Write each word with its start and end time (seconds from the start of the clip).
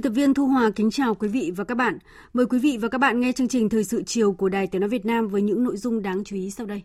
Biên 0.00 0.02
tập 0.02 0.16
viên 0.16 0.34
Thu 0.34 0.46
Hòa 0.46 0.70
kính 0.76 0.90
chào 0.90 1.14
quý 1.14 1.28
vị 1.28 1.52
và 1.56 1.64
các 1.64 1.74
bạn. 1.74 1.98
Mời 2.32 2.46
quý 2.46 2.58
vị 2.58 2.78
và 2.80 2.88
các 2.88 2.98
bạn 2.98 3.20
nghe 3.20 3.32
chương 3.32 3.48
trình 3.48 3.68
Thời 3.68 3.84
sự 3.84 4.02
chiều 4.06 4.32
của 4.32 4.48
Đài 4.48 4.66
Tiếng 4.66 4.80
Nói 4.80 4.88
Việt 4.88 5.06
Nam 5.06 5.28
với 5.28 5.42
những 5.42 5.64
nội 5.64 5.76
dung 5.76 6.02
đáng 6.02 6.24
chú 6.24 6.36
ý 6.36 6.50
sau 6.50 6.66
đây. 6.66 6.82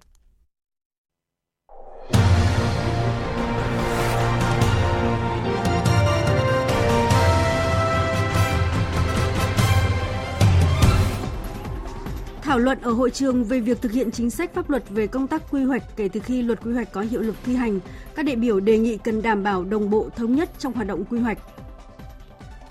Thảo 12.41 12.59
luận 12.59 12.77
ở 12.81 12.91
hội 12.91 13.11
trường 13.11 13.43
về 13.43 13.59
việc 13.59 13.81
thực 13.81 13.91
hiện 13.91 14.11
chính 14.11 14.29
sách 14.29 14.53
pháp 14.53 14.69
luật 14.69 14.83
về 14.89 15.07
công 15.07 15.27
tác 15.27 15.51
quy 15.51 15.63
hoạch 15.63 15.83
kể 15.95 16.07
từ 16.07 16.19
khi 16.19 16.41
luật 16.41 16.63
quy 16.63 16.73
hoạch 16.73 16.91
có 16.91 17.01
hiệu 17.01 17.21
lực 17.21 17.35
thi 17.45 17.55
hành, 17.55 17.79
các 18.15 18.25
đại 18.25 18.35
biểu 18.35 18.59
đề 18.59 18.77
nghị 18.77 18.97
cần 18.97 19.21
đảm 19.21 19.43
bảo 19.43 19.63
đồng 19.63 19.89
bộ 19.89 20.09
thống 20.15 20.35
nhất 20.35 20.49
trong 20.59 20.73
hoạt 20.73 20.87
động 20.87 21.05
quy 21.05 21.19
hoạch, 21.19 21.37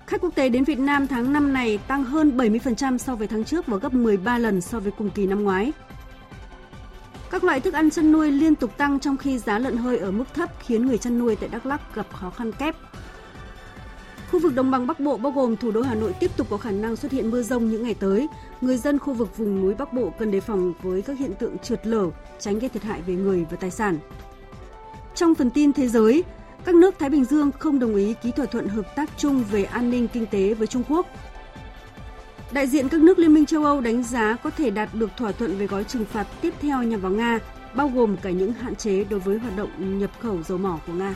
Khách 0.07 0.21
quốc 0.21 0.35
tế 0.35 0.49
đến 0.49 0.65
Việt 0.65 0.79
Nam 0.79 1.07
tháng 1.07 1.33
5 1.33 1.53
này 1.53 1.79
tăng 1.79 2.05
hơn 2.05 2.37
70% 2.37 2.99
so 2.99 3.15
với 3.15 3.27
tháng 3.27 3.45
trước 3.45 3.67
và 3.67 3.77
gấp 3.77 3.95
13 3.95 4.39
lần 4.39 4.61
so 4.61 4.81
với 4.81 4.93
cùng 4.99 5.11
kỳ 5.11 5.27
năm 5.27 5.45
ngoái. 5.45 5.73
Các 7.31 7.45
loại 7.45 7.61
thức 7.61 7.75
ăn 7.75 7.91
chăn 7.91 8.13
nuôi 8.13 8.31
liên 8.31 8.55
tục 8.55 8.77
tăng 8.77 9.01
trong 9.01 9.17
khi 9.17 9.39
giá 9.39 9.59
lợn 9.59 9.77
hơi 9.77 9.99
ở 9.99 10.11
mức 10.11 10.25
thấp 10.35 10.51
khiến 10.61 10.87
người 10.87 10.99
chăn 10.99 11.19
nuôi 11.19 11.37
tại 11.37 11.49
Đắk 11.49 11.67
Lắk 11.67 11.95
gặp 11.95 12.07
khó 12.13 12.31
khăn 12.31 12.53
kép. 12.53 12.77
Khu 14.31 14.41
vực 14.41 14.55
đồng 14.55 14.71
bằng 14.71 14.87
Bắc 14.87 15.01
Bộ 15.01 15.17
bao 15.17 15.33
gồm 15.33 15.57
thủ 15.57 15.71
đô 15.71 15.83
Hà 15.83 15.95
Nội 15.95 16.15
tiếp 16.21 16.31
tục 16.37 16.47
có 16.51 16.57
khả 16.57 16.71
năng 16.71 16.97
xuất 16.97 17.13
hiện 17.13 17.31
mưa 17.31 17.43
rông 17.43 17.71
những 17.71 17.83
ngày 17.83 17.95
tới. 17.95 18.29
Người 18.61 18.77
dân 18.77 18.99
khu 18.99 19.15
vực 19.15 19.37
vùng 19.37 19.61
núi 19.61 19.75
Bắc 19.75 19.93
Bộ 19.93 20.13
cần 20.19 20.31
đề 20.31 20.41
phòng 20.41 20.73
với 20.83 21.03
các 21.03 21.19
hiện 21.19 21.35
tượng 21.35 21.59
trượt 21.59 21.87
lở, 21.87 22.11
tránh 22.39 22.59
gây 22.59 22.69
thiệt 22.69 22.83
hại 22.83 23.03
về 23.03 23.15
người 23.15 23.47
và 23.51 23.57
tài 23.57 23.71
sản. 23.71 23.99
Trong 25.15 25.35
phần 25.35 25.51
tin 25.51 25.73
thế 25.73 25.89
giới, 25.89 26.25
các 26.65 26.75
nước 26.75 26.99
Thái 26.99 27.11
Bình 27.11 27.25
Dương 27.25 27.53
không 27.59 27.79
đồng 27.79 27.95
ý 27.95 28.15
ký 28.23 28.31
thỏa 28.31 28.47
thuận 28.47 28.69
hợp 28.69 28.97
tác 28.97 29.11
chung 29.17 29.45
về 29.51 29.65
an 29.65 29.91
ninh 29.91 30.09
kinh 30.09 30.27
tế 30.27 30.55
với 30.55 30.67
Trung 30.67 30.83
Quốc. 30.89 31.07
Đại 32.53 32.67
diện 32.67 32.89
các 32.89 33.01
nước 33.01 33.19
Liên 33.19 33.35
minh 33.35 33.47
châu 33.47 33.65
Âu 33.65 33.81
đánh 33.81 34.03
giá 34.03 34.37
có 34.43 34.51
thể 34.51 34.71
đạt 34.71 34.89
được 34.95 35.11
thỏa 35.17 35.33
thuận 35.33 35.59
về 35.59 35.67
gói 35.67 35.85
trừng 35.85 36.05
phạt 36.05 36.27
tiếp 36.41 36.55
theo 36.61 36.83
nhằm 36.83 37.01
vào 37.01 37.13
Nga, 37.13 37.39
bao 37.75 37.89
gồm 37.89 38.17
cả 38.17 38.31
những 38.31 38.53
hạn 38.53 38.75
chế 38.75 39.05
đối 39.05 39.21
với 39.21 39.39
hoạt 39.39 39.57
động 39.57 39.99
nhập 39.99 40.11
khẩu 40.21 40.43
dầu 40.43 40.59
mỏ 40.59 40.79
của 40.87 40.93
Nga. 40.93 41.15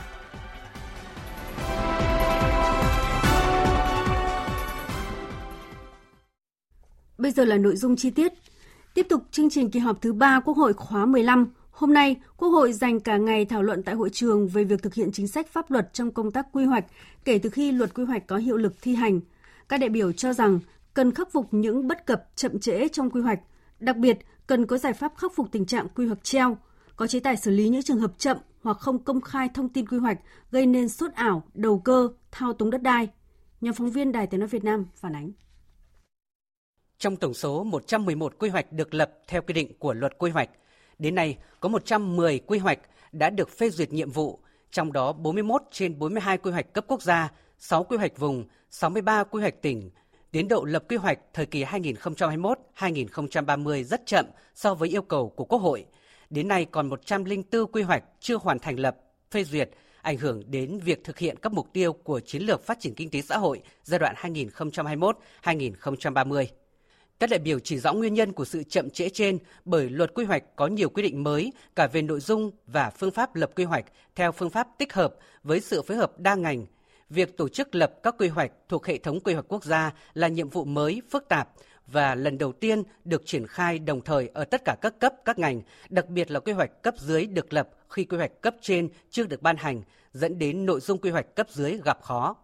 Bây 7.17 7.31
giờ 7.31 7.45
là 7.45 7.57
nội 7.57 7.75
dung 7.75 7.95
chi 7.95 8.09
tiết. 8.09 8.33
Tiếp 8.93 9.05
tục 9.09 9.23
chương 9.31 9.49
trình 9.49 9.71
kỳ 9.71 9.79
họp 9.79 10.01
thứ 10.01 10.13
3 10.13 10.39
Quốc 10.39 10.57
hội 10.57 10.73
khóa 10.73 11.05
15, 11.05 11.51
Hôm 11.79 11.93
nay, 11.93 12.15
Quốc 12.37 12.49
hội 12.49 12.73
dành 12.73 12.99
cả 12.99 13.17
ngày 13.17 13.45
thảo 13.45 13.63
luận 13.63 13.83
tại 13.83 13.95
hội 13.95 14.09
trường 14.09 14.47
về 14.47 14.63
việc 14.63 14.83
thực 14.83 14.93
hiện 14.93 15.11
chính 15.11 15.27
sách 15.27 15.47
pháp 15.47 15.71
luật 15.71 15.93
trong 15.93 16.11
công 16.11 16.31
tác 16.31 16.47
quy 16.51 16.65
hoạch 16.65 16.85
kể 17.25 17.39
từ 17.43 17.49
khi 17.49 17.71
luật 17.71 17.93
quy 17.93 18.03
hoạch 18.03 18.27
có 18.27 18.37
hiệu 18.37 18.57
lực 18.57 18.73
thi 18.81 18.95
hành. 18.95 19.19
Các 19.69 19.79
đại 19.79 19.89
biểu 19.89 20.11
cho 20.11 20.33
rằng 20.33 20.59
cần 20.93 21.13
khắc 21.13 21.31
phục 21.31 21.53
những 21.53 21.87
bất 21.87 22.05
cập 22.05 22.27
chậm 22.35 22.59
trễ 22.59 22.87
trong 22.87 23.09
quy 23.09 23.21
hoạch, 23.21 23.39
đặc 23.79 23.97
biệt 23.97 24.17
cần 24.47 24.65
có 24.65 24.77
giải 24.77 24.93
pháp 24.93 25.13
khắc 25.17 25.35
phục 25.35 25.51
tình 25.51 25.65
trạng 25.65 25.87
quy 25.95 26.07
hoạch 26.07 26.23
treo, 26.23 26.57
có 26.95 27.07
chế 27.07 27.19
tài 27.19 27.37
xử 27.37 27.51
lý 27.51 27.69
những 27.69 27.83
trường 27.83 27.99
hợp 27.99 28.11
chậm 28.17 28.37
hoặc 28.61 28.77
không 28.77 29.03
công 29.03 29.21
khai 29.21 29.49
thông 29.53 29.69
tin 29.69 29.87
quy 29.87 29.97
hoạch 29.97 30.19
gây 30.51 30.65
nên 30.65 30.89
sốt 30.89 31.13
ảo, 31.13 31.43
đầu 31.53 31.79
cơ, 31.79 32.09
thao 32.31 32.53
túng 32.53 32.69
đất 32.69 32.81
đai. 32.81 33.07
Nhóm 33.61 33.73
phóng 33.73 33.91
viên 33.91 34.11
Đài 34.11 34.27
Tiếng 34.27 34.39
nói 34.39 34.49
Việt 34.49 34.63
Nam 34.63 34.85
phản 34.95 35.15
ánh. 35.15 35.31
Trong 36.97 37.15
tổng 37.15 37.33
số 37.33 37.63
111 37.63 38.39
quy 38.39 38.49
hoạch 38.49 38.73
được 38.73 38.93
lập 38.93 39.11
theo 39.27 39.41
quy 39.41 39.53
định 39.53 39.79
của 39.79 39.93
luật 39.93 40.17
quy 40.17 40.31
hoạch, 40.31 40.49
Đến 40.99 41.15
nay, 41.15 41.37
có 41.59 41.69
110 41.69 42.39
quy 42.39 42.59
hoạch 42.59 42.79
đã 43.11 43.29
được 43.29 43.49
phê 43.49 43.69
duyệt 43.69 43.93
nhiệm 43.93 44.11
vụ, 44.11 44.39
trong 44.71 44.91
đó 44.91 45.13
41 45.13 45.61
trên 45.71 45.99
42 45.99 46.37
quy 46.37 46.51
hoạch 46.51 46.73
cấp 46.73 46.85
quốc 46.87 47.01
gia, 47.01 47.31
6 47.57 47.83
quy 47.83 47.97
hoạch 47.97 48.17
vùng, 48.17 48.45
63 48.69 49.23
quy 49.23 49.41
hoạch 49.41 49.61
tỉnh. 49.61 49.89
Tiến 50.31 50.47
độ 50.47 50.63
lập 50.63 50.83
quy 50.89 50.97
hoạch 50.97 51.19
thời 51.33 51.45
kỳ 51.45 51.63
2021-2030 51.63 53.83
rất 53.83 54.05
chậm 54.05 54.25
so 54.55 54.73
với 54.73 54.89
yêu 54.89 55.01
cầu 55.01 55.29
của 55.29 55.45
Quốc 55.45 55.59
hội. 55.59 55.85
Đến 56.29 56.47
nay 56.47 56.65
còn 56.65 56.89
104 56.89 57.71
quy 57.71 57.81
hoạch 57.81 58.03
chưa 58.19 58.37
hoàn 58.37 58.59
thành 58.59 58.79
lập, 58.79 58.97
phê 59.31 59.43
duyệt, 59.43 59.69
ảnh 60.01 60.17
hưởng 60.17 60.43
đến 60.47 60.79
việc 60.79 61.03
thực 61.03 61.17
hiện 61.17 61.37
các 61.41 61.53
mục 61.53 61.67
tiêu 61.73 61.93
của 61.93 62.19
chiến 62.19 62.41
lược 62.41 62.65
phát 62.65 62.79
triển 62.79 62.95
kinh 62.95 63.09
tế 63.09 63.21
xã 63.21 63.37
hội 63.37 63.61
giai 63.83 63.99
đoạn 63.99 64.15
2021-2030. 65.43 66.45
Các 67.19 67.29
đại 67.29 67.39
biểu 67.39 67.59
chỉ 67.59 67.79
rõ 67.79 67.93
nguyên 67.93 68.13
nhân 68.13 68.33
của 68.33 68.45
sự 68.45 68.63
chậm 68.63 68.89
trễ 68.89 69.09
trên 69.09 69.37
bởi 69.65 69.89
luật 69.89 70.13
quy 70.13 70.25
hoạch 70.25 70.43
có 70.55 70.67
nhiều 70.67 70.89
quy 70.89 71.03
định 71.03 71.23
mới 71.23 71.53
cả 71.75 71.87
về 71.87 72.01
nội 72.01 72.19
dung 72.19 72.51
và 72.67 72.89
phương 72.89 73.11
pháp 73.11 73.35
lập 73.35 73.51
quy 73.55 73.63
hoạch 73.63 73.85
theo 74.15 74.31
phương 74.31 74.49
pháp 74.49 74.67
tích 74.77 74.93
hợp 74.93 75.15
với 75.43 75.59
sự 75.59 75.81
phối 75.81 75.97
hợp 75.97 76.19
đa 76.19 76.35
ngành. 76.35 76.65
Việc 77.09 77.37
tổ 77.37 77.49
chức 77.49 77.75
lập 77.75 77.93
các 78.03 78.15
quy 78.17 78.27
hoạch 78.27 78.51
thuộc 78.69 78.85
hệ 78.85 78.97
thống 78.97 79.19
quy 79.19 79.33
hoạch 79.33 79.45
quốc 79.47 79.63
gia 79.63 79.93
là 80.13 80.27
nhiệm 80.27 80.49
vụ 80.49 80.65
mới, 80.65 81.01
phức 81.09 81.27
tạp 81.29 81.49
và 81.87 82.15
lần 82.15 82.37
đầu 82.37 82.51
tiên 82.51 82.83
được 83.05 83.25
triển 83.25 83.47
khai 83.47 83.79
đồng 83.79 84.01
thời 84.01 84.29
ở 84.33 84.43
tất 84.43 84.61
cả 84.65 84.75
các 84.81 84.99
cấp, 84.99 85.13
các 85.25 85.39
ngành, 85.39 85.61
đặc 85.89 86.09
biệt 86.09 86.31
là 86.31 86.39
quy 86.39 86.51
hoạch 86.51 86.81
cấp 86.81 86.93
dưới 86.97 87.25
được 87.25 87.53
lập 87.53 87.69
khi 87.89 88.03
quy 88.03 88.17
hoạch 88.17 88.41
cấp 88.41 88.55
trên 88.61 88.89
chưa 89.09 89.25
được 89.25 89.41
ban 89.41 89.57
hành, 89.57 89.81
dẫn 90.13 90.39
đến 90.39 90.65
nội 90.65 90.79
dung 90.79 90.97
quy 90.97 91.09
hoạch 91.09 91.35
cấp 91.35 91.47
dưới 91.49 91.79
gặp 91.83 92.01
khó 92.01 92.35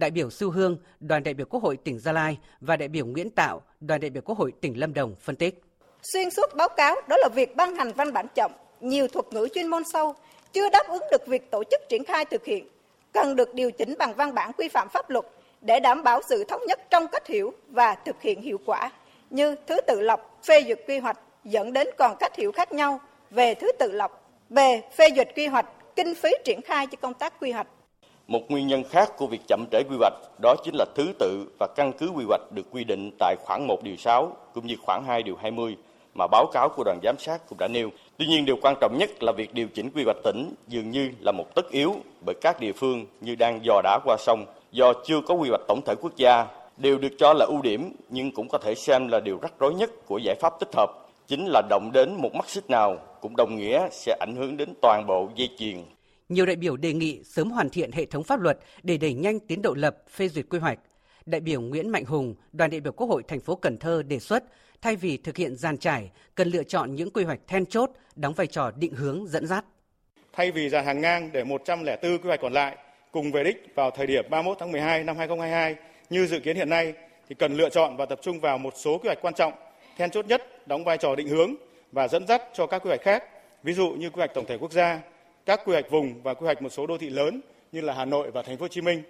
đại 0.00 0.10
biểu 0.10 0.30
Sư 0.30 0.50
Hương, 0.50 0.76
đoàn 1.00 1.22
đại 1.22 1.34
biểu 1.34 1.46
Quốc 1.50 1.62
hội 1.62 1.76
tỉnh 1.76 1.98
Gia 1.98 2.12
Lai 2.12 2.38
và 2.60 2.76
đại 2.76 2.88
biểu 2.88 3.06
Nguyễn 3.06 3.30
Tạo, 3.30 3.62
đoàn 3.80 4.00
đại 4.00 4.10
biểu 4.10 4.22
Quốc 4.22 4.38
hội 4.38 4.52
tỉnh 4.60 4.80
Lâm 4.80 4.94
Đồng 4.94 5.14
phân 5.20 5.36
tích. 5.36 5.62
Xuyên 6.02 6.30
suốt 6.30 6.56
báo 6.56 6.68
cáo 6.68 6.94
đó 7.08 7.16
là 7.16 7.28
việc 7.28 7.56
ban 7.56 7.76
hành 7.76 7.92
văn 7.92 8.12
bản 8.12 8.26
chậm, 8.34 8.52
nhiều 8.80 9.08
thuật 9.08 9.26
ngữ 9.30 9.48
chuyên 9.54 9.66
môn 9.66 9.82
sâu, 9.92 10.14
chưa 10.52 10.68
đáp 10.70 10.82
ứng 10.88 11.02
được 11.10 11.26
việc 11.26 11.50
tổ 11.50 11.62
chức 11.70 11.80
triển 11.88 12.04
khai 12.04 12.24
thực 12.24 12.44
hiện, 12.44 12.68
cần 13.12 13.36
được 13.36 13.54
điều 13.54 13.70
chỉnh 13.70 13.94
bằng 13.98 14.14
văn 14.14 14.34
bản 14.34 14.52
quy 14.52 14.68
phạm 14.68 14.88
pháp 14.88 15.10
luật 15.10 15.24
để 15.60 15.80
đảm 15.80 16.02
bảo 16.02 16.20
sự 16.28 16.44
thống 16.44 16.62
nhất 16.66 16.80
trong 16.90 17.06
cách 17.12 17.26
hiểu 17.26 17.52
và 17.68 17.94
thực 17.94 18.22
hiện 18.22 18.42
hiệu 18.42 18.58
quả, 18.66 18.90
như 19.30 19.56
thứ 19.66 19.80
tự 19.80 20.00
lọc 20.00 20.40
phê 20.46 20.64
duyệt 20.66 20.80
quy 20.88 20.98
hoạch 20.98 21.18
dẫn 21.44 21.72
đến 21.72 21.88
còn 21.98 22.16
cách 22.20 22.36
hiểu 22.36 22.52
khác 22.52 22.72
nhau 22.72 23.00
về 23.30 23.54
thứ 23.54 23.72
tự 23.72 23.92
lọc 23.92 24.28
về 24.50 24.82
phê 24.96 25.08
duyệt 25.16 25.28
quy 25.36 25.46
hoạch, 25.46 25.66
kinh 25.96 26.14
phí 26.14 26.30
triển 26.44 26.60
khai 26.62 26.86
cho 26.86 26.96
công 27.00 27.14
tác 27.14 27.40
quy 27.40 27.50
hoạch 27.50 27.66
một 28.30 28.50
nguyên 28.50 28.66
nhân 28.66 28.82
khác 28.84 29.16
của 29.16 29.26
việc 29.26 29.40
chậm 29.48 29.64
trễ 29.72 29.82
quy 29.82 29.96
hoạch 29.98 30.12
đó 30.42 30.54
chính 30.64 30.74
là 30.74 30.84
thứ 30.94 31.12
tự 31.18 31.46
và 31.58 31.66
căn 31.76 31.92
cứ 31.92 32.08
quy 32.08 32.24
hoạch 32.28 32.40
được 32.54 32.66
quy 32.70 32.84
định 32.84 33.10
tại 33.18 33.36
khoảng 33.44 33.66
1 33.66 33.82
điều 33.82 33.96
6 33.96 34.36
cũng 34.54 34.66
như 34.66 34.74
khoảng 34.82 35.04
2 35.04 35.22
điều 35.22 35.36
20 35.36 35.76
mà 36.14 36.26
báo 36.26 36.46
cáo 36.52 36.68
của 36.68 36.84
đoàn 36.84 36.98
giám 37.02 37.18
sát 37.18 37.48
cũng 37.48 37.58
đã 37.58 37.68
nêu. 37.68 37.90
Tuy 38.18 38.26
nhiên, 38.26 38.44
điều 38.44 38.56
quan 38.62 38.74
trọng 38.80 38.98
nhất 38.98 39.22
là 39.22 39.32
việc 39.32 39.54
điều 39.54 39.68
chỉnh 39.74 39.90
quy 39.94 40.04
hoạch 40.04 40.16
tỉnh 40.24 40.54
dường 40.68 40.90
như 40.90 41.10
là 41.20 41.32
một 41.32 41.54
tất 41.54 41.70
yếu 41.70 41.94
bởi 42.26 42.34
các 42.40 42.60
địa 42.60 42.72
phương 42.72 43.06
như 43.20 43.34
đang 43.34 43.64
dò 43.64 43.80
đá 43.84 43.98
qua 44.04 44.16
sông, 44.18 44.44
do 44.72 44.92
chưa 45.04 45.20
có 45.20 45.34
quy 45.34 45.48
hoạch 45.48 45.62
tổng 45.68 45.80
thể 45.86 45.94
quốc 46.00 46.16
gia, 46.16 46.46
đều 46.76 46.98
được 46.98 47.12
cho 47.18 47.32
là 47.32 47.44
ưu 47.44 47.62
điểm 47.62 47.92
nhưng 48.08 48.32
cũng 48.32 48.48
có 48.48 48.58
thể 48.58 48.74
xem 48.74 49.08
là 49.08 49.20
điều 49.20 49.38
rắc 49.42 49.52
rối 49.58 49.74
nhất 49.74 49.90
của 50.06 50.18
giải 50.18 50.34
pháp 50.40 50.60
tích 50.60 50.74
hợp 50.74 50.90
chính 51.28 51.46
là 51.46 51.62
động 51.70 51.90
đến 51.92 52.14
một 52.14 52.34
mắt 52.34 52.48
xích 52.48 52.70
nào 52.70 52.96
cũng 53.20 53.36
đồng 53.36 53.56
nghĩa 53.56 53.88
sẽ 53.90 54.16
ảnh 54.20 54.34
hưởng 54.36 54.56
đến 54.56 54.68
toàn 54.82 55.06
bộ 55.06 55.28
dây 55.34 55.48
chuyền 55.58 55.76
nhiều 56.30 56.46
đại 56.46 56.56
biểu 56.56 56.76
đề 56.76 56.92
nghị 56.92 57.20
sớm 57.24 57.50
hoàn 57.50 57.70
thiện 57.70 57.92
hệ 57.92 58.06
thống 58.06 58.24
pháp 58.24 58.40
luật 58.40 58.58
để 58.82 58.96
đẩy 58.96 59.14
nhanh 59.14 59.40
tiến 59.40 59.62
độ 59.62 59.74
lập 59.74 59.96
phê 60.10 60.28
duyệt 60.28 60.46
quy 60.50 60.58
hoạch. 60.58 60.78
Đại 61.26 61.40
biểu 61.40 61.60
Nguyễn 61.60 61.88
Mạnh 61.88 62.04
Hùng, 62.04 62.34
đoàn 62.52 62.70
đại 62.70 62.80
biểu 62.80 62.92
Quốc 62.92 63.06
hội 63.06 63.22
thành 63.28 63.40
phố 63.40 63.56
Cần 63.56 63.78
Thơ 63.78 64.02
đề 64.02 64.18
xuất 64.18 64.44
thay 64.82 64.96
vì 64.96 65.16
thực 65.16 65.36
hiện 65.36 65.56
giàn 65.56 65.78
trải, 65.78 66.10
cần 66.34 66.48
lựa 66.48 66.62
chọn 66.62 66.94
những 66.94 67.10
quy 67.10 67.24
hoạch 67.24 67.40
then 67.46 67.66
chốt 67.66 67.90
đóng 68.16 68.34
vai 68.34 68.46
trò 68.46 68.70
định 68.76 68.94
hướng 68.94 69.26
dẫn 69.26 69.46
dắt. 69.46 69.64
Thay 70.32 70.50
vì 70.50 70.68
dàn 70.68 70.84
hàng 70.84 71.00
ngang 71.00 71.30
để 71.32 71.44
104 71.44 72.18
quy 72.18 72.28
hoạch 72.28 72.40
còn 72.42 72.52
lại 72.52 72.76
cùng 73.12 73.32
về 73.32 73.44
đích 73.44 73.66
vào 73.74 73.90
thời 73.90 74.06
điểm 74.06 74.24
31 74.30 74.56
tháng 74.60 74.72
12 74.72 75.04
năm 75.04 75.16
2022 75.16 75.76
như 76.10 76.26
dự 76.26 76.40
kiến 76.40 76.56
hiện 76.56 76.68
nay 76.68 76.92
thì 77.28 77.34
cần 77.34 77.56
lựa 77.56 77.68
chọn 77.68 77.96
và 77.96 78.06
tập 78.06 78.18
trung 78.22 78.40
vào 78.40 78.58
một 78.58 78.74
số 78.76 78.98
quy 78.98 79.06
hoạch 79.06 79.18
quan 79.22 79.34
trọng, 79.34 79.52
then 79.96 80.10
chốt 80.10 80.26
nhất 80.26 80.68
đóng 80.68 80.84
vai 80.84 80.98
trò 80.98 81.14
định 81.14 81.28
hướng 81.28 81.54
và 81.92 82.08
dẫn 82.08 82.26
dắt 82.26 82.42
cho 82.54 82.66
các 82.66 82.78
quy 82.78 82.88
hoạch 82.88 83.02
khác, 83.02 83.24
ví 83.62 83.72
dụ 83.72 83.90
như 83.90 84.10
quy 84.10 84.18
hoạch 84.18 84.34
tổng 84.34 84.46
thể 84.46 84.58
quốc 84.58 84.72
gia, 84.72 85.00
các 85.50 85.60
quy 85.64 85.72
hoạch 85.72 85.90
vùng 85.90 86.22
và 86.22 86.34
quy 86.34 86.44
hoạch 86.44 86.62
một 86.62 86.68
số 86.68 86.86
đô 86.86 86.98
thị 86.98 87.10
lớn 87.10 87.40
như 87.72 87.80
là 87.80 87.94
Hà 87.94 88.04
Nội 88.04 88.30
và 88.30 88.42
Thành 88.42 88.56
phố 88.56 88.64
Hồ 88.64 88.68
Chí 88.68 88.80
Minh. 88.80 89.02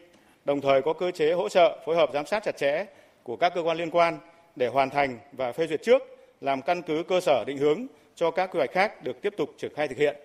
Đồng 0.44 0.60
thời 0.60 0.82
có 0.82 0.92
cơ 0.92 1.10
chế 1.10 1.32
hỗ 1.32 1.48
trợ 1.48 1.78
phối 1.86 1.96
hợp 1.96 2.10
giám 2.14 2.26
sát 2.26 2.42
chặt 2.44 2.56
chẽ 2.56 2.86
của 3.22 3.36
các 3.36 3.52
cơ 3.54 3.62
quan 3.62 3.76
liên 3.76 3.90
quan 3.90 4.18
để 4.56 4.68
hoàn 4.68 4.90
thành 4.90 5.18
và 5.32 5.52
phê 5.52 5.66
duyệt 5.66 5.82
trước, 5.82 6.02
làm 6.40 6.62
căn 6.62 6.82
cứ 6.82 7.02
cơ 7.08 7.20
sở 7.20 7.44
định 7.46 7.58
hướng 7.58 7.86
cho 8.14 8.30
các 8.30 8.50
quy 8.52 8.58
hoạch 8.58 8.72
khác 8.72 9.04
được 9.04 9.22
tiếp 9.22 9.34
tục 9.36 9.50
triển 9.58 9.72
khai 9.74 9.88
thực 9.88 9.98
hiện. 9.98 10.16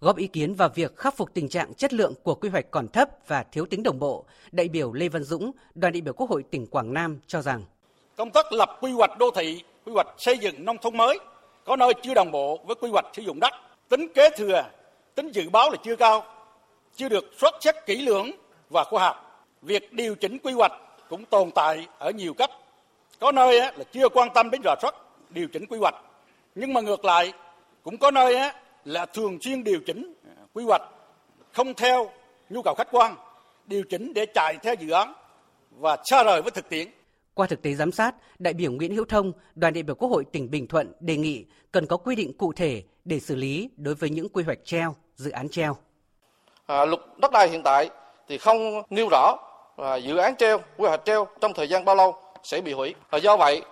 Góp 0.00 0.16
ý 0.16 0.26
kiến 0.26 0.54
vào 0.54 0.68
việc 0.74 0.96
khắc 0.96 1.16
phục 1.16 1.34
tình 1.34 1.48
trạng 1.48 1.74
chất 1.74 1.92
lượng 1.92 2.14
của 2.22 2.34
quy 2.34 2.48
hoạch 2.48 2.70
còn 2.70 2.88
thấp 2.88 3.08
và 3.26 3.42
thiếu 3.52 3.66
tính 3.66 3.82
đồng 3.82 3.98
bộ, 3.98 4.24
đại 4.52 4.68
biểu 4.68 4.92
Lê 4.92 5.08
Văn 5.08 5.22
Dũng, 5.22 5.52
đoàn 5.74 5.92
đại 5.92 6.00
biểu 6.00 6.14
Quốc 6.14 6.30
hội 6.30 6.42
tỉnh 6.50 6.66
Quảng 6.66 6.94
Nam 6.94 7.18
cho 7.26 7.42
rằng 7.42 7.64
công 8.16 8.30
tác 8.30 8.52
lập 8.52 8.78
quy 8.80 8.92
hoạch 8.92 9.18
đô 9.18 9.30
thị, 9.30 9.62
quy 9.86 9.92
hoạch 9.92 10.08
xây 10.18 10.38
dựng 10.38 10.64
nông 10.64 10.76
thôn 10.78 10.96
mới 10.96 11.18
có 11.64 11.76
nơi 11.76 11.92
chưa 12.02 12.14
đồng 12.14 12.30
bộ 12.30 12.58
với 12.66 12.74
quy 12.74 12.90
hoạch 12.90 13.06
sử 13.12 13.22
dụng 13.22 13.40
đất, 13.40 13.52
tính 13.88 14.12
kế 14.14 14.30
thừa, 14.36 14.64
tính 15.18 15.30
dự 15.32 15.50
báo 15.50 15.70
là 15.70 15.76
chưa 15.84 15.96
cao, 15.96 16.24
chưa 16.96 17.08
được 17.08 17.24
xuất 17.40 17.54
xét 17.60 17.74
kỹ 17.86 18.02
lưỡng 18.02 18.30
và 18.70 18.84
khoa 18.84 19.04
học. 19.04 19.46
Việc 19.62 19.92
điều 19.92 20.14
chỉnh 20.14 20.38
quy 20.42 20.52
hoạch 20.52 20.72
cũng 21.08 21.24
tồn 21.24 21.50
tại 21.54 21.86
ở 21.98 22.10
nhiều 22.10 22.34
cấp. 22.34 22.50
Có 23.20 23.32
nơi 23.32 23.58
là 23.60 23.84
chưa 23.92 24.08
quan 24.08 24.28
tâm 24.34 24.50
đến 24.50 24.60
rà 24.64 24.74
soát 24.82 24.94
điều 25.30 25.48
chỉnh 25.52 25.66
quy 25.66 25.78
hoạch, 25.78 25.94
nhưng 26.54 26.72
mà 26.72 26.80
ngược 26.80 27.04
lại 27.04 27.32
cũng 27.82 27.96
có 27.96 28.10
nơi 28.10 28.36
là 28.84 29.06
thường 29.06 29.38
xuyên 29.40 29.64
điều 29.64 29.80
chỉnh 29.86 30.14
quy 30.54 30.64
hoạch 30.64 30.82
không 31.52 31.74
theo 31.74 32.10
nhu 32.50 32.62
cầu 32.62 32.74
khách 32.78 32.88
quan, 32.90 33.14
điều 33.66 33.82
chỉnh 33.90 34.14
để 34.14 34.26
chạy 34.34 34.56
theo 34.62 34.74
dự 34.74 34.90
án 34.90 35.12
và 35.70 35.96
xa 36.04 36.22
rời 36.22 36.42
với 36.42 36.50
thực 36.50 36.68
tiễn. 36.68 36.88
Qua 37.34 37.46
thực 37.46 37.62
tế 37.62 37.74
giám 37.74 37.92
sát, 37.92 38.14
đại 38.38 38.54
biểu 38.54 38.72
Nguyễn 38.72 38.96
Hữu 38.96 39.04
Thông, 39.04 39.32
đoàn 39.54 39.74
đại 39.74 39.82
biểu 39.82 39.94
Quốc 39.94 40.08
hội 40.08 40.24
tỉnh 40.32 40.50
Bình 40.50 40.66
Thuận 40.66 40.92
đề 41.00 41.16
nghị 41.16 41.44
cần 41.72 41.86
có 41.86 41.96
quy 41.96 42.16
định 42.16 42.38
cụ 42.38 42.52
thể 42.52 42.82
để 43.04 43.20
xử 43.20 43.36
lý 43.36 43.70
đối 43.76 43.94
với 43.94 44.10
những 44.10 44.28
quy 44.28 44.44
hoạch 44.44 44.58
treo, 44.64 44.94
dự 45.18 45.30
án 45.30 45.48
treo. 45.48 45.76
À, 46.66 46.84
luật 46.84 47.00
đất 47.16 47.32
đai 47.32 47.48
hiện 47.48 47.62
tại 47.62 47.90
thì 48.28 48.38
không 48.38 48.82
nêu 48.90 49.08
rõ 49.10 49.36
à, 49.76 49.96
dự 49.96 50.16
án 50.16 50.36
treo, 50.36 50.58
quy 50.76 50.88
hoạch 50.88 51.04
treo 51.04 51.26
trong 51.40 51.54
thời 51.54 51.68
gian 51.68 51.84
bao 51.84 51.96
lâu 51.96 52.16
sẽ 52.42 52.60
bị 52.60 52.72
hủy. 52.72 52.94
Và 53.10 53.18
do 53.18 53.36
vậy 53.36 53.62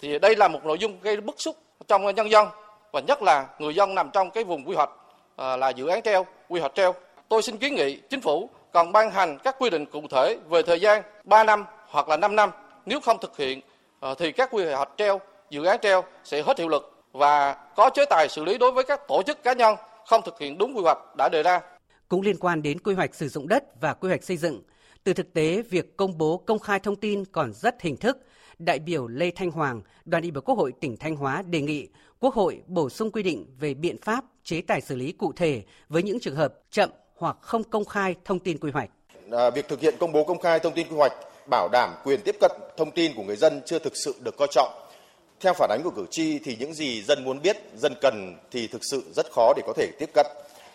thì 0.00 0.18
đây 0.18 0.36
là 0.36 0.48
một 0.48 0.64
nội 0.64 0.78
dung 0.78 0.98
gây 1.02 1.20
bức 1.20 1.40
xúc 1.40 1.56
trong 1.88 2.14
nhân 2.14 2.30
dân 2.30 2.48
và 2.92 3.00
nhất 3.00 3.22
là 3.22 3.46
người 3.58 3.74
dân 3.74 3.94
nằm 3.94 4.10
trong 4.12 4.30
cái 4.30 4.44
vùng 4.44 4.68
quy 4.68 4.74
hoạch 4.74 4.90
à, 5.36 5.56
là 5.56 5.68
dự 5.68 5.86
án 5.86 6.02
treo, 6.02 6.26
quy 6.48 6.60
hoạch 6.60 6.74
treo. 6.74 6.94
Tôi 7.28 7.42
xin 7.42 7.56
kiến 7.56 7.74
nghị 7.74 7.96
chính 7.96 8.20
phủ 8.20 8.50
cần 8.72 8.92
ban 8.92 9.10
hành 9.10 9.38
các 9.44 9.56
quy 9.58 9.70
định 9.70 9.86
cụ 9.86 10.02
thể 10.10 10.38
về 10.48 10.62
thời 10.62 10.80
gian 10.80 11.02
3 11.24 11.44
năm 11.44 11.64
hoặc 11.86 12.08
là 12.08 12.16
5 12.16 12.36
năm 12.36 12.50
nếu 12.86 13.00
không 13.00 13.18
thực 13.18 13.36
hiện 13.36 13.60
à, 14.00 14.14
thì 14.18 14.32
các 14.32 14.48
quy 14.52 14.64
hoạch 14.64 14.90
treo, 14.96 15.20
dự 15.50 15.64
án 15.64 15.80
treo 15.80 16.04
sẽ 16.24 16.42
hết 16.42 16.58
hiệu 16.58 16.68
lực 16.68 16.92
và 17.12 17.56
có 17.76 17.90
chế 17.90 18.04
tài 18.10 18.28
xử 18.28 18.44
lý 18.44 18.58
đối 18.58 18.72
với 18.72 18.84
các 18.84 19.08
tổ 19.08 19.22
chức 19.22 19.42
cá 19.42 19.52
nhân 19.52 19.76
không 20.06 20.20
thực 20.24 20.40
hiện 20.40 20.58
đúng 20.58 20.76
quy 20.76 20.82
hoạch 20.82 20.98
đã 21.16 21.28
đề 21.28 21.42
ra. 21.42 21.60
Cũng 22.08 22.20
liên 22.20 22.38
quan 22.38 22.62
đến 22.62 22.78
quy 22.78 22.94
hoạch 22.94 23.14
sử 23.14 23.28
dụng 23.28 23.48
đất 23.48 23.80
và 23.80 23.94
quy 23.94 24.08
hoạch 24.08 24.24
xây 24.24 24.36
dựng, 24.36 24.62
từ 25.04 25.12
thực 25.12 25.32
tế 25.34 25.62
việc 25.62 25.96
công 25.96 26.18
bố 26.18 26.36
công 26.36 26.58
khai 26.58 26.80
thông 26.80 26.96
tin 26.96 27.24
còn 27.24 27.52
rất 27.52 27.82
hình 27.82 27.96
thức, 27.96 28.18
đại 28.58 28.78
biểu 28.78 29.06
Lê 29.06 29.30
Thanh 29.30 29.50
Hoàng, 29.50 29.82
đoàn 30.04 30.22
đại 30.22 30.30
biểu 30.30 30.42
Quốc 30.42 30.58
hội 30.58 30.72
tỉnh 30.80 30.96
Thanh 30.96 31.16
Hóa 31.16 31.42
đề 31.42 31.60
nghị 31.60 31.88
Quốc 32.20 32.34
hội 32.34 32.62
bổ 32.66 32.88
sung 32.88 33.10
quy 33.10 33.22
định 33.22 33.46
về 33.58 33.74
biện 33.74 33.96
pháp 34.02 34.24
chế 34.44 34.60
tài 34.60 34.80
xử 34.80 34.96
lý 34.96 35.12
cụ 35.12 35.32
thể 35.36 35.62
với 35.88 36.02
những 36.02 36.20
trường 36.20 36.36
hợp 36.36 36.54
chậm 36.70 36.90
hoặc 37.16 37.36
không 37.40 37.64
công 37.64 37.84
khai 37.84 38.14
thông 38.24 38.38
tin 38.38 38.58
quy 38.58 38.70
hoạch. 38.70 38.90
À, 39.32 39.50
việc 39.50 39.68
thực 39.68 39.80
hiện 39.80 39.94
công 39.98 40.12
bố 40.12 40.24
công 40.24 40.40
khai 40.40 40.58
thông 40.58 40.74
tin 40.74 40.88
quy 40.88 40.96
hoạch 40.96 41.12
bảo 41.50 41.68
đảm 41.72 41.94
quyền 42.04 42.20
tiếp 42.24 42.36
cận 42.40 42.52
thông 42.76 42.90
tin 42.90 43.12
của 43.16 43.22
người 43.22 43.36
dân 43.36 43.60
chưa 43.66 43.78
thực 43.78 43.92
sự 43.96 44.14
được 44.20 44.36
coi 44.36 44.48
trọng. 44.50 44.72
Theo 45.44 45.54
phản 45.54 45.70
ánh 45.70 45.82
của 45.84 45.90
cử 45.90 46.06
tri 46.10 46.38
thì 46.38 46.56
những 46.60 46.74
gì 46.74 47.02
dân 47.02 47.24
muốn 47.24 47.42
biết, 47.42 47.56
dân 47.76 47.94
cần 48.00 48.36
thì 48.50 48.66
thực 48.66 48.84
sự 48.84 49.02
rất 49.16 49.26
khó 49.32 49.52
để 49.56 49.62
có 49.66 49.72
thể 49.76 49.90
tiếp 49.98 50.10
cận. 50.14 50.26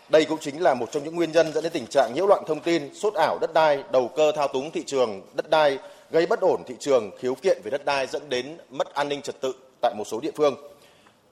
Đây 0.08 0.24
cũng 0.24 0.38
chính 0.40 0.62
là 0.62 0.74
một 0.74 0.92
trong 0.92 1.04
những 1.04 1.16
nguyên 1.16 1.32
nhân 1.32 1.52
dẫn 1.52 1.62
đến 1.62 1.72
tình 1.72 1.86
trạng 1.86 2.12
nhiễu 2.14 2.26
loạn 2.26 2.44
thông 2.46 2.60
tin, 2.60 2.94
sốt 2.94 3.14
ảo 3.14 3.38
đất 3.40 3.54
đai, 3.54 3.82
đầu 3.92 4.08
cơ 4.16 4.32
thao 4.32 4.48
túng 4.48 4.70
thị 4.70 4.84
trường 4.86 5.22
đất 5.34 5.50
đai, 5.50 5.78
gây 6.10 6.26
bất 6.26 6.40
ổn 6.40 6.62
thị 6.66 6.74
trường, 6.80 7.10
khiếu 7.18 7.34
kiện 7.34 7.60
về 7.64 7.70
đất 7.70 7.84
đai 7.84 8.06
dẫn 8.06 8.28
đến 8.28 8.56
mất 8.70 8.94
an 8.94 9.08
ninh 9.08 9.22
trật 9.22 9.40
tự 9.40 9.52
tại 9.82 9.94
một 9.98 10.04
số 10.06 10.20
địa 10.20 10.30
phương. 10.36 10.56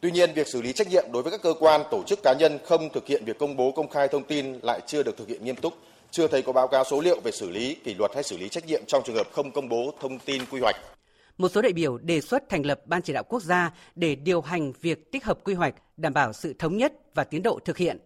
Tuy 0.00 0.10
nhiên, 0.10 0.32
việc 0.34 0.48
xử 0.48 0.62
lý 0.62 0.72
trách 0.72 0.88
nhiệm 0.90 1.04
đối 1.12 1.22
với 1.22 1.32
các 1.32 1.42
cơ 1.42 1.54
quan, 1.60 1.82
tổ 1.90 2.02
chức 2.06 2.22
cá 2.22 2.34
nhân 2.38 2.58
không 2.64 2.88
thực 2.92 3.06
hiện 3.06 3.24
việc 3.24 3.38
công 3.38 3.56
bố 3.56 3.70
công 3.70 3.88
khai 3.88 4.08
thông 4.08 4.24
tin 4.24 4.58
lại 4.62 4.80
chưa 4.86 5.02
được 5.02 5.16
thực 5.16 5.28
hiện 5.28 5.44
nghiêm 5.44 5.56
túc, 5.56 5.74
chưa 6.10 6.28
thấy 6.28 6.42
có 6.42 6.52
báo 6.52 6.68
cáo 6.68 6.84
số 6.84 7.00
liệu 7.00 7.20
về 7.24 7.32
xử 7.32 7.50
lý, 7.50 7.76
kỷ 7.84 7.94
luật 7.94 8.10
hay 8.14 8.22
xử 8.22 8.36
lý 8.36 8.48
trách 8.48 8.66
nhiệm 8.66 8.82
trong 8.86 9.02
trường 9.06 9.16
hợp 9.16 9.26
không 9.32 9.50
công 9.50 9.68
bố 9.68 9.92
thông 10.00 10.18
tin 10.18 10.42
quy 10.50 10.60
hoạch. 10.60 10.76
Một 11.38 11.48
số 11.48 11.62
đại 11.62 11.72
biểu 11.72 11.98
đề 11.98 12.20
xuất 12.20 12.48
thành 12.48 12.66
lập 12.66 12.80
Ban 12.86 13.02
chỉ 13.02 13.12
đạo 13.12 13.24
quốc 13.28 13.42
gia 13.42 13.74
để 13.94 14.14
điều 14.14 14.40
hành 14.40 14.72
việc 14.80 15.12
tích 15.12 15.24
hợp 15.24 15.38
quy 15.44 15.54
hoạch, 15.54 15.74
đảm 15.96 16.14
bảo 16.14 16.32
sự 16.32 16.54
thống 16.58 16.76
nhất 16.76 16.92
và 17.14 17.24
tiến 17.24 17.42
độ 17.42 17.58
thực 17.64 17.76
hiện. 17.76 17.98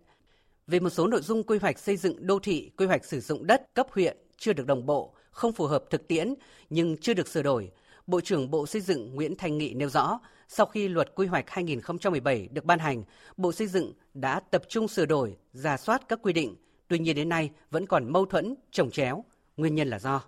Về 0.66 0.80
một 0.80 0.90
số 0.90 1.06
nội 1.06 1.22
dung 1.22 1.42
quy 1.42 1.58
hoạch 1.58 1.78
xây 1.78 1.96
dựng 1.96 2.26
đô 2.26 2.38
thị, 2.38 2.70
quy 2.76 2.86
hoạch 2.86 3.04
sử 3.04 3.20
dụng 3.20 3.46
đất 3.46 3.74
cấp 3.74 3.86
huyện 3.90 4.16
chưa 4.38 4.52
được 4.52 4.66
đồng 4.66 4.86
bộ, 4.86 5.14
không 5.30 5.52
phù 5.52 5.66
hợp 5.66 5.84
thực 5.90 6.08
tiễn 6.08 6.34
nhưng 6.70 6.96
chưa 6.96 7.14
được 7.14 7.28
sửa 7.28 7.42
đổi, 7.42 7.70
Bộ 8.06 8.20
trưởng 8.20 8.50
Bộ 8.50 8.66
Xây 8.66 8.80
dựng 8.80 9.14
Nguyễn 9.14 9.36
thành 9.36 9.58
Nghị 9.58 9.74
nêu 9.74 9.88
rõ, 9.88 10.20
sau 10.48 10.66
khi 10.66 10.88
luật 10.88 11.14
quy 11.14 11.26
hoạch 11.26 11.50
2017 11.50 12.48
được 12.52 12.64
ban 12.64 12.78
hành, 12.78 13.04
Bộ 13.36 13.52
Xây 13.52 13.66
dựng 13.66 13.92
đã 14.14 14.40
tập 14.40 14.62
trung 14.68 14.88
sửa 14.88 15.06
đổi, 15.06 15.36
giả 15.52 15.76
soát 15.76 16.02
các 16.08 16.18
quy 16.22 16.32
định, 16.32 16.56
Tuy 16.92 16.98
nhiên 16.98 17.16
đến 17.16 17.28
nay 17.28 17.50
vẫn 17.70 17.86
còn 17.86 18.12
mâu 18.12 18.26
thuẫn, 18.26 18.54
trồng 18.70 18.90
chéo. 18.90 19.24
Nguyên 19.56 19.74
nhân 19.74 19.88
là 19.88 19.98
do 19.98 20.22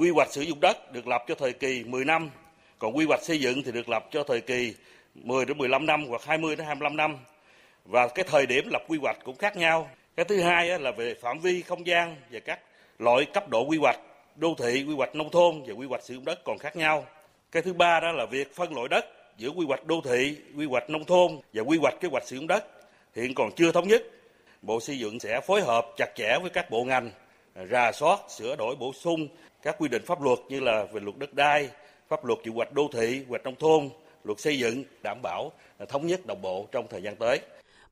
quy 0.00 0.10
hoạch 0.10 0.32
sử 0.32 0.42
dụng 0.42 0.60
đất 0.60 0.92
được 0.92 1.06
lập 1.06 1.24
cho 1.28 1.34
thời 1.34 1.52
kỳ 1.52 1.84
10 1.84 2.04
năm, 2.04 2.30
còn 2.78 2.96
quy 2.96 3.04
hoạch 3.04 3.22
xây 3.22 3.40
dựng 3.40 3.62
thì 3.62 3.72
được 3.72 3.88
lập 3.88 4.08
cho 4.10 4.24
thời 4.24 4.40
kỳ 4.40 4.74
10 5.14 5.44
đến 5.44 5.58
15 5.58 5.86
năm 5.86 6.06
hoặc 6.08 6.22
20 6.24 6.56
đến 6.56 6.66
25 6.66 6.96
năm. 6.96 7.18
Và 7.84 8.08
cái 8.08 8.24
thời 8.28 8.46
điểm 8.46 8.68
lập 8.72 8.82
quy 8.88 8.98
hoạch 8.98 9.16
cũng 9.24 9.36
khác 9.36 9.56
nhau. 9.56 9.90
Cái 10.16 10.24
thứ 10.24 10.40
hai 10.40 10.78
là 10.78 10.90
về 10.90 11.14
phạm 11.14 11.38
vi 11.38 11.62
không 11.62 11.86
gian 11.86 12.16
và 12.30 12.40
các 12.40 12.60
loại 12.98 13.24
cấp 13.24 13.48
độ 13.48 13.64
quy 13.64 13.78
hoạch 13.78 13.98
đô 14.36 14.54
thị, 14.58 14.84
quy 14.88 14.94
hoạch 14.94 15.14
nông 15.14 15.30
thôn 15.30 15.62
và 15.66 15.74
quy 15.74 15.86
hoạch 15.86 16.02
sử 16.02 16.14
dụng 16.14 16.24
đất 16.24 16.44
còn 16.44 16.58
khác 16.58 16.76
nhau. 16.76 17.06
Cái 17.52 17.62
thứ 17.62 17.72
ba 17.72 18.00
đó 18.00 18.12
là 18.12 18.26
việc 18.26 18.54
phân 18.54 18.74
loại 18.74 18.88
đất 18.88 19.04
giữa 19.38 19.48
quy 19.48 19.66
hoạch 19.66 19.86
đô 19.86 20.00
thị, 20.04 20.36
quy 20.56 20.66
hoạch 20.66 20.90
nông 20.90 21.04
thôn 21.04 21.40
và 21.52 21.62
quy 21.62 21.78
hoạch 21.78 21.94
kế 22.00 22.08
hoạch 22.08 22.26
sử 22.26 22.36
dụng 22.36 22.46
đất 22.46 22.64
hiện 23.14 23.34
còn 23.34 23.50
chưa 23.56 23.72
thống 23.72 23.88
nhất 23.88 24.02
Bộ 24.62 24.80
Xây 24.80 24.98
dựng 24.98 25.20
sẽ 25.20 25.40
phối 25.40 25.62
hợp 25.62 25.86
chặt 25.96 26.08
chẽ 26.16 26.38
với 26.42 26.50
các 26.50 26.70
bộ 26.70 26.84
ngành, 26.84 27.10
rà 27.64 27.92
soát, 27.92 28.20
sửa 28.28 28.56
đổi 28.56 28.76
bổ 28.76 28.92
sung 28.92 29.28
các 29.62 29.76
quy 29.78 29.88
định 29.88 30.02
pháp 30.06 30.22
luật 30.22 30.38
như 30.48 30.60
là 30.60 30.86
về 30.92 31.00
luật 31.00 31.18
đất 31.18 31.34
đai, 31.34 31.70
pháp 32.08 32.24
luật 32.24 32.38
quy 32.44 32.50
hoạch 32.54 32.72
đô 32.72 32.88
thị, 32.92 33.06
quy 33.06 33.24
hoạch 33.28 33.44
nông 33.44 33.54
thôn, 33.58 33.88
luật 34.24 34.40
xây 34.40 34.58
dựng 34.58 34.84
đảm 35.02 35.18
bảo 35.22 35.52
à, 35.78 35.86
thống 35.88 36.06
nhất 36.06 36.26
đồng 36.26 36.42
bộ 36.42 36.68
trong 36.72 36.86
thời 36.90 37.02
gian 37.02 37.16
tới. 37.16 37.40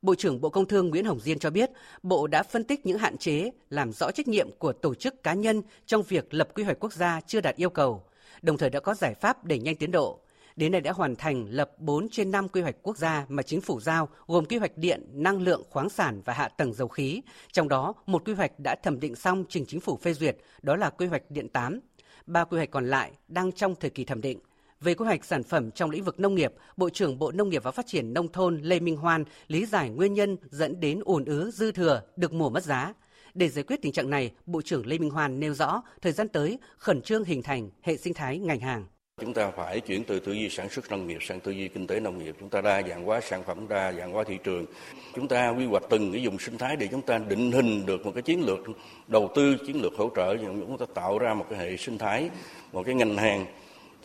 Bộ 0.03 0.15
trưởng 0.15 0.41
Bộ 0.41 0.49
Công 0.49 0.67
Thương 0.67 0.91
Nguyễn 0.91 1.05
Hồng 1.05 1.21
Diên 1.21 1.39
cho 1.39 1.51
biết, 1.51 1.71
Bộ 2.03 2.27
đã 2.27 2.43
phân 2.43 2.65
tích 2.65 2.87
những 2.87 2.99
hạn 2.99 3.19
chế, 3.19 3.51
làm 3.71 3.93
rõ 3.93 4.11
trách 4.11 4.29
nhiệm 4.29 4.51
của 4.59 4.73
tổ 4.73 4.95
chức 4.95 5.23
cá 5.23 5.35
nhân 5.35 5.63
trong 5.87 6.03
việc 6.03 6.35
lập 6.35 6.49
quy 6.55 6.65
hoạch 6.65 6.81
quốc 6.81 6.93
gia 6.93 7.21
chưa 7.27 7.41
đạt 7.41 7.57
yêu 7.57 7.71
cầu, 7.71 8.03
đồng 8.43 8.59
thời 8.59 8.71
đã 8.71 8.81
có 8.81 8.95
giải 8.95 9.15
pháp 9.15 9.45
đẩy 9.45 9.59
nhanh 9.59 9.77
tiến 9.77 9.91
độ. 9.91 10.21
Đến 10.57 10.73
nay 10.73 10.81
đã 10.81 10.93
hoàn 10.93 11.17
thành 11.17 11.47
lập 11.51 11.71
4 11.79 12.09
trên 12.09 12.31
5 12.31 12.49
quy 12.49 12.61
hoạch 12.61 12.77
quốc 12.83 12.99
gia 12.99 13.27
mà 13.29 13.43
chính 13.43 13.61
phủ 13.61 13.81
giao, 13.81 14.09
gồm 14.27 14.45
quy 14.45 14.57
hoạch 14.57 14.77
điện, 14.77 15.07
năng 15.13 15.43
lượng, 15.43 15.63
khoáng 15.71 15.89
sản 15.89 16.23
và 16.25 16.33
hạ 16.33 16.49
tầng 16.49 16.73
dầu 16.73 16.89
khí. 16.89 17.21
Trong 17.53 17.69
đó, 17.69 17.95
một 18.07 18.25
quy 18.25 18.35
hoạch 18.35 18.53
đã 18.59 18.77
thẩm 18.83 19.01
định 19.01 19.15
xong 19.15 19.45
trình 19.49 19.67
chính 19.67 19.81
phủ 19.81 19.97
phê 19.97 20.15
duyệt, 20.15 20.37
đó 20.63 20.77
là 20.77 20.91
quy 20.91 21.07
hoạch 21.07 21.31
điện 21.31 21.49
8. 21.49 21.81
Ba 22.27 22.45
quy 22.45 22.57
hoạch 22.57 22.71
còn 22.71 22.87
lại 22.87 23.13
đang 23.29 23.53
trong 23.53 23.75
thời 23.75 23.91
kỳ 23.91 24.05
thẩm 24.05 24.21
định. 24.21 24.39
Về 24.81 24.95
quy 24.95 25.05
hoạch 25.05 25.25
sản 25.25 25.43
phẩm 25.43 25.71
trong 25.71 25.91
lĩnh 25.91 26.05
vực 26.05 26.21
nông 26.21 26.35
nghiệp, 26.35 26.55
Bộ 26.77 26.91
trưởng 26.91 27.19
Bộ 27.19 27.33
Nông 27.33 27.49
nghiệp 27.49 27.63
và 27.63 27.71
Phát 27.71 27.87
triển 27.87 28.15
Nông 28.15 28.33
thôn 28.33 28.61
Lê 28.63 28.81
Minh 28.81 28.97
Hoan 28.97 29.25
lý 29.49 29.67
giải 29.67 29.91
nguyên 29.91 30.15
nhân 30.15 30.37
dẫn 30.51 30.81
đến 30.81 31.01
ùn 31.05 31.25
ứ 31.25 31.51
dư 31.51 31.73
thừa 31.73 32.03
được 32.17 32.33
mùa 32.33 32.51
mất 32.51 32.65
giá. 32.65 32.95
Để 33.35 33.49
giải 33.49 33.65
quyết 33.65 33.83
tình 33.83 33.93
trạng 33.93 34.11
này, 34.11 34.33
Bộ 34.47 34.63
trưởng 34.63 34.87
Lê 34.87 34.99
Minh 34.99 35.11
Hoan 35.11 35.41
nêu 35.41 35.55
rõ 35.55 35.83
thời 36.03 36.13
gian 36.13 36.29
tới 36.29 36.59
khẩn 36.77 37.03
trương 37.03 37.25
hình 37.25 37.43
thành 37.43 37.71
hệ 37.83 37.97
sinh 37.97 38.15
thái 38.15 38.39
ngành 38.39 38.61
hàng. 38.61 38.87
Chúng 39.21 39.35
ta 39.35 39.51
phải 39.51 39.81
chuyển 39.81 40.05
từ 40.05 40.21
tư 40.21 40.33
duy 40.33 40.49
sản 40.49 40.69
xuất 40.69 40.91
nông 40.91 41.07
nghiệp 41.07 41.19
sang 41.23 41.41
tư 41.41 41.53
duy 41.53 41.69
kinh 41.69 41.87
tế 41.87 42.01
nông 42.01 42.19
nghiệp. 42.19 42.37
Chúng 42.41 42.49
ta 42.49 42.61
đa 42.61 42.83
dạng 42.89 43.05
hóa 43.05 43.21
sản 43.21 43.43
phẩm, 43.47 43.69
đa 43.69 43.93
dạng 43.93 44.13
hóa 44.13 44.25
thị 44.25 44.39
trường. 44.45 44.67
Chúng 45.15 45.29
ta 45.29 45.49
quy 45.49 45.67
hoạch 45.67 45.83
từng 45.91 46.13
cái 46.13 46.23
dùng 46.23 46.39
sinh 46.39 46.59
thái 46.59 46.77
để 46.77 46.89
chúng 46.91 47.03
ta 47.03 47.19
định 47.19 47.53
hình 47.53 47.87
được 47.87 48.07
một 48.07 48.13
cái 48.15 48.23
chiến 48.23 48.47
lược 48.47 48.59
đầu 49.07 49.31
tư, 49.35 49.57
chiến 49.67 49.83
lược 49.83 49.93
hỗ 49.97 50.11
trợ. 50.17 50.37
Chúng 50.37 50.79
ta 50.79 50.87
tạo 50.95 51.19
ra 51.19 51.35
một 51.35 51.47
cái 51.51 51.59
hệ 51.59 51.77
sinh 51.77 51.99
thái, 51.99 52.31
một 52.73 52.83
cái 52.87 52.95
ngành 52.95 53.17
hàng. 53.17 53.47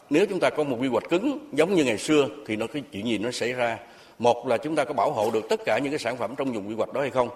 Nếu 0.09 0.25
chúng 0.25 0.39
ta 0.39 0.49
có 0.49 0.63
một 0.63 0.77
quy 0.79 0.87
hoạch 0.87 1.09
cứng 1.09 1.49
giống 1.51 1.75
như 1.75 1.83
ngày 1.85 1.97
xưa 1.97 2.27
thì 2.47 2.55
nó 2.55 2.67
cái 2.67 2.83
chuyện 2.91 3.05
gì 3.05 3.17
nó 3.17 3.31
xảy 3.31 3.53
ra. 3.53 3.77
Một 4.19 4.47
là 4.47 4.57
chúng 4.57 4.75
ta 4.75 4.83
có 4.83 4.93
bảo 4.93 5.11
hộ 5.11 5.31
được 5.31 5.49
tất 5.49 5.59
cả 5.65 5.79
những 5.79 5.91
cái 5.91 5.99
sản 5.99 6.17
phẩm 6.17 6.35
trong 6.37 6.53
vùng 6.53 6.67
quy 6.67 6.75
hoạch 6.75 6.93
đó 6.93 7.01
hay 7.01 7.09
không 7.09 7.29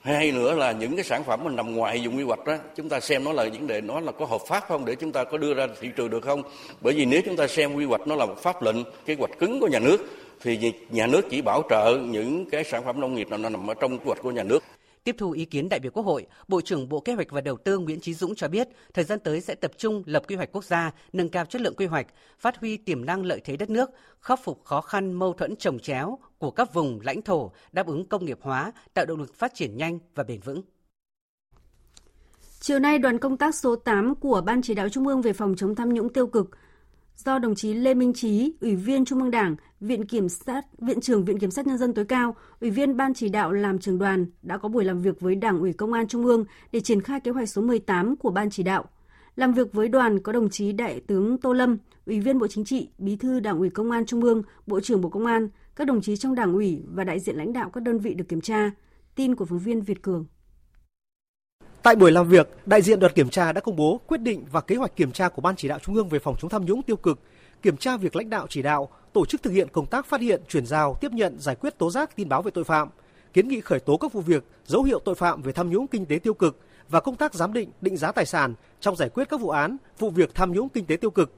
hay 0.00 0.32
nữa 0.32 0.54
là 0.54 0.72
những 0.72 0.96
cái 0.96 1.04
sản 1.04 1.24
phẩm 1.24 1.44
mình 1.44 1.56
nằm 1.56 1.76
ngoài 1.76 2.02
dùng 2.02 2.16
quy 2.16 2.22
hoạch 2.22 2.44
đó, 2.44 2.56
chúng 2.76 2.88
ta 2.88 3.00
xem 3.00 3.24
nó 3.24 3.32
là 3.32 3.44
vấn 3.44 3.66
đề 3.66 3.80
nó 3.80 4.00
là 4.00 4.12
có 4.12 4.26
hợp 4.26 4.40
pháp 4.48 4.64
không 4.68 4.84
để 4.84 4.94
chúng 4.94 5.12
ta 5.12 5.24
có 5.24 5.38
đưa 5.38 5.54
ra 5.54 5.66
thị 5.80 5.88
trường 5.96 6.10
được 6.10 6.24
không? 6.24 6.42
Bởi 6.80 6.94
vì 6.94 7.04
nếu 7.04 7.20
chúng 7.24 7.36
ta 7.36 7.46
xem 7.46 7.74
quy 7.74 7.84
hoạch 7.84 8.06
nó 8.06 8.14
là 8.14 8.26
một 8.26 8.38
pháp 8.38 8.62
lệnh, 8.62 8.76
kế 9.06 9.14
hoạch 9.18 9.38
cứng 9.38 9.60
của 9.60 9.68
nhà 9.68 9.78
nước, 9.78 9.98
thì 10.42 10.72
nhà 10.90 11.06
nước 11.06 11.22
chỉ 11.30 11.42
bảo 11.42 11.62
trợ 11.70 11.98
những 12.04 12.50
cái 12.50 12.64
sản 12.64 12.84
phẩm 12.84 13.00
nông 13.00 13.14
nghiệp 13.14 13.28
nào 13.28 13.38
nằm 13.38 13.70
ở 13.70 13.74
trong 13.74 13.98
quy 13.98 14.04
hoạch 14.06 14.22
của 14.22 14.30
nhà 14.30 14.42
nước. 14.42 14.62
Tiếp 15.04 15.16
thu 15.18 15.30
ý 15.30 15.44
kiến 15.44 15.68
đại 15.68 15.80
biểu 15.80 15.92
Quốc 15.92 16.02
hội, 16.02 16.26
Bộ 16.48 16.60
trưởng 16.60 16.88
Bộ 16.88 17.00
Kế 17.00 17.14
hoạch 17.14 17.30
và 17.30 17.40
Đầu 17.40 17.56
tư 17.56 17.78
Nguyễn 17.78 18.00
Chí 18.00 18.14
Dũng 18.14 18.34
cho 18.34 18.48
biết, 18.48 18.68
thời 18.94 19.04
gian 19.04 19.18
tới 19.18 19.40
sẽ 19.40 19.54
tập 19.54 19.70
trung 19.76 20.02
lập 20.06 20.22
quy 20.28 20.36
hoạch 20.36 20.52
quốc 20.52 20.64
gia, 20.64 20.90
nâng 21.12 21.28
cao 21.28 21.44
chất 21.44 21.60
lượng 21.60 21.74
quy 21.76 21.86
hoạch, 21.86 22.06
phát 22.38 22.56
huy 22.56 22.76
tiềm 22.76 23.04
năng 23.04 23.24
lợi 23.24 23.40
thế 23.44 23.56
đất 23.56 23.70
nước, 23.70 23.90
khắc 24.20 24.44
phục 24.44 24.64
khó 24.64 24.80
khăn 24.80 25.12
mâu 25.12 25.32
thuẫn 25.32 25.56
trồng 25.56 25.78
chéo 25.78 26.18
của 26.38 26.50
các 26.50 26.74
vùng 26.74 27.00
lãnh 27.02 27.22
thổ, 27.22 27.52
đáp 27.72 27.86
ứng 27.86 28.08
công 28.08 28.24
nghiệp 28.24 28.38
hóa, 28.42 28.72
tạo 28.94 29.06
động 29.06 29.20
lực 29.20 29.34
phát 29.34 29.54
triển 29.54 29.76
nhanh 29.76 29.98
và 30.14 30.24
bền 30.24 30.40
vững. 30.40 30.62
Chiều 32.60 32.78
nay, 32.78 32.98
đoàn 32.98 33.18
công 33.18 33.36
tác 33.36 33.54
số 33.54 33.76
8 33.76 34.14
của 34.14 34.42
Ban 34.46 34.62
Chỉ 34.62 34.74
đạo 34.74 34.88
Trung 34.88 35.06
ương 35.06 35.22
về 35.22 35.32
phòng 35.32 35.54
chống 35.56 35.74
tham 35.74 35.94
nhũng 35.94 36.12
tiêu 36.12 36.26
cực 36.26 36.50
do 37.24 37.38
đồng 37.38 37.54
chí 37.54 37.74
Lê 37.74 37.94
Minh 37.94 38.12
Trí, 38.12 38.52
Ủy 38.60 38.76
viên 38.76 39.04
Trung 39.04 39.20
ương 39.20 39.30
Đảng, 39.30 39.56
Viện 39.80 40.06
Kiểm 40.06 40.28
sát, 40.28 40.66
Viện 40.78 41.00
trưởng 41.00 41.24
Viện 41.24 41.38
Kiểm 41.38 41.50
sát 41.50 41.66
Nhân 41.66 41.78
dân 41.78 41.94
tối 41.94 42.04
cao, 42.04 42.36
Ủy 42.60 42.70
viên 42.70 42.96
Ban 42.96 43.14
chỉ 43.14 43.28
đạo 43.28 43.52
làm 43.52 43.78
trường 43.78 43.98
đoàn 43.98 44.26
đã 44.42 44.58
có 44.58 44.68
buổi 44.68 44.84
làm 44.84 45.02
việc 45.02 45.20
với 45.20 45.34
Đảng 45.34 45.58
ủy 45.58 45.72
Công 45.72 45.92
an 45.92 46.08
Trung 46.08 46.26
ương 46.26 46.44
để 46.72 46.80
triển 46.80 47.00
khai 47.00 47.20
kế 47.20 47.30
hoạch 47.30 47.48
số 47.48 47.62
18 47.62 48.16
của 48.16 48.30
Ban 48.30 48.50
chỉ 48.50 48.62
đạo. 48.62 48.84
Làm 49.36 49.52
việc 49.52 49.72
với 49.72 49.88
đoàn 49.88 50.20
có 50.20 50.32
đồng 50.32 50.50
chí 50.50 50.72
Đại 50.72 51.00
tướng 51.06 51.38
Tô 51.38 51.52
Lâm, 51.52 51.78
Ủy 52.06 52.20
viên 52.20 52.38
Bộ 52.38 52.46
Chính 52.46 52.64
trị, 52.64 52.88
Bí 52.98 53.16
thư 53.16 53.40
Đảng 53.40 53.58
ủy 53.58 53.70
Công 53.70 53.90
an 53.90 54.06
Trung 54.06 54.22
ương, 54.22 54.42
Bộ 54.66 54.80
trưởng 54.80 55.00
Bộ 55.00 55.08
Công 55.08 55.26
an, 55.26 55.48
các 55.76 55.86
đồng 55.86 56.00
chí 56.00 56.16
trong 56.16 56.34
Đảng 56.34 56.52
ủy 56.52 56.82
và 56.94 57.04
đại 57.04 57.20
diện 57.20 57.36
lãnh 57.36 57.52
đạo 57.52 57.70
các 57.70 57.82
đơn 57.82 57.98
vị 57.98 58.14
được 58.14 58.28
kiểm 58.28 58.40
tra. 58.40 58.70
Tin 59.14 59.34
của 59.34 59.44
phóng 59.44 59.58
viên 59.58 59.80
Việt 59.80 60.02
Cường. 60.02 60.26
Tại 61.90 61.96
buổi 61.96 62.12
làm 62.12 62.28
việc, 62.28 62.48
đại 62.66 62.82
diện 62.82 63.00
đoàn 63.00 63.12
kiểm 63.12 63.28
tra 63.28 63.52
đã 63.52 63.60
công 63.60 63.76
bố 63.76 64.00
quyết 64.06 64.20
định 64.20 64.44
và 64.52 64.60
kế 64.60 64.76
hoạch 64.76 64.96
kiểm 64.96 65.12
tra 65.12 65.28
của 65.28 65.42
Ban 65.42 65.56
chỉ 65.56 65.68
đạo 65.68 65.78
Trung 65.78 65.94
ương 65.94 66.08
về 66.08 66.18
phòng 66.18 66.36
chống 66.40 66.50
tham 66.50 66.64
nhũng 66.64 66.82
tiêu 66.82 66.96
cực, 66.96 67.20
kiểm 67.62 67.76
tra 67.76 67.96
việc 67.96 68.16
lãnh 68.16 68.30
đạo 68.30 68.46
chỉ 68.48 68.62
đạo, 68.62 68.88
tổ 69.12 69.26
chức 69.26 69.42
thực 69.42 69.50
hiện 69.50 69.68
công 69.72 69.86
tác 69.86 70.06
phát 70.06 70.20
hiện, 70.20 70.42
chuyển 70.48 70.66
giao, 70.66 70.96
tiếp 71.00 71.12
nhận, 71.12 71.38
giải 71.38 71.54
quyết 71.54 71.78
tố 71.78 71.90
giác 71.90 72.16
tin 72.16 72.28
báo 72.28 72.42
về 72.42 72.50
tội 72.50 72.64
phạm, 72.64 72.88
kiến 73.32 73.48
nghị 73.48 73.60
khởi 73.60 73.80
tố 73.80 73.96
các 73.96 74.12
vụ 74.12 74.20
việc, 74.20 74.44
dấu 74.66 74.82
hiệu 74.82 74.98
tội 75.04 75.14
phạm 75.14 75.42
về 75.42 75.52
tham 75.52 75.70
nhũng 75.70 75.86
kinh 75.86 76.06
tế 76.06 76.18
tiêu 76.18 76.34
cực 76.34 76.58
và 76.88 77.00
công 77.00 77.16
tác 77.16 77.34
giám 77.34 77.52
định, 77.52 77.70
định 77.80 77.96
giá 77.96 78.12
tài 78.12 78.26
sản 78.26 78.54
trong 78.80 78.96
giải 78.96 79.08
quyết 79.08 79.28
các 79.28 79.40
vụ 79.40 79.48
án, 79.48 79.76
vụ 79.98 80.10
việc 80.10 80.34
tham 80.34 80.52
nhũng 80.52 80.68
kinh 80.68 80.86
tế 80.86 80.96
tiêu 80.96 81.10
cực. 81.10 81.34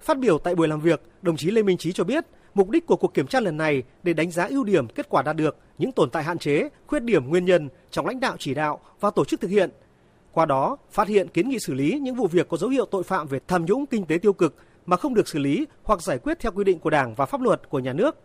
Phát 0.00 0.18
biểu 0.18 0.38
tại 0.38 0.54
buổi 0.54 0.68
làm 0.68 0.80
việc, 0.80 1.02
đồng 1.22 1.36
chí 1.36 1.50
Lê 1.50 1.62
Minh 1.62 1.78
Trí 1.78 1.92
cho 1.92 2.04
biết, 2.04 2.24
mục 2.54 2.70
đích 2.70 2.86
của 2.86 2.96
cuộc 2.96 3.14
kiểm 3.14 3.26
tra 3.26 3.40
lần 3.40 3.56
này 3.56 3.82
để 4.02 4.12
đánh 4.12 4.30
giá 4.30 4.46
ưu 4.46 4.64
điểm, 4.64 4.88
kết 4.88 5.08
quả 5.08 5.22
đạt 5.22 5.36
được, 5.36 5.56
những 5.78 5.92
tồn 5.92 6.10
tại 6.10 6.22
hạn 6.22 6.38
chế, 6.38 6.68
khuyết 6.86 7.02
điểm 7.02 7.28
nguyên 7.28 7.44
nhân 7.44 7.68
trong 7.90 8.06
lãnh 8.06 8.20
đạo 8.20 8.36
chỉ 8.38 8.54
đạo 8.54 8.80
và 9.00 9.10
tổ 9.10 9.24
chức 9.24 9.40
thực 9.40 9.50
hiện. 9.50 9.70
Qua 10.34 10.46
đó, 10.46 10.76
phát 10.90 11.08
hiện 11.08 11.28
kiến 11.28 11.48
nghị 11.48 11.58
xử 11.58 11.74
lý 11.74 11.98
những 11.98 12.14
vụ 12.14 12.26
việc 12.26 12.48
có 12.48 12.56
dấu 12.56 12.70
hiệu 12.70 12.86
tội 12.90 13.02
phạm 13.02 13.26
về 13.28 13.40
tham 13.48 13.64
nhũng 13.64 13.86
kinh 13.86 14.06
tế 14.06 14.18
tiêu 14.18 14.32
cực 14.32 14.54
mà 14.86 14.96
không 14.96 15.14
được 15.14 15.28
xử 15.28 15.38
lý 15.38 15.66
hoặc 15.82 16.02
giải 16.02 16.18
quyết 16.18 16.38
theo 16.40 16.52
quy 16.52 16.64
định 16.64 16.78
của 16.78 16.90
Đảng 16.90 17.14
và 17.14 17.26
pháp 17.26 17.40
luật 17.40 17.68
của 17.68 17.78
nhà 17.78 17.92
nước. 17.92 18.16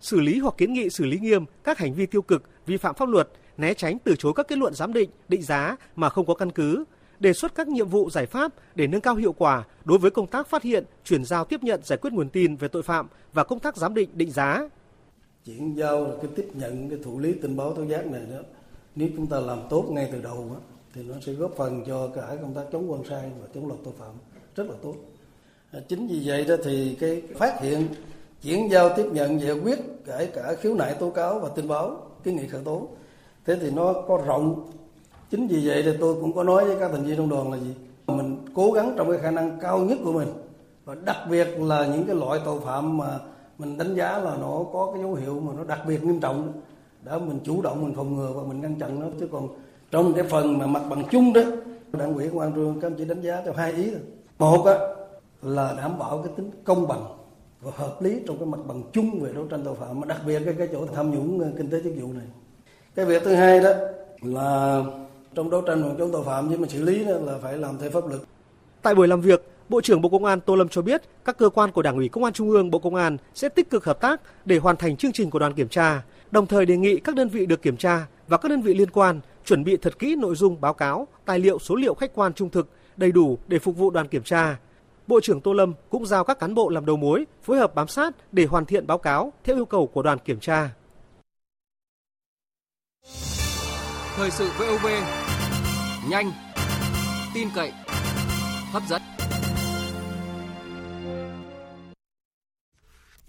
Xử 0.00 0.20
lý 0.20 0.38
hoặc 0.38 0.54
kiến 0.58 0.72
nghị 0.72 0.90
xử 0.90 1.04
lý 1.04 1.18
nghiêm 1.18 1.44
các 1.64 1.78
hành 1.78 1.94
vi 1.94 2.06
tiêu 2.06 2.22
cực, 2.22 2.42
vi 2.66 2.76
phạm 2.76 2.94
pháp 2.94 3.08
luật, 3.08 3.28
né 3.56 3.74
tránh 3.74 3.98
từ 3.98 4.14
chối 4.18 4.32
các 4.36 4.48
kết 4.48 4.58
luận 4.58 4.74
giám 4.74 4.92
định, 4.92 5.10
định 5.28 5.42
giá 5.42 5.76
mà 5.96 6.08
không 6.08 6.26
có 6.26 6.34
căn 6.34 6.50
cứ, 6.50 6.84
đề 7.18 7.32
xuất 7.32 7.54
các 7.54 7.68
nhiệm 7.68 7.88
vụ 7.88 8.10
giải 8.10 8.26
pháp 8.26 8.52
để 8.74 8.86
nâng 8.86 9.00
cao 9.00 9.14
hiệu 9.14 9.32
quả 9.32 9.64
đối 9.84 9.98
với 9.98 10.10
công 10.10 10.26
tác 10.26 10.48
phát 10.48 10.62
hiện, 10.62 10.84
chuyển 11.04 11.24
giao 11.24 11.44
tiếp 11.44 11.62
nhận 11.62 11.80
giải 11.84 11.98
quyết 12.02 12.12
nguồn 12.12 12.28
tin 12.28 12.56
về 12.56 12.68
tội 12.68 12.82
phạm 12.82 13.08
và 13.32 13.44
công 13.44 13.58
tác 13.58 13.76
giám 13.76 13.94
định 13.94 14.10
định 14.14 14.30
giá. 14.30 14.68
Chuyển 15.46 15.76
giao 15.76 16.18
cái 16.22 16.30
tiếp 16.36 16.48
nhận 16.54 16.90
cái 16.90 16.98
thụ 17.04 17.18
lý 17.18 17.34
tin 17.42 17.56
báo 17.56 17.74
tố 17.74 17.84
giác 17.84 18.06
này 18.06 18.22
đó 18.30 18.38
nếu 18.94 19.08
chúng 19.16 19.26
ta 19.26 19.40
làm 19.40 19.58
tốt 19.70 19.86
ngay 19.90 20.08
từ 20.12 20.20
đầu 20.22 20.50
đó, 20.50 20.75
thì 20.96 21.02
nó 21.02 21.14
sẽ 21.26 21.32
góp 21.32 21.52
phần 21.56 21.82
cho 21.86 22.08
cả 22.14 22.22
công 22.42 22.54
tác 22.54 22.62
chống 22.72 22.92
quan 22.92 23.02
sai 23.10 23.30
và 23.40 23.48
chống 23.54 23.66
luật 23.66 23.80
tội 23.84 23.94
phạm. 23.98 24.12
Rất 24.56 24.66
là 24.66 24.74
tốt. 24.82 24.94
À, 25.72 25.80
chính 25.88 26.06
vì 26.06 26.22
vậy 26.24 26.44
đó 26.44 26.54
thì 26.64 26.96
cái 27.00 27.22
phát 27.36 27.60
hiện, 27.60 27.88
chuyển 28.42 28.70
giao 28.70 28.96
tiếp 28.96 29.06
nhận 29.12 29.40
giải 29.40 29.52
quyết 29.52 29.78
kể 30.06 30.30
cả 30.34 30.54
khiếu 30.60 30.74
nại 30.74 30.94
tố 30.94 31.10
cáo 31.10 31.38
và 31.38 31.48
tin 31.48 31.68
báo, 31.68 31.96
kiến 32.24 32.36
nghị 32.36 32.46
khởi 32.46 32.60
tố, 32.64 32.88
thế 33.46 33.56
thì 33.60 33.70
nó 33.70 33.92
có 33.92 34.22
rộng. 34.26 34.70
Chính 35.30 35.46
vì 35.46 35.68
vậy 35.68 35.82
thì 35.82 35.90
tôi 36.00 36.14
cũng 36.20 36.32
có 36.32 36.44
nói 36.44 36.64
với 36.64 36.76
các 36.80 36.90
thành 36.92 37.04
viên 37.04 37.16
trong 37.16 37.28
đoàn 37.28 37.52
là 37.52 37.58
gì? 37.58 37.74
Mình 38.06 38.36
cố 38.54 38.70
gắng 38.70 38.94
trong 38.96 39.10
cái 39.10 39.18
khả 39.18 39.30
năng 39.30 39.60
cao 39.60 39.78
nhất 39.78 39.98
của 40.04 40.12
mình. 40.12 40.28
Và 40.84 40.94
đặc 40.94 41.16
biệt 41.30 41.48
là 41.60 41.86
những 41.86 42.04
cái 42.06 42.16
loại 42.16 42.40
tội 42.44 42.60
phạm 42.60 42.96
mà 42.96 43.18
mình 43.58 43.78
đánh 43.78 43.94
giá 43.94 44.18
là 44.18 44.36
nó 44.40 44.64
có 44.72 44.90
cái 44.94 45.02
dấu 45.02 45.14
hiệu 45.14 45.40
mà 45.40 45.52
nó 45.56 45.64
đặc 45.64 45.80
biệt 45.88 46.04
nghiêm 46.04 46.20
trọng, 46.20 46.52
đã 47.02 47.18
mình 47.18 47.38
chủ 47.44 47.62
động, 47.62 47.84
mình 47.84 47.94
phòng 47.94 48.16
ngừa 48.16 48.32
và 48.32 48.42
mình 48.42 48.60
ngăn 48.60 48.74
chặn 48.74 49.00
nó. 49.00 49.06
Chứ 49.20 49.28
còn 49.32 49.48
trong 49.96 50.14
cái 50.14 50.24
phần 50.24 50.58
mà 50.58 50.66
mặt 50.66 50.82
bằng 50.88 51.04
chung 51.10 51.32
đó 51.32 51.40
đảng 51.92 52.14
ủy 52.14 52.28
công 52.28 52.40
an 52.40 52.52
trung 52.54 52.80
các 52.80 52.88
ông 52.88 52.94
chỉ 52.98 53.04
đánh 53.04 53.22
giá 53.22 53.42
theo 53.44 53.54
hai 53.56 53.72
ý 53.72 53.90
thôi. 53.90 54.00
Một 54.38 54.64
á 54.64 54.74
là 55.42 55.74
đảm 55.76 55.98
bảo 55.98 56.22
cái 56.24 56.32
tính 56.36 56.50
công 56.64 56.88
bằng 56.88 57.04
và 57.60 57.72
hợp 57.76 58.02
lý 58.02 58.20
trong 58.26 58.38
cái 58.38 58.46
mặt 58.46 58.58
bằng 58.66 58.82
chung 58.92 59.20
về 59.20 59.32
đấu 59.32 59.46
tranh 59.50 59.62
tội 59.64 59.74
phạm 59.74 60.00
mà 60.00 60.06
đặc 60.06 60.20
biệt 60.26 60.42
cái 60.44 60.54
cái 60.58 60.68
chỗ 60.72 60.86
tham 60.94 61.10
nhũng 61.10 61.40
ờ, 61.40 61.46
kinh 61.56 61.70
tế 61.70 61.80
chức 61.84 61.92
vụ 62.00 62.12
này. 62.12 62.26
Cái 62.94 63.04
việc 63.06 63.22
thứ 63.24 63.34
hai 63.34 63.60
đó 63.60 63.70
là 64.22 64.82
trong 65.34 65.50
đấu 65.50 65.62
tranh 65.66 65.82
phòng 65.82 65.96
chống 65.98 66.12
tội 66.12 66.24
phạm 66.24 66.48
nhưng 66.50 66.60
mà 66.60 66.68
xử 66.68 66.82
lý 66.82 67.04
đó 67.04 67.12
là 67.12 67.38
phải 67.42 67.56
làm 67.56 67.78
theo 67.78 67.90
pháp 67.90 68.06
luật. 68.06 68.20
Tại 68.82 68.94
buổi 68.94 69.08
làm 69.08 69.20
việc 69.20 69.44
Bộ 69.68 69.80
trưởng 69.80 70.02
Bộ 70.02 70.08
Công 70.08 70.24
an 70.24 70.40
Tô 70.40 70.56
Lâm 70.56 70.68
cho 70.68 70.82
biết 70.82 71.02
các 71.24 71.38
cơ 71.38 71.48
quan 71.48 71.72
của 71.72 71.82
Đảng 71.82 71.96
ủy 71.96 72.08
Công 72.08 72.24
an 72.24 72.32
Trung 72.32 72.50
ương 72.50 72.70
Bộ 72.70 72.78
Công 72.78 72.94
an 72.94 73.16
sẽ 73.34 73.48
tích 73.48 73.70
cực 73.70 73.84
hợp 73.84 74.00
tác 74.00 74.20
để 74.44 74.58
hoàn 74.58 74.76
thành 74.76 74.96
chương 74.96 75.12
trình 75.12 75.30
của 75.30 75.38
đoàn 75.38 75.52
kiểm 75.52 75.68
tra, 75.68 76.02
đồng 76.30 76.46
thời 76.46 76.66
đề 76.66 76.76
nghị 76.76 76.96
các 77.00 77.14
đơn 77.14 77.28
vị 77.28 77.46
được 77.46 77.62
kiểm 77.62 77.76
tra 77.76 78.06
và 78.28 78.36
các 78.36 78.48
đơn 78.48 78.62
vị 78.62 78.74
liên 78.74 78.90
quan 78.90 79.20
chuẩn 79.46 79.64
bị 79.64 79.76
thật 79.76 79.98
kỹ 79.98 80.16
nội 80.16 80.34
dung 80.34 80.60
báo 80.60 80.74
cáo, 80.74 81.08
tài 81.24 81.38
liệu 81.38 81.58
số 81.58 81.74
liệu 81.74 81.94
khách 81.94 82.14
quan 82.14 82.34
trung 82.34 82.50
thực, 82.50 82.70
đầy 82.96 83.12
đủ 83.12 83.38
để 83.46 83.58
phục 83.58 83.76
vụ 83.76 83.90
đoàn 83.90 84.08
kiểm 84.08 84.22
tra. 84.22 84.58
Bộ 85.06 85.20
trưởng 85.22 85.40
Tô 85.40 85.52
Lâm 85.52 85.74
cũng 85.90 86.06
giao 86.06 86.24
các 86.24 86.38
cán 86.38 86.54
bộ 86.54 86.68
làm 86.68 86.86
đầu 86.86 86.96
mối 86.96 87.24
phối 87.42 87.58
hợp 87.58 87.74
bám 87.74 87.88
sát 87.88 88.14
để 88.32 88.44
hoàn 88.44 88.64
thiện 88.64 88.86
báo 88.86 88.98
cáo 88.98 89.32
theo 89.44 89.56
yêu 89.56 89.64
cầu 89.64 89.86
của 89.86 90.02
đoàn 90.02 90.18
kiểm 90.18 90.40
tra. 90.40 90.70
Thời 94.16 94.30
sự 94.30 94.48
VOV 94.58 94.86
nhanh, 96.10 96.32
tin 97.34 97.48
cậy, 97.54 97.72
hấp 98.72 98.82
dẫn. 98.88 99.15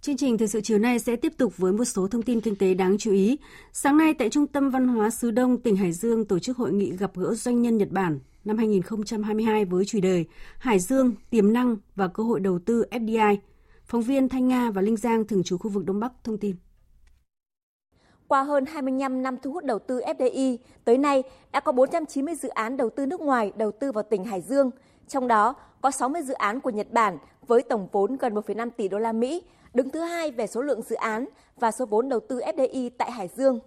Chương 0.07 0.17
trình 0.17 0.37
thời 0.37 0.47
sự 0.47 0.61
chiều 0.61 0.79
nay 0.79 0.99
sẽ 0.99 1.15
tiếp 1.15 1.33
tục 1.37 1.57
với 1.57 1.73
một 1.73 1.85
số 1.85 2.07
thông 2.07 2.21
tin 2.21 2.41
kinh 2.41 2.55
tế 2.55 2.73
đáng 2.73 2.97
chú 2.97 3.11
ý. 3.11 3.37
Sáng 3.73 3.97
nay 3.97 4.13
tại 4.13 4.29
Trung 4.29 4.47
tâm 4.47 4.69
Văn 4.69 4.87
hóa 4.87 5.09
Sứ 5.09 5.31
Đông, 5.31 5.57
tỉnh 5.57 5.75
Hải 5.75 5.91
Dương 5.91 6.25
tổ 6.25 6.39
chức 6.39 6.57
hội 6.57 6.71
nghị 6.71 6.91
gặp 6.91 7.11
gỡ 7.15 7.33
doanh 7.33 7.61
nhân 7.61 7.77
Nhật 7.77 7.91
Bản 7.91 8.19
năm 8.45 8.57
2022 8.57 9.65
với 9.65 9.85
chủ 9.85 9.99
đề 9.99 10.25
Hải 10.57 10.79
Dương, 10.79 11.13
tiềm 11.29 11.53
năng 11.53 11.77
và 11.95 12.07
cơ 12.07 12.23
hội 12.23 12.39
đầu 12.39 12.59
tư 12.59 12.85
FDI. 12.91 13.37
Phóng 13.85 14.01
viên 14.01 14.29
Thanh 14.29 14.47
Nga 14.47 14.71
và 14.71 14.81
Linh 14.81 14.97
Giang 14.97 15.27
thường 15.27 15.43
trú 15.43 15.57
khu 15.57 15.69
vực 15.69 15.85
Đông 15.85 15.99
Bắc 15.99 16.11
thông 16.23 16.37
tin. 16.37 16.55
Qua 18.27 18.43
hơn 18.43 18.65
25 18.65 19.23
năm 19.23 19.37
thu 19.43 19.51
hút 19.51 19.63
đầu 19.63 19.79
tư 19.79 19.99
FDI, 19.99 20.57
tới 20.85 20.97
nay 20.97 21.23
đã 21.51 21.59
có 21.59 21.71
490 21.71 22.35
dự 22.35 22.49
án 22.49 22.77
đầu 22.77 22.89
tư 22.89 23.05
nước 23.05 23.21
ngoài 23.21 23.51
đầu 23.55 23.71
tư 23.71 23.91
vào 23.91 24.03
tỉnh 24.09 24.25
Hải 24.25 24.41
Dương, 24.41 24.71
trong 25.07 25.27
đó 25.27 25.55
có 25.81 25.91
60 25.91 26.21
dự 26.21 26.33
án 26.33 26.59
của 26.59 26.69
Nhật 26.69 26.91
Bản 26.91 27.17
với 27.47 27.61
tổng 27.61 27.87
vốn 27.91 28.17
gần 28.17 28.33
1,5 28.33 28.69
tỷ 28.69 28.87
đô 28.87 28.99
la 28.99 29.11
Mỹ 29.11 29.43
đứng 29.77 29.89
thứ 29.89 29.99
hai 29.99 30.31
về 30.31 30.47
số 30.47 30.61
lượng 30.61 30.81
dự 30.81 30.95
án 30.95 31.25
và 31.59 31.71
số 31.71 31.85
vốn 31.85 32.09
đầu 32.09 32.19
tư 32.19 32.39
FDI 32.39 32.89
tại 32.97 33.11
Hải 33.11 33.27
Dương. 33.27 33.59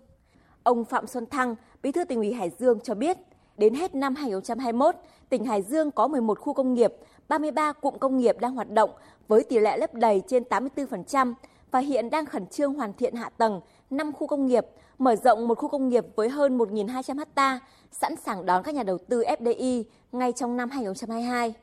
Ông 0.62 0.85
Phạm 0.85 1.07
Xuân 1.07 1.26
Thăng, 1.26 1.55
Bí 1.83 1.93
thư 1.93 2.05
tỉnh 2.05 2.19
ủy 2.19 2.33
Hải 2.33 2.50
Dương 2.59 2.81
cho 2.81 2.95
biết, 2.95 3.17
đến 3.57 3.75
hết 3.75 3.95
năm 3.95 4.14
2021, 4.14 4.95
tỉnh 5.29 5.45
Hải 5.45 5.62
Dương 5.62 5.90
có 5.90 6.09
11 6.09 6.38
khu 6.38 6.52
công 6.52 6.75
nghiệp, 6.75 6.93
33 7.29 7.73
cụm 7.73 7.99
công 7.99 8.19
nghiệp 8.19 8.37
đang 8.40 8.55
hoạt 8.55 8.71
động 8.71 8.90
với 9.29 9.45
tỷ 9.45 9.59
lệ 9.59 9.79
lấp 9.79 9.95
đầy 9.95 10.23
trên 10.29 10.43
84% 10.43 11.35
và 11.71 11.79
hiện 11.79 12.11
đang 12.11 12.26
khẩn 12.26 12.47
trương 12.47 12.75
hoàn 12.75 12.93
thiện 12.93 13.14
hạ 13.14 13.31
tầng 13.38 13.61
5 13.90 14.12
khu 14.12 14.26
công 14.26 14.47
nghiệp, 14.47 14.67
mở 14.99 15.17
rộng 15.17 15.49
một 15.49 15.59
khu 15.59 15.69
công 15.69 15.88
nghiệp 15.88 16.05
với 16.17 16.29
hơn 16.29 16.59
1.200 16.59 17.25
ha, 17.37 17.61
sẵn 17.90 18.17
sàng 18.17 18.47
đón 18.47 18.62
các 18.62 18.75
nhà 18.75 18.83
đầu 18.83 18.99
tư 19.09 19.23
FDI 19.23 19.85
ngay 20.12 20.33
trong 20.33 20.57
năm 20.57 20.71
2022. 20.71 21.55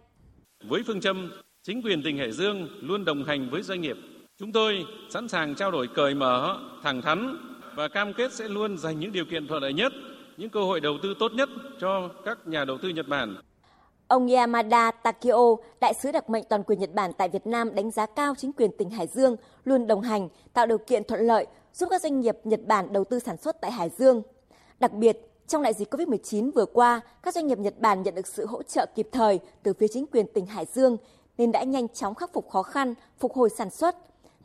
Với 0.70 0.82
phương 0.88 1.02
châm 1.02 1.32
chính 1.64 1.82
quyền 1.82 2.04
tỉnh 2.04 2.18
Hải 2.18 2.32
Dương 2.32 2.68
luôn 2.82 3.06
đồng 3.06 3.24
hành 3.24 3.50
với 3.52 3.62
doanh 3.62 3.82
nghiệp 3.82 3.98
Chúng 4.40 4.52
tôi 4.52 4.86
sẵn 5.10 5.28
sàng 5.28 5.56
trao 5.56 5.72
đổi 5.72 5.88
cởi 5.96 6.16
mở, 6.16 6.60
thẳng 6.84 7.02
thắn 7.02 7.38
và 7.76 7.88
cam 7.88 8.14
kết 8.14 8.34
sẽ 8.34 8.48
luôn 8.48 8.78
dành 8.78 9.00
những 9.00 9.12
điều 9.12 9.26
kiện 9.32 9.48
thuận 9.48 9.62
lợi 9.62 9.74
nhất, 9.74 9.92
những 10.38 10.50
cơ 10.50 10.60
hội 10.60 10.80
đầu 10.80 10.94
tư 11.04 11.14
tốt 11.20 11.32
nhất 11.34 11.50
cho 11.80 12.10
các 12.26 12.38
nhà 12.48 12.66
đầu 12.66 12.78
tư 12.82 12.90
Nhật 12.90 13.08
Bản. 13.08 13.36
Ông 14.08 14.28
Yamada 14.28 14.92
Takio, 14.92 15.56
đại 15.82 15.94
sứ 15.94 16.12
đặc 16.12 16.30
mệnh 16.30 16.44
toàn 16.50 16.64
quyền 16.64 16.80
Nhật 16.80 16.94
Bản 16.94 17.12
tại 17.18 17.30
Việt 17.30 17.48
Nam 17.48 17.76
đánh 17.76 17.92
giá 17.92 18.06
cao 18.06 18.34
chính 18.38 18.54
quyền 18.54 18.72
tỉnh 18.78 18.90
Hải 18.90 19.08
Dương 19.08 19.36
luôn 19.66 19.88
đồng 19.88 20.02
hành, 20.02 20.30
tạo 20.54 20.66
điều 20.66 20.78
kiện 20.78 21.04
thuận 21.04 21.22
lợi 21.22 21.48
giúp 21.74 21.88
các 21.90 22.02
doanh 22.02 22.20
nghiệp 22.20 22.36
Nhật 22.44 22.60
Bản 22.66 22.94
đầu 22.94 23.04
tư 23.04 23.20
sản 23.20 23.38
xuất 23.38 23.62
tại 23.62 23.72
Hải 23.72 23.90
Dương. 23.90 24.22
Đặc 24.80 24.94
biệt, 24.94 25.18
trong 25.48 25.64
đại 25.64 25.74
dịch 25.74 25.94
COVID-19 25.94 26.52
vừa 26.52 26.66
qua, 26.66 27.02
các 27.24 27.36
doanh 27.36 27.48
nghiệp 27.48 27.60
Nhật 27.60 27.80
Bản 27.80 28.04
nhận 28.04 28.16
được 28.16 28.28
sự 28.28 28.46
hỗ 28.46 28.64
trợ 28.64 28.86
kịp 28.96 29.08
thời 29.12 29.40
từ 29.64 29.74
phía 29.74 29.88
chính 29.88 30.06
quyền 30.12 30.26
tỉnh 30.34 30.46
Hải 30.46 30.66
Dương 30.66 30.98
nên 31.38 31.52
đã 31.52 31.64
nhanh 31.64 31.88
chóng 31.90 32.16
khắc 32.16 32.34
phục 32.34 32.50
khó 32.50 32.64
khăn, 32.64 32.94
phục 33.20 33.34
hồi 33.34 33.50
sản 33.50 33.70
xuất, 33.70 33.96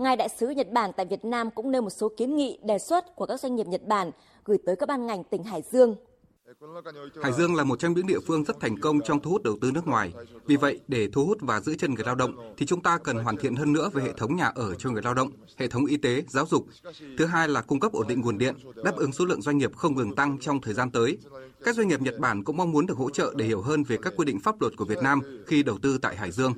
Ngài 0.03 0.17
đại 0.17 0.29
sứ 0.29 0.49
Nhật 0.49 0.73
Bản 0.73 0.91
tại 0.97 1.07
Việt 1.07 1.25
Nam 1.25 1.51
cũng 1.51 1.71
nêu 1.71 1.83
một 1.83 1.91
số 1.91 2.13
kiến 2.17 2.37
nghị 2.37 2.59
đề 2.65 2.79
xuất 2.79 3.17
của 3.17 3.27
các 3.27 3.41
doanh 3.41 3.57
nghiệp 3.57 3.67
Nhật 3.67 3.87
Bản 3.87 4.11
gửi 4.45 4.59
tới 4.67 4.77
các 4.77 4.89
ban 4.89 5.07
ngành 5.07 5.25
tỉnh 5.25 5.45
Hải 5.45 5.63
Dương. 5.73 5.97
Hải 7.23 7.33
Dương 7.33 7.55
là 7.55 7.65
một 7.65 7.79
trong 7.79 7.93
những 7.95 8.07
địa 8.07 8.19
phương 8.27 8.45
rất 8.45 8.61
thành 8.61 8.81
công 8.81 9.01
trong 9.01 9.21
thu 9.21 9.31
hút 9.31 9.43
đầu 9.43 9.59
tư 9.61 9.71
nước 9.75 9.87
ngoài. 9.87 10.13
Vì 10.47 10.57
vậy, 10.57 10.81
để 10.89 11.09
thu 11.13 11.27
hút 11.27 11.39
và 11.41 11.61
giữ 11.61 11.75
chân 11.75 11.95
người 11.95 12.05
lao 12.05 12.15
động 12.15 12.55
thì 12.57 12.67
chúng 12.67 12.83
ta 12.83 12.99
cần 12.99 13.17
hoàn 13.17 13.37
thiện 13.37 13.57
hơn 13.57 13.73
nữa 13.73 13.91
về 13.93 14.03
hệ 14.03 14.13
thống 14.17 14.37
nhà 14.37 14.53
ở 14.55 14.75
cho 14.75 14.91
người 14.91 15.03
lao 15.03 15.15
động, 15.15 15.31
hệ 15.57 15.69
thống 15.69 15.87
y 15.87 15.97
tế, 15.97 16.23
giáo 16.29 16.47
dục. 16.47 16.67
Thứ 17.19 17.27
hai 17.27 17.49
là 17.49 17.61
cung 17.61 17.81
cấp 17.81 17.93
ổn 17.93 18.07
định 18.09 18.21
nguồn 18.21 18.39
điện, 18.39 18.55
đáp 18.85 18.97
ứng 18.97 19.13
số 19.13 19.25
lượng 19.25 19.43
doanh 19.43 19.59
nghiệp 19.59 19.77
không 19.77 19.97
ngừng 19.97 20.15
tăng 20.15 20.39
trong 20.41 20.61
thời 20.61 20.75
gian 20.75 20.91
tới. 20.91 21.19
Các 21.65 21.75
doanh 21.75 21.89
nghiệp 21.89 22.01
Nhật 22.01 22.19
Bản 22.19 22.45
cũng 22.45 22.57
mong 22.57 22.73
muốn 22.73 22.87
được 22.87 22.97
hỗ 22.97 23.11
trợ 23.11 23.33
để 23.37 23.45
hiểu 23.45 23.63
hơn 23.63 23.83
về 23.83 23.97
các 24.03 24.13
quy 24.17 24.25
định 24.25 24.41
pháp 24.41 24.61
luật 24.61 24.77
của 24.77 24.85
Việt 24.85 24.99
Nam 25.03 25.21
khi 25.47 25.63
đầu 25.63 25.79
tư 25.83 25.99
tại 25.99 26.17
Hải 26.17 26.31
Dương. 26.31 26.53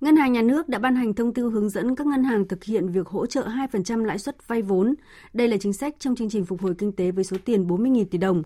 Ngân 0.00 0.16
hàng 0.16 0.32
Nhà 0.32 0.42
nước 0.42 0.68
đã 0.68 0.78
ban 0.78 0.96
hành 0.96 1.14
thông 1.14 1.34
tư 1.34 1.50
hướng 1.50 1.68
dẫn 1.68 1.94
các 1.94 2.06
ngân 2.06 2.24
hàng 2.24 2.48
thực 2.48 2.64
hiện 2.64 2.88
việc 2.88 3.06
hỗ 3.06 3.26
trợ 3.26 3.48
2% 3.72 4.04
lãi 4.04 4.18
suất 4.18 4.48
vay 4.48 4.62
vốn. 4.62 4.94
Đây 5.32 5.48
là 5.48 5.56
chính 5.60 5.72
sách 5.72 5.96
trong 5.98 6.16
chương 6.16 6.30
trình 6.30 6.44
phục 6.44 6.62
hồi 6.62 6.74
kinh 6.78 6.92
tế 6.92 7.10
với 7.10 7.24
số 7.24 7.36
tiền 7.44 7.66
40.000 7.66 8.04
tỷ 8.10 8.18
đồng. 8.18 8.42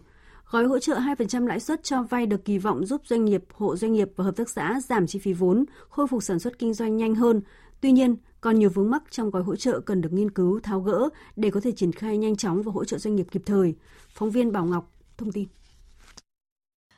Gói 0.50 0.64
hỗ 0.64 0.78
trợ 0.78 0.94
2% 0.94 1.46
lãi 1.46 1.60
suất 1.60 1.82
cho 1.82 2.02
vay 2.02 2.26
được 2.26 2.44
kỳ 2.44 2.58
vọng 2.58 2.86
giúp 2.86 3.02
doanh 3.04 3.24
nghiệp, 3.24 3.44
hộ 3.52 3.76
doanh 3.76 3.92
nghiệp 3.92 4.08
và 4.16 4.24
hợp 4.24 4.36
tác 4.36 4.48
xã 4.48 4.80
giảm 4.80 5.06
chi 5.06 5.18
phí 5.18 5.32
vốn, 5.32 5.64
khôi 5.88 6.06
phục 6.06 6.22
sản 6.22 6.38
xuất 6.38 6.58
kinh 6.58 6.74
doanh 6.74 6.96
nhanh 6.96 7.14
hơn. 7.14 7.40
Tuy 7.80 7.92
nhiên, 7.92 8.16
còn 8.40 8.58
nhiều 8.58 8.70
vướng 8.70 8.90
mắc 8.90 9.02
trong 9.10 9.30
gói 9.30 9.42
hỗ 9.42 9.56
trợ 9.56 9.80
cần 9.80 10.00
được 10.00 10.12
nghiên 10.12 10.30
cứu, 10.30 10.60
tháo 10.60 10.80
gỡ 10.80 11.08
để 11.36 11.50
có 11.50 11.60
thể 11.60 11.72
triển 11.72 11.92
khai 11.92 12.18
nhanh 12.18 12.36
chóng 12.36 12.62
và 12.62 12.72
hỗ 12.72 12.84
trợ 12.84 12.98
doanh 12.98 13.16
nghiệp 13.16 13.26
kịp 13.30 13.42
thời. 13.46 13.74
Phóng 14.08 14.30
viên 14.30 14.52
Bảo 14.52 14.64
Ngọc 14.64 14.92
thông 15.16 15.32
tin. 15.32 15.48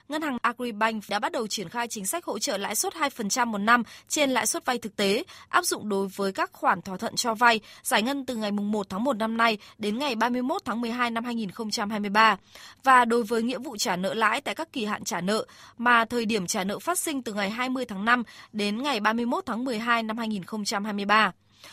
Ngân 0.09 0.23
hàng 0.23 0.39
Agribank 0.43 1.05
đã 1.09 1.19
bắt 1.19 1.33
đầu 1.33 1.47
triển 1.47 1.69
khai 1.69 1.89
chính 1.89 2.07
sách 2.07 2.25
hỗ 2.25 2.39
trợ 2.39 2.57
lãi 2.57 2.75
suất 2.75 2.95
2% 2.95 3.47
một 3.47 3.59
năm 3.59 3.83
trên 4.09 4.31
lãi 4.31 4.47
suất 4.47 4.65
vay 4.65 4.79
thực 4.79 4.97
tế, 4.97 5.25
áp 5.49 5.65
dụng 5.65 5.89
đối 5.89 6.09
với 6.09 6.33
các 6.33 6.53
khoản 6.53 6.83
thỏa 6.83 6.97
thuận 6.97 7.17
cho 7.17 7.35
vay, 7.35 7.61
giải 7.83 8.03
ngân 8.03 8.27
từ 8.27 8.37
ngày 8.37 8.53
1 8.53 8.87
tháng 8.89 9.05
1 9.05 9.17
năm 9.17 9.37
nay 9.37 9.59
đến 9.79 9.99
ngày 9.99 10.15
31 10.15 10.63
tháng 10.65 10.81
12 10.81 11.11
năm 11.11 11.25
2023 11.25 12.37
và 12.85 13.05
đối 13.05 13.23
với 13.23 13.43
nghĩa 13.43 13.59
vụ 13.59 13.77
trả 13.77 13.97
nợ 13.97 14.15
lãi 14.15 14.41
tại 14.41 14.55
các 14.55 14.73
kỳ 14.73 14.85
hạn 14.85 15.05
trả 15.05 15.21
nợ 15.21 15.47
mà 15.79 16.05
thời 16.05 16.27
điểm 16.27 16.47
trả 16.47 16.65
nợ 16.65 16.79
phát 16.79 16.99
sinh 16.99 17.23
từ 17.23 17.35
ngày 17.35 17.51
20 17.51 17.85
tháng 17.85 18.05
5 18.05 18.23
đến 18.53 18.83
ngày 18.83 19.01
31 19.01 19.47
tháng 19.47 19.65
12 19.65 20.03
năm 20.03 20.19
2023. 20.19 21.33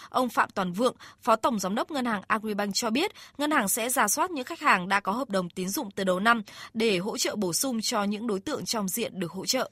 Ông 0.10 0.30
Phạm 0.30 0.50
Toàn 0.56 0.74
Vượng, 0.74 0.96
Phó 1.22 1.36
Tổng 1.36 1.60
Giám 1.60 1.76
đốc 1.76 1.92
Ngân 1.92 2.06
hàng 2.06 2.22
Agribank 2.28 2.76
cho 2.76 2.90
biết, 2.90 3.12
ngân 3.38 3.52
hàng 3.52 3.68
sẽ 3.68 3.90
ra 3.90 4.08
soát 4.08 4.32
những 4.32 4.46
khách 4.46 4.60
hàng 4.60 4.90
đã 4.90 5.00
có 5.00 5.12
hợp 5.12 5.30
đồng 5.30 5.50
tín 5.50 5.70
dụng 5.70 5.92
từ 5.92 6.04
đầu 6.04 6.20
năm 6.20 6.42
để 6.74 6.98
hỗ 6.98 7.18
trợ 7.18 7.36
bổ 7.36 7.54
sung 7.54 7.82
cho 7.82 8.04
những 8.04 8.28
đối 8.28 8.40
tượng 8.40 8.66
trong 8.66 8.88
diện 8.88 9.20
được 9.20 9.32
hỗ 9.32 9.46
trợ. 9.46 9.70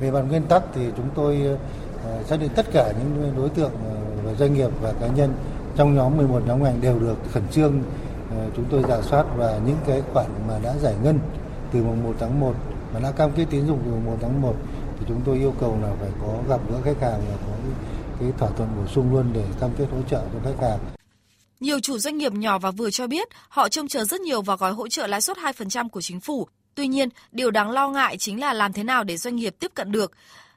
Về 0.00 0.10
mặt 0.10 0.20
nguyên 0.28 0.42
tắc 0.42 0.62
thì 0.74 0.82
chúng 0.96 1.08
tôi 1.14 1.38
ờ, 2.04 2.22
xác 2.22 2.36
định 2.40 2.50
tất 2.54 2.66
cả 2.72 2.92
những 2.98 3.32
đối 3.36 3.48
tượng 3.48 3.72
ờ, 3.84 3.96
và 4.24 4.34
doanh 4.34 4.54
nghiệp 4.54 4.70
và 4.80 4.92
cá 5.00 5.06
nhân 5.06 5.32
trong 5.76 5.94
nhóm 5.94 6.16
11 6.16 6.42
nhóm 6.46 6.62
ngành 6.62 6.80
đều 6.80 6.98
được 6.98 7.16
khẩn 7.32 7.42
trương 7.50 7.82
ờ, 8.30 8.50
chúng 8.56 8.64
tôi 8.70 8.82
giả 8.88 9.02
soát 9.02 9.26
và 9.36 9.60
những 9.66 9.78
cái 9.86 10.02
khoản 10.12 10.26
mà 10.48 10.58
đã 10.62 10.74
giải 10.78 10.94
ngân 11.02 11.18
từ 11.72 11.82
mùng 11.82 12.04
1 12.04 12.14
tháng 12.20 12.40
1 12.40 12.54
mà 12.94 13.00
đã 13.00 13.10
cam 13.10 13.30
kết 13.32 13.44
tín 13.50 13.66
dụng 13.66 13.78
từ 13.84 13.90
mùng 13.90 14.04
1 14.06 14.16
tháng 14.20 14.40
1 14.40 14.54
thì 14.98 15.06
chúng 15.08 15.20
tôi 15.24 15.36
yêu 15.36 15.54
cầu 15.60 15.78
là 15.82 15.88
phải 16.00 16.10
có 16.22 16.34
gặp 16.48 16.60
gỡ 16.70 16.76
khách 16.84 17.00
hàng 17.00 17.20
và 17.30 17.36
có 17.46 17.52
cái 18.20 18.32
thỏa 18.38 18.50
thuận 18.50 18.68
bổ 18.76 18.86
sung 18.94 19.12
luôn 19.12 19.30
để 19.32 19.44
cam 19.60 19.70
kết 19.78 19.86
hỗ 19.90 20.02
trợ 20.10 20.24
cho 20.32 20.38
khách 20.44 20.68
hàng. 20.68 20.78
Nhiều 21.60 21.80
chủ 21.80 21.98
doanh 21.98 22.18
nghiệp 22.18 22.32
nhỏ 22.32 22.58
và 22.58 22.70
vừa 22.70 22.90
cho 22.90 23.06
biết 23.06 23.28
họ 23.48 23.68
trông 23.68 23.88
chờ 23.88 24.04
rất 24.04 24.20
nhiều 24.20 24.42
vào 24.42 24.56
gói 24.56 24.72
hỗ 24.72 24.88
trợ 24.88 25.06
lãi 25.06 25.20
suất 25.20 25.36
2% 25.36 25.88
của 25.88 26.00
chính 26.00 26.20
phủ. 26.20 26.48
Tuy 26.74 26.88
nhiên, 26.88 27.08
điều 27.32 27.50
đáng 27.50 27.70
lo 27.70 27.88
ngại 27.88 28.16
chính 28.16 28.40
là 28.40 28.52
làm 28.52 28.72
thế 28.72 28.84
nào 28.84 29.04
để 29.04 29.16
doanh 29.16 29.36
nghiệp 29.36 29.54
tiếp 29.60 29.70
cận 29.74 29.92
được. 29.92 30.12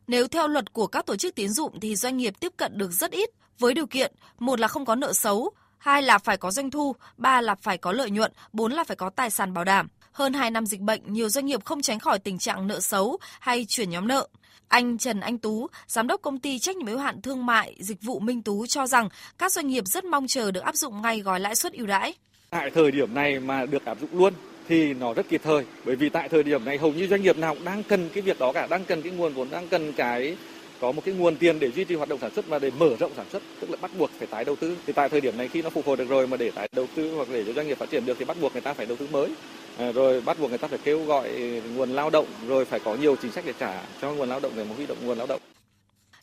Nếu 0.07 0.27
theo 0.27 0.47
luật 0.47 0.73
của 0.73 0.87
các 0.87 1.05
tổ 1.05 1.15
chức 1.15 1.35
tín 1.35 1.49
dụng 1.49 1.79
thì 1.79 1.95
doanh 1.95 2.17
nghiệp 2.17 2.33
tiếp 2.39 2.53
cận 2.57 2.77
được 2.77 2.91
rất 2.91 3.11
ít 3.11 3.29
với 3.59 3.73
điều 3.73 3.85
kiện 3.85 4.13
một 4.39 4.59
là 4.59 4.67
không 4.67 4.85
có 4.85 4.95
nợ 4.95 5.13
xấu, 5.13 5.51
hai 5.77 6.01
là 6.01 6.17
phải 6.17 6.37
có 6.37 6.51
doanh 6.51 6.71
thu, 6.71 6.95
ba 7.17 7.41
là 7.41 7.55
phải 7.55 7.77
có 7.77 7.91
lợi 7.91 8.09
nhuận, 8.09 8.31
bốn 8.53 8.71
là 8.71 8.83
phải 8.83 8.95
có 8.95 9.09
tài 9.09 9.29
sản 9.29 9.53
bảo 9.53 9.63
đảm. 9.63 9.87
Hơn 10.11 10.33
2 10.33 10.51
năm 10.51 10.65
dịch 10.65 10.81
bệnh, 10.81 11.13
nhiều 11.13 11.29
doanh 11.29 11.45
nghiệp 11.45 11.65
không 11.65 11.81
tránh 11.81 11.99
khỏi 11.99 12.19
tình 12.19 12.37
trạng 12.37 12.67
nợ 12.67 12.79
xấu 12.79 13.17
hay 13.39 13.65
chuyển 13.65 13.89
nhóm 13.89 14.07
nợ. 14.07 14.27
Anh 14.71 14.97
Trần 14.97 15.19
Anh 15.19 15.37
Tú, 15.37 15.67
giám 15.87 16.07
đốc 16.07 16.21
công 16.21 16.39
ty 16.39 16.59
trách 16.59 16.77
nhiệm 16.77 16.87
hữu 16.87 16.97
hạn 16.97 17.21
thương 17.21 17.45
mại 17.45 17.75
dịch 17.79 18.01
vụ 18.01 18.19
Minh 18.19 18.41
Tú 18.41 18.65
cho 18.65 18.87
rằng 18.87 19.09
các 19.37 19.51
doanh 19.51 19.67
nghiệp 19.67 19.83
rất 19.85 20.03
mong 20.03 20.27
chờ 20.27 20.51
được 20.51 20.63
áp 20.63 20.75
dụng 20.75 21.01
ngay 21.01 21.19
gói 21.19 21.39
lãi 21.39 21.55
suất 21.55 21.73
ưu 21.73 21.87
đãi. 21.87 22.13
Tại 22.49 22.69
thời 22.69 22.91
điểm 22.91 23.13
này 23.13 23.39
mà 23.39 23.65
được 23.65 23.85
áp 23.85 23.97
dụng 24.01 24.09
luôn 24.13 24.33
thì 24.67 24.93
nó 24.93 25.13
rất 25.13 25.29
kịp 25.29 25.41
thời 25.43 25.65
bởi 25.85 25.95
vì 25.95 26.09
tại 26.09 26.29
thời 26.29 26.43
điểm 26.43 26.65
này 26.65 26.77
hầu 26.77 26.91
như 26.91 27.07
doanh 27.07 27.21
nghiệp 27.21 27.37
nào 27.37 27.55
cũng 27.55 27.65
đang 27.65 27.83
cần 27.83 28.09
cái 28.13 28.21
việc 28.21 28.39
đó 28.39 28.51
cả 28.51 28.67
đang 28.69 28.85
cần 28.85 29.01
cái 29.01 29.11
nguồn 29.11 29.33
vốn 29.33 29.47
đang 29.51 29.67
cần 29.67 29.93
cái 29.93 30.37
có 30.81 30.91
một 30.91 31.01
cái 31.05 31.15
nguồn 31.15 31.35
tiền 31.35 31.59
để 31.59 31.71
duy 31.71 31.83
trì 31.83 31.95
hoạt 31.95 32.09
động 32.09 32.19
sản 32.19 32.31
xuất 32.35 32.47
và 32.47 32.59
để 32.59 32.71
mở 32.77 32.95
rộng 32.99 33.11
sản 33.17 33.25
xuất 33.31 33.41
tức 33.59 33.69
là 33.69 33.77
bắt 33.81 33.91
buộc 33.97 34.11
phải 34.17 34.27
tái 34.27 34.45
đầu 34.45 34.55
tư. 34.55 34.77
Thì 34.85 34.93
tại 34.93 35.09
thời 35.09 35.21
điểm 35.21 35.37
này 35.37 35.47
khi 35.47 35.61
nó 35.61 35.69
phục 35.69 35.85
hồi 35.85 35.97
được 35.97 36.09
rồi 36.09 36.27
mà 36.27 36.37
để 36.37 36.51
tái 36.51 36.69
đầu 36.75 36.87
tư 36.95 37.15
hoặc 37.15 37.27
để 37.31 37.43
cho 37.45 37.53
doanh 37.53 37.67
nghiệp 37.67 37.77
phát 37.77 37.89
triển 37.89 38.05
được 38.05 38.17
thì 38.19 38.25
bắt 38.25 38.37
buộc 38.41 38.53
người 38.53 38.61
ta 38.61 38.73
phải 38.73 38.85
đầu 38.85 38.97
tư 38.97 39.07
mới. 39.11 39.33
À, 39.77 39.91
rồi 39.91 40.21
bắt 40.21 40.39
buộc 40.39 40.49
người 40.49 40.57
ta 40.57 40.67
phải 40.67 40.79
kêu 40.83 41.05
gọi 41.05 41.29
nguồn 41.75 41.89
lao 41.89 42.09
động 42.09 42.25
rồi 42.47 42.65
phải 42.65 42.79
có 42.79 42.95
nhiều 42.95 43.15
chính 43.21 43.31
sách 43.31 43.45
để 43.47 43.53
trả 43.59 43.83
cho 44.01 44.11
nguồn 44.11 44.29
lao 44.29 44.39
động 44.39 44.51
để 44.55 44.63
mà 44.63 44.75
huy 44.75 44.85
động 44.85 44.97
nguồn 45.05 45.17
lao 45.17 45.27
động. 45.27 45.41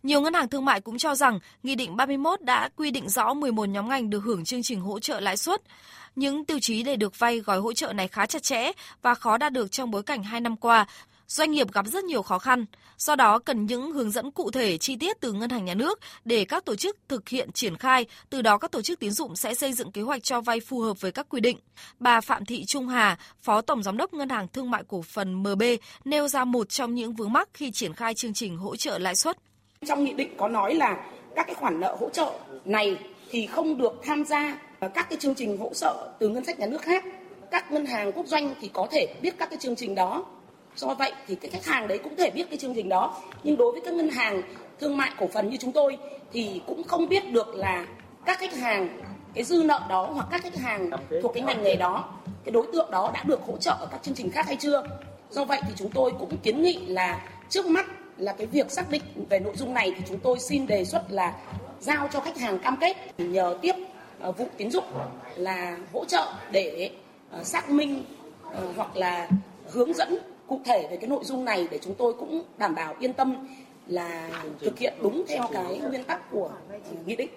Nhiều 0.03 0.21
ngân 0.21 0.35
hàng 0.35 0.49
thương 0.49 0.64
mại 0.64 0.81
cũng 0.81 0.99
cho 0.99 1.14
rằng 1.14 1.38
Nghị 1.62 1.75
định 1.75 1.97
31 1.97 2.40
đã 2.40 2.68
quy 2.77 2.90
định 2.90 3.09
rõ 3.09 3.35
11 3.35 3.68
nhóm 3.68 3.88
ngành 3.88 4.11
được 4.11 4.21
hưởng 4.25 4.44
chương 4.44 4.62
trình 4.62 4.81
hỗ 4.81 5.01
trợ 5.01 5.21
lãi 5.21 5.37
suất. 5.37 5.62
Những 6.16 6.44
tiêu 6.44 6.59
chí 6.61 6.83
để 6.83 6.97
được 6.97 7.18
vay 7.18 7.38
gói 7.38 7.59
hỗ 7.59 7.73
trợ 7.73 7.92
này 7.92 8.09
khá 8.09 8.27
chặt 8.27 8.42
chẽ 8.42 8.73
và 9.03 9.14
khó 9.14 9.38
đạt 9.38 9.53
được 9.53 9.73
trong 9.73 9.90
bối 9.90 10.03
cảnh 10.03 10.23
2 10.23 10.40
năm 10.40 10.57
qua 10.57 10.87
doanh 11.29 11.51
nghiệp 11.51 11.73
gặp 11.73 11.87
rất 11.87 12.05
nhiều 12.05 12.23
khó 12.23 12.38
khăn. 12.38 12.64
Do 12.99 13.17
đó 13.17 13.38
cần 13.38 13.67
những 13.67 13.93
hướng 13.93 14.11
dẫn 14.11 14.31
cụ 14.31 14.51
thể 14.51 14.79
chi 14.79 14.97
tiết 14.97 15.21
từ 15.21 15.33
ngân 15.33 15.51
hàng 15.51 15.64
nhà 15.64 15.75
nước 15.75 16.01
để 16.25 16.45
các 16.45 16.64
tổ 16.64 16.77
chức 16.77 16.97
thực 17.09 17.29
hiện 17.29 17.53
triển 17.53 17.77
khai, 17.77 18.07
từ 18.31 18.43
đó 18.43 18.59
các 18.59 18.71
tổ 18.71 18.83
chức 18.83 19.01
tín 19.01 19.11
dụng 19.11 19.37
sẽ 19.37 19.55
xây 19.55 19.73
dựng 19.73 19.93
kế 19.93 20.03
hoạch 20.03 20.23
cho 20.23 20.41
vay 20.41 20.61
phù 20.61 20.81
hợp 20.81 21.01
với 21.01 21.12
các 21.12 21.27
quy 21.29 21.41
định. 21.41 21.59
Bà 22.01 22.21
Phạm 22.21 22.45
Thị 22.45 22.64
Trung 22.64 22.88
Hà, 22.88 23.19
Phó 23.43 23.61
Tổng 23.61 23.83
giám 23.83 23.97
đốc 23.97 24.14
Ngân 24.14 24.29
hàng 24.29 24.49
Thương 24.49 24.71
mại 24.71 24.83
Cổ 24.88 25.03
phần 25.03 25.35
MB 25.35 25.62
nêu 26.05 26.29
ra 26.29 26.45
một 26.45 26.69
trong 26.69 26.95
những 26.95 27.12
vướng 27.12 27.33
mắc 27.33 27.49
khi 27.55 27.71
triển 27.71 27.95
khai 27.95 28.14
chương 28.14 28.35
trình 28.35 28.57
hỗ 28.57 28.77
trợ 28.77 28.99
lãi 28.99 29.17
suất. 29.17 29.38
Trong 29.87 30.05
nghị 30.05 30.12
định 30.12 30.35
có 30.37 30.49
nói 30.49 30.75
là 30.75 30.97
các 31.37 31.47
cái 31.47 31.55
khoản 31.55 31.81
nợ 31.81 31.97
hỗ 32.01 32.11
trợ 32.11 32.33
này 32.64 32.99
thì 33.31 33.47
không 33.47 33.79
được 33.79 33.93
tham 34.05 34.25
gia 34.25 34.59
các 34.81 35.11
cái 35.11 35.19
chương 35.21 35.35
trình 35.35 35.59
hỗ 35.59 35.75
trợ 35.75 36.09
từ 36.21 36.29
ngân 36.29 36.45
sách 36.45 36.59
nhà 36.59 36.67
nước 36.67 36.83
khác. 36.83 37.05
Các 37.51 37.73
ngân 37.73 37.87
hàng 37.87 38.12
quốc 38.12 38.27
doanh 38.27 38.55
thì 38.61 38.71
có 38.73 38.87
thể 38.91 39.14
biết 39.23 39.35
các 39.38 39.51
cái 39.51 39.59
chương 39.59 39.77
trình 39.77 39.95
đó 39.95 40.25
do 40.76 40.94
vậy 40.94 41.12
thì 41.26 41.35
cái 41.35 41.50
khách 41.50 41.64
hàng 41.64 41.88
đấy 41.88 41.98
cũng 41.98 42.16
thể 42.16 42.31
biết 42.31 42.44
cái 42.50 42.59
chương 42.59 42.74
trình 42.74 42.88
đó. 42.88 43.22
Nhưng 43.42 43.57
đối 43.57 43.72
với 43.72 43.81
các 43.85 43.94
ngân 43.94 44.09
hàng 44.09 44.42
thương 44.81 44.96
mại 44.96 45.11
cổ 45.18 45.28
phần 45.33 45.50
như 45.50 45.57
chúng 45.57 45.72
tôi 45.72 45.98
thì 46.33 46.61
cũng 46.66 46.83
không 46.85 47.09
biết 47.09 47.33
được 47.33 47.54
là 47.54 47.87
các 48.24 48.38
khách 48.38 48.54
hàng 48.54 49.02
cái 49.35 49.44
dư 49.44 49.62
nợ 49.64 49.81
đó 49.88 50.11
hoặc 50.14 50.26
các 50.31 50.42
khách 50.42 50.57
hàng 50.57 50.90
thuộc 51.22 51.35
cái 51.35 51.42
ngành 51.42 51.62
nghề 51.62 51.76
đó 51.76 52.14
cái 52.44 52.52
đối 52.52 52.66
tượng 52.72 52.90
đó 52.90 53.11
đã 53.14 53.22
được 53.26 53.40
hỗ 53.46 53.57
trợ 53.57 53.70
ở 53.81 53.88
các 53.90 54.02
chương 54.02 54.14
trình 54.14 54.31
khác 54.31 54.46
hay 54.46 54.57
chưa? 54.57 54.83
Do 55.31 55.44
vậy 55.44 55.61
thì 55.68 55.72
chúng 55.76 55.90
tôi 55.90 56.12
cũng 56.18 56.37
kiến 56.37 56.62
nghị 56.62 56.87
là 56.87 57.20
trước 57.48 57.66
mắt 57.66 57.87
là 58.16 58.33
cái 58.33 58.46
việc 58.46 58.70
xác 58.70 58.90
định 58.90 59.02
về 59.31 59.38
nội 59.38 59.57
dung 59.57 59.74
này 59.74 59.92
thì 59.96 60.02
chúng 60.09 60.18
tôi 60.18 60.38
xin 60.38 60.66
đề 60.66 60.85
xuất 60.85 61.02
là 61.11 61.35
giao 61.81 62.09
cho 62.12 62.20
khách 62.20 62.38
hàng 62.38 62.59
cam 62.59 62.76
kết 62.76 62.96
nhờ 63.18 63.59
tiếp 63.62 63.74
uh, 64.28 64.38
vụ 64.38 64.46
tín 64.57 64.70
dụng 64.70 64.85
là 65.37 65.76
hỗ 65.92 66.04
trợ 66.04 66.33
để 66.50 66.90
uh, 67.40 67.46
xác 67.46 67.70
minh 67.70 68.04
uh, 68.48 68.76
hoặc 68.76 68.96
là 68.96 69.28
hướng 69.70 69.94
dẫn 69.94 70.18
cụ 70.48 70.61
thể 70.64 70.88
về 70.90 70.96
cái 70.96 71.11
nội 71.11 71.24
dung 71.24 71.44
này 71.44 71.68
để 71.70 71.78
chúng 71.82 71.94
tôi 71.98 72.14
cũng 72.18 72.42
đảm 72.58 72.74
bảo 72.74 72.94
yên 73.00 73.12
tâm 73.12 73.34
là 73.87 74.30
thực 74.61 74.78
hiện 74.78 74.94
đúng 75.02 75.24
theo 75.28 75.42
cái 75.52 75.80
nguyên 75.88 76.04
tắc 76.04 76.30
của 76.30 76.50
nghị 77.06 77.16
định. 77.16 77.30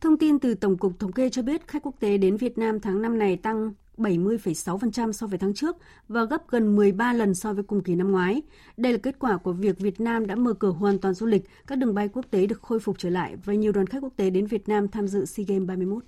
Thông 0.00 0.18
tin 0.18 0.38
từ 0.38 0.54
Tổng 0.54 0.78
cục 0.78 0.98
Thống 0.98 1.12
kê 1.12 1.30
cho 1.30 1.42
biết 1.42 1.68
khách 1.68 1.82
quốc 1.82 1.94
tế 2.00 2.18
đến 2.18 2.36
Việt 2.36 2.58
Nam 2.58 2.80
tháng 2.80 3.02
năm 3.02 3.18
này 3.18 3.36
tăng 3.36 3.72
70,6% 3.98 5.12
so 5.12 5.26
với 5.26 5.38
tháng 5.38 5.54
trước 5.54 5.76
và 6.08 6.24
gấp 6.24 6.48
gần 6.48 6.76
13 6.76 7.12
lần 7.12 7.34
so 7.34 7.52
với 7.52 7.64
cùng 7.64 7.82
kỳ 7.82 7.94
năm 7.94 8.12
ngoái. 8.12 8.42
Đây 8.76 8.92
là 8.92 8.98
kết 9.02 9.18
quả 9.18 9.36
của 9.36 9.52
việc 9.52 9.78
Việt 9.78 10.00
Nam 10.00 10.26
đã 10.26 10.34
mở 10.34 10.52
cửa 10.52 10.70
hoàn 10.70 10.98
toàn 10.98 11.14
du 11.14 11.26
lịch, 11.26 11.42
các 11.66 11.78
đường 11.78 11.94
bay 11.94 12.08
quốc 12.08 12.24
tế 12.30 12.46
được 12.46 12.62
khôi 12.62 12.80
phục 12.80 12.98
trở 12.98 13.10
lại 13.10 13.36
và 13.44 13.54
nhiều 13.54 13.72
đoàn 13.72 13.86
khách 13.86 14.02
quốc 14.02 14.12
tế 14.16 14.30
đến 14.30 14.46
Việt 14.46 14.68
Nam 14.68 14.88
tham 14.88 15.08
dự 15.08 15.24
SEA 15.24 15.44
Games 15.48 15.68
31. 15.68 16.04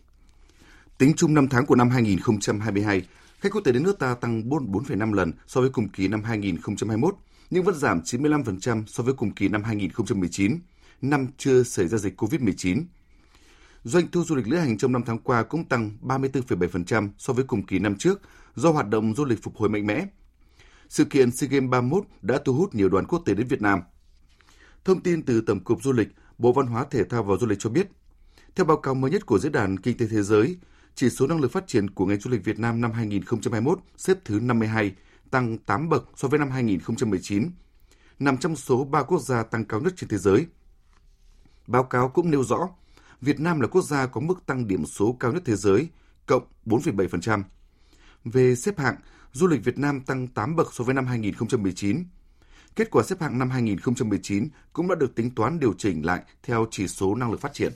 Tính 0.99 1.13
chung 1.17 1.35
5 1.35 1.49
tháng 1.49 1.67
của 1.67 1.75
năm 1.75 1.91
2022, 1.91 3.03
Khách 3.43 3.53
quốc 3.53 3.65
tế 3.65 3.73
đến 3.73 3.83
nước 3.83 3.99
ta 3.99 4.15
tăng 4.15 4.43
44,5 4.49 5.13
lần 5.13 5.33
so 5.47 5.61
với 5.61 5.71
cùng 5.71 5.89
kỳ 5.89 6.09
năm 6.09 6.23
2021, 6.23 7.15
nhưng 7.51 7.65
vẫn 7.65 7.75
giảm 7.75 8.01
95% 8.01 8.85
so 8.87 9.03
với 9.03 9.15
cùng 9.15 9.35
kỳ 9.35 9.49
năm 9.49 9.63
2019, 9.63 10.59
năm 11.03 11.27
chưa 11.39 11.63
xảy 11.63 11.89
ra 11.89 11.99
dịch 11.99 12.21
COVID-19. 12.23 12.85
Doanh 13.85 14.11
thu 14.13 14.25
du 14.25 14.35
lịch 14.35 14.49
lữ 14.49 14.57
hành 14.57 14.79
trong 14.79 14.93
5 14.93 15.03
tháng 15.07 15.19
qua 15.19 15.43
cũng 15.43 15.65
tăng 15.65 15.91
34,7% 16.03 17.09
so 17.19 17.33
với 17.33 17.45
cùng 17.45 17.67
kỳ 17.67 17.79
năm 17.79 17.97
trước 17.99 18.21
do 18.55 18.71
hoạt 18.71 18.89
động 18.89 19.15
du 19.15 19.25
lịch 19.25 19.43
phục 19.43 19.57
hồi 19.57 19.69
mạnh 19.69 19.87
mẽ. 19.87 20.07
Sự 20.89 21.05
kiện 21.05 21.31
SEA 21.31 21.49
Games 21.49 21.71
31 21.71 22.05
đã 22.23 22.39
thu 22.45 22.55
hút 22.55 22.75
nhiều 22.75 22.89
đoàn 22.89 23.07
quốc 23.07 23.23
tế 23.25 23.35
đến 23.35 23.47
Việt 23.47 23.63
Nam. 23.63 23.81
Thông 24.85 25.01
tin 25.01 25.23
từ 25.23 25.41
Tổng 25.41 25.65
cục 25.65 25.83
Du 25.83 25.93
lịch, 25.93 26.09
Bộ 26.39 26.53
Văn 26.53 26.67
hóa 26.67 26.85
Thể 26.91 27.05
thao 27.05 27.23
và 27.23 27.37
Du 27.37 27.47
lịch 27.47 27.59
cho 27.59 27.71
biết, 27.71 27.89
theo 28.55 28.67
báo 28.67 28.77
cáo 28.77 28.95
mới 28.95 29.11
nhất 29.11 29.27
của 29.27 29.39
Diễn 29.39 29.53
đàn 29.53 29.79
Kinh 29.79 29.97
tế 29.97 30.07
Thế 30.07 30.23
giới, 30.23 30.57
chỉ 30.95 31.11
số 31.11 31.27
năng 31.27 31.41
lực 31.41 31.53
phát 31.53 31.67
triển 31.67 31.91
của 31.91 32.07
ngành 32.07 32.21
du 32.21 32.31
lịch 32.31 32.45
Việt 32.45 32.59
Nam 32.59 32.81
năm 32.81 32.93
2021 32.93 33.79
xếp 33.97 34.19
thứ 34.25 34.41
52, 34.41 34.93
tăng 35.31 35.59
8 35.59 35.89
bậc 35.89 36.09
so 36.17 36.29
với 36.29 36.39
năm 36.39 36.51
2019, 36.51 37.51
nằm 38.19 38.37
trong 38.37 38.57
số 38.57 38.85
3 38.85 39.03
quốc 39.03 39.21
gia 39.21 39.43
tăng 39.43 39.65
cao 39.65 39.81
nhất 39.81 39.93
trên 39.97 40.09
thế 40.09 40.19
giới. 40.19 40.47
Báo 41.67 41.85
cáo 41.85 42.09
cũng 42.09 42.31
nêu 42.31 42.45
rõ, 42.45 42.69
Việt 43.21 43.41
Nam 43.41 43.61
là 43.61 43.69
quốc 43.69 43.83
gia 43.83 44.07
có 44.07 44.21
mức 44.21 44.47
tăng 44.47 44.67
điểm 44.69 44.87
số 44.87 45.17
cao 45.21 45.33
nhất 45.33 45.43
thế 45.47 45.57
giới, 45.57 45.89
cộng 46.27 46.43
4,7%. 46.67 47.43
Về 48.25 48.55
xếp 48.55 48.79
hạng, 48.79 48.97
du 49.33 49.47
lịch 49.47 49.65
Việt 49.65 49.79
Nam 49.79 50.01
tăng 50.01 50.29
8 50.29 50.57
bậc 50.57 50.75
so 50.75 50.85
với 50.85 50.95
năm 50.95 51.07
2019. 51.07 52.05
Kết 52.77 52.91
quả 52.91 53.03
xếp 53.03 53.21
hạng 53.21 53.39
năm 53.39 53.51
2019 53.51 54.49
cũng 54.73 54.89
đã 54.89 54.95
được 54.95 55.15
tính 55.15 55.31
toán 55.31 55.61
điều 55.61 55.73
chỉnh 55.79 56.07
lại 56.07 56.23
theo 56.43 56.67
chỉ 56.71 56.89
số 56.89 57.15
năng 57.15 57.31
lực 57.31 57.41
phát 57.41 57.53
triển. 57.53 57.73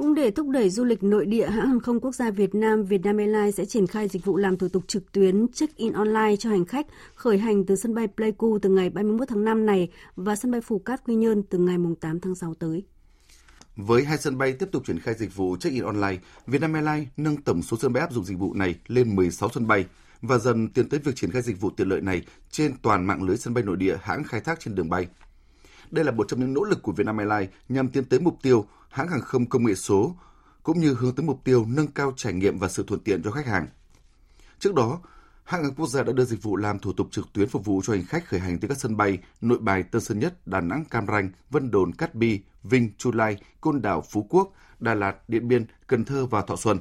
Cũng 0.00 0.14
để 0.14 0.30
thúc 0.30 0.48
đẩy 0.48 0.70
du 0.70 0.84
lịch 0.84 1.02
nội 1.02 1.26
địa, 1.26 1.46
hãng 1.46 1.66
hàng 1.66 1.80
không 1.80 2.00
quốc 2.00 2.14
gia 2.14 2.30
Việt 2.30 2.54
Nam 2.54 2.84
Vietnam 2.84 3.16
Airlines 3.16 3.56
sẽ 3.56 3.64
triển 3.64 3.86
khai 3.86 4.08
dịch 4.08 4.24
vụ 4.24 4.36
làm 4.36 4.56
thủ 4.56 4.68
tục 4.68 4.82
trực 4.86 5.12
tuyến 5.12 5.48
check-in 5.48 5.92
online 5.92 6.36
cho 6.38 6.50
hành 6.50 6.64
khách 6.64 6.86
khởi 7.14 7.38
hành 7.38 7.66
từ 7.66 7.76
sân 7.76 7.94
bay 7.94 8.08
Pleiku 8.16 8.58
từ 8.62 8.68
ngày 8.68 8.90
31 8.90 9.28
tháng 9.28 9.44
5 9.44 9.66
này 9.66 9.90
và 10.16 10.36
sân 10.36 10.50
bay 10.50 10.60
Phù 10.60 10.78
Cát 10.78 11.04
Quy 11.04 11.14
Nhơn 11.14 11.42
từ 11.42 11.58
ngày 11.58 11.76
8 12.00 12.20
tháng 12.20 12.34
6 12.34 12.54
tới. 12.54 12.84
Với 13.76 14.04
hai 14.04 14.18
sân 14.18 14.38
bay 14.38 14.52
tiếp 14.52 14.68
tục 14.72 14.82
triển 14.86 14.98
khai 14.98 15.14
dịch 15.14 15.36
vụ 15.36 15.56
check-in 15.56 15.84
online, 15.84 16.18
Vietnam 16.46 16.72
Airlines 16.72 17.08
nâng 17.16 17.36
tổng 17.36 17.62
số 17.62 17.76
sân 17.80 17.92
bay 17.92 18.00
áp 18.00 18.12
dụng 18.12 18.24
dịch 18.24 18.38
vụ 18.38 18.54
này 18.54 18.74
lên 18.86 19.16
16 19.16 19.48
sân 19.54 19.66
bay 19.66 19.86
và 20.22 20.38
dần 20.38 20.68
tiến 20.68 20.88
tới 20.88 21.00
việc 21.00 21.16
triển 21.16 21.30
khai 21.30 21.42
dịch 21.42 21.60
vụ 21.60 21.70
tiện 21.70 21.88
lợi 21.88 22.00
này 22.00 22.22
trên 22.50 22.72
toàn 22.82 23.06
mạng 23.06 23.22
lưới 23.22 23.36
sân 23.36 23.54
bay 23.54 23.64
nội 23.64 23.76
địa 23.76 23.96
hãng 24.02 24.24
khai 24.24 24.40
thác 24.40 24.60
trên 24.60 24.74
đường 24.74 24.90
bay. 24.90 25.08
Đây 25.90 26.04
là 26.04 26.12
một 26.12 26.28
trong 26.28 26.40
những 26.40 26.54
nỗ 26.54 26.64
lực 26.64 26.82
của 26.82 26.92
Vietnam 26.92 27.16
Airlines 27.16 27.50
nhằm 27.68 27.88
tiến 27.88 28.04
tới 28.04 28.20
mục 28.20 28.36
tiêu 28.42 28.66
hãng 28.90 29.08
hàng 29.08 29.20
không 29.20 29.46
công 29.46 29.64
nghệ 29.64 29.74
số, 29.74 30.16
cũng 30.62 30.80
như 30.80 30.94
hướng 30.94 31.14
tới 31.14 31.26
mục 31.26 31.40
tiêu 31.44 31.66
nâng 31.68 31.86
cao 31.86 32.12
trải 32.16 32.32
nghiệm 32.32 32.58
và 32.58 32.68
sự 32.68 32.84
thuận 32.86 33.00
tiện 33.00 33.22
cho 33.22 33.30
khách 33.30 33.46
hàng. 33.46 33.66
Trước 34.58 34.74
đó, 34.74 35.00
hãng 35.44 35.62
hàng 35.62 35.74
quốc 35.74 35.86
gia 35.86 36.02
đã 36.02 36.12
đưa 36.12 36.24
dịch 36.24 36.42
vụ 36.42 36.56
làm 36.56 36.78
thủ 36.78 36.92
tục 36.92 37.08
trực 37.10 37.32
tuyến 37.32 37.48
phục 37.48 37.64
vụ 37.64 37.82
cho 37.84 37.92
hành 37.92 38.04
khách 38.04 38.26
khởi 38.26 38.40
hành 38.40 38.58
từ 38.58 38.68
các 38.68 38.78
sân 38.78 38.96
bay 38.96 39.18
Nội 39.40 39.58
Bài, 39.58 39.82
Tân 39.82 40.00
Sơn 40.00 40.18
Nhất, 40.18 40.46
Đà 40.46 40.60
Nẵng, 40.60 40.84
Cam 40.84 41.06
Ranh, 41.06 41.30
Vân 41.50 41.70
Đồn, 41.70 41.92
Cát 41.92 42.14
Bi, 42.14 42.40
Vinh, 42.62 42.90
Chu 42.98 43.12
Lai, 43.12 43.36
Côn 43.60 43.82
Đảo, 43.82 44.04
Phú 44.10 44.26
Quốc, 44.30 44.52
Đà 44.80 44.94
Lạt, 44.94 45.28
Điện 45.28 45.48
Biên, 45.48 45.66
Cần 45.86 46.04
Thơ 46.04 46.26
và 46.26 46.42
Thọ 46.42 46.56
Xuân. 46.56 46.78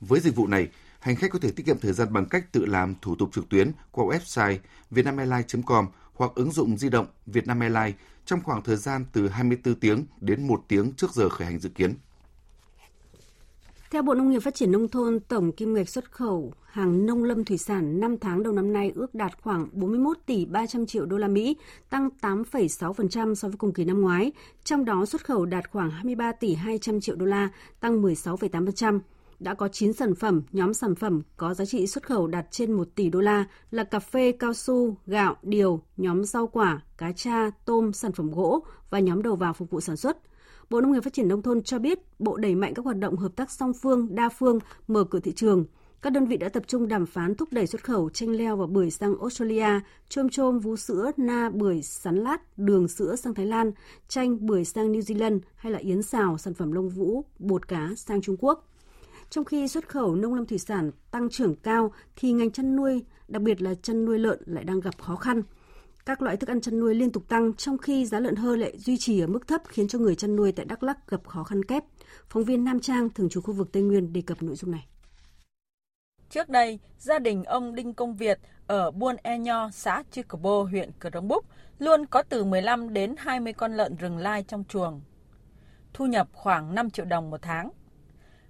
Với 0.00 0.20
dịch 0.20 0.36
vụ 0.36 0.46
này, 0.46 0.68
hành 1.00 1.16
khách 1.16 1.30
có 1.30 1.38
thể 1.38 1.50
tiết 1.50 1.66
kiệm 1.66 1.78
thời 1.78 1.92
gian 1.92 2.12
bằng 2.12 2.26
cách 2.26 2.52
tự 2.52 2.66
làm 2.66 2.94
thủ 3.02 3.16
tục 3.16 3.30
trực 3.32 3.48
tuyến 3.48 3.72
qua 3.90 4.04
website 4.04 4.58
vietnamairlines.com 4.90 5.86
hoặc 6.14 6.30
ứng 6.34 6.52
dụng 6.52 6.78
di 6.78 6.88
động 6.88 7.06
Vietnam 7.26 7.60
Airlines 7.60 7.94
trong 8.24 8.42
khoảng 8.42 8.62
thời 8.62 8.76
gian 8.76 9.04
từ 9.12 9.28
24 9.28 9.74
tiếng 9.74 10.04
đến 10.20 10.46
1 10.46 10.64
tiếng 10.68 10.92
trước 10.92 11.12
giờ 11.12 11.28
khởi 11.28 11.46
hành 11.46 11.58
dự 11.58 11.68
kiến. 11.68 11.94
Theo 13.90 14.02
Bộ 14.02 14.14
Nông 14.14 14.30
nghiệp 14.30 14.40
Phát 14.40 14.54
triển 14.54 14.72
Nông 14.72 14.88
thôn, 14.88 15.20
tổng 15.20 15.52
kim 15.52 15.74
ngạch 15.74 15.88
xuất 15.88 16.12
khẩu 16.12 16.52
hàng 16.74 17.06
nông 17.06 17.24
lâm 17.24 17.44
thủy 17.44 17.58
sản 17.58 18.00
5 18.00 18.18
tháng 18.18 18.42
đầu 18.42 18.52
năm 18.52 18.72
nay 18.72 18.92
ước 18.94 19.14
đạt 19.14 19.42
khoảng 19.42 19.68
41 19.72 20.16
tỷ 20.26 20.44
300 20.44 20.86
triệu 20.86 21.06
đô 21.06 21.16
la 21.16 21.28
Mỹ, 21.28 21.56
tăng 21.90 22.08
8,6% 22.20 23.34
so 23.34 23.48
với 23.48 23.56
cùng 23.56 23.72
kỳ 23.72 23.84
năm 23.84 24.00
ngoái. 24.00 24.32
Trong 24.64 24.84
đó 24.84 25.06
xuất 25.06 25.24
khẩu 25.24 25.46
đạt 25.46 25.70
khoảng 25.70 25.90
23 25.90 26.32
tỷ 26.32 26.54
200 26.54 27.00
triệu 27.00 27.16
đô 27.16 27.26
la, 27.26 27.48
tăng 27.80 28.02
16,8% 28.02 29.00
đã 29.38 29.54
có 29.54 29.68
9 29.68 29.92
sản 29.92 30.14
phẩm, 30.14 30.42
nhóm 30.52 30.74
sản 30.74 30.94
phẩm 30.94 31.22
có 31.36 31.54
giá 31.54 31.64
trị 31.64 31.86
xuất 31.86 32.06
khẩu 32.06 32.26
đạt 32.26 32.46
trên 32.50 32.72
1 32.72 32.88
tỷ 32.94 33.10
đô 33.10 33.20
la 33.20 33.44
là 33.70 33.84
cà 33.84 33.98
phê, 33.98 34.32
cao 34.32 34.52
su, 34.52 34.96
gạo, 35.06 35.36
điều, 35.42 35.80
nhóm 35.96 36.24
rau 36.24 36.46
quả, 36.46 36.80
cá 36.98 37.12
tra, 37.12 37.50
tôm, 37.50 37.92
sản 37.92 38.12
phẩm 38.12 38.30
gỗ 38.30 38.64
và 38.90 38.98
nhóm 38.98 39.22
đầu 39.22 39.36
vào 39.36 39.52
phục 39.52 39.70
vụ 39.70 39.80
sản 39.80 39.96
xuất. 39.96 40.18
Bộ 40.70 40.80
Nông 40.80 40.92
nghiệp 40.92 41.00
Phát 41.04 41.12
triển 41.12 41.28
Nông 41.28 41.42
thôn 41.42 41.62
cho 41.62 41.78
biết, 41.78 41.98
Bộ 42.18 42.36
đẩy 42.36 42.54
mạnh 42.54 42.74
các 42.74 42.84
hoạt 42.84 42.98
động 42.98 43.16
hợp 43.16 43.36
tác 43.36 43.50
song 43.50 43.72
phương, 43.82 44.14
đa 44.14 44.28
phương, 44.28 44.58
mở 44.88 45.04
cửa 45.04 45.20
thị 45.20 45.32
trường. 45.36 45.64
Các 46.02 46.12
đơn 46.12 46.26
vị 46.26 46.36
đã 46.36 46.48
tập 46.48 46.62
trung 46.66 46.88
đàm 46.88 47.06
phán 47.06 47.34
thúc 47.34 47.48
đẩy 47.52 47.66
xuất 47.66 47.84
khẩu 47.84 48.10
chanh 48.10 48.30
leo 48.30 48.56
và 48.56 48.66
bưởi 48.66 48.90
sang 48.90 49.18
Australia, 49.20 49.80
chôm 50.08 50.28
chôm, 50.28 50.58
vú 50.58 50.76
sữa, 50.76 51.10
na, 51.16 51.50
bưởi, 51.54 51.82
sắn 51.82 52.16
lát, 52.16 52.58
đường 52.58 52.88
sữa 52.88 53.16
sang 53.16 53.34
Thái 53.34 53.46
Lan, 53.46 53.70
chanh, 54.08 54.46
bưởi 54.46 54.64
sang 54.64 54.92
New 54.92 55.00
Zealand 55.00 55.38
hay 55.56 55.72
là 55.72 55.78
yến 55.78 56.02
xào, 56.02 56.38
sản 56.38 56.54
phẩm 56.54 56.72
lông 56.72 56.88
vũ, 56.88 57.24
bột 57.38 57.68
cá 57.68 57.90
sang 57.96 58.22
Trung 58.22 58.36
Quốc. 58.38 58.68
Trong 59.34 59.44
khi 59.44 59.68
xuất 59.68 59.88
khẩu 59.88 60.14
nông 60.14 60.34
lâm 60.34 60.46
thủy 60.46 60.58
sản 60.58 60.90
tăng 61.10 61.30
trưởng 61.30 61.56
cao 61.56 61.92
thì 62.16 62.32
ngành 62.32 62.50
chăn 62.50 62.76
nuôi, 62.76 63.04
đặc 63.28 63.42
biệt 63.42 63.62
là 63.62 63.74
chăn 63.74 64.04
nuôi 64.04 64.18
lợn 64.18 64.42
lại 64.46 64.64
đang 64.64 64.80
gặp 64.80 64.98
khó 64.98 65.16
khăn. 65.16 65.42
Các 66.06 66.22
loại 66.22 66.36
thức 66.36 66.48
ăn 66.48 66.60
chăn 66.60 66.80
nuôi 66.80 66.94
liên 66.94 67.12
tục 67.12 67.28
tăng 67.28 67.54
trong 67.54 67.78
khi 67.78 68.06
giá 68.06 68.20
lợn 68.20 68.36
hơi 68.36 68.58
lại 68.58 68.78
duy 68.78 68.96
trì 68.98 69.20
ở 69.20 69.26
mức 69.26 69.48
thấp 69.48 69.62
khiến 69.68 69.88
cho 69.88 69.98
người 69.98 70.14
chăn 70.14 70.36
nuôi 70.36 70.52
tại 70.52 70.66
Đắk 70.66 70.82
Lắk 70.82 71.08
gặp 71.08 71.26
khó 71.26 71.44
khăn 71.44 71.64
kép. 71.64 71.84
Phóng 72.28 72.44
viên 72.44 72.64
Nam 72.64 72.80
Trang, 72.80 73.10
thường 73.10 73.28
trú 73.28 73.40
khu 73.40 73.54
vực 73.54 73.72
Tây 73.72 73.82
Nguyên 73.82 74.12
đề 74.12 74.22
cập 74.26 74.42
nội 74.42 74.56
dung 74.56 74.70
này. 74.70 74.86
Trước 76.30 76.48
đây, 76.48 76.78
gia 76.98 77.18
đình 77.18 77.44
ông 77.44 77.74
Đinh 77.74 77.94
Công 77.94 78.16
Việt 78.16 78.38
ở 78.66 78.90
Buôn 78.90 79.16
E 79.22 79.38
Nho, 79.38 79.70
xã 79.70 80.02
Chư 80.10 80.22
Cờ 80.22 80.36
Bô, 80.36 80.62
huyện 80.64 80.90
Cờ 80.98 81.10
Đông 81.10 81.28
Búc 81.28 81.44
luôn 81.78 82.06
có 82.06 82.22
từ 82.22 82.44
15 82.44 82.92
đến 82.92 83.14
20 83.18 83.52
con 83.52 83.76
lợn 83.76 83.96
rừng 83.96 84.18
lai 84.18 84.44
trong 84.48 84.64
chuồng. 84.64 85.00
Thu 85.92 86.06
nhập 86.06 86.28
khoảng 86.32 86.74
5 86.74 86.90
triệu 86.90 87.04
đồng 87.04 87.30
một 87.30 87.42
tháng. 87.42 87.70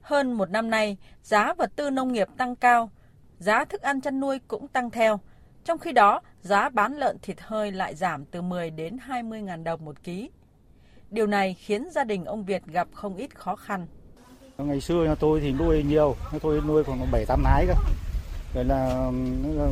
Hơn 0.05 0.33
một 0.33 0.51
năm 0.51 0.71
nay, 0.71 0.97
giá 1.23 1.55
vật 1.59 1.71
tư 1.77 1.90
nông 1.90 2.12
nghiệp 2.12 2.29
tăng 2.37 2.57
cao, 2.57 2.90
giá 3.38 3.64
thức 3.64 3.83
ăn 3.83 4.01
chăn 4.01 4.21
nuôi 4.21 4.38
cũng 4.49 4.69
tăng 4.69 4.90
theo. 4.90 5.21
Trong 5.64 5.79
khi 5.79 5.93
đó, 5.93 6.21
giá 6.43 6.69
bán 6.69 6.97
lợn 6.97 7.19
thịt 7.23 7.37
hơi 7.40 7.73
lại 7.73 7.95
giảm 7.95 8.25
từ 8.25 8.43
10 8.43 8.71
đến 8.71 8.97
20 9.01 9.43
ngàn 9.43 9.64
đồng 9.64 9.85
một 9.85 10.03
ký. 10.03 10.31
Điều 11.11 11.27
này 11.27 11.55
khiến 11.55 11.88
gia 11.93 12.05
đình 12.05 12.25
ông 12.25 12.45
Việt 12.45 12.62
gặp 12.67 12.88
không 12.95 13.17
ít 13.17 13.38
khó 13.38 13.57
khăn. 13.57 13.87
Ngày 14.59 14.81
xưa 14.81 15.05
nhà 15.05 15.14
tôi 15.14 15.40
thì 15.40 15.53
nuôi 15.53 15.83
nhiều, 15.83 16.17
tôi 16.43 16.61
nuôi 16.67 16.85
khoảng 16.85 17.11
7 17.12 17.25
8 17.27 17.43
nái 17.43 17.67
cơ. 17.67 17.75
Rồi 18.55 18.64
là, 18.64 19.11
ừ, 19.59 19.71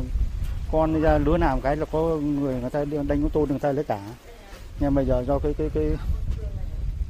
con 0.71 1.01
ra 1.01 1.17
lứa 1.17 1.37
nào 1.37 1.59
cái 1.63 1.75
là 1.75 1.85
có 1.91 2.17
người 2.17 2.61
người 2.61 2.69
ta 2.69 2.85
đánh 2.85 3.21
con 3.21 3.29
tôi 3.33 3.47
người 3.47 3.59
ta 3.59 3.71
lấy 3.71 3.83
cả. 3.83 4.01
Nhưng 4.79 4.95
bây 4.95 5.05
giờ 5.05 5.23
do 5.27 5.39
cái 5.39 5.53
cái 5.57 5.69
cái 5.73 5.83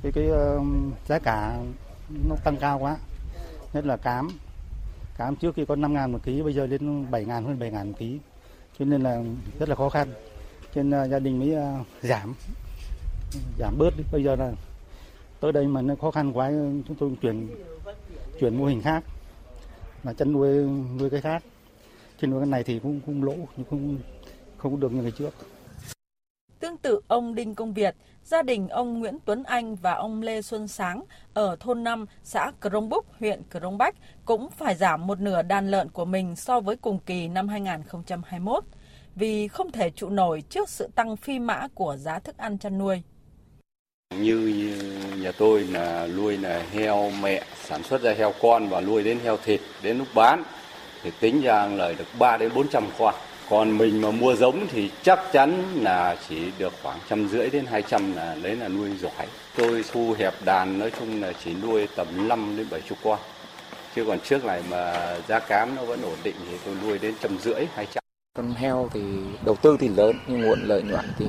cái 0.03 0.11
cái, 0.11 0.11
cái 0.11 0.27
uh, 0.31 0.65
giá 1.07 1.19
cả 1.19 1.57
nó 2.29 2.35
tăng 2.43 2.57
cao 2.57 2.79
quá 2.79 2.97
nhất 3.73 3.85
là 3.85 3.97
cám. 3.97 4.27
Cám 5.17 5.35
trước 5.35 5.55
khi 5.55 5.65
có 5.65 5.75
5 5.75 5.93
ngàn 5.93 6.11
một 6.11 6.19
ký, 6.23 6.41
bây 6.41 6.53
giờ 6.53 6.65
lên 6.65 7.11
7 7.11 7.25
ngàn, 7.25 7.45
hơn 7.45 7.59
7 7.59 7.71
ngàn 7.71 7.87
một 7.87 7.95
ký. 7.99 8.19
Cho 8.79 8.85
nên 8.85 9.03
là 9.03 9.23
rất 9.59 9.69
là 9.69 9.75
khó 9.75 9.89
khăn. 9.89 10.07
Cho 10.75 10.83
nên 10.83 10.91
à, 10.93 11.07
gia 11.07 11.19
đình 11.19 11.39
mới 11.39 11.55
à, 11.55 11.83
giảm. 12.01 12.33
Giảm 13.59 13.77
bớt 13.77 13.97
đi. 13.97 14.03
bây 14.11 14.23
giờ 14.23 14.35
là 14.35 14.51
tới 15.39 15.51
đây 15.51 15.67
mà 15.67 15.81
nó 15.81 15.95
khó 15.95 16.11
khăn 16.11 16.37
quá, 16.37 16.51
chúng 16.87 16.95
tôi 16.99 17.11
chuyển 17.21 17.47
chuyển 18.39 18.57
mô 18.57 18.65
hình 18.65 18.81
khác. 18.81 19.03
Là 20.03 20.13
chăn 20.13 20.31
nuôi 20.31 20.69
nuôi 20.99 21.09
cái 21.09 21.21
khác. 21.21 21.43
Trên 22.21 22.31
nuôi 22.31 22.39
cái 22.39 22.49
này 22.49 22.63
thì 22.63 22.79
cũng 22.79 22.99
cũng 23.05 23.23
lỗ, 23.23 23.35
nhưng 23.57 23.65
không 23.69 23.97
không 24.57 24.79
được 24.79 24.91
như 24.91 25.01
ngày 25.01 25.11
trước 25.11 25.33
tự 26.83 27.01
ông 27.07 27.35
Đinh 27.35 27.55
Công 27.55 27.73
Việt, 27.73 27.95
gia 28.23 28.41
đình 28.41 28.67
ông 28.67 28.99
Nguyễn 28.99 29.17
Tuấn 29.25 29.43
Anh 29.43 29.75
và 29.75 29.93
ông 29.93 30.21
Lê 30.21 30.41
Xuân 30.41 30.67
Sáng 30.67 31.03
ở 31.33 31.55
thôn 31.59 31.83
5, 31.83 32.05
xã 32.23 32.51
Crong 32.61 32.89
Búc, 32.89 33.05
huyện 33.19 33.41
Crong 33.51 33.77
Bách 33.77 33.95
cũng 34.25 34.49
phải 34.49 34.75
giảm 34.75 35.07
một 35.07 35.19
nửa 35.19 35.41
đàn 35.41 35.71
lợn 35.71 35.89
của 35.89 36.05
mình 36.05 36.35
so 36.35 36.59
với 36.59 36.75
cùng 36.75 36.99
kỳ 37.05 37.27
năm 37.27 37.47
2021 37.47 38.63
vì 39.15 39.47
không 39.47 39.71
thể 39.71 39.89
trụ 39.89 40.09
nổi 40.09 40.43
trước 40.49 40.69
sự 40.69 40.89
tăng 40.95 41.17
phi 41.17 41.39
mã 41.39 41.67
của 41.75 41.95
giá 41.97 42.19
thức 42.19 42.37
ăn 42.37 42.57
chăn 42.57 42.77
nuôi. 42.77 43.01
Như 44.19 44.37
nhà 45.17 45.31
tôi 45.37 45.63
là 45.63 46.07
nuôi 46.07 46.37
là 46.37 46.65
heo 46.71 47.11
mẹ 47.21 47.43
sản 47.63 47.83
xuất 47.83 48.01
ra 48.01 48.13
heo 48.13 48.33
con 48.41 48.69
và 48.69 48.81
nuôi 48.81 49.03
đến 49.03 49.19
heo 49.23 49.37
thịt 49.37 49.61
đến 49.83 49.97
lúc 49.97 50.07
bán 50.15 50.43
thì 51.03 51.11
tính 51.19 51.41
ra 51.41 51.65
lời 51.65 51.95
được 51.97 52.07
3 52.19 52.37
đến 52.37 52.51
400 52.55 52.83
con 52.99 53.15
còn 53.53 53.77
mình 53.77 54.01
mà 54.01 54.11
mua 54.11 54.35
giống 54.35 54.67
thì 54.71 54.91
chắc 55.03 55.19
chắn 55.31 55.63
là 55.75 56.15
chỉ 56.29 56.51
được 56.57 56.73
khoảng 56.83 56.97
trăm 57.09 57.29
rưỡi 57.29 57.49
đến 57.49 57.65
hai 57.65 57.81
trăm 57.81 58.15
là 58.15 58.35
đấy 58.43 58.55
là 58.55 58.67
nuôi 58.67 58.89
giỏi. 58.97 59.27
Tôi 59.57 59.83
thu 59.91 60.15
hẹp 60.17 60.33
đàn 60.45 60.79
nói 60.79 60.91
chung 60.99 61.21
là 61.21 61.33
chỉ 61.43 61.53
nuôi 61.53 61.87
tầm 61.95 62.27
5 62.27 62.53
đến 62.57 62.67
70 62.71 62.97
con. 63.03 63.19
Chứ 63.95 64.05
còn 64.07 64.19
trước 64.19 64.45
này 64.45 64.63
mà 64.69 64.93
giá 65.27 65.39
cám 65.39 65.75
nó 65.75 65.83
vẫn 65.83 66.01
ổn 66.01 66.15
định 66.23 66.35
thì 66.51 66.57
tôi 66.65 66.75
nuôi 66.83 66.97
đến 66.99 67.13
trăm 67.21 67.37
rưỡi, 67.37 67.65
hai 67.73 67.85
trăm. 67.85 68.03
Con 68.37 68.53
heo 68.53 68.89
thì 68.93 69.01
đầu 69.45 69.55
tư 69.55 69.77
thì 69.79 69.87
lớn, 69.87 70.15
nhưng 70.27 70.41
nguồn 70.41 70.59
lợi 70.63 70.81
nhuận 70.83 71.05
thì 71.17 71.25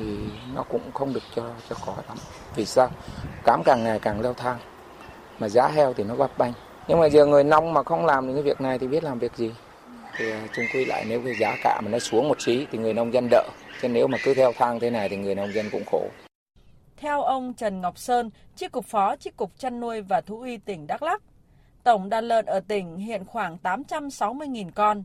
nó 0.55 0.63
cũng 0.63 0.81
không 0.93 1.13
được 1.13 1.23
cho 1.35 1.43
cho 1.69 1.75
có 1.85 1.93
lắm. 2.07 2.17
Vì 2.55 2.65
sao? 2.65 2.91
Cám 3.43 3.63
càng 3.65 3.83
ngày 3.83 3.99
càng 3.99 4.21
leo 4.21 4.33
thang, 4.33 4.57
mà 5.39 5.49
giá 5.49 5.67
heo 5.67 5.93
thì 5.93 6.03
nó 6.03 6.15
bấp 6.15 6.37
bênh. 6.37 6.51
nhưng 6.87 6.99
mà 6.99 7.05
giờ 7.05 7.25
người 7.25 7.43
nông 7.43 7.73
mà 7.73 7.83
không 7.83 8.05
làm 8.05 8.27
những 8.27 8.35
cái 8.35 8.43
việc 8.43 8.61
này 8.61 8.79
thì 8.79 8.87
biết 8.87 9.03
làm 9.03 9.19
việc 9.19 9.31
gì? 9.35 9.51
Thì 10.17 10.31
à, 10.31 10.47
chung 10.55 10.65
quy 10.73 10.85
lại 10.85 11.05
nếu 11.09 11.21
cái 11.25 11.33
giá 11.39 11.55
cả 11.63 11.81
mà 11.83 11.91
nó 11.91 11.99
xuống 11.99 12.27
một 12.29 12.37
tí 12.45 12.65
thì 12.71 12.77
người 12.77 12.93
nông 12.93 13.13
dân 13.13 13.27
đỡ 13.31 13.43
chứ 13.81 13.87
nếu 13.87 14.07
mà 14.07 14.17
cứ 14.23 14.33
theo 14.33 14.53
thang 14.53 14.79
thế 14.79 14.89
này 14.89 15.09
thì 15.09 15.17
người 15.17 15.35
nông 15.35 15.53
dân 15.53 15.69
cũng 15.71 15.83
khổ 15.85 16.09
theo 16.97 17.21
ông 17.21 17.53
Trần 17.53 17.81
Ngọc 17.81 17.97
Sơn, 17.97 18.29
Chi 18.55 18.67
cục 18.67 18.85
Phó 18.85 19.15
Chi 19.15 19.31
cục 19.37 19.51
Chăn 19.57 19.79
nuôi 19.79 20.01
và 20.01 20.21
Thú 20.21 20.41
y 20.41 20.57
tỉnh 20.57 20.87
Đắk 20.87 21.03
Lắk, 21.03 21.21
tổng 21.83 22.09
đàn 22.09 22.25
lợn 22.25 22.45
ở 22.45 22.59
tỉnh 22.59 22.97
hiện 22.97 23.25
khoảng 23.25 23.57
860.000 23.63 24.71
con. 24.75 25.03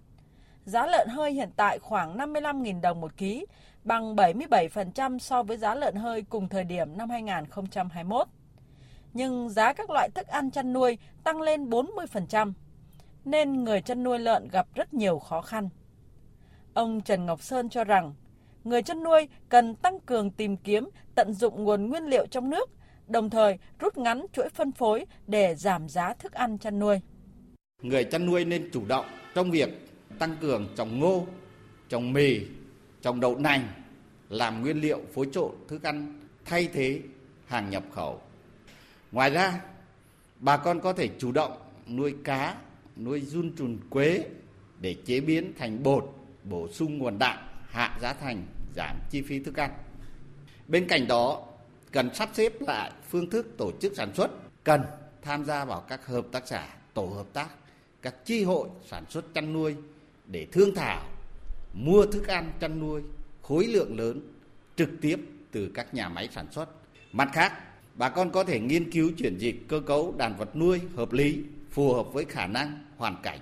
Giá 0.65 0.87
lợn 0.87 1.09
hơi 1.09 1.33
hiện 1.33 1.51
tại 1.57 1.79
khoảng 1.79 2.17
55.000 2.19 2.81
đồng 2.81 3.01
một 3.01 3.17
ký, 3.17 3.47
bằng 3.85 4.17
77% 4.17 5.19
so 5.19 5.43
với 5.43 5.57
giá 5.57 5.75
lợn 5.75 5.95
hơi 5.95 6.23
cùng 6.23 6.49
thời 6.49 6.65
điểm 6.65 6.99
năm 6.99 7.11
2021. 7.11 8.27
Nhưng 9.13 9.51
giá 9.51 9.73
các 9.73 9.91
loại 9.91 10.09
thức 10.15 10.27
ăn 10.27 10.51
chăn 10.51 10.73
nuôi 10.73 10.99
tăng 11.25 11.41
lên 11.41 11.71
40% 11.71 12.53
nên 13.25 13.65
người 13.65 13.81
chăn 13.81 14.03
nuôi 14.03 14.19
lợn 14.19 14.49
gặp 14.49 14.67
rất 14.75 14.95
nhiều 14.95 15.19
khó 15.19 15.43
khăn. 15.43 15.69
Ông 16.75 17.01
Trần 17.01 17.27
Ngọc 17.27 17.43
Sơn 17.43 17.69
cho 17.69 17.85
rằng, 17.85 18.15
người 18.65 18.83
chăn 18.83 19.03
nuôi 19.03 19.29
cần 19.49 19.75
tăng 19.75 20.01
cường 20.01 20.31
tìm 20.31 20.57
kiếm, 20.57 20.89
tận 21.15 21.33
dụng 21.33 21.65
nguồn 21.65 21.91
nguyên 21.91 22.05
liệu 22.05 22.27
trong 22.27 22.51
nước, 22.51 22.71
đồng 23.07 23.31
thời 23.31 23.59
rút 23.79 23.97
ngắn 23.97 24.27
chuỗi 24.33 24.49
phân 24.49 24.73
phối 24.73 25.07
để 25.27 25.55
giảm 25.55 25.89
giá 25.89 26.15
thức 26.15 26.33
ăn 26.33 26.59
chăn 26.59 26.79
nuôi. 26.79 27.01
Người 27.83 28.05
chăn 28.05 28.27
nuôi 28.27 28.45
nên 28.45 28.71
chủ 28.73 28.85
động 28.89 29.07
trong 29.35 29.51
việc 29.51 29.69
tăng 30.19 30.37
cường 30.41 30.69
trồng 30.77 31.01
ngô, 31.01 31.27
trồng 31.89 32.13
mì, 32.13 32.41
trồng 33.03 33.21
đậu 33.21 33.39
nành 33.39 33.69
làm 34.29 34.63
nguyên 34.63 34.81
liệu 34.81 35.01
phối 35.15 35.29
trộn 35.33 35.51
thức 35.69 35.83
ăn 35.83 36.21
thay 36.45 36.69
thế 36.73 37.01
hàng 37.47 37.71
nhập 37.71 37.83
khẩu. 37.93 38.21
Ngoài 39.13 39.31
ra, 39.31 39.61
bà 40.39 40.57
con 40.57 40.81
có 40.81 40.93
thể 40.93 41.09
chủ 41.19 41.33
động 41.33 41.53
nuôi 41.87 42.15
cá, 42.25 42.57
nuôi 43.05 43.21
run 43.21 43.57
trùn 43.57 43.79
quế 43.91 44.25
để 44.81 44.97
chế 45.05 45.21
biến 45.21 45.53
thành 45.59 45.83
bột, 45.83 46.05
bổ 46.45 46.69
sung 46.69 46.99
nguồn 46.99 47.19
đạm, 47.19 47.39
hạ 47.69 47.99
giá 48.03 48.13
thành, 48.13 48.47
giảm 48.77 48.97
chi 49.11 49.23
phí 49.23 49.39
thức 49.39 49.61
ăn. 49.61 49.71
Bên 50.69 50.89
cạnh 50.89 51.07
đó, 51.07 51.47
cần 51.93 52.15
sắp 52.15 52.31
xếp 52.35 52.53
lại 52.61 52.93
phương 53.09 53.31
thức 53.31 53.47
tổ 53.57 53.73
chức 53.81 53.93
sản 53.97 54.15
xuất, 54.15 54.31
cần 54.65 54.83
tham 55.23 55.45
gia 55.45 55.65
vào 55.65 55.81
các 55.89 56.07
hợp 56.07 56.27
tác 56.33 56.49
xã, 56.49 56.69
tổ 56.95 57.07
hợp 57.07 57.27
tác, 57.33 57.49
các 58.03 58.15
chi 58.25 58.45
hội 58.45 58.69
sản 58.87 59.05
xuất 59.11 59.35
chăn 59.35 59.53
nuôi 59.53 59.77
để 60.27 60.47
thương 60.53 60.75
thảo 60.75 61.09
mua 61.75 62.07
thức 62.07 62.27
ăn 62.27 62.53
chăn 62.61 62.81
nuôi 62.81 63.03
khối 63.43 63.67
lượng 63.67 63.99
lớn 63.99 64.21
trực 64.77 64.91
tiếp 65.01 65.21
từ 65.51 65.71
các 65.75 65.95
nhà 65.95 66.09
máy 66.09 66.29
sản 66.33 66.47
xuất. 66.53 66.69
Mặt 67.13 67.31
khác, 67.33 67.53
bà 67.95 68.09
con 68.09 68.31
có 68.31 68.45
thể 68.45 68.61
nghiên 68.61 68.91
cứu 68.91 69.11
chuyển 69.19 69.39
dịch 69.39 69.57
cơ 69.69 69.81
cấu 69.81 70.15
đàn 70.19 70.37
vật 70.37 70.57
nuôi 70.57 70.81
hợp 70.97 71.13
lý, 71.13 71.39
phù 71.71 71.93
hợp 71.93 72.13
với 72.13 72.25
khả 72.25 72.47
năng, 72.47 72.85
hoàn 72.97 73.17
cảnh 73.23 73.39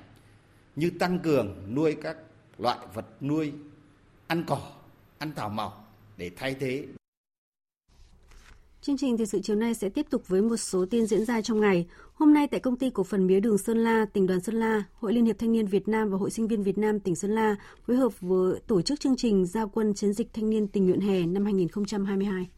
như 0.76 0.90
tăng 0.90 1.18
cường 1.18 1.74
nuôi 1.74 1.96
các 2.02 2.16
loại 2.58 2.78
vật 2.94 3.22
nuôi 3.22 3.52
ăn 4.26 4.44
cỏ, 4.46 4.60
ăn 5.18 5.32
thảo 5.36 5.48
mộc 5.48 5.94
để 6.16 6.30
thay 6.36 6.54
thế 6.60 6.86
Chương 8.80 8.96
trình 8.96 9.16
thời 9.16 9.26
sự 9.26 9.40
chiều 9.42 9.56
nay 9.56 9.74
sẽ 9.74 9.88
tiếp 9.88 10.06
tục 10.10 10.28
với 10.28 10.42
một 10.42 10.56
số 10.56 10.86
tin 10.90 11.06
diễn 11.06 11.24
ra 11.24 11.42
trong 11.42 11.60
ngày. 11.60 11.86
Hôm 12.14 12.34
nay 12.34 12.46
tại 12.46 12.60
công 12.60 12.76
ty 12.76 12.90
cổ 12.90 13.04
phần 13.04 13.26
mía 13.26 13.40
đường 13.40 13.58
Sơn 13.58 13.78
La, 13.78 14.06
tỉnh 14.12 14.26
đoàn 14.26 14.40
Sơn 14.40 14.54
La, 14.54 14.82
Hội 14.94 15.12
Liên 15.12 15.24
hiệp 15.24 15.38
Thanh 15.38 15.52
niên 15.52 15.66
Việt 15.66 15.88
Nam 15.88 16.10
và 16.10 16.18
Hội 16.18 16.30
sinh 16.30 16.48
viên 16.48 16.62
Việt 16.62 16.78
Nam 16.78 17.00
tỉnh 17.00 17.16
Sơn 17.16 17.30
La 17.30 17.56
phối 17.86 17.96
hợp 17.96 18.20
với 18.20 18.60
tổ 18.66 18.82
chức 18.82 19.00
chương 19.00 19.16
trình 19.16 19.46
giao 19.46 19.68
quân 19.68 19.94
chiến 19.94 20.12
dịch 20.12 20.32
thanh 20.32 20.50
niên 20.50 20.68
tình 20.68 20.86
nguyện 20.86 21.00
hè 21.00 21.26
năm 21.26 21.44
2022. 21.44 22.48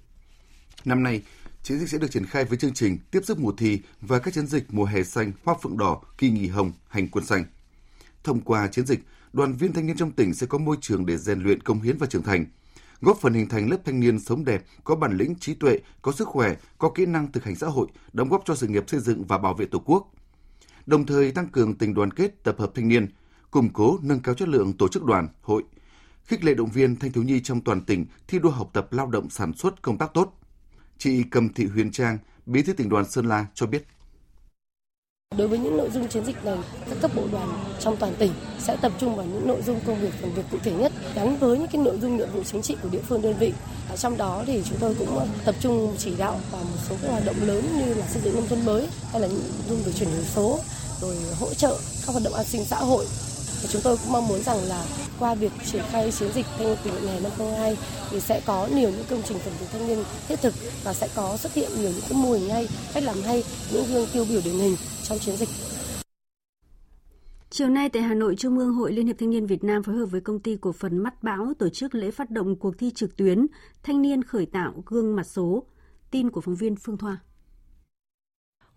Năm 0.84 1.02
nay, 1.02 1.22
chiến 1.62 1.78
dịch 1.78 1.88
sẽ 1.88 1.98
được 1.98 2.10
triển 2.10 2.26
khai 2.26 2.44
với 2.44 2.58
chương 2.58 2.74
trình 2.74 2.98
tiếp 3.10 3.20
sức 3.24 3.38
mùa 3.38 3.52
thi 3.52 3.80
và 4.00 4.18
các 4.18 4.34
chiến 4.34 4.46
dịch 4.46 4.64
mùa 4.68 4.84
hè 4.84 5.02
xanh, 5.02 5.32
hoa 5.44 5.54
phượng 5.62 5.78
đỏ, 5.78 6.02
kỳ 6.18 6.30
nghỉ 6.30 6.46
hồng, 6.46 6.72
hành 6.88 7.08
quân 7.08 7.24
xanh. 7.24 7.44
Thông 8.24 8.40
qua 8.40 8.68
chiến 8.68 8.86
dịch, 8.86 9.00
đoàn 9.32 9.52
viên 9.52 9.72
thanh 9.72 9.86
niên 9.86 9.96
trong 9.96 10.12
tỉnh 10.12 10.34
sẽ 10.34 10.46
có 10.46 10.58
môi 10.58 10.76
trường 10.80 11.06
để 11.06 11.16
rèn 11.16 11.42
luyện 11.42 11.62
công 11.62 11.80
hiến 11.80 11.98
và 11.98 12.06
trưởng 12.06 12.22
thành– 12.22 12.46
góp 13.00 13.18
phần 13.20 13.34
hình 13.34 13.48
thành 13.48 13.70
lớp 13.70 13.76
thanh 13.84 14.00
niên 14.00 14.18
sống 14.18 14.44
đẹp, 14.44 14.64
có 14.84 14.96
bản 14.96 15.16
lĩnh, 15.16 15.34
trí 15.34 15.54
tuệ, 15.54 15.78
có 16.02 16.12
sức 16.12 16.28
khỏe, 16.28 16.56
có 16.78 16.90
kỹ 16.90 17.06
năng 17.06 17.32
thực 17.32 17.44
hành 17.44 17.56
xã 17.56 17.66
hội, 17.66 17.88
đóng 18.12 18.28
góp 18.28 18.42
cho 18.44 18.54
sự 18.54 18.68
nghiệp 18.68 18.84
xây 18.90 19.00
dựng 19.00 19.24
và 19.24 19.38
bảo 19.38 19.54
vệ 19.54 19.66
Tổ 19.66 19.78
quốc. 19.78 20.12
Đồng 20.86 21.06
thời 21.06 21.32
tăng 21.32 21.48
cường 21.48 21.74
tình 21.74 21.94
đoàn 21.94 22.10
kết, 22.10 22.44
tập 22.44 22.56
hợp 22.58 22.70
thanh 22.74 22.88
niên, 22.88 23.06
củng 23.50 23.68
cố 23.72 23.98
nâng 24.02 24.20
cao 24.20 24.34
chất 24.34 24.48
lượng 24.48 24.72
tổ 24.72 24.88
chức 24.88 25.04
đoàn, 25.04 25.28
hội, 25.42 25.62
khích 26.24 26.44
lệ 26.44 26.54
động 26.54 26.70
viên 26.70 26.96
thanh 26.96 27.12
thiếu 27.12 27.22
nhi 27.22 27.40
trong 27.40 27.60
toàn 27.60 27.84
tỉnh 27.84 28.06
thi 28.28 28.38
đua 28.38 28.50
học 28.50 28.70
tập 28.72 28.92
lao 28.92 29.06
động 29.06 29.30
sản 29.30 29.52
xuất 29.52 29.82
công 29.82 29.98
tác 29.98 30.14
tốt. 30.14 30.39
Chị 31.02 31.22
Cầm 31.30 31.52
Thị 31.54 31.66
Huyền 31.74 31.90
Trang, 31.92 32.18
Bí 32.46 32.62
thư 32.62 32.72
tỉnh 32.72 32.88
đoàn 32.88 33.10
Sơn 33.10 33.26
La 33.26 33.46
cho 33.54 33.66
biết. 33.66 33.86
Đối 35.36 35.48
với 35.48 35.58
những 35.58 35.76
nội 35.76 35.90
dung 35.90 36.08
chiến 36.08 36.24
dịch 36.24 36.44
này, 36.44 36.58
các 36.90 36.98
cấp 37.02 37.10
bộ 37.14 37.28
đoàn 37.32 37.64
trong 37.80 37.96
toàn 37.96 38.14
tỉnh 38.18 38.32
sẽ 38.58 38.76
tập 38.82 38.92
trung 39.00 39.16
vào 39.16 39.26
những 39.26 39.46
nội 39.46 39.62
dung 39.62 39.80
công 39.86 40.00
việc 40.00 40.10
phần 40.20 40.34
việc 40.34 40.42
cụ 40.50 40.58
thể 40.62 40.72
nhất 40.72 40.92
gắn 41.14 41.36
với 41.36 41.58
những 41.58 41.68
cái 41.72 41.82
nội 41.82 41.98
dung 42.00 42.16
nhiệm 42.16 42.28
vụ 42.32 42.42
chính 42.42 42.62
trị 42.62 42.76
của 42.82 42.88
địa 42.88 43.02
phương 43.08 43.22
đơn 43.22 43.38
vị. 43.38 43.52
Ở 43.88 43.96
trong 43.96 44.16
đó 44.16 44.44
thì 44.46 44.62
chúng 44.68 44.78
tôi 44.80 44.94
cũng 44.98 45.28
tập 45.44 45.54
trung 45.60 45.94
chỉ 45.98 46.16
đạo 46.16 46.40
vào 46.50 46.64
một 46.64 46.78
số 46.88 46.96
các 47.02 47.10
hoạt 47.10 47.24
động 47.26 47.36
lớn 47.40 47.64
như 47.78 47.94
là 47.94 48.06
xây 48.06 48.22
dựng 48.22 48.34
nông 48.34 48.48
thôn 48.48 48.64
mới 48.64 48.88
hay 49.12 49.20
là 49.20 49.28
những 49.28 49.42
nội 49.42 49.62
dung 49.68 49.82
về 49.82 49.92
chuyển 49.92 50.10
đổi 50.10 50.24
số, 50.24 50.58
rồi 51.00 51.16
hỗ 51.40 51.54
trợ 51.54 51.78
các 52.06 52.12
hoạt 52.12 52.24
động 52.24 52.34
an 52.34 52.46
sinh 52.46 52.64
xã 52.64 52.76
hội 52.76 53.06
và 53.62 53.68
chúng 53.68 53.82
tôi 53.84 53.96
cũng 53.96 54.12
mong 54.12 54.28
muốn 54.28 54.42
rằng 54.42 54.58
là 54.68 54.84
qua 55.18 55.34
việc 55.34 55.52
triển 55.72 55.82
khai 55.90 56.12
chiến 56.12 56.32
dịch 56.34 56.46
thanh 56.58 56.66
niên 56.66 56.76
tình 56.84 56.92
nguyện 56.92 57.06
hè 57.06 57.20
năm 57.20 57.32
2022 57.38 57.76
thì 58.10 58.20
sẽ 58.20 58.40
có 58.46 58.68
nhiều 58.74 58.90
những 58.90 59.04
công 59.10 59.22
trình 59.28 59.38
phần 59.38 59.52
việc 59.60 59.66
thanh 59.72 59.88
niên 59.88 59.98
thiết 60.28 60.40
thực 60.42 60.54
và 60.84 60.92
sẽ 60.92 61.08
có 61.14 61.36
xuất 61.36 61.54
hiện 61.54 61.70
nhiều 61.78 61.90
những 61.90 62.04
cái 62.08 62.18
mô 62.22 62.32
hình 62.32 62.50
hay, 62.50 62.68
cách 62.94 63.02
làm 63.02 63.16
hay, 63.22 63.44
những 63.72 63.84
gương 63.92 64.06
tiêu 64.12 64.24
biểu 64.28 64.40
điển 64.44 64.54
hình 64.54 64.76
trong 65.02 65.18
chiến 65.18 65.36
dịch. 65.36 65.48
Chiều 67.50 67.68
nay 67.68 67.88
tại 67.88 68.02
Hà 68.02 68.14
Nội, 68.14 68.36
Trung 68.36 68.58
ương 68.58 68.74
Hội 68.74 68.92
Liên 68.92 69.06
hiệp 69.06 69.18
Thanh 69.18 69.30
niên 69.30 69.46
Việt 69.46 69.64
Nam 69.64 69.82
phối 69.82 69.96
hợp 69.96 70.06
với 70.06 70.20
công 70.20 70.40
ty 70.40 70.56
cổ 70.60 70.72
phần 70.72 70.98
Mắt 70.98 71.22
Bão 71.22 71.52
tổ 71.58 71.68
chức 71.68 71.94
lễ 71.94 72.10
phát 72.10 72.30
động 72.30 72.56
cuộc 72.56 72.78
thi 72.78 72.90
trực 72.90 73.16
tuyến 73.16 73.46
Thanh 73.82 74.02
niên 74.02 74.24
khởi 74.24 74.46
tạo 74.46 74.82
gương 74.86 75.16
mặt 75.16 75.26
số. 75.26 75.62
Tin 76.10 76.30
của 76.30 76.40
phóng 76.40 76.54
viên 76.54 76.76
Phương 76.76 76.96
Thoa. 76.96 77.18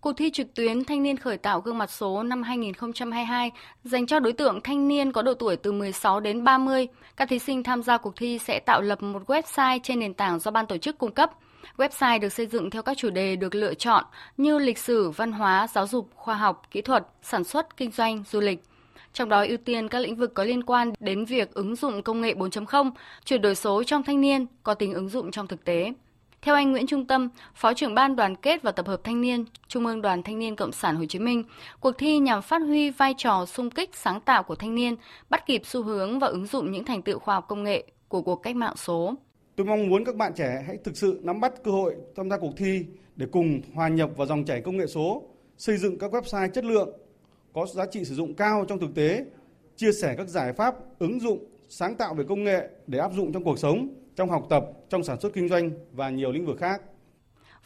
Cuộc 0.04 0.12
thi 0.16 0.30
trực 0.30 0.54
tuyến 0.54 0.84
Thanh 0.84 1.02
niên 1.02 1.16
khởi 1.16 1.36
tạo 1.36 1.60
gương 1.60 1.78
mặt 1.78 1.90
số 1.90 2.22
năm 2.22 2.42
2022 2.42 3.50
dành 3.84 4.06
cho 4.06 4.20
đối 4.20 4.32
tượng 4.32 4.60
thanh 4.64 4.88
niên 4.88 5.12
có 5.12 5.22
độ 5.22 5.34
tuổi 5.34 5.56
từ 5.56 5.72
16 5.72 6.20
đến 6.20 6.44
30. 6.44 6.86
Các 7.16 7.28
thí 7.28 7.38
sinh 7.38 7.62
tham 7.62 7.82
gia 7.82 7.98
cuộc 7.98 8.16
thi 8.16 8.38
sẽ 8.38 8.60
tạo 8.60 8.80
lập 8.82 9.02
một 9.02 9.22
website 9.26 9.78
trên 9.82 10.00
nền 10.00 10.14
tảng 10.14 10.38
do 10.38 10.50
ban 10.50 10.66
tổ 10.66 10.76
chức 10.76 10.98
cung 10.98 11.12
cấp. 11.12 11.30
Website 11.76 12.20
được 12.20 12.28
xây 12.28 12.46
dựng 12.46 12.70
theo 12.70 12.82
các 12.82 12.96
chủ 12.96 13.10
đề 13.10 13.36
được 13.36 13.54
lựa 13.54 13.74
chọn 13.74 14.04
như 14.36 14.58
lịch 14.58 14.78
sử, 14.78 15.10
văn 15.10 15.32
hóa, 15.32 15.66
giáo 15.72 15.86
dục, 15.86 16.10
khoa 16.14 16.34
học, 16.34 16.62
kỹ 16.70 16.82
thuật, 16.82 17.06
sản 17.22 17.44
xuất, 17.44 17.76
kinh 17.76 17.90
doanh, 17.90 18.24
du 18.30 18.40
lịch. 18.40 18.62
Trong 19.12 19.28
đó 19.28 19.44
ưu 19.44 19.56
tiên 19.56 19.88
các 19.88 19.98
lĩnh 19.98 20.16
vực 20.16 20.34
có 20.34 20.44
liên 20.44 20.62
quan 20.62 20.92
đến 21.00 21.24
việc 21.24 21.54
ứng 21.54 21.76
dụng 21.76 22.02
công 22.02 22.20
nghệ 22.20 22.34
4.0, 22.34 22.90
chuyển 23.24 23.42
đổi 23.42 23.54
số 23.54 23.82
trong 23.82 24.02
thanh 24.02 24.20
niên, 24.20 24.46
có 24.62 24.74
tính 24.74 24.94
ứng 24.94 25.08
dụng 25.08 25.30
trong 25.30 25.46
thực 25.46 25.64
tế. 25.64 25.92
Theo 26.44 26.54
anh 26.54 26.72
Nguyễn 26.72 26.86
Trung 26.86 27.06
Tâm, 27.06 27.28
Phó 27.54 27.74
trưởng 27.74 27.94
ban 27.94 28.16
đoàn 28.16 28.36
kết 28.36 28.62
và 28.62 28.72
tập 28.72 28.86
hợp 28.86 29.00
thanh 29.04 29.20
niên, 29.20 29.44
Trung 29.68 29.86
ương 29.86 30.02
Đoàn 30.02 30.22
Thanh 30.22 30.38
niên 30.38 30.56
Cộng 30.56 30.72
sản 30.72 30.96
Hồ 30.96 31.04
Chí 31.08 31.18
Minh, 31.18 31.44
cuộc 31.80 31.92
thi 31.98 32.18
nhằm 32.18 32.42
phát 32.42 32.62
huy 32.62 32.90
vai 32.90 33.14
trò 33.18 33.46
sung 33.46 33.70
kích 33.70 33.90
sáng 33.94 34.20
tạo 34.20 34.42
của 34.42 34.54
thanh 34.54 34.74
niên, 34.74 34.94
bắt 35.30 35.46
kịp 35.46 35.62
xu 35.64 35.82
hướng 35.82 36.18
và 36.18 36.26
ứng 36.26 36.46
dụng 36.46 36.72
những 36.72 36.84
thành 36.84 37.02
tựu 37.02 37.18
khoa 37.18 37.34
học 37.34 37.44
công 37.48 37.64
nghệ 37.64 37.84
của 38.08 38.22
cuộc 38.22 38.36
cách 38.36 38.56
mạng 38.56 38.76
số. 38.76 39.14
Tôi 39.56 39.66
mong 39.66 39.88
muốn 39.88 40.04
các 40.04 40.16
bạn 40.16 40.32
trẻ 40.36 40.64
hãy 40.66 40.76
thực 40.84 40.96
sự 40.96 41.20
nắm 41.22 41.40
bắt 41.40 41.52
cơ 41.64 41.70
hội 41.70 41.94
tham 42.16 42.30
gia 42.30 42.38
cuộc 42.38 42.52
thi 42.56 42.84
để 43.16 43.26
cùng 43.32 43.60
hòa 43.74 43.88
nhập 43.88 44.10
vào 44.16 44.26
dòng 44.26 44.44
chảy 44.44 44.60
công 44.60 44.76
nghệ 44.76 44.86
số, 44.86 45.22
xây 45.58 45.76
dựng 45.76 45.98
các 45.98 46.10
website 46.10 46.48
chất 46.48 46.64
lượng, 46.64 46.88
có 47.52 47.66
giá 47.66 47.86
trị 47.86 48.04
sử 48.04 48.14
dụng 48.14 48.34
cao 48.34 48.64
trong 48.68 48.78
thực 48.78 48.94
tế, 48.94 49.24
chia 49.76 49.92
sẻ 49.92 50.14
các 50.18 50.28
giải 50.28 50.52
pháp 50.52 50.74
ứng 50.98 51.20
dụng 51.20 51.44
sáng 51.68 51.94
tạo 51.94 52.14
về 52.14 52.24
công 52.28 52.44
nghệ 52.44 52.68
để 52.86 52.98
áp 52.98 53.12
dụng 53.16 53.32
trong 53.32 53.44
cuộc 53.44 53.58
sống, 53.58 53.88
trong 54.16 54.30
học 54.30 54.46
tập, 54.50 54.64
trong 54.88 55.04
sản 55.04 55.20
xuất 55.20 55.32
kinh 55.34 55.48
doanh 55.48 55.70
và 55.92 56.10
nhiều 56.10 56.32
lĩnh 56.32 56.46
vực 56.46 56.56
khác. 56.60 56.80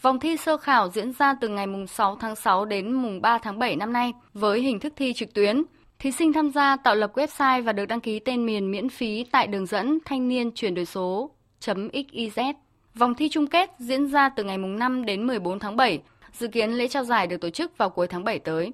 Vòng 0.03 0.21
thi 0.21 0.37
sơ 0.37 0.57
khảo 0.57 0.91
diễn 0.91 1.13
ra 1.13 1.35
từ 1.41 1.49
ngày 1.49 1.67
6 1.89 2.17
tháng 2.17 2.37
6 2.37 2.65
đến 2.65 2.93
mùng 2.93 3.23
3 3.23 3.39
tháng 3.39 3.59
7 3.59 3.77
năm 3.77 3.93
nay 3.93 4.13
với 4.33 4.61
hình 4.61 4.81
thức 4.81 4.93
thi 4.97 5.13
trực 5.13 5.35
tuyến. 5.35 5.63
Thí 5.99 6.13
sinh 6.13 6.33
tham 6.33 6.51
gia 6.51 6.77
tạo 6.77 6.95
lập 6.95 7.13
website 7.15 7.63
và 7.63 7.73
được 7.73 7.87
đăng 7.87 8.01
ký 8.01 8.19
tên 8.19 8.47
miền 8.47 8.71
miễn 8.71 8.89
phí 8.89 9.25
tại 9.33 9.47
đường 9.47 9.67
dẫn 9.67 9.99
thanh 10.05 10.29
niên 10.29 10.51
chuyển 10.51 10.75
đổi 10.75 10.85
số 10.85 11.31
.xyz. 11.61 12.55
Vòng 12.95 13.15
thi 13.15 13.29
chung 13.29 13.47
kết 13.47 13.71
diễn 13.79 14.07
ra 14.07 14.29
từ 14.29 14.45
ngày 14.45 14.59
5 14.59 15.05
đến 15.05 15.27
14 15.27 15.59
tháng 15.59 15.77
7. 15.77 16.01
Dự 16.33 16.49
kiến 16.49 16.71
lễ 16.71 16.89
trao 16.89 17.05
giải 17.05 17.27
được 17.27 17.41
tổ 17.41 17.51
chức 17.51 17.79
vào 17.79 17.91
cuối 17.91 18.07
tháng 18.07 18.25
7 18.25 18.39
tới. 18.39 18.73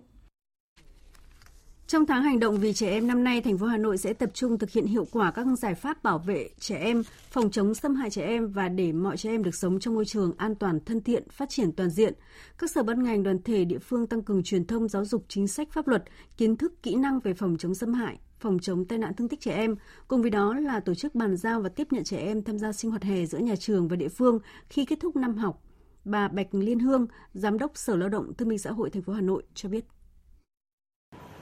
Trong 1.95 2.07
tháng 2.07 2.23
hành 2.23 2.41
động 2.41 2.59
vì 2.61 2.73
trẻ 2.73 2.91
em 2.91 3.07
năm 3.07 3.25
nay, 3.25 3.41
thành 3.41 3.59
phố 3.59 3.67
Hà 3.67 3.77
Nội 3.77 3.99
sẽ 3.99 4.13
tập 4.13 4.31
trung 4.35 4.59
thực 4.59 4.71
hiện 4.71 4.87
hiệu 4.87 5.07
quả 5.13 5.31
các 5.31 5.47
giải 5.59 5.75
pháp 5.75 6.03
bảo 6.03 6.19
vệ 6.19 6.49
trẻ 6.59 6.77
em, 6.77 7.03
phòng 7.31 7.51
chống 7.51 7.75
xâm 7.75 7.95
hại 7.95 8.11
trẻ 8.11 8.23
em 8.27 8.49
và 8.49 8.69
để 8.69 8.93
mọi 8.93 9.17
trẻ 9.17 9.31
em 9.31 9.43
được 9.43 9.55
sống 9.55 9.81
trong 9.81 9.95
môi 9.95 10.05
trường 10.05 10.33
an 10.37 10.55
toàn, 10.55 10.81
thân 10.85 11.01
thiện, 11.01 11.29
phát 11.31 11.49
triển 11.49 11.73
toàn 11.73 11.91
diện. 11.91 12.15
Các 12.59 12.71
sở 12.71 12.83
ban 12.83 13.03
ngành, 13.03 13.23
đoàn 13.23 13.43
thể 13.43 13.65
địa 13.65 13.79
phương 13.79 14.07
tăng 14.07 14.23
cường 14.23 14.43
truyền 14.43 14.67
thông 14.67 14.89
giáo 14.89 15.05
dục 15.05 15.25
chính 15.29 15.49
sách 15.49 15.69
pháp 15.73 15.89
luật, 15.89 16.05
kiến 16.37 16.57
thức, 16.57 16.83
kỹ 16.83 16.95
năng 16.95 17.21
về 17.21 17.35
phòng 17.35 17.57
chống 17.59 17.75
xâm 17.75 17.93
hại, 17.93 18.19
phòng 18.39 18.59
chống 18.59 18.85
tai 18.85 18.99
nạn 18.99 19.15
thương 19.15 19.29
tích 19.29 19.41
trẻ 19.41 19.55
em. 19.55 19.77
Cùng 20.09 20.23
với 20.23 20.31
đó 20.31 20.55
là 20.55 20.81
tổ 20.81 20.95
chức 20.95 21.15
bàn 21.15 21.37
giao 21.37 21.61
và 21.61 21.69
tiếp 21.69 21.89
nhận 21.91 22.05
trẻ 22.05 22.19
em 22.19 22.43
tham 22.43 22.59
gia 22.59 22.73
sinh 22.73 22.91
hoạt 22.91 23.03
hè 23.03 23.27
giữa 23.27 23.39
nhà 23.39 23.57
trường 23.57 23.89
và 23.89 23.97
địa 23.97 24.09
phương 24.09 24.39
khi 24.69 24.85
kết 24.85 25.01
thúc 25.01 25.17
năm 25.17 25.35
học. 25.37 25.63
Bà 26.05 26.29
Bạch 26.29 26.55
Liên 26.55 26.79
Hương, 26.79 27.07
Giám 27.35 27.59
đốc 27.59 27.73
Sở 27.75 27.97
Lao 27.97 28.09
động 28.09 28.35
Thương 28.35 28.49
minh 28.49 28.59
Xã 28.59 28.71
hội 28.71 28.91
thành 28.91 29.03
phố 29.03 29.13
Hà 29.13 29.21
Nội 29.21 29.43
cho 29.55 29.69
biết 29.69 29.85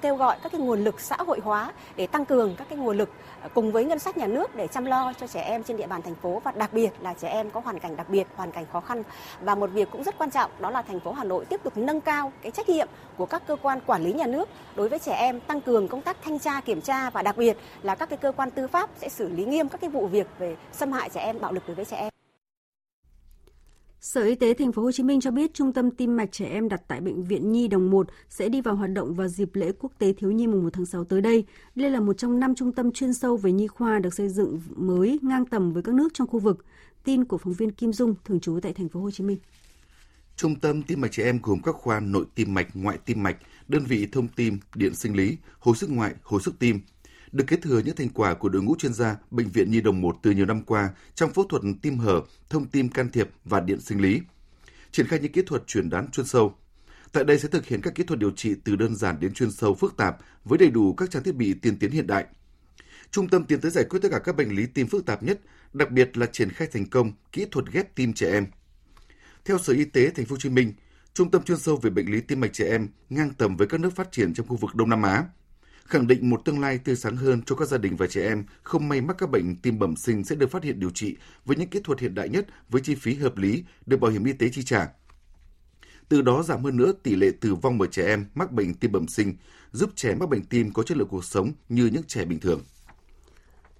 kêu 0.02 0.16
gọi 0.16 0.36
các 0.42 0.52
cái 0.52 0.60
nguồn 0.60 0.84
lực 0.84 1.00
xã 1.00 1.16
hội 1.16 1.40
hóa 1.44 1.72
để 1.96 2.06
tăng 2.06 2.24
cường 2.24 2.54
các 2.56 2.68
cái 2.68 2.78
nguồn 2.78 2.98
lực 2.98 3.10
ờ, 3.42 3.48
cùng 3.54 3.72
với 3.72 3.84
ngân 3.84 3.98
sách 3.98 4.16
nhà 4.16 4.26
nước 4.26 4.56
để 4.56 4.66
chăm 4.66 4.84
lo 4.84 5.12
cho 5.20 5.26
trẻ 5.26 5.40
em 5.40 5.62
trên 5.62 5.76
địa 5.76 5.86
bàn 5.86 6.02
thành 6.02 6.14
phố 6.14 6.40
và 6.44 6.52
đặc 6.52 6.72
biệt 6.72 6.90
là 7.00 7.14
trẻ 7.14 7.28
em 7.28 7.50
có 7.50 7.60
hoàn 7.60 7.78
cảnh 7.78 7.96
đặc 7.96 8.08
biệt, 8.08 8.26
hoàn 8.36 8.52
cảnh 8.52 8.64
khó 8.72 8.80
khăn. 8.80 9.02
Và 9.40 9.54
một 9.54 9.70
việc 9.70 9.90
cũng 9.90 10.04
rất 10.04 10.18
quan 10.18 10.30
trọng 10.30 10.50
đó 10.60 10.70
là 10.70 10.82
thành 10.82 11.00
phố 11.00 11.12
Hà 11.12 11.24
Nội 11.24 11.44
tiếp 11.44 11.60
tục 11.62 11.72
nâng 11.76 12.00
cao 12.00 12.32
cái 12.42 12.52
trách 12.52 12.68
nhiệm 12.68 12.88
của 13.16 13.26
các 13.26 13.46
cơ 13.46 13.56
quan 13.62 13.80
quản 13.86 14.04
lý 14.04 14.12
nhà 14.12 14.26
nước 14.26 14.48
đối 14.76 14.88
với 14.88 14.98
trẻ 14.98 15.12
em, 15.12 15.40
tăng 15.40 15.60
cường 15.60 15.88
công 15.88 16.02
tác 16.02 16.16
thanh 16.22 16.38
tra, 16.38 16.60
kiểm 16.60 16.80
tra 16.80 17.10
và 17.10 17.22
đặc 17.22 17.36
biệt 17.36 17.56
là 17.82 17.94
các 17.94 18.08
cái 18.08 18.16
cơ 18.16 18.32
quan 18.32 18.50
tư 18.50 18.68
pháp 18.68 18.90
sẽ 19.00 19.08
xử 19.08 19.28
lý 19.28 19.44
nghiêm 19.44 19.68
các 19.68 19.80
cái 19.80 19.90
vụ 19.90 20.06
việc 20.06 20.26
về 20.38 20.56
xâm 20.72 20.92
hại 20.92 21.08
trẻ 21.08 21.20
em, 21.20 21.40
bạo 21.40 21.52
lực 21.52 21.62
đối 21.66 21.74
với 21.74 21.84
trẻ 21.84 21.96
em. 21.96 22.21
Sở 24.02 24.22
Y 24.22 24.34
tế 24.34 24.54
Thành 24.54 24.72
phố 24.72 24.82
Hồ 24.82 24.92
Chí 24.92 25.02
Minh 25.02 25.20
cho 25.20 25.30
biết 25.30 25.54
trung 25.54 25.72
tâm 25.72 25.90
tim 25.90 26.16
mạch 26.16 26.32
trẻ 26.32 26.46
em 26.46 26.68
đặt 26.68 26.82
tại 26.88 27.00
bệnh 27.00 27.22
viện 27.22 27.52
Nhi 27.52 27.68
Đồng 27.68 27.90
1 27.90 28.08
sẽ 28.28 28.48
đi 28.48 28.60
vào 28.60 28.76
hoạt 28.76 28.90
động 28.90 29.14
vào 29.14 29.28
dịp 29.28 29.50
lễ 29.54 29.72
quốc 29.78 29.92
tế 29.98 30.12
thiếu 30.12 30.30
nhi 30.30 30.46
mùng 30.46 30.62
1 30.62 30.70
tháng 30.72 30.86
6 30.86 31.04
tới 31.04 31.20
đây. 31.20 31.44
Đây 31.74 31.90
là 31.90 32.00
một 32.00 32.18
trong 32.18 32.40
năm 32.40 32.54
trung 32.54 32.72
tâm 32.72 32.92
chuyên 32.92 33.14
sâu 33.14 33.36
về 33.36 33.52
nhi 33.52 33.66
khoa 33.66 33.98
được 33.98 34.14
xây 34.14 34.28
dựng 34.28 34.60
mới 34.76 35.18
ngang 35.22 35.46
tầm 35.46 35.72
với 35.72 35.82
các 35.82 35.94
nước 35.94 36.08
trong 36.14 36.26
khu 36.26 36.38
vực. 36.38 36.64
Tin 37.04 37.24
của 37.24 37.38
phóng 37.38 37.52
viên 37.52 37.70
Kim 37.70 37.92
Dung 37.92 38.14
thường 38.24 38.40
trú 38.40 38.58
tại 38.62 38.72
Thành 38.72 38.88
phố 38.88 39.00
Hồ 39.00 39.10
Chí 39.10 39.24
Minh. 39.24 39.38
Trung 40.36 40.60
tâm 40.60 40.82
tim 40.82 41.00
mạch 41.00 41.12
trẻ 41.12 41.24
em 41.24 41.38
gồm 41.42 41.62
các 41.62 41.74
khoa 41.74 42.00
nội 42.00 42.24
tim 42.34 42.54
mạch, 42.54 42.68
ngoại 42.74 42.98
tim 43.04 43.22
mạch, 43.22 43.36
đơn 43.68 43.84
vị 43.84 44.08
thông 44.12 44.28
tim, 44.28 44.58
điện 44.74 44.94
sinh 44.94 45.16
lý, 45.16 45.36
hồi 45.58 45.76
sức 45.76 45.90
ngoại, 45.90 46.14
hồi 46.22 46.40
sức 46.44 46.58
tim, 46.58 46.80
được 47.32 47.44
kế 47.46 47.56
thừa 47.56 47.78
những 47.84 47.96
thành 47.96 48.08
quả 48.08 48.34
của 48.34 48.48
đội 48.48 48.62
ngũ 48.62 48.76
chuyên 48.78 48.94
gia 48.94 49.16
Bệnh 49.30 49.48
viện 49.48 49.70
Nhi 49.70 49.80
đồng 49.80 50.00
1 50.00 50.16
từ 50.22 50.30
nhiều 50.30 50.46
năm 50.46 50.62
qua 50.62 50.90
trong 51.14 51.32
phẫu 51.32 51.44
thuật 51.44 51.62
tim 51.82 51.98
hở, 51.98 52.20
thông 52.50 52.66
tim 52.66 52.88
can 52.88 53.10
thiệp 53.10 53.30
và 53.44 53.60
điện 53.60 53.80
sinh 53.80 54.00
lý. 54.00 54.20
Triển 54.90 55.06
khai 55.06 55.18
những 55.18 55.32
kỹ 55.32 55.42
thuật 55.46 55.66
truyền 55.66 55.90
đoán 55.90 56.10
chuyên 56.10 56.26
sâu. 56.26 56.54
Tại 57.12 57.24
đây 57.24 57.38
sẽ 57.38 57.48
thực 57.48 57.66
hiện 57.66 57.80
các 57.82 57.94
kỹ 57.94 58.04
thuật 58.04 58.18
điều 58.18 58.30
trị 58.30 58.54
từ 58.64 58.76
đơn 58.76 58.96
giản 58.96 59.20
đến 59.20 59.34
chuyên 59.34 59.50
sâu 59.50 59.74
phức 59.74 59.96
tạp 59.96 60.18
với 60.44 60.58
đầy 60.58 60.70
đủ 60.70 60.94
các 60.94 61.10
trang 61.10 61.22
thiết 61.22 61.34
bị 61.34 61.54
tiên 61.54 61.78
tiến 61.78 61.90
hiện 61.90 62.06
đại. 62.06 62.26
Trung 63.10 63.28
tâm 63.28 63.44
tiến 63.44 63.60
tới 63.60 63.70
giải 63.70 63.84
quyết 63.90 63.98
tất 64.02 64.08
cả 64.12 64.18
các 64.18 64.36
bệnh 64.36 64.56
lý 64.56 64.66
tim 64.66 64.86
phức 64.86 65.06
tạp 65.06 65.22
nhất, 65.22 65.40
đặc 65.72 65.90
biệt 65.90 66.16
là 66.16 66.26
triển 66.26 66.50
khai 66.50 66.68
thành 66.72 66.86
công 66.86 67.12
kỹ 67.32 67.46
thuật 67.50 67.64
ghép 67.72 67.94
tim 67.94 68.12
trẻ 68.12 68.32
em. 68.32 68.46
Theo 69.44 69.58
Sở 69.58 69.72
Y 69.72 69.84
tế 69.84 70.10
Thành 70.10 70.26
phố 70.26 70.34
Hồ 70.34 70.38
Chí 70.40 70.48
Minh, 70.48 70.72
Trung 71.14 71.30
tâm 71.30 71.42
chuyên 71.42 71.58
sâu 71.58 71.76
về 71.76 71.90
bệnh 71.90 72.12
lý 72.12 72.20
tim 72.20 72.40
mạch 72.40 72.52
trẻ 72.52 72.70
em 72.70 72.88
ngang 73.10 73.30
tầm 73.38 73.56
với 73.56 73.66
các 73.66 73.80
nước 73.80 73.96
phát 73.96 74.12
triển 74.12 74.34
trong 74.34 74.46
khu 74.46 74.56
vực 74.56 74.74
Đông 74.74 74.90
Nam 74.90 75.02
Á– 75.02 75.24
khẳng 75.84 76.06
định 76.06 76.30
một 76.30 76.42
tương 76.44 76.60
lai 76.60 76.78
tươi 76.78 76.96
sáng 76.96 77.16
hơn 77.16 77.42
cho 77.42 77.56
các 77.56 77.68
gia 77.68 77.78
đình 77.78 77.96
và 77.96 78.06
trẻ 78.06 78.26
em 78.26 78.44
không 78.62 78.88
may 78.88 79.00
mắc 79.00 79.16
các 79.18 79.30
bệnh 79.30 79.56
tim 79.56 79.78
bẩm 79.78 79.96
sinh 79.96 80.24
sẽ 80.24 80.36
được 80.36 80.50
phát 80.50 80.64
hiện 80.64 80.80
điều 80.80 80.90
trị 80.90 81.16
với 81.44 81.56
những 81.56 81.68
kỹ 81.68 81.80
thuật 81.84 82.00
hiện 82.00 82.14
đại 82.14 82.28
nhất 82.28 82.46
với 82.68 82.82
chi 82.82 82.94
phí 82.94 83.14
hợp 83.14 83.36
lý 83.36 83.64
được 83.86 83.96
bảo 83.96 84.10
hiểm 84.10 84.24
y 84.24 84.32
tế 84.32 84.48
chi 84.48 84.62
trả. 84.62 84.88
Từ 86.08 86.22
đó 86.22 86.42
giảm 86.42 86.64
hơn 86.64 86.76
nữa 86.76 86.92
tỷ 87.02 87.16
lệ 87.16 87.30
tử 87.40 87.54
vong 87.54 87.80
ở 87.80 87.86
trẻ 87.86 88.06
em 88.06 88.26
mắc 88.34 88.52
bệnh 88.52 88.74
tim 88.74 88.92
bẩm 88.92 89.08
sinh, 89.08 89.36
giúp 89.72 89.90
trẻ 89.96 90.14
mắc 90.14 90.28
bệnh 90.28 90.44
tim 90.44 90.72
có 90.72 90.82
chất 90.82 90.96
lượng 90.96 91.08
cuộc 91.08 91.24
sống 91.24 91.52
như 91.68 91.86
những 91.86 92.02
trẻ 92.06 92.24
bình 92.24 92.40
thường. 92.40 92.60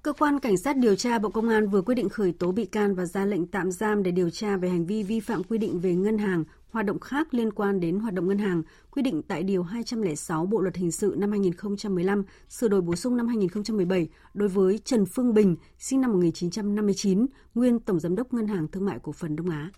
Cơ 0.03 0.13
quan 0.13 0.41
Cảnh 0.41 0.57
sát 0.57 0.77
điều 0.77 0.97
tra 0.97 1.19
Bộ 1.19 1.29
Công 1.29 1.49
an 1.49 1.69
vừa 1.69 1.83
quyết 1.83 1.95
định 1.95 2.09
khởi 2.09 2.33
tố 2.33 2.53
bị 2.53 2.65
can 2.65 2.95
và 2.95 3.05
ra 3.05 3.25
lệnh 3.25 3.47
tạm 3.47 3.71
giam 3.71 4.03
để 4.03 4.11
điều 4.11 4.31
tra 4.31 4.57
về 4.57 4.69
hành 4.69 4.87
vi 4.87 5.03
vi 5.03 5.21
phạm 5.21 5.45
quy 5.45 5.59
định 5.59 5.81
về 5.81 5.95
ngân 5.95 6.19
hàng, 6.19 6.45
hoạt 6.71 6.87
động 6.87 7.01
khác 7.01 7.35
liên 7.35 7.53
quan 7.53 7.81
đến 7.81 7.99
hoạt 7.99 8.15
động 8.15 8.29
ngân 8.29 8.39
hàng, 8.39 8.63
quy 8.91 9.03
định 9.03 9.23
tại 9.23 9.43
Điều 9.43 9.63
206 9.63 10.47
Bộ 10.47 10.61
Luật 10.61 10.77
Hình 10.77 10.93
sự 10.93 11.15
năm 11.19 11.31
2015, 11.31 12.25
sửa 12.49 12.69
đổi 12.69 12.81
bổ 12.81 12.97
sung 12.97 13.17
năm 13.17 13.29
2017 13.29 14.09
đối 14.35 14.49
với 14.49 14.81
Trần 14.85 15.07
Phương 15.07 15.35
Bình, 15.35 15.57
sinh 15.79 16.01
năm 16.01 16.13
1959, 16.13 17.27
nguyên 17.55 17.81
Tổng 17.81 18.01
Giám 18.01 18.17
đốc 18.17 18.33
Ngân 18.33 18.47
hàng 18.47 18.69
Thương 18.69 18.85
mại 18.85 18.99
Cổ 19.03 19.13
phần 19.13 19.37
Đông 19.37 19.51
Á. 19.51 19.71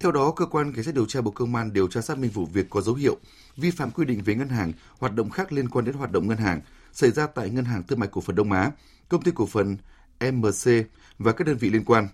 Theo 0.00 0.12
đó, 0.12 0.32
cơ 0.36 0.46
quan 0.46 0.72
cảnh 0.72 0.84
sát 0.84 0.94
điều 0.94 1.06
tra 1.06 1.20
Bộ 1.20 1.30
Công 1.30 1.54
an 1.54 1.72
điều 1.72 1.88
tra 1.88 2.00
xác 2.00 2.18
minh 2.18 2.30
vụ 2.30 2.46
việc 2.52 2.70
có 2.70 2.80
dấu 2.80 2.94
hiệu 2.94 3.16
vi 3.56 3.70
phạm 3.70 3.90
quy 3.90 4.04
định 4.04 4.22
về 4.24 4.34
ngân 4.34 4.48
hàng, 4.48 4.72
hoạt 4.98 5.14
động 5.14 5.30
khác 5.30 5.52
liên 5.52 5.68
quan 5.68 5.84
đến 5.84 5.94
hoạt 5.94 6.12
động 6.12 6.28
ngân 6.28 6.38
hàng 6.38 6.60
xảy 6.92 7.10
ra 7.10 7.26
tại 7.26 7.50
Ngân 7.50 7.64
hàng 7.64 7.82
Thương 7.82 7.98
mại 7.98 8.08
Cổ 8.12 8.20
phần 8.20 8.36
Đông 8.36 8.52
Á, 8.52 8.70
công 9.08 9.22
ty 9.22 9.32
cổ 9.34 9.46
phần 9.46 9.76
MC 10.20 10.70
và 11.18 11.32
các 11.32 11.46
đơn 11.46 11.56
vị 11.56 11.70
liên 11.70 11.84
quan. 11.84 12.08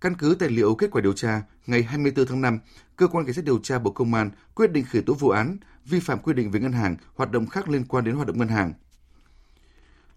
Căn 0.00 0.14
cứ 0.14 0.36
tài 0.38 0.48
liệu 0.48 0.74
kết 0.74 0.90
quả 0.90 1.02
điều 1.02 1.12
tra, 1.12 1.42
ngày 1.66 1.82
24 1.82 2.26
tháng 2.26 2.40
5, 2.40 2.58
cơ 2.96 3.06
quan 3.06 3.26
cảnh 3.26 3.34
sát 3.34 3.44
điều 3.44 3.58
tra 3.58 3.78
Bộ 3.78 3.90
Công 3.90 4.14
an 4.14 4.30
quyết 4.54 4.72
định 4.72 4.84
khởi 4.92 5.02
tố 5.02 5.14
vụ 5.14 5.28
án 5.28 5.56
vi 5.84 6.00
phạm 6.00 6.18
quy 6.18 6.34
định 6.34 6.50
về 6.50 6.60
ngân 6.60 6.72
hàng, 6.72 6.96
hoạt 7.14 7.30
động 7.30 7.46
khác 7.46 7.68
liên 7.68 7.84
quan 7.84 8.04
đến 8.04 8.14
hoạt 8.14 8.26
động 8.26 8.38
ngân 8.38 8.48
hàng. 8.48 8.72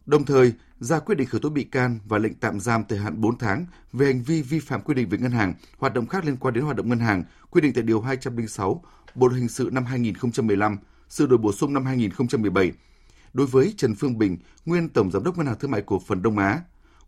Đồng 0.05 0.25
thời, 0.25 0.53
ra 0.79 0.99
quyết 0.99 1.15
định 1.15 1.27
khởi 1.27 1.41
tố 1.41 1.49
bị 1.49 1.63
can 1.63 1.99
và 2.05 2.17
lệnh 2.17 2.33
tạm 2.33 2.59
giam 2.59 2.83
thời 2.89 2.99
hạn 2.99 3.21
4 3.21 3.37
tháng 3.37 3.65
về 3.93 4.05
hành 4.05 4.23
vi 4.23 4.41
vi 4.41 4.59
phạm 4.59 4.81
quy 4.81 4.93
định 4.93 5.09
về 5.09 5.17
ngân 5.17 5.31
hàng, 5.31 5.53
hoạt 5.77 5.93
động 5.93 6.07
khác 6.07 6.25
liên 6.25 6.37
quan 6.37 6.53
đến 6.53 6.63
hoạt 6.63 6.75
động 6.77 6.89
ngân 6.89 6.99
hàng, 6.99 7.23
quy 7.49 7.61
định 7.61 7.73
tại 7.73 7.83
điều 7.83 8.01
206 8.01 8.83
Bộ 9.15 9.27
luật 9.27 9.39
hình 9.39 9.49
sự 9.49 9.69
năm 9.73 9.85
2015, 9.85 10.77
sửa 11.09 11.27
đổi 11.27 11.37
bổ 11.37 11.51
sung 11.51 11.73
năm 11.73 11.85
2017. 11.85 12.71
Đối 13.33 13.47
với 13.47 13.73
Trần 13.77 13.95
Phương 13.95 14.17
Bình, 14.17 14.37
nguyên 14.65 14.89
Tổng 14.89 15.11
Giám 15.11 15.23
đốc 15.23 15.37
Ngân 15.37 15.47
hàng 15.47 15.59
Thương 15.59 15.71
mại 15.71 15.81
Cổ 15.81 16.01
phần 16.07 16.21
Đông 16.21 16.37
Á, 16.37 16.61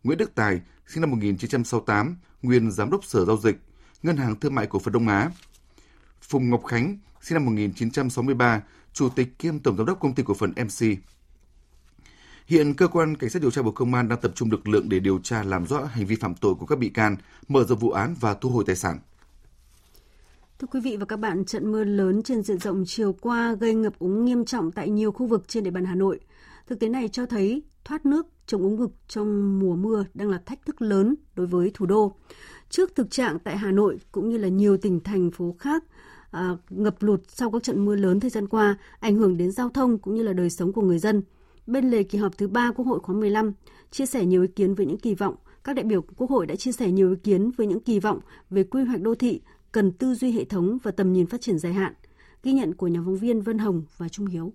Nguyễn 0.04 0.18
Đức 0.18 0.34
Tài, 0.34 0.60
sinh 0.86 1.00
năm 1.00 1.10
1968, 1.10 2.16
nguyên 2.42 2.70
Giám 2.70 2.90
đốc 2.90 3.04
Sở 3.04 3.24
Giao 3.24 3.36
dịch, 3.36 3.56
Ngân 4.02 4.16
hàng 4.16 4.40
Thương 4.40 4.54
mại 4.54 4.66
Cổ 4.66 4.78
phần 4.78 4.92
Đông 4.92 5.08
Á. 5.08 5.30
Phùng 6.20 6.50
Ngọc 6.50 6.64
Khánh, 6.64 6.98
sinh 7.20 7.34
năm 7.34 7.44
1963, 7.44 8.62
Chủ 8.92 9.08
tịch 9.08 9.38
kiêm 9.38 9.58
Tổng 9.58 9.76
Giám 9.76 9.86
đốc 9.86 10.00
Công 10.00 10.14
ty 10.14 10.22
Cổ 10.22 10.34
phần 10.34 10.52
MC. 10.56 10.86
Hiện 12.46 12.74
cơ 12.74 12.88
quan 12.88 13.16
cảnh 13.16 13.30
sát 13.30 13.42
điều 13.42 13.50
tra 13.50 13.62
Bộ 13.62 13.70
Công 13.70 13.94
an 13.94 14.08
đang 14.08 14.20
tập 14.20 14.32
trung 14.34 14.50
lực 14.50 14.68
lượng 14.68 14.88
để 14.88 15.00
điều 15.00 15.18
tra 15.18 15.42
làm 15.42 15.66
rõ 15.66 15.84
hành 15.84 16.06
vi 16.06 16.16
phạm 16.16 16.34
tội 16.34 16.54
của 16.54 16.66
các 16.66 16.78
bị 16.78 16.88
can, 16.88 17.16
mở 17.48 17.64
rộng 17.64 17.78
vụ 17.78 17.90
án 17.90 18.14
và 18.20 18.34
thu 18.34 18.50
hồi 18.50 18.64
tài 18.66 18.76
sản. 18.76 18.98
Thưa 20.62 20.68
quý 20.70 20.80
vị 20.80 20.96
và 20.96 21.04
các 21.04 21.16
bạn, 21.16 21.44
trận 21.44 21.72
mưa 21.72 21.84
lớn 21.84 22.22
trên 22.22 22.42
diện 22.42 22.58
rộng 22.58 22.84
chiều 22.86 23.12
qua 23.12 23.54
gây 23.60 23.74
ngập 23.74 23.98
úng 23.98 24.24
nghiêm 24.24 24.44
trọng 24.44 24.72
tại 24.72 24.90
nhiều 24.90 25.12
khu 25.12 25.26
vực 25.26 25.48
trên 25.48 25.64
địa 25.64 25.70
bàn 25.70 25.84
Hà 25.84 25.94
Nội. 25.94 26.20
Thực 26.66 26.80
tế 26.80 26.88
này 26.88 27.08
cho 27.08 27.26
thấy 27.26 27.62
thoát 27.84 28.06
nước 28.06 28.26
chống 28.46 28.62
úng 28.62 28.76
ngực 28.76 28.90
trong 29.08 29.58
mùa 29.58 29.76
mưa 29.76 30.04
đang 30.14 30.28
là 30.28 30.38
thách 30.46 30.66
thức 30.66 30.82
lớn 30.82 31.14
đối 31.34 31.46
với 31.46 31.70
thủ 31.74 31.86
đô. 31.86 32.12
Trước 32.70 32.94
thực 32.94 33.10
trạng 33.10 33.38
tại 33.38 33.58
Hà 33.58 33.70
Nội 33.70 33.98
cũng 34.12 34.28
như 34.28 34.38
là 34.38 34.48
nhiều 34.48 34.76
tỉnh 34.76 35.00
thành 35.00 35.30
phố 35.30 35.56
khác 35.58 35.84
à, 36.30 36.56
ngập 36.70 37.02
lụt 37.02 37.20
sau 37.28 37.50
các 37.50 37.62
trận 37.62 37.84
mưa 37.84 37.96
lớn 37.96 38.20
thời 38.20 38.30
gian 38.30 38.48
qua, 38.48 38.76
ảnh 39.00 39.16
hưởng 39.16 39.36
đến 39.36 39.52
giao 39.52 39.68
thông 39.68 39.98
cũng 39.98 40.14
như 40.14 40.22
là 40.22 40.32
đời 40.32 40.50
sống 40.50 40.72
của 40.72 40.82
người 40.82 40.98
dân. 40.98 41.22
Bên 41.66 41.90
lề 41.90 42.02
kỳ 42.02 42.18
họp 42.18 42.38
thứ 42.38 42.48
ba 42.48 42.72
Quốc 42.76 42.86
hội 42.86 43.00
khóa 43.00 43.14
15, 43.14 43.52
chia 43.90 44.06
sẻ 44.06 44.24
nhiều 44.26 44.42
ý 44.42 44.48
kiến 44.48 44.74
với 44.74 44.86
những 44.86 44.98
kỳ 44.98 45.14
vọng, 45.14 45.34
các 45.64 45.76
đại 45.76 45.84
biểu 45.84 46.02
Quốc 46.16 46.30
hội 46.30 46.46
đã 46.46 46.56
chia 46.56 46.72
sẻ 46.72 46.90
nhiều 46.90 47.10
ý 47.10 47.16
kiến 47.16 47.50
với 47.50 47.66
những 47.66 47.80
kỳ 47.80 48.00
vọng 48.00 48.20
về 48.50 48.64
quy 48.64 48.84
hoạch 48.84 49.00
đô 49.00 49.14
thị 49.14 49.40
cần 49.72 49.92
tư 49.92 50.14
duy 50.14 50.32
hệ 50.32 50.44
thống 50.44 50.78
và 50.82 50.90
tầm 50.90 51.12
nhìn 51.12 51.26
phát 51.26 51.40
triển 51.40 51.58
dài 51.58 51.72
hạn. 51.72 51.94
Ghi 52.42 52.52
nhận 52.52 52.74
của 52.74 52.86
nhà 52.86 53.00
phóng 53.04 53.16
viên 53.16 53.40
Vân 53.40 53.58
Hồng 53.58 53.82
và 53.96 54.08
Trung 54.08 54.26
Hiếu. 54.26 54.52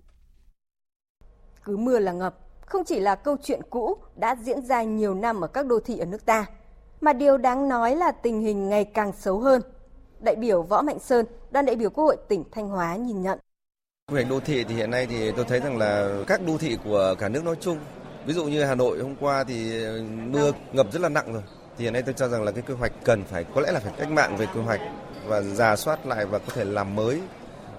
Cứ 1.64 1.76
mưa 1.76 1.98
là 1.98 2.12
ngập, 2.12 2.38
không 2.66 2.84
chỉ 2.84 3.00
là 3.00 3.14
câu 3.14 3.36
chuyện 3.42 3.60
cũ 3.70 3.96
đã 4.16 4.36
diễn 4.42 4.62
ra 4.62 4.82
nhiều 4.82 5.14
năm 5.14 5.40
ở 5.40 5.46
các 5.46 5.66
đô 5.66 5.80
thị 5.80 5.98
ở 5.98 6.06
nước 6.06 6.26
ta, 6.26 6.46
mà 7.00 7.12
điều 7.12 7.38
đáng 7.38 7.68
nói 7.68 7.96
là 7.96 8.12
tình 8.12 8.40
hình 8.40 8.68
ngày 8.68 8.84
càng 8.84 9.12
xấu 9.12 9.40
hơn. 9.40 9.62
Đại 10.20 10.36
biểu 10.36 10.62
Võ 10.62 10.82
Mạnh 10.82 10.98
Sơn, 10.98 11.26
đoàn 11.50 11.66
đại 11.66 11.76
biểu 11.76 11.90
Quốc 11.90 12.04
hội 12.04 12.16
tỉnh 12.28 12.44
Thanh 12.52 12.68
Hóa 12.68 12.96
nhìn 12.96 13.22
nhận. 13.22 13.38
Quy 14.08 14.14
hoạch 14.14 14.30
đô 14.30 14.40
thị 14.40 14.64
thì 14.64 14.74
hiện 14.74 14.90
nay 14.90 15.06
thì 15.06 15.32
tôi 15.32 15.44
thấy 15.44 15.60
rằng 15.60 15.78
là 15.78 16.22
các 16.26 16.46
đô 16.46 16.58
thị 16.58 16.78
của 16.84 17.14
cả 17.18 17.28
nước 17.28 17.44
nói 17.44 17.56
chung, 17.60 17.78
ví 18.26 18.34
dụ 18.34 18.44
như 18.44 18.64
Hà 18.64 18.74
Nội 18.74 18.98
hôm 19.02 19.16
qua 19.20 19.44
thì 19.44 19.86
mưa 20.06 20.52
ngập 20.72 20.92
rất 20.92 21.02
là 21.02 21.08
nặng 21.08 21.32
rồi. 21.32 21.42
Thì 21.76 21.84
hiện 21.84 21.92
nay 21.92 22.02
tôi 22.02 22.14
cho 22.14 22.28
rằng 22.28 22.42
là 22.42 22.52
cái 22.52 22.62
quy 22.66 22.74
hoạch 22.74 22.92
cần 23.04 23.24
phải 23.24 23.44
có 23.54 23.60
lẽ 23.60 23.72
là 23.72 23.80
phải 23.80 23.92
cách 23.98 24.10
mạng 24.10 24.36
về 24.36 24.46
quy 24.54 24.60
hoạch 24.60 24.80
và 25.28 25.42
giả 25.42 25.76
soát 25.76 26.06
lại 26.06 26.26
và 26.26 26.38
có 26.38 26.52
thể 26.54 26.64
làm 26.64 26.94
mới 26.94 27.20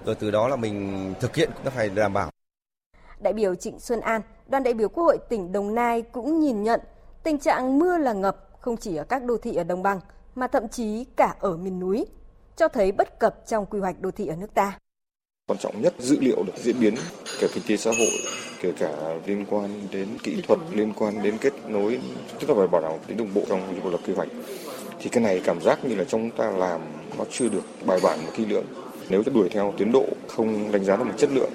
rồi 0.04 0.14
từ 0.14 0.30
đó 0.30 0.48
là 0.48 0.56
mình 0.56 1.14
thực 1.20 1.36
hiện 1.36 1.50
nó 1.64 1.70
phải 1.70 1.88
đảm 1.88 2.12
bảo. 2.12 2.30
Đại 3.20 3.32
biểu 3.32 3.54
Trịnh 3.54 3.80
Xuân 3.80 4.00
An, 4.00 4.20
đoàn 4.46 4.62
đại 4.62 4.74
biểu 4.74 4.88
Quốc 4.88 5.04
hội 5.04 5.18
tỉnh 5.28 5.52
Đồng 5.52 5.74
Nai 5.74 6.02
cũng 6.02 6.40
nhìn 6.40 6.62
nhận 6.62 6.80
tình 7.22 7.38
trạng 7.38 7.78
mưa 7.78 7.98
là 7.98 8.12
ngập 8.12 8.48
không 8.60 8.76
chỉ 8.76 8.96
ở 8.96 9.04
các 9.04 9.24
đô 9.24 9.36
thị 9.36 9.54
ở 9.56 9.64
đồng 9.64 9.82
bằng 9.82 10.00
mà 10.34 10.46
thậm 10.46 10.68
chí 10.68 11.04
cả 11.16 11.34
ở 11.40 11.56
miền 11.56 11.80
núi, 11.80 12.06
cho 12.56 12.68
thấy 12.68 12.92
bất 12.92 13.18
cập 13.18 13.46
trong 13.46 13.66
quy 13.66 13.80
hoạch 13.80 14.00
đô 14.00 14.10
thị 14.10 14.26
ở 14.26 14.36
nước 14.36 14.54
ta. 14.54 14.78
Quan 15.46 15.58
trọng 15.58 15.82
nhất 15.82 15.94
dữ 15.98 16.16
liệu 16.20 16.42
được 16.46 16.52
diễn 16.56 16.80
biến 16.80 16.94
cả 17.40 17.46
kinh 17.54 17.64
tế 17.68 17.76
xã 17.76 17.90
hội, 17.98 18.10
kể 18.60 18.72
cả 18.78 18.92
liên 19.26 19.46
quan 19.50 19.88
đến 19.90 20.08
kỹ 20.22 20.42
thuật, 20.48 20.58
liên 20.72 20.92
quan 20.92 21.22
đến 21.22 21.38
kết 21.40 21.52
nối, 21.66 22.00
tức 22.40 22.50
là 22.50 22.54
phải 22.58 22.66
bảo 22.66 22.80
đảm 22.80 22.92
tính 23.06 23.16
đồng 23.16 23.34
bộ 23.34 23.42
trong 23.48 23.80
một 23.84 23.90
lập 23.90 24.00
quy 24.06 24.14
hoạch. 24.14 24.28
Thì 25.00 25.10
cái 25.10 25.24
này 25.24 25.40
cảm 25.44 25.60
giác 25.60 25.84
như 25.84 25.94
là 25.94 26.04
chúng 26.04 26.30
ta 26.30 26.50
làm 26.50 26.80
nó 27.18 27.24
chưa 27.30 27.48
được 27.48 27.62
bài 27.86 27.98
bản 28.02 28.18
và 28.26 28.32
kỹ 28.36 28.46
lưỡng. 28.46 28.64
Nếu 29.08 29.22
đuổi 29.34 29.48
theo 29.48 29.74
tiến 29.76 29.92
độ, 29.92 30.04
không 30.28 30.72
đánh 30.72 30.84
giá 30.84 30.96
được 30.96 31.04
một 31.04 31.14
chất 31.18 31.30
lượng 31.32 31.50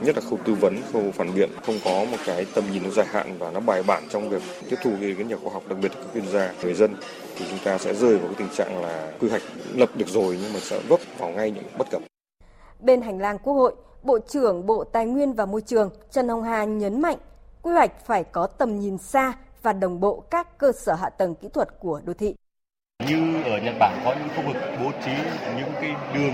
nhất 0.00 0.16
là 0.16 0.22
khâu 0.30 0.38
tư 0.44 0.54
vấn, 0.54 0.80
khâu 0.92 1.02
phản 1.14 1.34
biện 1.34 1.50
không 1.66 1.74
có 1.84 2.04
một 2.10 2.16
cái 2.26 2.46
tầm 2.54 2.64
nhìn 2.72 2.82
nó 2.82 2.90
dài 2.90 3.06
hạn 3.06 3.38
và 3.38 3.50
nó 3.50 3.60
bài 3.60 3.82
bản 3.82 4.02
trong 4.10 4.28
việc 4.28 4.42
tiếp 4.70 4.76
thu 4.82 4.90
về 5.00 5.14
các 5.18 5.26
nhà 5.26 5.36
khoa 5.42 5.52
học 5.52 5.62
đặc 5.68 5.78
biệt 5.82 5.92
là 5.96 6.02
các 6.02 6.10
chuyên 6.14 6.28
gia 6.28 6.52
người 6.62 6.74
dân 6.74 6.94
thì 7.36 7.44
chúng 7.50 7.58
ta 7.64 7.78
sẽ 7.78 7.94
rơi 7.94 8.18
vào 8.18 8.26
cái 8.26 8.34
tình 8.38 8.48
trạng 8.56 8.82
là 8.82 9.12
quy 9.20 9.28
hoạch 9.28 9.42
lập 9.74 9.90
được 9.96 10.08
rồi 10.08 10.38
nhưng 10.42 10.52
mà 10.52 10.60
sẽ 10.60 10.80
vấp 10.88 11.00
vào 11.18 11.30
ngay 11.30 11.50
những 11.50 11.64
bất 11.78 11.90
cập. 11.90 12.02
Bên 12.80 13.02
hành 13.02 13.18
lang 13.18 13.38
Quốc 13.38 13.54
hội, 13.54 13.74
Bộ 14.02 14.18
trưởng 14.28 14.66
Bộ 14.66 14.84
Tài 14.84 15.06
nguyên 15.06 15.32
và 15.32 15.46
Môi 15.46 15.60
trường 15.60 15.90
Trần 16.10 16.28
Hồng 16.28 16.42
Hà 16.42 16.64
nhấn 16.64 17.02
mạnh 17.02 17.18
quy 17.62 17.72
hoạch 17.72 18.06
phải 18.06 18.24
có 18.24 18.46
tầm 18.46 18.80
nhìn 18.80 18.98
xa 18.98 19.32
và 19.62 19.72
đồng 19.72 20.00
bộ 20.00 20.20
các 20.30 20.58
cơ 20.58 20.72
sở 20.72 20.94
hạ 20.94 21.10
tầng 21.10 21.34
kỹ 21.34 21.48
thuật 21.54 21.68
của 21.80 22.00
đô 22.04 22.12
thị. 22.14 22.34
Như 23.06 23.42
ở 23.44 23.58
Nhật 23.58 23.74
Bản 23.78 24.00
có 24.04 24.14
những 24.18 24.28
khu 24.36 24.42
vực 24.42 24.56
bố 24.84 24.90
trí 25.04 25.10
những 25.56 25.72
cái 25.80 25.90
đường 26.14 26.32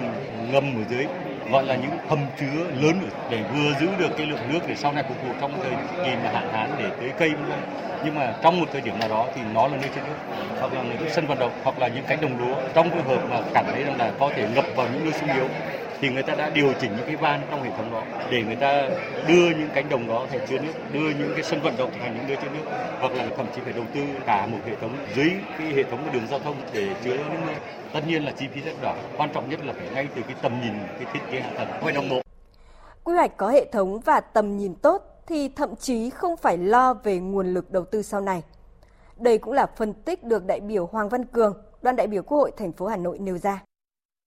ngầm 0.53 0.77
ở 0.77 0.85
dưới, 0.91 1.07
gọi 1.53 1.65
là 1.65 1.77
những 1.77 1.91
hầm 2.09 2.19
chứa 2.41 2.65
lớn 2.81 3.09
để 3.31 3.43
vừa 3.55 3.73
giữ 3.81 3.89
được 3.99 4.09
cái 4.17 4.27
lượng 4.27 4.53
nước 4.53 4.59
để 4.67 4.75
sau 4.75 4.93
này 4.93 5.05
phục 5.09 5.23
vụ 5.27 5.33
trong 5.41 5.53
thời 5.63 6.05
kỳ 6.05 6.11
mà 6.25 6.31
hạn 6.33 6.49
hán 6.53 6.71
để 6.79 6.91
tưới 7.01 7.11
cây 7.19 7.33
nhưng 8.05 8.15
mà 8.15 8.35
trong 8.43 8.61
một 8.61 8.67
thời 8.73 8.81
điểm 8.81 8.99
nào 9.01 9.09
đó 9.09 9.27
thì 9.35 9.41
nó 9.55 9.69
là 9.69 9.77
nơi 9.77 9.91
chứa 9.95 10.01
nước, 10.07 10.37
hoặc 10.61 10.73
là 10.73 10.83
những 10.83 11.11
sân 11.11 11.27
vận 11.27 11.39
động, 11.39 11.53
hoặc 11.65 11.79
là 11.79 11.89
những 11.89 12.05
cánh 12.09 12.21
đồng 12.21 12.39
lúa. 12.39 12.55
Trong 12.75 12.91
trường 12.91 13.05
hợp 13.05 13.29
mà 13.31 13.41
cảm 13.55 13.65
thấy 13.73 13.83
rằng 13.85 13.99
là 13.99 14.13
có 14.21 14.31
thể 14.37 14.49
ngập 14.55 14.65
vào 14.77 14.87
những 14.93 15.05
nơi 15.05 15.13
sung 15.13 15.35
yếu 15.35 15.49
thì 16.01 16.11
người 16.11 16.23
ta 16.23 16.35
đã 16.35 16.51
điều 16.51 16.73
chỉnh 16.81 16.93
những 16.97 17.07
cái 17.07 17.17
van 17.17 17.41
trong 17.51 17.63
hệ 17.63 17.71
thống 17.77 17.93
đó 17.93 18.03
để 18.31 18.43
người 18.43 18.57
ta 18.57 18.89
đưa 19.29 19.51
những 19.51 19.69
cánh 19.75 19.89
đồng 19.89 20.09
đó 20.09 20.27
thành 20.31 20.47
chứa 20.49 20.59
nước, 20.59 20.73
đưa 20.93 21.11
những 21.11 21.31
cái 21.35 21.43
sân 21.43 21.61
vận 21.63 21.77
động 21.77 21.91
thành 22.01 22.15
những 22.15 22.27
nơi 22.29 22.37
chứa 22.37 22.49
nước 22.55 22.71
hoặc 23.01 23.13
là 23.13 23.27
thậm 23.37 23.47
chí 23.55 23.61
phải 23.65 23.73
đầu 23.73 23.85
tư 23.95 24.01
cả 24.27 24.47
một 24.47 24.59
hệ 24.67 24.77
thống 24.81 24.97
dưới 25.17 25.31
cái 25.59 25.67
hệ 25.67 25.83
thống 25.83 26.09
đường 26.13 26.27
giao 26.31 26.39
thông 26.39 26.57
để 26.73 26.89
chứa 27.05 27.17
nước 27.17 27.25
mưa. 27.47 27.53
Tất 27.93 28.01
nhiên 28.07 28.25
là 28.25 28.33
chi 28.37 28.47
phí 28.55 28.61
rất 28.61 28.83
đỏ, 28.83 28.95
quan 29.17 29.31
trọng 29.35 29.49
nhất 29.49 29.61
là 29.65 29.73
phải 29.73 29.89
ngay 29.95 30.09
từ 30.17 30.23
cái 30.23 30.35
tầm 30.43 30.61
nhìn 30.63 30.73
cái 30.99 31.07
thiết 31.13 31.21
kế 31.31 31.41
hạ 31.41 31.51
tầng 31.59 31.69
phải 31.81 31.93
đồng 31.93 32.09
bộ. 32.09 32.21
Quy 33.05 33.15
hoạch 33.15 33.37
có 33.37 33.49
hệ 33.49 33.65
thống 33.73 34.01
và 34.01 34.21
tầm 34.21 34.57
nhìn 34.57 34.75
tốt 34.75 35.03
thì 35.27 35.49
thậm 35.49 35.77
chí 35.77 36.11
không 36.11 36.37
phải 36.37 36.59
lo 36.59 36.95
về 36.95 37.19
nguồn 37.19 37.55
lực 37.55 37.71
đầu 37.71 37.85
tư 37.85 38.03
sau 38.03 38.21
này. 38.21 38.43
Đây 39.17 39.39
cũng 39.39 39.53
là 39.53 39.67
phân 39.77 39.93
tích 39.93 40.25
được 40.25 40.47
đại 40.47 40.61
biểu 40.61 40.87
Hoàng 40.87 41.09
Văn 41.09 41.25
Cường, 41.25 41.63
đoàn 41.83 41.97
đại 41.97 42.07
biểu 42.07 42.23
Quốc 42.23 42.39
hội 42.39 42.53
thành 42.57 42.73
phố 42.73 42.87
Hà 42.87 42.97
Nội 42.97 43.19
nêu 43.19 43.39
ra. 43.39 43.61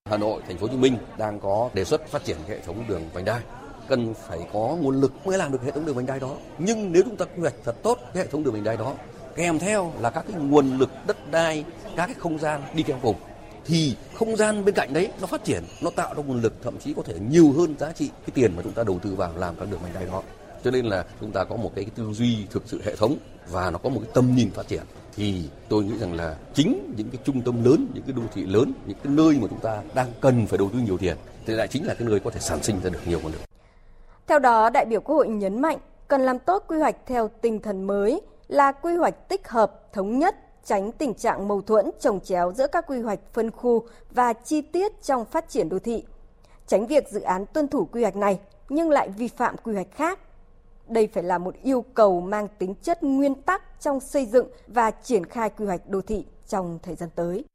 Hà 0.10 0.18
Nội, 0.18 0.41
thành 0.47 0.58
phố 0.58 0.68
Hồ 0.68 0.74
Chí 0.74 0.78
Minh 0.78 0.97
đang 1.18 1.39
có 1.39 1.70
đề 1.74 1.86
xuất 1.86 2.08
phát 2.08 2.24
triển 2.24 2.38
hệ 2.47 2.60
thống 2.60 2.84
đường 2.88 3.01
vành 3.14 3.26
đai 3.26 3.41
cần 3.88 4.14
phải 4.28 4.39
có 4.53 4.78
nguồn 4.82 5.01
lực 5.01 5.28
mới 5.28 5.38
làm 5.38 5.51
được 5.51 5.64
hệ 5.64 5.72
thống 5.72 5.86
đường 5.86 5.95
vành 5.95 6.05
đai 6.05 6.20
đó. 6.20 6.36
Nhưng 6.58 6.91
nếu 6.91 7.03
chúng 7.03 7.16
ta 7.16 7.26
quy 7.26 7.41
hoạch 7.41 7.53
thật 7.64 7.76
tốt 7.84 7.99
cái 8.14 8.24
hệ 8.24 8.30
thống 8.30 8.43
đường 8.43 8.53
vành 8.53 8.64
đai 8.64 8.78
đó, 8.78 8.93
kèm 9.36 9.60
theo 9.60 9.93
là 9.99 10.10
các 10.10 10.26
cái 10.32 10.41
nguồn 10.41 10.78
lực 10.78 10.89
đất 11.08 11.32
đai, 11.32 11.66
các 11.95 12.05
cái 12.05 12.16
không 12.20 12.39
gian 12.39 12.62
đi 12.74 12.84
theo 12.84 12.97
cùng 13.01 13.16
thì 13.66 13.95
không 14.16 14.36
gian 14.36 14.66
bên 14.66 14.76
cạnh 14.76 14.93
đấy 14.93 15.12
nó 15.22 15.28
phát 15.28 15.43
triển, 15.43 15.64
nó 15.82 15.89
tạo 15.89 16.14
ra 16.14 16.24
nguồn 16.24 16.41
lực 16.41 16.53
thậm 16.64 16.78
chí 16.80 16.93
có 16.93 17.01
thể 17.01 17.14
nhiều 17.30 17.53
hơn 17.58 17.76
giá 17.80 17.91
trị 17.91 18.08
cái 18.08 18.32
tiền 18.34 18.55
mà 18.55 18.62
chúng 18.64 18.74
ta 18.74 18.84
đầu 18.84 18.99
tư 18.99 19.16
vào 19.16 19.34
làm 19.38 19.55
các 19.55 19.72
đường 19.72 19.80
vành 19.84 19.93
đai 19.93 20.05
đó. 20.05 20.22
Cho 20.64 20.72
nên 20.72 20.86
là 20.86 21.05
chúng 21.22 21.32
ta 21.32 21.43
có 21.43 21.55
một 21.55 21.72
cái 21.76 21.86
tư 21.95 22.14
duy 22.14 22.45
thực 22.49 22.64
sự 22.66 22.82
hệ 22.86 22.95
thống 22.95 23.18
và 23.49 23.72
nó 23.72 23.78
có 23.78 23.89
một 23.89 23.99
cái 24.03 24.12
tầm 24.14 24.36
nhìn 24.36 24.51
phát 24.51 24.68
triển 24.68 24.84
thì 25.18 25.49
tôi 25.70 25.84
nghĩ 25.84 25.97
rằng 25.97 26.13
là 26.13 26.36
chính 26.53 26.93
những 26.97 27.09
cái 27.09 27.22
trung 27.24 27.41
tâm 27.41 27.63
lớn, 27.63 27.88
những 27.93 28.03
cái 28.03 28.13
đô 28.13 28.22
thị 28.34 28.45
lớn, 28.45 28.74
những 28.86 28.97
cái 29.03 29.13
nơi 29.13 29.38
mà 29.41 29.47
chúng 29.49 29.59
ta 29.59 29.82
đang 29.93 30.07
cần 30.22 30.47
phải 30.47 30.57
đầu 30.57 30.70
tư 30.74 30.80
nhiều 30.80 30.97
tiền 30.97 31.18
thì 31.45 31.53
lại 31.53 31.68
chính 31.68 31.88
là 31.88 31.93
cái 31.93 32.07
nơi 32.07 32.20
có 32.20 32.30
thể 32.30 32.39
sản 32.39 32.63
sinh 32.63 32.80
ra 32.84 32.89
được 32.89 32.99
nhiều 33.05 33.20
nguồn 33.24 33.32
lực. 33.32 33.41
Theo 34.28 34.39
đó, 34.39 34.70
đại 34.70 34.86
biểu 34.86 35.01
Quốc 35.01 35.15
hội 35.15 35.28
nhấn 35.28 35.61
mạnh 35.61 35.78
cần 36.07 36.22
làm 36.22 36.39
tốt 36.39 36.63
quy 36.68 36.80
hoạch 36.80 36.95
theo 37.05 37.30
tinh 37.41 37.59
thần 37.59 37.88
mới 37.88 38.22
là 38.47 38.72
quy 38.72 38.95
hoạch 38.95 39.30
tích 39.30 39.47
hợp, 39.47 39.93
thống 39.93 40.20
nhất, 40.20 40.36
tránh 40.65 40.91
tình 40.91 41.13
trạng 41.13 41.47
mâu 41.47 41.61
thuẫn 41.61 41.89
trồng 41.99 42.20
chéo 42.20 42.53
giữa 42.55 42.68
các 42.68 42.86
quy 42.88 43.01
hoạch 43.01 43.20
phân 43.34 43.51
khu 43.51 43.88
và 44.11 44.34
chi 44.34 44.61
tiết 44.61 45.03
trong 45.03 45.26
phát 45.26 45.49
triển 45.49 45.70
đô 45.70 45.80
thị. 45.80 46.03
Tránh 46.68 46.88
việc 46.88 47.09
dự 47.11 47.22
án 47.22 47.45
tuân 47.45 47.68
thủ 47.68 47.88
quy 47.91 48.01
hoạch 48.01 48.15
này 48.15 48.39
nhưng 48.70 48.89
lại 48.89 49.09
vi 49.09 49.28
phạm 49.28 49.55
quy 49.57 49.74
hoạch 49.74 49.91
khác. 49.91 50.20
Đây 50.90 51.08
phải 51.08 51.24
là 51.24 51.38
một 51.38 51.56
yêu 51.64 51.82
cầu 51.82 52.22
mang 52.22 52.48
tính 52.60 52.76
chất 52.82 53.04
nguyên 53.04 53.36
tắc 53.42 53.82
trong 53.82 54.00
xây 54.00 54.26
dựng 54.26 54.48
và 54.68 54.92
triển 54.92 55.26
khai 55.26 55.50
quy 55.50 55.66
hoạch 55.66 55.90
đô 55.90 56.02
thị 56.02 56.26
trong 56.48 56.80
thời 56.84 56.96
gian 56.96 57.10
tới. 57.16 57.46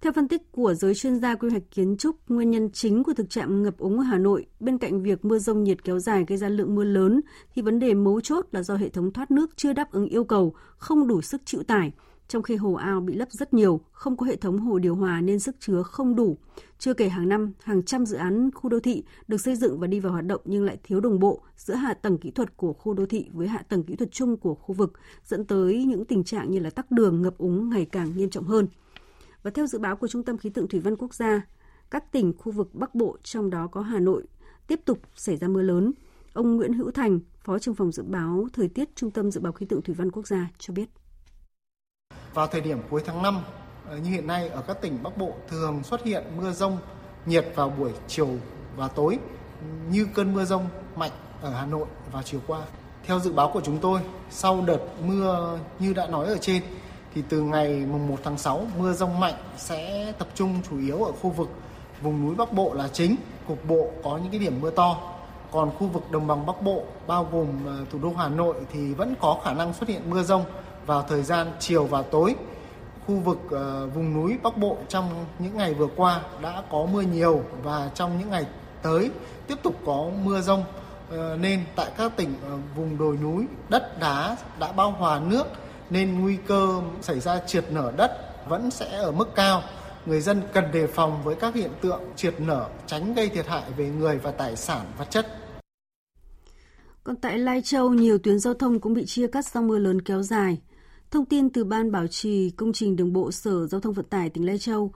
Theo 0.00 0.12
phân 0.12 0.28
tích 0.28 0.52
của 0.52 0.74
giới 0.74 0.94
chuyên 0.94 1.20
gia 1.20 1.34
quy 1.34 1.50
hoạch 1.50 1.62
kiến 1.70 1.96
trúc, 1.96 2.16
nguyên 2.28 2.50
nhân 2.50 2.70
chính 2.72 3.04
của 3.04 3.14
thực 3.14 3.30
trạng 3.30 3.62
ngập 3.62 3.78
úng 3.78 3.98
ở 3.98 4.02
Hà 4.02 4.18
Nội 4.18 4.46
bên 4.60 4.78
cạnh 4.78 5.02
việc 5.02 5.24
mưa 5.24 5.38
rông 5.38 5.64
nhiệt 5.64 5.84
kéo 5.84 5.98
dài 5.98 6.24
gây 6.28 6.38
ra 6.38 6.48
lượng 6.48 6.74
mưa 6.74 6.84
lớn 6.84 7.20
thì 7.54 7.62
vấn 7.62 7.78
đề 7.78 7.94
mấu 7.94 8.20
chốt 8.20 8.46
là 8.52 8.62
do 8.62 8.76
hệ 8.76 8.88
thống 8.88 9.12
thoát 9.12 9.30
nước 9.30 9.50
chưa 9.56 9.72
đáp 9.72 9.92
ứng 9.92 10.06
yêu 10.06 10.24
cầu, 10.24 10.54
không 10.76 11.06
đủ 11.06 11.22
sức 11.22 11.42
chịu 11.44 11.62
tải. 11.62 11.92
Trong 12.34 12.42
khi 12.42 12.56
hồ 12.56 12.74
ao 12.74 13.00
bị 13.00 13.14
lấp 13.14 13.32
rất 13.32 13.54
nhiều, 13.54 13.80
không 13.92 14.16
có 14.16 14.26
hệ 14.26 14.36
thống 14.36 14.58
hồ 14.58 14.78
điều 14.78 14.94
hòa 14.94 15.20
nên 15.20 15.38
sức 15.38 15.56
chứa 15.60 15.82
không 15.82 16.14
đủ. 16.14 16.36
Chưa 16.78 16.94
kể 16.94 17.08
hàng 17.08 17.28
năm, 17.28 17.52
hàng 17.62 17.82
trăm 17.82 18.06
dự 18.06 18.16
án 18.16 18.50
khu 18.54 18.70
đô 18.70 18.80
thị 18.80 19.04
được 19.28 19.40
xây 19.40 19.56
dựng 19.56 19.78
và 19.78 19.86
đi 19.86 20.00
vào 20.00 20.12
hoạt 20.12 20.26
động 20.26 20.40
nhưng 20.44 20.64
lại 20.64 20.78
thiếu 20.82 21.00
đồng 21.00 21.18
bộ 21.18 21.42
giữa 21.56 21.74
hạ 21.74 21.94
tầng 21.94 22.18
kỹ 22.18 22.30
thuật 22.30 22.56
của 22.56 22.72
khu 22.72 22.94
đô 22.94 23.06
thị 23.06 23.28
với 23.32 23.48
hạ 23.48 23.62
tầng 23.68 23.82
kỹ 23.82 23.96
thuật 23.96 24.12
chung 24.12 24.36
của 24.36 24.54
khu 24.54 24.74
vực, 24.74 24.92
dẫn 25.24 25.44
tới 25.44 25.84
những 25.84 26.04
tình 26.04 26.24
trạng 26.24 26.50
như 26.50 26.58
là 26.58 26.70
tắc 26.70 26.90
đường, 26.90 27.22
ngập 27.22 27.38
úng 27.38 27.70
ngày 27.70 27.84
càng 27.84 28.16
nghiêm 28.16 28.30
trọng 28.30 28.44
hơn. 28.44 28.68
Và 29.42 29.50
theo 29.50 29.66
dự 29.66 29.78
báo 29.78 29.96
của 29.96 30.08
Trung 30.08 30.24
tâm 30.24 30.38
Khí 30.38 30.50
tượng 30.50 30.68
Thủy 30.68 30.80
văn 30.80 30.96
Quốc 30.96 31.14
gia, 31.14 31.46
các 31.90 32.12
tỉnh 32.12 32.32
khu 32.38 32.52
vực 32.52 32.74
Bắc 32.74 32.94
Bộ 32.94 33.16
trong 33.22 33.50
đó 33.50 33.66
có 33.66 33.80
Hà 33.80 34.00
Nội 34.00 34.22
tiếp 34.66 34.80
tục 34.84 34.98
xảy 35.14 35.36
ra 35.36 35.48
mưa 35.48 35.62
lớn. 35.62 35.92
Ông 36.32 36.56
Nguyễn 36.56 36.72
Hữu 36.72 36.90
Thành, 36.90 37.20
Phó 37.44 37.58
trưởng 37.58 37.74
phòng 37.74 37.92
dự 37.92 38.02
báo 38.02 38.48
thời 38.52 38.68
tiết 38.68 38.96
Trung 38.96 39.10
tâm 39.10 39.30
Dự 39.30 39.40
báo 39.40 39.52
Khí 39.52 39.66
tượng 39.66 39.82
Thủy 39.82 39.94
văn 39.94 40.10
Quốc 40.10 40.26
gia 40.26 40.50
cho 40.58 40.74
biết. 40.74 40.88
Vào 42.34 42.46
thời 42.46 42.60
điểm 42.60 42.78
cuối 42.90 43.02
tháng 43.06 43.22
5, 43.22 43.42
ờ, 43.88 43.96
như 43.96 44.10
hiện 44.10 44.26
nay 44.26 44.48
ở 44.48 44.62
các 44.66 44.80
tỉnh 44.80 45.02
Bắc 45.02 45.16
Bộ 45.16 45.32
thường 45.48 45.82
xuất 45.84 46.04
hiện 46.04 46.24
mưa 46.36 46.52
rông 46.52 46.78
nhiệt 47.26 47.46
vào 47.54 47.70
buổi 47.70 47.90
chiều 48.08 48.28
và 48.76 48.88
tối 48.88 49.18
như 49.90 50.06
cơn 50.14 50.34
mưa 50.34 50.44
rông 50.44 50.66
mạnh 50.96 51.10
ở 51.42 51.50
Hà 51.50 51.66
Nội 51.66 51.86
vào 52.12 52.22
chiều 52.22 52.40
qua. 52.46 52.60
Theo 53.06 53.18
dự 53.18 53.32
báo 53.32 53.50
của 53.54 53.60
chúng 53.60 53.78
tôi, 53.78 54.00
sau 54.30 54.64
đợt 54.66 54.78
mưa 55.06 55.58
như 55.78 55.92
đã 55.92 56.06
nói 56.06 56.26
ở 56.26 56.36
trên 56.40 56.62
thì 57.14 57.22
từ 57.28 57.40
ngày 57.40 57.86
mùng 57.90 58.08
1 58.08 58.16
tháng 58.24 58.38
6 58.38 58.66
mưa 58.78 58.92
rông 58.92 59.20
mạnh 59.20 59.34
sẽ 59.56 60.12
tập 60.18 60.28
trung 60.34 60.60
chủ 60.70 60.78
yếu 60.78 61.04
ở 61.04 61.12
khu 61.12 61.30
vực 61.30 61.48
vùng 62.02 62.26
núi 62.26 62.34
Bắc 62.34 62.52
Bộ 62.52 62.74
là 62.74 62.88
chính, 62.88 63.16
cục 63.48 63.68
bộ 63.68 63.90
có 64.04 64.18
những 64.18 64.30
cái 64.30 64.40
điểm 64.40 64.60
mưa 64.60 64.70
to. 64.70 64.96
Còn 65.52 65.70
khu 65.70 65.86
vực 65.86 66.10
đồng 66.10 66.26
bằng 66.26 66.46
Bắc 66.46 66.62
Bộ 66.62 66.84
bao 67.06 67.28
gồm 67.32 67.46
ờ, 67.66 67.84
thủ 67.90 67.98
đô 68.02 68.12
Hà 68.16 68.28
Nội 68.28 68.56
thì 68.72 68.94
vẫn 68.94 69.14
có 69.20 69.40
khả 69.44 69.52
năng 69.52 69.72
xuất 69.72 69.88
hiện 69.88 70.10
mưa 70.10 70.22
rông 70.22 70.44
vào 70.86 71.02
thời 71.08 71.22
gian 71.22 71.52
chiều 71.60 71.84
và 71.84 72.02
tối. 72.02 72.34
Khu 73.06 73.14
vực 73.14 73.38
uh, 73.46 73.94
vùng 73.94 74.14
núi 74.14 74.38
Bắc 74.42 74.56
Bộ 74.56 74.78
trong 74.88 75.24
những 75.38 75.56
ngày 75.56 75.74
vừa 75.74 75.88
qua 75.96 76.20
đã 76.42 76.62
có 76.70 76.86
mưa 76.92 77.02
nhiều 77.02 77.42
và 77.62 77.90
trong 77.94 78.18
những 78.18 78.30
ngày 78.30 78.46
tới 78.82 79.10
tiếp 79.46 79.54
tục 79.62 79.74
có 79.86 80.10
mưa 80.24 80.40
rông 80.40 80.64
uh, 81.08 81.14
nên 81.40 81.64
tại 81.76 81.90
các 81.96 82.16
tỉnh 82.16 82.34
uh, 82.54 82.60
vùng 82.76 82.98
đồi 82.98 83.18
núi 83.22 83.46
đất 83.68 84.00
đá 84.00 84.36
đã 84.60 84.72
bao 84.72 84.90
hòa 84.90 85.20
nước 85.20 85.44
nên 85.90 86.20
nguy 86.20 86.36
cơ 86.46 86.80
xảy 87.02 87.20
ra 87.20 87.40
trượt 87.46 87.72
nở 87.72 87.92
đất 87.96 88.10
vẫn 88.48 88.70
sẽ 88.70 88.96
ở 88.96 89.12
mức 89.12 89.34
cao. 89.34 89.62
Người 90.06 90.20
dân 90.20 90.42
cần 90.52 90.72
đề 90.72 90.86
phòng 90.86 91.22
với 91.24 91.34
các 91.34 91.54
hiện 91.54 91.70
tượng 91.80 92.00
trượt 92.16 92.40
nở, 92.40 92.68
tránh 92.86 93.14
gây 93.14 93.28
thiệt 93.28 93.46
hại 93.46 93.62
về 93.76 93.88
người 93.88 94.18
và 94.18 94.30
tài 94.30 94.56
sản 94.56 94.86
vật 94.98 95.10
chất. 95.10 95.26
Còn 97.04 97.16
tại 97.16 97.38
Lai 97.38 97.62
Châu, 97.62 97.90
nhiều 97.90 98.18
tuyến 98.18 98.38
giao 98.38 98.54
thông 98.54 98.80
cũng 98.80 98.94
bị 98.94 99.04
chia 99.06 99.26
cắt 99.26 99.46
do 99.46 99.60
mưa 99.60 99.78
lớn 99.78 100.02
kéo 100.02 100.22
dài. 100.22 100.58
Thông 101.10 101.26
tin 101.26 101.50
từ 101.50 101.64
Ban 101.64 101.92
Bảo 101.92 102.06
trì 102.06 102.50
Công 102.50 102.72
trình 102.72 102.96
Đường 102.96 103.12
bộ 103.12 103.32
Sở 103.32 103.66
Giao 103.66 103.80
thông 103.80 103.92
Vận 103.92 104.06
tải 104.06 104.30
tỉnh 104.30 104.46
Lai 104.46 104.58
Châu, 104.58 104.92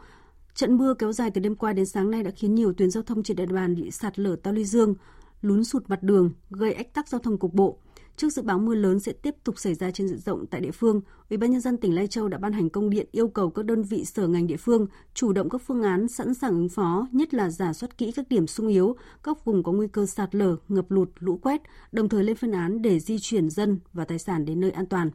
trận 0.54 0.76
mưa 0.76 0.94
kéo 0.98 1.12
dài 1.12 1.30
từ 1.30 1.40
đêm 1.40 1.54
qua 1.54 1.72
đến 1.72 1.86
sáng 1.86 2.10
nay 2.10 2.22
đã 2.22 2.30
khiến 2.30 2.54
nhiều 2.54 2.72
tuyến 2.72 2.90
giao 2.90 3.02
thông 3.02 3.22
trên 3.22 3.36
địa 3.36 3.46
bàn 3.46 3.74
bị 3.74 3.90
sạt 3.90 4.18
lở 4.18 4.36
tao 4.36 4.54
ly 4.54 4.64
dương, 4.64 4.94
lún 5.40 5.64
sụt 5.64 5.82
mặt 5.88 6.02
đường, 6.02 6.32
gây 6.50 6.72
ách 6.72 6.94
tắc 6.94 7.08
giao 7.08 7.18
thông 7.18 7.38
cục 7.38 7.54
bộ. 7.54 7.78
Trước 8.16 8.30
dự 8.30 8.42
báo 8.42 8.58
mưa 8.58 8.74
lớn 8.74 9.00
sẽ 9.00 9.12
tiếp 9.12 9.34
tục 9.44 9.58
xảy 9.58 9.74
ra 9.74 9.90
trên 9.90 10.08
diện 10.08 10.18
rộng 10.18 10.46
tại 10.46 10.60
địa 10.60 10.70
phương, 10.70 11.00
Ủy 11.30 11.36
ban 11.36 11.50
nhân 11.50 11.60
dân 11.60 11.76
tỉnh 11.76 11.94
Lai 11.94 12.06
Châu 12.06 12.28
đã 12.28 12.38
ban 12.38 12.52
hành 12.52 12.70
công 12.70 12.90
điện 12.90 13.08
yêu 13.12 13.28
cầu 13.28 13.50
các 13.50 13.64
đơn 13.64 13.82
vị 13.82 14.04
sở 14.04 14.26
ngành 14.26 14.46
địa 14.46 14.56
phương 14.56 14.86
chủ 15.14 15.32
động 15.32 15.48
các 15.48 15.62
phương 15.66 15.82
án 15.82 16.08
sẵn 16.08 16.34
sàng 16.34 16.50
ứng 16.50 16.68
phó, 16.68 17.08
nhất 17.12 17.34
là 17.34 17.50
giả 17.50 17.72
soát 17.72 17.98
kỹ 17.98 18.12
các 18.12 18.28
điểm 18.28 18.46
sung 18.46 18.68
yếu, 18.68 18.96
các 19.22 19.44
vùng 19.44 19.62
có 19.62 19.72
nguy 19.72 19.88
cơ 19.88 20.06
sạt 20.06 20.34
lở, 20.34 20.56
ngập 20.68 20.90
lụt, 20.90 21.08
lũ 21.18 21.38
quét, 21.42 21.62
đồng 21.92 22.08
thời 22.08 22.24
lên 22.24 22.36
phương 22.36 22.52
án 22.52 22.82
để 22.82 23.00
di 23.00 23.18
chuyển 23.20 23.50
dân 23.50 23.78
và 23.92 24.04
tài 24.04 24.18
sản 24.18 24.44
đến 24.44 24.60
nơi 24.60 24.70
an 24.70 24.86
toàn. 24.86 25.10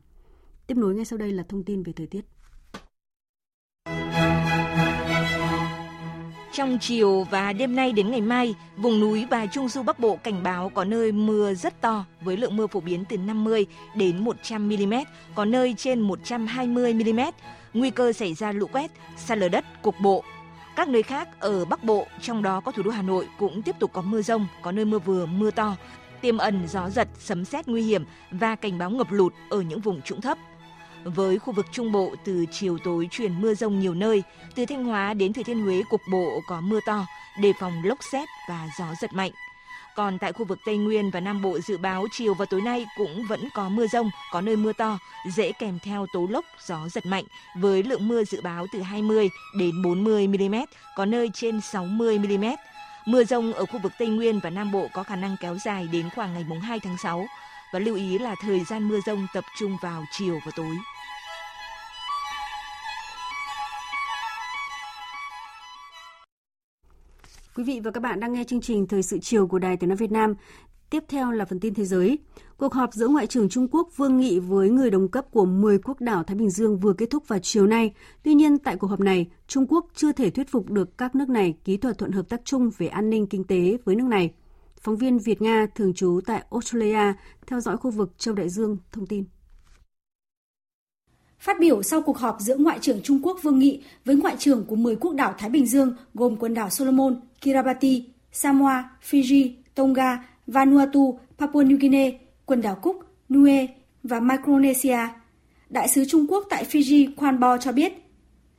Tiếp 0.67 0.77
nối 0.77 0.95
ngay 0.95 1.05
sau 1.05 1.17
đây 1.17 1.31
là 1.31 1.43
thông 1.49 1.63
tin 1.63 1.83
về 1.83 1.93
thời 1.93 2.07
tiết. 2.07 2.21
Trong 6.53 6.77
chiều 6.81 7.23
và 7.31 7.53
đêm 7.53 7.75
nay 7.75 7.91
đến 7.91 8.11
ngày 8.11 8.21
mai, 8.21 8.55
vùng 8.77 8.99
núi 8.99 9.25
và 9.29 9.45
trung 9.45 9.69
du 9.69 9.83
Bắc 9.83 9.99
Bộ 9.99 10.15
cảnh 10.15 10.43
báo 10.43 10.71
có 10.75 10.83
nơi 10.83 11.11
mưa 11.11 11.53
rất 11.53 11.81
to 11.81 12.05
với 12.21 12.37
lượng 12.37 12.57
mưa 12.57 12.67
phổ 12.67 12.79
biến 12.79 13.03
từ 13.09 13.17
50 13.17 13.65
đến 13.95 14.23
100 14.23 14.69
mm, 14.69 14.93
có 15.35 15.45
nơi 15.45 15.75
trên 15.77 15.99
120 15.99 16.93
mm. 16.93 17.19
Nguy 17.73 17.89
cơ 17.89 18.13
xảy 18.13 18.33
ra 18.33 18.51
lũ 18.51 18.67
quét, 18.71 18.91
sạt 19.17 19.37
lở 19.37 19.49
đất 19.49 19.65
cục 19.81 19.95
bộ. 20.01 20.23
Các 20.75 20.87
nơi 20.87 21.03
khác 21.03 21.39
ở 21.39 21.65
Bắc 21.65 21.83
Bộ, 21.83 22.07
trong 22.21 22.43
đó 22.43 22.59
có 22.59 22.71
thủ 22.71 22.83
đô 22.83 22.91
Hà 22.91 23.01
Nội 23.01 23.27
cũng 23.39 23.61
tiếp 23.61 23.75
tục 23.79 23.93
có 23.93 24.01
mưa 24.01 24.21
rông, 24.21 24.47
có 24.61 24.71
nơi 24.71 24.85
mưa 24.85 24.99
vừa, 24.99 25.25
mưa 25.25 25.51
to, 25.51 25.75
tiềm 26.21 26.37
ẩn 26.37 26.67
gió 26.67 26.89
giật, 26.89 27.07
sấm 27.19 27.45
sét 27.45 27.67
nguy 27.67 27.81
hiểm 27.81 28.05
và 28.31 28.55
cảnh 28.55 28.77
báo 28.77 28.89
ngập 28.89 29.11
lụt 29.11 29.33
ở 29.49 29.61
những 29.61 29.79
vùng 29.79 30.01
trũng 30.01 30.21
thấp. 30.21 30.37
Với 31.05 31.39
khu 31.39 31.53
vực 31.53 31.65
Trung 31.71 31.91
Bộ 31.91 32.15
từ 32.25 32.45
chiều 32.51 32.77
tối 32.83 33.07
chuyển 33.11 33.41
mưa 33.41 33.53
rông 33.53 33.79
nhiều 33.79 33.93
nơi, 33.93 34.23
từ 34.55 34.65
Thanh 34.65 34.85
Hóa 34.85 35.13
đến 35.13 35.33
Thừa 35.33 35.43
Thiên 35.43 35.63
Huế 35.63 35.81
cục 35.89 36.01
bộ 36.11 36.41
có 36.47 36.61
mưa 36.61 36.79
to, 36.85 37.05
đề 37.41 37.53
phòng 37.59 37.73
lốc 37.83 37.97
xét 38.11 38.29
và 38.49 38.67
gió 38.79 38.85
giật 39.01 39.13
mạnh. 39.13 39.31
Còn 39.95 40.19
tại 40.19 40.33
khu 40.33 40.45
vực 40.45 40.59
Tây 40.65 40.77
Nguyên 40.77 41.11
và 41.11 41.19
Nam 41.19 41.41
Bộ 41.41 41.59
dự 41.59 41.77
báo 41.77 42.05
chiều 42.11 42.33
và 42.33 42.45
tối 42.45 42.61
nay 42.61 42.85
cũng 42.97 43.25
vẫn 43.29 43.39
có 43.53 43.69
mưa 43.69 43.87
rông, 43.87 44.09
có 44.31 44.41
nơi 44.41 44.55
mưa 44.55 44.73
to, 44.73 44.99
dễ 45.35 45.51
kèm 45.51 45.79
theo 45.83 46.05
tố 46.13 46.27
lốc, 46.29 46.45
gió 46.67 46.87
giật 46.89 47.05
mạnh 47.05 47.23
với 47.59 47.83
lượng 47.83 48.07
mưa 48.07 48.23
dự 48.23 48.41
báo 48.41 48.65
từ 48.73 48.81
20 48.81 49.29
đến 49.57 49.81
40 49.83 50.27
mm, 50.27 50.55
có 50.95 51.05
nơi 51.05 51.29
trên 51.33 51.61
60 51.61 52.19
mm. 52.19 52.45
Mưa 53.05 53.23
rông 53.23 53.53
ở 53.53 53.65
khu 53.65 53.79
vực 53.83 53.91
Tây 53.99 54.07
Nguyên 54.07 54.39
và 54.39 54.49
Nam 54.49 54.71
Bộ 54.71 54.87
có 54.93 55.03
khả 55.03 55.15
năng 55.15 55.35
kéo 55.41 55.57
dài 55.65 55.87
đến 55.91 56.09
khoảng 56.15 56.33
ngày 56.33 56.45
mùng 56.47 56.59
2 56.59 56.79
tháng 56.79 56.97
6 56.97 57.25
và 57.73 57.79
lưu 57.79 57.95
ý 57.95 58.17
là 58.17 58.35
thời 58.41 58.59
gian 58.63 58.89
mưa 58.89 58.99
rông 59.05 59.27
tập 59.33 59.43
trung 59.59 59.77
vào 59.81 60.03
chiều 60.11 60.39
và 60.45 60.51
tối. 60.55 60.75
Quý 67.55 67.63
vị 67.63 67.79
và 67.83 67.91
các 67.91 68.03
bạn 68.03 68.19
đang 68.19 68.33
nghe 68.33 68.43
chương 68.43 68.61
trình 68.61 68.87
Thời 68.87 69.03
sự 69.03 69.19
chiều 69.19 69.47
của 69.47 69.59
Đài 69.59 69.77
Tiếng 69.77 69.89
nói 69.89 69.97
Việt 69.97 70.11
Nam. 70.11 70.33
Tiếp 70.89 71.03
theo 71.07 71.31
là 71.31 71.45
phần 71.45 71.59
tin 71.59 71.73
thế 71.73 71.85
giới. 71.85 72.17
Cuộc 72.57 72.73
họp 72.73 72.93
giữa 72.93 73.07
Ngoại 73.07 73.27
trưởng 73.27 73.49
Trung 73.49 73.67
Quốc 73.71 73.89
Vương 73.95 74.17
Nghị 74.17 74.39
với 74.39 74.69
người 74.69 74.89
đồng 74.91 75.07
cấp 75.07 75.25
của 75.31 75.45
10 75.45 75.77
quốc 75.77 76.01
đảo 76.01 76.23
Thái 76.23 76.35
Bình 76.35 76.49
Dương 76.49 76.77
vừa 76.77 76.93
kết 76.93 77.09
thúc 77.09 77.27
vào 77.27 77.39
chiều 77.39 77.67
nay. 77.67 77.93
Tuy 78.23 78.33
nhiên, 78.33 78.57
tại 78.57 78.77
cuộc 78.77 78.87
họp 78.87 78.99
này, 78.99 79.27
Trung 79.47 79.67
Quốc 79.67 79.85
chưa 79.95 80.11
thể 80.11 80.29
thuyết 80.29 80.49
phục 80.49 80.69
được 80.69 80.97
các 80.97 81.15
nước 81.15 81.29
này 81.29 81.57
ký 81.65 81.77
thỏa 81.77 81.93
thuận 81.93 82.11
hợp 82.11 82.29
tác 82.29 82.41
chung 82.45 82.71
về 82.77 82.87
an 82.87 83.09
ninh 83.09 83.27
kinh 83.27 83.43
tế 83.43 83.77
với 83.85 83.95
nước 83.95 84.07
này. 84.07 84.33
Phóng 84.81 84.97
viên 84.97 85.19
Việt 85.19 85.41
Nga 85.41 85.67
thường 85.75 85.93
trú 85.93 86.19
tại 86.25 86.45
Australia 86.51 87.13
theo 87.47 87.59
dõi 87.59 87.77
khu 87.77 87.91
vực 87.91 88.13
châu 88.17 88.35
Đại 88.35 88.49
Dương 88.49 88.77
thông 88.91 89.07
tin. 89.07 89.23
Phát 91.43 91.59
biểu 91.59 91.83
sau 91.83 92.01
cuộc 92.01 92.17
họp 92.17 92.37
giữa 92.39 92.57
Ngoại 92.57 92.79
trưởng 92.81 93.01
Trung 93.01 93.19
Quốc 93.23 93.39
Vương 93.41 93.59
Nghị 93.59 93.81
với 94.05 94.15
Ngoại 94.15 94.35
trưởng 94.39 94.65
của 94.65 94.75
10 94.75 94.95
quốc 94.95 95.15
đảo 95.15 95.35
Thái 95.37 95.49
Bình 95.49 95.65
Dương 95.65 95.95
gồm 96.13 96.35
quần 96.35 96.53
đảo 96.53 96.69
Solomon, 96.69 97.21
Kiribati, 97.41 98.05
Samoa, 98.31 98.89
Fiji, 99.09 99.51
Tonga, 99.75 100.23
Vanuatu, 100.47 101.19
Papua 101.37 101.63
New 101.63 101.77
Guinea, 101.79 102.09
quần 102.45 102.61
đảo 102.61 102.75
Cook, 102.75 102.95
Niue 103.29 103.67
và 104.03 104.19
Micronesia, 104.19 104.97
Đại 105.69 105.87
sứ 105.87 106.05
Trung 106.05 106.25
Quốc 106.29 106.47
tại 106.49 106.65
Fiji 106.71 107.11
Quan 107.17 107.39
Bo 107.39 107.57
cho 107.57 107.71
biết, 107.71 107.93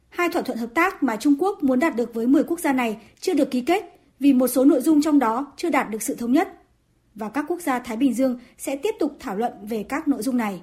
Hai 0.09 0.28
thỏa 0.28 0.43
thuận 0.43 0.59
hợp 0.59 0.74
tác 0.74 1.03
mà 1.03 1.16
Trung 1.16 1.35
Quốc 1.39 1.62
muốn 1.62 1.80
đạt 1.80 1.97
được 1.97 2.14
với 2.14 2.26
10 2.26 2.45
quốc 2.45 2.61
gia 2.61 2.72
này 2.72 2.99
chưa 3.20 3.35
được 3.35 3.51
ký 3.51 3.61
kết 3.61 4.01
vì 4.20 4.32
một 4.32 4.49
số 4.49 4.64
nội 4.64 4.80
dung 4.80 5.03
trong 5.03 5.18
đó 5.18 5.53
chưa 5.57 5.70
đạt 5.70 5.91
được 5.91 6.03
sự 6.03 6.14
thống 6.14 6.32
nhất. 6.32 6.49
Và 7.14 7.28
các 7.28 7.45
quốc 7.49 7.61
gia 7.61 7.78
Thái 7.78 7.97
Bình 7.97 8.14
Dương 8.14 8.39
sẽ 8.59 8.76
tiếp 8.76 8.95
tục 8.99 9.16
thảo 9.20 9.37
luận 9.37 9.53
về 9.62 9.82
các 9.82 10.09
nội 10.09 10.22
dung 10.22 10.37
này. 10.37 10.62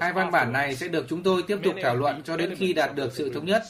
Hai 0.00 0.12
văn 0.12 0.30
bản 0.30 0.52
này 0.52 0.76
sẽ 0.76 0.88
được 0.88 1.06
chúng 1.08 1.22
tôi 1.22 1.42
tiếp 1.42 1.58
tục 1.62 1.74
thảo 1.82 1.96
luận 1.96 2.22
cho 2.24 2.36
đến 2.36 2.54
khi 2.58 2.72
đạt 2.72 2.94
được 2.94 3.12
sự 3.12 3.32
thống 3.34 3.46
nhất. 3.46 3.62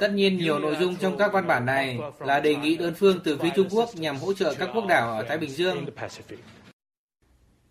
Tất 0.00 0.12
nhiên 0.12 0.36
nhiều 0.36 0.58
nội 0.58 0.76
dung 0.80 0.96
trong 0.96 1.18
các 1.18 1.32
văn 1.32 1.46
bản 1.46 1.66
này 1.66 1.98
là 2.20 2.40
đề 2.40 2.56
nghị 2.56 2.76
đơn 2.76 2.94
phương 2.98 3.20
từ 3.24 3.38
phía 3.38 3.50
Trung 3.56 3.68
Quốc 3.70 3.90
nhằm 3.94 4.16
hỗ 4.16 4.32
trợ 4.32 4.54
các 4.58 4.68
quốc 4.74 4.86
đảo 4.86 5.12
ở 5.12 5.24
Thái 5.28 5.38
Bình 5.38 5.50
Dương. 5.50 5.86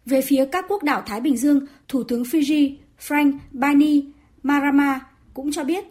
Về 0.05 0.21
phía 0.21 0.45
các 0.51 0.65
quốc 0.67 0.83
đảo 0.83 1.03
Thái 1.05 1.21
Bình 1.21 1.37
Dương, 1.37 1.65
Thủ 1.87 2.03
tướng 2.03 2.23
Fiji 2.23 2.75
Frank 3.07 3.37
Bani 3.51 4.03
Marama 4.43 4.99
cũng 5.33 5.51
cho 5.51 5.63
biết 5.63 5.85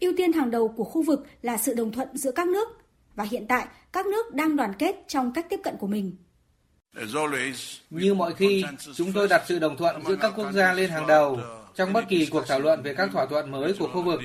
ưu 0.00 0.12
tiên 0.16 0.32
hàng 0.32 0.50
đầu 0.50 0.68
của 0.68 0.84
khu 0.84 1.02
vực 1.02 1.26
là 1.42 1.56
sự 1.56 1.74
đồng 1.74 1.92
thuận 1.92 2.08
giữa 2.16 2.32
các 2.32 2.48
nước 2.48 2.68
và 3.14 3.24
hiện 3.24 3.46
tại 3.48 3.66
các 3.92 4.06
nước 4.06 4.34
đang 4.34 4.56
đoàn 4.56 4.72
kết 4.78 5.04
trong 5.08 5.32
cách 5.32 5.46
tiếp 5.50 5.60
cận 5.64 5.76
của 5.76 5.86
mình. 5.86 6.16
Như 7.90 8.14
mọi 8.14 8.34
khi, 8.34 8.64
chúng 8.94 9.12
tôi 9.12 9.28
đặt 9.28 9.42
sự 9.46 9.58
đồng 9.58 9.76
thuận 9.76 10.02
giữa 10.06 10.16
các 10.16 10.32
quốc 10.36 10.52
gia 10.52 10.72
lên 10.72 10.90
hàng 10.90 11.06
đầu 11.06 11.38
trong 11.74 11.92
bất 11.92 12.04
kỳ 12.08 12.26
cuộc 12.26 12.44
thảo 12.48 12.60
luận 12.60 12.82
về 12.82 12.94
các 12.94 13.10
thỏa 13.12 13.26
thuận 13.26 13.50
mới 13.50 13.74
của 13.78 13.88
khu 13.88 14.02
vực. 14.02 14.20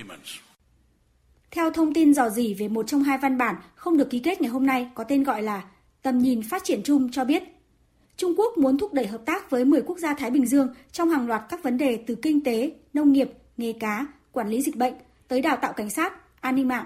Theo 1.52 1.72
thông 1.72 1.94
tin 1.94 2.14
dò 2.14 2.30
dỉ 2.30 2.54
về 2.54 2.68
một 2.68 2.88
trong 2.88 3.04
hai 3.04 3.18
văn 3.18 3.38
bản 3.38 3.56
không 3.76 3.98
được 3.98 4.10
ký 4.10 4.20
kết 4.20 4.42
ngày 4.42 4.52
hôm 4.52 4.66
nay 4.66 4.90
có 4.96 5.04
tên 5.04 5.24
gọi 5.24 5.44
là 5.44 5.64
Tầm 6.08 6.18
nhìn 6.18 6.42
phát 6.44 6.64
triển 6.64 6.82
chung 6.84 7.12
cho 7.12 7.26
biết, 7.26 7.44
Trung 8.18 8.34
Quốc 8.38 8.58
muốn 8.58 8.78
thúc 8.78 8.94
đẩy 8.94 9.08
hợp 9.08 9.22
tác 9.26 9.50
với 9.50 9.66
10 9.66 9.82
quốc 9.82 9.98
gia 10.00 10.14
Thái 10.14 10.32
Bình 10.32 10.46
Dương 10.46 10.68
trong 10.92 11.10
hàng 11.10 11.28
loạt 11.28 11.44
các 11.50 11.64
vấn 11.64 11.78
đề 11.78 12.04
từ 12.08 12.16
kinh 12.16 12.44
tế, 12.44 12.72
nông 12.94 13.12
nghiệp, 13.12 13.30
nghề 13.58 13.74
cá, 13.74 14.06
quản 14.32 14.50
lý 14.50 14.62
dịch 14.62 14.76
bệnh 14.76 14.94
tới 15.28 15.42
đào 15.42 15.58
tạo 15.62 15.74
cảnh 15.74 15.90
sát, 15.90 16.14
an 16.42 16.56
ninh 16.56 16.68
mạng. 16.68 16.86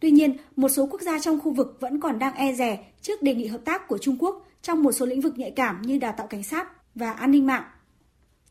Tuy 0.00 0.10
nhiên, 0.10 0.36
một 0.56 0.68
số 0.68 0.86
quốc 0.86 1.00
gia 1.00 1.18
trong 1.18 1.40
khu 1.40 1.52
vực 1.52 1.76
vẫn 1.80 2.00
còn 2.00 2.18
đang 2.18 2.34
e 2.34 2.52
rè 2.52 2.78
trước 3.02 3.22
đề 3.22 3.34
nghị 3.34 3.46
hợp 3.46 3.60
tác 3.64 3.88
của 3.88 3.98
Trung 3.98 4.16
Quốc 4.18 4.46
trong 4.62 4.82
một 4.82 4.92
số 4.92 5.06
lĩnh 5.06 5.20
vực 5.20 5.38
nhạy 5.38 5.50
cảm 5.50 5.82
như 5.82 5.98
đào 5.98 6.14
tạo 6.16 6.26
cảnh 6.26 6.42
sát 6.42 6.68
và 6.94 7.12
an 7.12 7.30
ninh 7.30 7.46
mạng. 7.46 7.64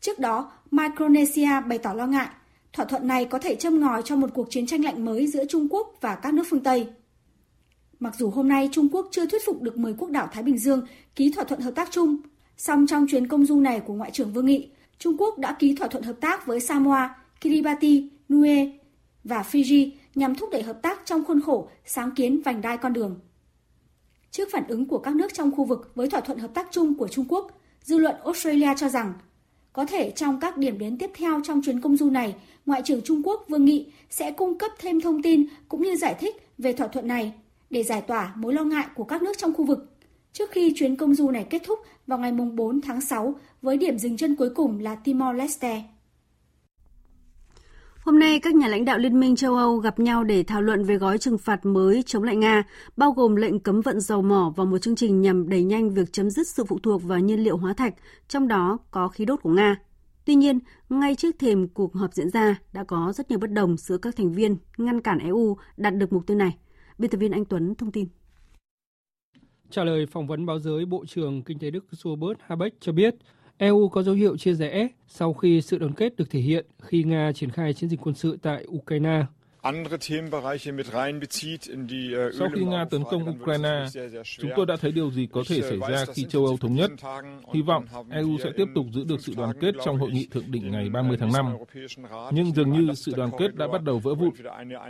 Trước 0.00 0.18
đó, 0.18 0.52
Micronesia 0.70 1.60
bày 1.68 1.78
tỏ 1.78 1.92
lo 1.92 2.06
ngại 2.06 2.28
thỏa 2.72 2.84
thuận 2.84 3.06
này 3.06 3.24
có 3.24 3.38
thể 3.38 3.54
châm 3.54 3.80
ngòi 3.80 4.02
cho 4.04 4.16
một 4.16 4.30
cuộc 4.34 4.50
chiến 4.50 4.66
tranh 4.66 4.84
lạnh 4.84 5.04
mới 5.04 5.26
giữa 5.26 5.44
Trung 5.44 5.68
Quốc 5.70 5.94
và 6.00 6.14
các 6.14 6.34
nước 6.34 6.42
phương 6.50 6.62
Tây. 6.62 6.88
Mặc 8.00 8.14
dù 8.18 8.30
hôm 8.30 8.48
nay 8.48 8.68
Trung 8.72 8.88
Quốc 8.92 9.08
chưa 9.10 9.26
thuyết 9.26 9.42
phục 9.46 9.62
được 9.62 9.78
10 9.78 9.94
quốc 9.98 10.10
đảo 10.10 10.28
Thái 10.32 10.42
Bình 10.42 10.58
Dương 10.58 10.86
ký 11.14 11.32
thỏa 11.32 11.44
thuận 11.44 11.60
hợp 11.60 11.72
tác 11.74 11.88
chung, 11.90 12.16
song 12.56 12.86
trong 12.86 13.06
chuyến 13.06 13.28
công 13.28 13.46
du 13.46 13.60
này 13.60 13.80
của 13.80 13.94
Ngoại 13.94 14.10
trưởng 14.10 14.32
Vương 14.32 14.46
Nghị, 14.46 14.68
Trung 14.98 15.16
Quốc 15.18 15.38
đã 15.38 15.56
ký 15.58 15.74
thỏa 15.74 15.88
thuận 15.88 16.04
hợp 16.04 16.16
tác 16.20 16.46
với 16.46 16.60
Samoa, 16.60 17.14
Kiribati, 17.40 18.08
Niue 18.28 18.70
và 19.24 19.42
Fiji 19.50 19.90
nhằm 20.14 20.34
thúc 20.34 20.48
đẩy 20.52 20.62
hợp 20.62 20.82
tác 20.82 21.00
trong 21.04 21.24
khuôn 21.24 21.40
khổ 21.40 21.68
sáng 21.84 22.10
kiến 22.10 22.42
vành 22.44 22.60
đai 22.60 22.76
con 22.76 22.92
đường. 22.92 23.20
Trước 24.30 24.48
phản 24.52 24.68
ứng 24.68 24.86
của 24.86 24.98
các 24.98 25.14
nước 25.14 25.34
trong 25.34 25.50
khu 25.56 25.64
vực 25.64 25.92
với 25.94 26.10
thỏa 26.10 26.20
thuận 26.20 26.38
hợp 26.38 26.54
tác 26.54 26.68
chung 26.70 26.94
của 26.94 27.08
Trung 27.08 27.24
Quốc, 27.28 27.60
dư 27.82 27.98
luận 27.98 28.16
Australia 28.24 28.68
cho 28.76 28.88
rằng 28.88 29.12
có 29.72 29.86
thể 29.86 30.10
trong 30.10 30.40
các 30.40 30.56
điểm 30.56 30.78
đến 30.78 30.98
tiếp 30.98 31.10
theo 31.14 31.40
trong 31.44 31.62
chuyến 31.62 31.80
công 31.80 31.96
du 31.96 32.10
này, 32.10 32.34
Ngoại 32.66 32.82
trưởng 32.84 33.02
Trung 33.02 33.22
Quốc 33.24 33.44
Vương 33.48 33.64
Nghị 33.64 33.86
sẽ 34.10 34.30
cung 34.30 34.58
cấp 34.58 34.70
thêm 34.78 35.00
thông 35.00 35.22
tin 35.22 35.46
cũng 35.68 35.82
như 35.82 35.96
giải 35.96 36.14
thích 36.20 36.36
về 36.58 36.72
thỏa 36.72 36.88
thuận 36.88 37.08
này 37.08 37.32
để 37.70 37.82
giải 37.82 38.00
tỏa 38.00 38.32
mối 38.36 38.54
lo 38.54 38.64
ngại 38.64 38.86
của 38.94 39.04
các 39.04 39.22
nước 39.22 39.38
trong 39.38 39.54
khu 39.54 39.64
vực. 39.64 39.96
Trước 40.32 40.50
khi 40.50 40.72
chuyến 40.76 40.96
công 40.96 41.14
du 41.14 41.30
này 41.30 41.46
kết 41.50 41.62
thúc 41.64 41.78
vào 42.06 42.18
ngày 42.18 42.32
4 42.32 42.80
tháng 42.80 43.00
6 43.00 43.34
với 43.62 43.76
điểm 43.76 43.98
dừng 43.98 44.16
chân 44.16 44.36
cuối 44.36 44.50
cùng 44.54 44.80
là 44.80 44.96
Timor-Leste. 45.04 45.80
Hôm 48.00 48.18
nay, 48.18 48.40
các 48.40 48.54
nhà 48.54 48.68
lãnh 48.68 48.84
đạo 48.84 48.98
Liên 48.98 49.20
minh 49.20 49.36
châu 49.36 49.54
Âu 49.54 49.76
gặp 49.76 49.98
nhau 49.98 50.24
để 50.24 50.42
thảo 50.42 50.62
luận 50.62 50.84
về 50.84 50.96
gói 50.96 51.18
trừng 51.18 51.38
phạt 51.38 51.66
mới 51.66 52.02
chống 52.06 52.22
lại 52.22 52.36
Nga, 52.36 52.62
bao 52.96 53.12
gồm 53.12 53.36
lệnh 53.36 53.60
cấm 53.60 53.80
vận 53.80 54.00
dầu 54.00 54.22
mỏ 54.22 54.52
và 54.56 54.64
một 54.64 54.78
chương 54.78 54.96
trình 54.96 55.20
nhằm 55.20 55.48
đẩy 55.48 55.62
nhanh 55.62 55.90
việc 55.90 56.12
chấm 56.12 56.30
dứt 56.30 56.48
sự 56.48 56.64
phụ 56.64 56.78
thuộc 56.78 57.02
vào 57.02 57.18
nhiên 57.18 57.44
liệu 57.44 57.56
hóa 57.56 57.72
thạch, 57.72 57.94
trong 58.28 58.48
đó 58.48 58.78
có 58.90 59.08
khí 59.08 59.24
đốt 59.24 59.42
của 59.42 59.50
Nga. 59.50 59.76
Tuy 60.24 60.34
nhiên, 60.34 60.58
ngay 60.88 61.14
trước 61.14 61.38
thềm 61.38 61.68
cuộc 61.68 61.94
họp 61.94 62.14
diễn 62.14 62.30
ra, 62.30 62.60
đã 62.72 62.84
có 62.84 63.12
rất 63.16 63.30
nhiều 63.30 63.38
bất 63.38 63.50
đồng 63.50 63.76
giữa 63.76 63.98
các 63.98 64.16
thành 64.16 64.32
viên 64.32 64.56
ngăn 64.78 65.00
cản 65.00 65.18
EU 65.18 65.56
đạt 65.76 65.94
được 65.96 66.12
mục 66.12 66.26
tiêu 66.26 66.36
này. 66.36 66.56
Biên 66.98 67.10
tập 67.10 67.18
viên 67.18 67.32
Anh 67.32 67.44
Tuấn 67.44 67.74
thông 67.74 67.92
tin. 67.92 68.08
Trả 69.70 69.84
lời 69.84 70.06
phỏng 70.06 70.26
vấn 70.26 70.46
báo 70.46 70.58
giới, 70.58 70.84
Bộ 70.84 71.04
trưởng 71.06 71.42
Kinh 71.42 71.58
tế 71.58 71.70
Đức 71.70 71.84
Robert 71.90 72.38
Habeck 72.40 72.80
cho 72.80 72.92
biết 72.92 73.14
EU 73.60 73.88
có 73.88 74.02
dấu 74.02 74.14
hiệu 74.14 74.36
chia 74.36 74.54
rẽ 74.54 74.88
sau 75.08 75.34
khi 75.34 75.60
sự 75.60 75.78
đoàn 75.78 75.92
kết 75.92 76.16
được 76.16 76.30
thể 76.30 76.40
hiện 76.40 76.66
khi 76.82 77.02
Nga 77.02 77.32
triển 77.32 77.50
khai 77.50 77.74
chiến 77.74 77.90
dịch 77.90 78.00
quân 78.02 78.14
sự 78.14 78.38
tại 78.42 78.64
Ukraine. 78.68 79.24
Sau 79.62 79.72
khi 82.54 82.64
Nga 82.64 82.84
tấn 82.90 83.04
công 83.10 83.36
Ukraine, 83.40 83.84
chúng 84.38 84.50
tôi 84.56 84.66
đã 84.66 84.76
thấy 84.80 84.92
điều 84.92 85.10
gì 85.10 85.28
có 85.32 85.42
thể 85.48 85.62
xảy 85.62 85.78
ra 85.88 86.04
khi 86.14 86.24
châu 86.24 86.46
Âu 86.46 86.56
thống 86.56 86.74
nhất. 86.74 86.90
Hy 87.54 87.62
vọng 87.62 87.84
EU 88.10 88.38
sẽ 88.38 88.50
tiếp 88.56 88.66
tục 88.74 88.86
giữ 88.92 89.04
được 89.04 89.20
sự 89.20 89.32
đoàn 89.36 89.52
kết 89.60 89.74
trong 89.84 89.98
hội 89.98 90.10
nghị 90.10 90.26
thượng 90.30 90.50
đỉnh 90.50 90.70
ngày 90.70 90.88
30 90.88 91.16
tháng 91.20 91.32
5. 91.32 91.56
Nhưng 92.30 92.52
dường 92.52 92.72
như 92.72 92.94
sự 92.94 93.12
đoàn 93.16 93.30
kết 93.38 93.54
đã 93.54 93.66
bắt 93.72 93.82
đầu 93.82 93.98
vỡ 93.98 94.14
vụn. 94.14 94.30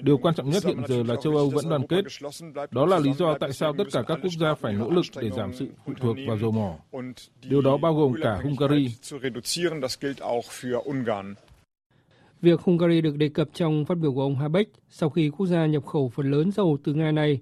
Điều 0.03 0.19
quan 0.19 0.35
trọng 0.35 0.51
nhất 0.51 0.65
hiện 0.65 0.87
giờ 0.89 1.03
là 1.09 1.15
châu 1.23 1.37
Âu 1.37 1.51
vẫn 1.51 1.69
đoàn 1.69 1.87
kết. 1.87 2.05
Đó 2.71 2.87
là 2.87 2.99
lý 2.99 3.13
do 3.13 3.39
tại 3.41 3.53
sao 3.53 3.73
tất 3.79 3.85
cả 3.93 4.03
các 4.07 4.19
quốc 4.23 4.33
gia 4.41 4.55
phải 4.55 4.73
nỗ 4.73 4.91
lực 4.91 5.05
để 5.21 5.31
giảm 5.31 5.53
sự 5.53 5.67
phụ 5.87 5.93
thuộc 6.01 6.17
vào 6.27 6.39
dầu 6.39 6.51
mỏ. 6.51 6.75
Điều 7.43 7.61
đó 7.61 7.77
bao 7.77 7.95
gồm 7.95 8.15
cả 8.23 8.39
Hungary. 8.43 8.89
Việc 12.43 12.61
Hungary 12.61 13.01
được 13.01 13.17
đề 13.17 13.29
cập 13.29 13.49
trong 13.55 13.85
phát 13.85 13.99
biểu 13.99 14.13
của 14.15 14.23
ông 14.23 14.37
Habeck 14.37 14.73
sau 14.89 15.11
khi 15.11 15.31
quốc 15.31 15.47
gia 15.47 15.67
nhập 15.67 15.87
khẩu 15.87 16.09
phần 16.09 16.31
lớn 16.31 16.53
dầu 16.53 16.79
từ 16.85 16.95
Nga 16.95 17.13
này 17.13 17.41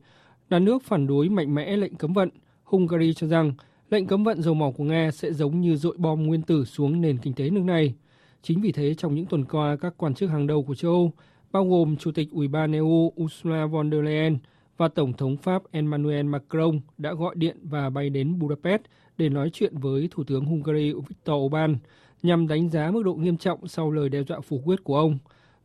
là 0.51 0.59
nước 0.59 0.83
phản 0.83 1.07
đối 1.07 1.29
mạnh 1.29 1.55
mẽ 1.55 1.77
lệnh 1.77 1.95
cấm 1.95 2.13
vận. 2.13 2.29
Hungary 2.65 3.15
cho 3.15 3.27
rằng 3.27 3.53
lệnh 3.91 4.07
cấm 4.07 4.25
vận 4.25 4.43
dầu 4.43 4.55
mỏ 4.55 4.71
của 4.71 4.85
Nga 4.85 5.11
sẽ 5.11 5.33
giống 5.33 5.61
như 5.61 5.77
dội 5.77 5.97
bom 5.99 6.23
nguyên 6.27 6.43
tử 6.43 6.65
xuống 6.65 7.01
nền 7.01 7.19
kinh 7.19 7.35
tế 7.35 7.51
nước 7.51 7.65
này. 7.65 7.95
Chính 8.43 8.61
vì 8.61 8.73
thế, 8.73 8.95
trong 8.95 9.15
những 9.15 9.27
tuần 9.27 9.45
qua, 9.45 9.77
các 9.77 9.95
quan 9.97 10.15
chức 10.15 10.31
hàng 10.31 10.47
đầu 10.47 10.63
của 10.63 10.75
châu 10.75 10.93
Âu, 10.93 11.13
bao 11.53 11.69
gồm 11.69 11.97
Chủ 11.97 12.13
tịch 12.13 12.29
Ủy 12.31 12.49
ban 12.49 12.73
EU 12.73 13.13
Ursula 13.23 13.67
von 13.67 13.91
der 13.91 14.05
Leyen 14.05 14.39
và 14.77 14.89
Tổng 14.89 15.13
thống 15.13 15.37
Pháp 15.37 15.63
Emmanuel 15.71 16.27
Macron 16.27 16.81
đã 16.99 17.13
gọi 17.15 17.35
điện 17.39 17.57
và 17.63 17.91
bay 17.91 18.11
đến 18.11 18.39
Budapest 18.39 18.83
để 19.19 19.29
nói 19.29 19.51
chuyện 19.53 19.79
với 19.79 20.09
Thủ 20.11 20.25
tướng 20.25 20.45
Hungary 20.45 20.93
Viktor 21.09 21.35
Orbán 21.35 21.77
nhằm 22.23 22.49
đánh 22.49 22.69
giá 22.69 22.91
mức 22.91 23.03
độ 23.03 23.15
nghiêm 23.15 23.37
trọng 23.37 23.69
sau 23.69 23.91
lời 23.91 24.09
đe 24.09 24.23
dọa 24.23 24.41
phủ 24.41 24.61
quyết 24.65 24.85
của 24.85 24.97
ông. 24.97 25.19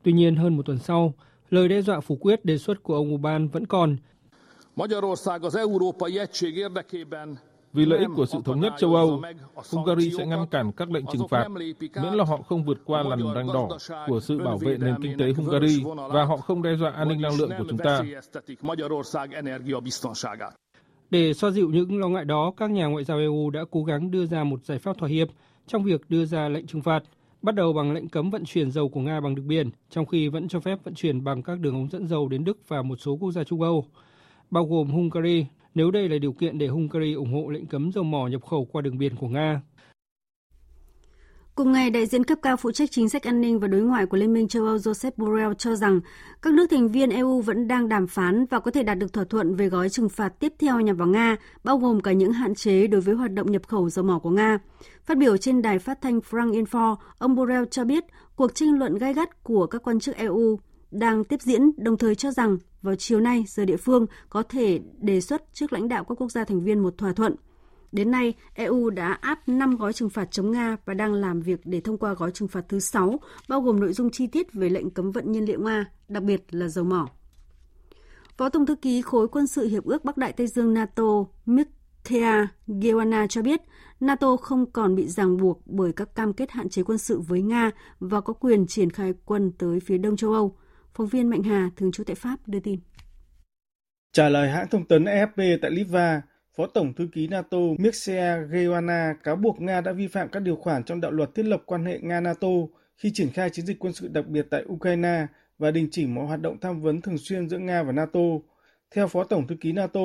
Tuy 0.03 0.13
nhiên, 0.13 0.35
hơn 0.35 0.57
một 0.57 0.65
tuần 0.65 0.79
sau, 0.79 1.13
lời 1.49 1.67
đe 1.67 1.81
dọa 1.81 1.99
phủ 1.99 2.15
quyết 2.15 2.45
đề 2.45 2.57
xuất 2.57 2.83
của 2.83 2.95
ông 2.95 3.13
Orbán 3.13 3.47
vẫn 3.47 3.65
còn. 3.65 3.97
Vì 7.73 7.85
lợi 7.85 7.99
ích 7.99 8.09
của 8.15 8.25
sự 8.25 8.37
thống 8.45 8.59
nhất 8.59 8.73
châu 8.77 8.95
Âu, 8.95 9.21
Hungary 9.71 10.11
sẽ 10.17 10.25
ngăn 10.25 10.47
cản 10.47 10.71
các 10.71 10.91
lệnh 10.91 11.05
trừng 11.13 11.27
phạt, 11.27 11.47
miễn 11.79 12.13
là 12.13 12.23
họ 12.23 12.37
không 12.37 12.63
vượt 12.63 12.77
qua 12.85 13.03
lằn 13.03 13.19
ranh 13.35 13.47
đỏ 13.47 13.69
của 14.07 14.19
sự 14.19 14.39
bảo 14.39 14.57
vệ 14.57 14.77
nền 14.77 14.95
kinh 15.01 15.17
tế 15.17 15.33
Hungary 15.37 15.83
và 16.09 16.23
họ 16.23 16.37
không 16.37 16.61
đe 16.61 16.75
dọa 16.75 16.91
an 16.91 17.07
ninh 17.07 17.21
năng 17.21 17.37
lượng 17.37 17.51
của 17.57 17.65
chúng 17.69 17.77
ta. 17.77 18.01
Để 21.09 21.33
xoa 21.33 21.51
dịu 21.51 21.69
những 21.69 21.99
lo 21.99 22.07
ngại 22.07 22.25
đó, 22.25 22.53
các 22.57 22.71
nhà 22.71 22.85
ngoại 22.85 23.03
giao 23.03 23.17
EU 23.17 23.49
đã 23.49 23.61
cố 23.71 23.83
gắng 23.83 24.11
đưa 24.11 24.25
ra 24.25 24.43
một 24.43 24.65
giải 24.65 24.79
pháp 24.79 24.97
thỏa 24.97 25.09
hiệp 25.09 25.27
trong 25.67 25.83
việc 25.83 26.01
đưa 26.09 26.25
ra 26.25 26.49
lệnh 26.49 26.67
trừng 26.67 26.81
phạt, 26.81 27.03
bắt 27.41 27.55
đầu 27.55 27.73
bằng 27.73 27.91
lệnh 27.91 28.09
cấm 28.09 28.29
vận 28.29 28.45
chuyển 28.45 28.71
dầu 28.71 28.89
của 28.89 29.01
Nga 29.01 29.21
bằng 29.21 29.35
đường 29.35 29.47
biển, 29.47 29.69
trong 29.89 30.05
khi 30.05 30.27
vẫn 30.27 30.47
cho 30.47 30.59
phép 30.59 30.79
vận 30.83 30.93
chuyển 30.93 31.23
bằng 31.23 31.43
các 31.43 31.59
đường 31.59 31.75
ống 31.75 31.89
dẫn 31.89 32.07
dầu 32.07 32.27
đến 32.27 32.43
Đức 32.43 32.57
và 32.67 32.81
một 32.81 32.95
số 32.95 33.17
quốc 33.17 33.31
gia 33.31 33.43
Trung 33.43 33.61
Âu, 33.61 33.85
bao 34.49 34.65
gồm 34.65 34.87
Hungary, 34.87 35.45
nếu 35.75 35.91
đây 35.91 36.09
là 36.09 36.17
điều 36.17 36.33
kiện 36.33 36.57
để 36.57 36.67
Hungary 36.67 37.13
ủng 37.13 37.33
hộ 37.33 37.49
lệnh 37.49 37.65
cấm 37.65 37.91
dầu 37.91 38.03
mỏ 38.03 38.27
nhập 38.27 38.45
khẩu 38.45 38.67
qua 38.71 38.81
đường 38.81 38.97
biển 38.97 39.15
của 39.15 39.27
Nga. 39.27 39.61
Cùng 41.55 41.71
ngày, 41.71 41.89
đại 41.89 42.05
diện 42.05 42.23
cấp 42.23 42.39
cao 42.41 42.57
phụ 42.57 42.71
trách 42.71 42.91
chính 42.91 43.09
sách 43.09 43.23
an 43.23 43.41
ninh 43.41 43.59
và 43.59 43.67
đối 43.67 43.81
ngoại 43.81 44.05
của 44.05 44.17
Liên 44.17 44.33
minh 44.33 44.47
châu 44.47 44.65
Âu 44.65 44.75
Joseph 44.75 45.11
Borrell 45.17 45.53
cho 45.57 45.75
rằng 45.75 45.99
các 46.41 46.53
nước 46.53 46.67
thành 46.69 46.87
viên 46.87 47.09
EU 47.09 47.41
vẫn 47.41 47.67
đang 47.67 47.89
đàm 47.89 48.07
phán 48.07 48.45
và 48.45 48.59
có 48.59 48.71
thể 48.71 48.83
đạt 48.83 48.97
được 48.97 49.13
thỏa 49.13 49.23
thuận 49.23 49.55
về 49.55 49.69
gói 49.69 49.89
trừng 49.89 50.09
phạt 50.09 50.29
tiếp 50.39 50.53
theo 50.59 50.79
nhằm 50.79 50.95
vào 50.95 51.07
Nga, 51.07 51.37
bao 51.63 51.77
gồm 51.77 52.01
cả 52.01 52.11
những 52.11 52.31
hạn 52.31 52.55
chế 52.55 52.87
đối 52.87 53.01
với 53.01 53.15
hoạt 53.15 53.31
động 53.31 53.51
nhập 53.51 53.67
khẩu 53.67 53.89
dầu 53.89 54.05
mỏ 54.05 54.19
của 54.19 54.29
Nga. 54.29 54.59
Phát 55.05 55.17
biểu 55.17 55.37
trên 55.37 55.61
đài 55.61 55.79
phát 55.79 56.01
thanh 56.01 56.19
Frank 56.19 56.63
Info, 56.63 56.95
ông 57.17 57.35
Borrell 57.35 57.65
cho 57.71 57.83
biết 57.83 58.03
cuộc 58.35 58.55
tranh 58.55 58.79
luận 58.79 58.97
gai 58.97 59.13
gắt 59.13 59.43
của 59.43 59.67
các 59.67 59.83
quan 59.83 59.99
chức 59.99 60.15
EU 60.15 60.59
đang 60.91 61.23
tiếp 61.23 61.41
diễn, 61.41 61.71
đồng 61.77 61.97
thời 61.97 62.15
cho 62.15 62.31
rằng 62.31 62.57
vào 62.81 62.95
chiều 62.95 63.19
nay 63.19 63.43
giờ 63.47 63.65
địa 63.65 63.77
phương 63.77 64.05
có 64.29 64.43
thể 64.43 64.79
đề 65.01 65.21
xuất 65.21 65.43
trước 65.53 65.73
lãnh 65.73 65.87
đạo 65.87 66.03
các 66.03 66.21
quốc 66.21 66.31
gia 66.31 66.43
thành 66.43 66.63
viên 66.63 66.79
một 66.79 66.97
thỏa 66.97 67.13
thuận– 67.13 67.35
Đến 67.93 68.11
nay, 68.11 68.33
EU 68.53 68.89
đã 68.89 69.13
áp 69.21 69.49
5 69.49 69.75
gói 69.77 69.93
trừng 69.93 70.09
phạt 70.09 70.31
chống 70.31 70.51
Nga 70.51 70.77
và 70.85 70.93
đang 70.93 71.13
làm 71.13 71.41
việc 71.41 71.59
để 71.63 71.81
thông 71.81 71.97
qua 71.97 72.13
gói 72.13 72.31
trừng 72.31 72.47
phạt 72.47 72.65
thứ 72.69 72.79
6, 72.79 73.19
bao 73.49 73.61
gồm 73.61 73.79
nội 73.79 73.93
dung 73.93 74.09
chi 74.09 74.27
tiết 74.27 74.53
về 74.53 74.69
lệnh 74.69 74.89
cấm 74.89 75.11
vận 75.11 75.31
nhiên 75.31 75.45
liệu 75.45 75.59
Nga, 75.59 75.85
đặc 76.07 76.23
biệt 76.23 76.43
là 76.51 76.67
dầu 76.67 76.85
mỏ. 76.85 77.09
Phó 78.37 78.49
Tổng 78.49 78.65
thư 78.65 78.75
ký 78.75 79.01
Khối 79.01 79.27
quân 79.27 79.47
sự 79.47 79.67
Hiệp 79.67 79.85
ước 79.85 80.05
Bắc 80.05 80.17
Đại 80.17 80.33
Tây 80.33 80.47
Dương 80.47 80.73
NATO 80.73 81.25
Mick 81.45 81.71
Gewana 82.67 83.27
cho 83.27 83.41
biết 83.41 83.61
NATO 83.99 84.37
không 84.37 84.71
còn 84.71 84.95
bị 84.95 85.07
ràng 85.07 85.37
buộc 85.37 85.61
bởi 85.65 85.93
các 85.93 86.15
cam 86.15 86.33
kết 86.33 86.51
hạn 86.51 86.69
chế 86.69 86.83
quân 86.83 86.97
sự 86.97 87.19
với 87.19 87.41
Nga 87.41 87.71
và 87.99 88.21
có 88.21 88.33
quyền 88.33 88.67
triển 88.67 88.89
khai 88.89 89.13
quân 89.25 89.51
tới 89.57 89.79
phía 89.79 89.97
đông 89.97 90.17
châu 90.17 90.33
Âu. 90.33 90.57
Phóng 90.93 91.07
viên 91.07 91.29
Mạnh 91.29 91.43
Hà, 91.43 91.69
thường 91.75 91.91
trú 91.91 92.03
tại 92.03 92.15
Pháp, 92.15 92.35
đưa 92.47 92.59
tin. 92.59 92.79
Trả 94.13 94.29
lời 94.29 94.49
hãng 94.49 94.67
thông 94.71 94.85
tấn 94.85 95.03
AFP 95.03 95.57
tại 95.61 95.71
Litva, 95.71 96.21
Phó 96.57 96.67
Tổng 96.67 96.93
Thư 96.93 97.07
ký 97.13 97.27
NATO 97.27 97.57
Mircea 97.77 98.37
Geoana 98.51 99.15
cáo 99.23 99.35
buộc 99.35 99.61
Nga 99.61 99.81
đã 99.81 99.91
vi 99.91 100.07
phạm 100.07 100.29
các 100.29 100.39
điều 100.39 100.55
khoản 100.55 100.83
trong 100.83 101.01
đạo 101.01 101.11
luật 101.11 101.35
thiết 101.35 101.45
lập 101.45 101.63
quan 101.65 101.85
hệ 101.85 101.99
Nga-NATO 102.01 102.47
khi 102.97 103.11
triển 103.13 103.29
khai 103.29 103.49
chiến 103.49 103.65
dịch 103.65 103.79
quân 103.79 103.93
sự 103.93 104.07
đặc 104.07 104.27
biệt 104.27 104.47
tại 104.49 104.63
Ukraine 104.73 105.27
và 105.57 105.71
đình 105.71 105.87
chỉ 105.91 106.05
mọi 106.05 106.25
hoạt 106.25 106.41
động 106.41 106.57
tham 106.61 106.81
vấn 106.81 107.01
thường 107.01 107.17
xuyên 107.17 107.49
giữa 107.49 107.57
Nga 107.57 107.83
và 107.83 107.91
NATO. 107.91 108.19
Theo 108.95 109.07
Phó 109.07 109.23
Tổng 109.23 109.47
Thư 109.47 109.55
ký 109.55 109.71
NATO, 109.71 110.01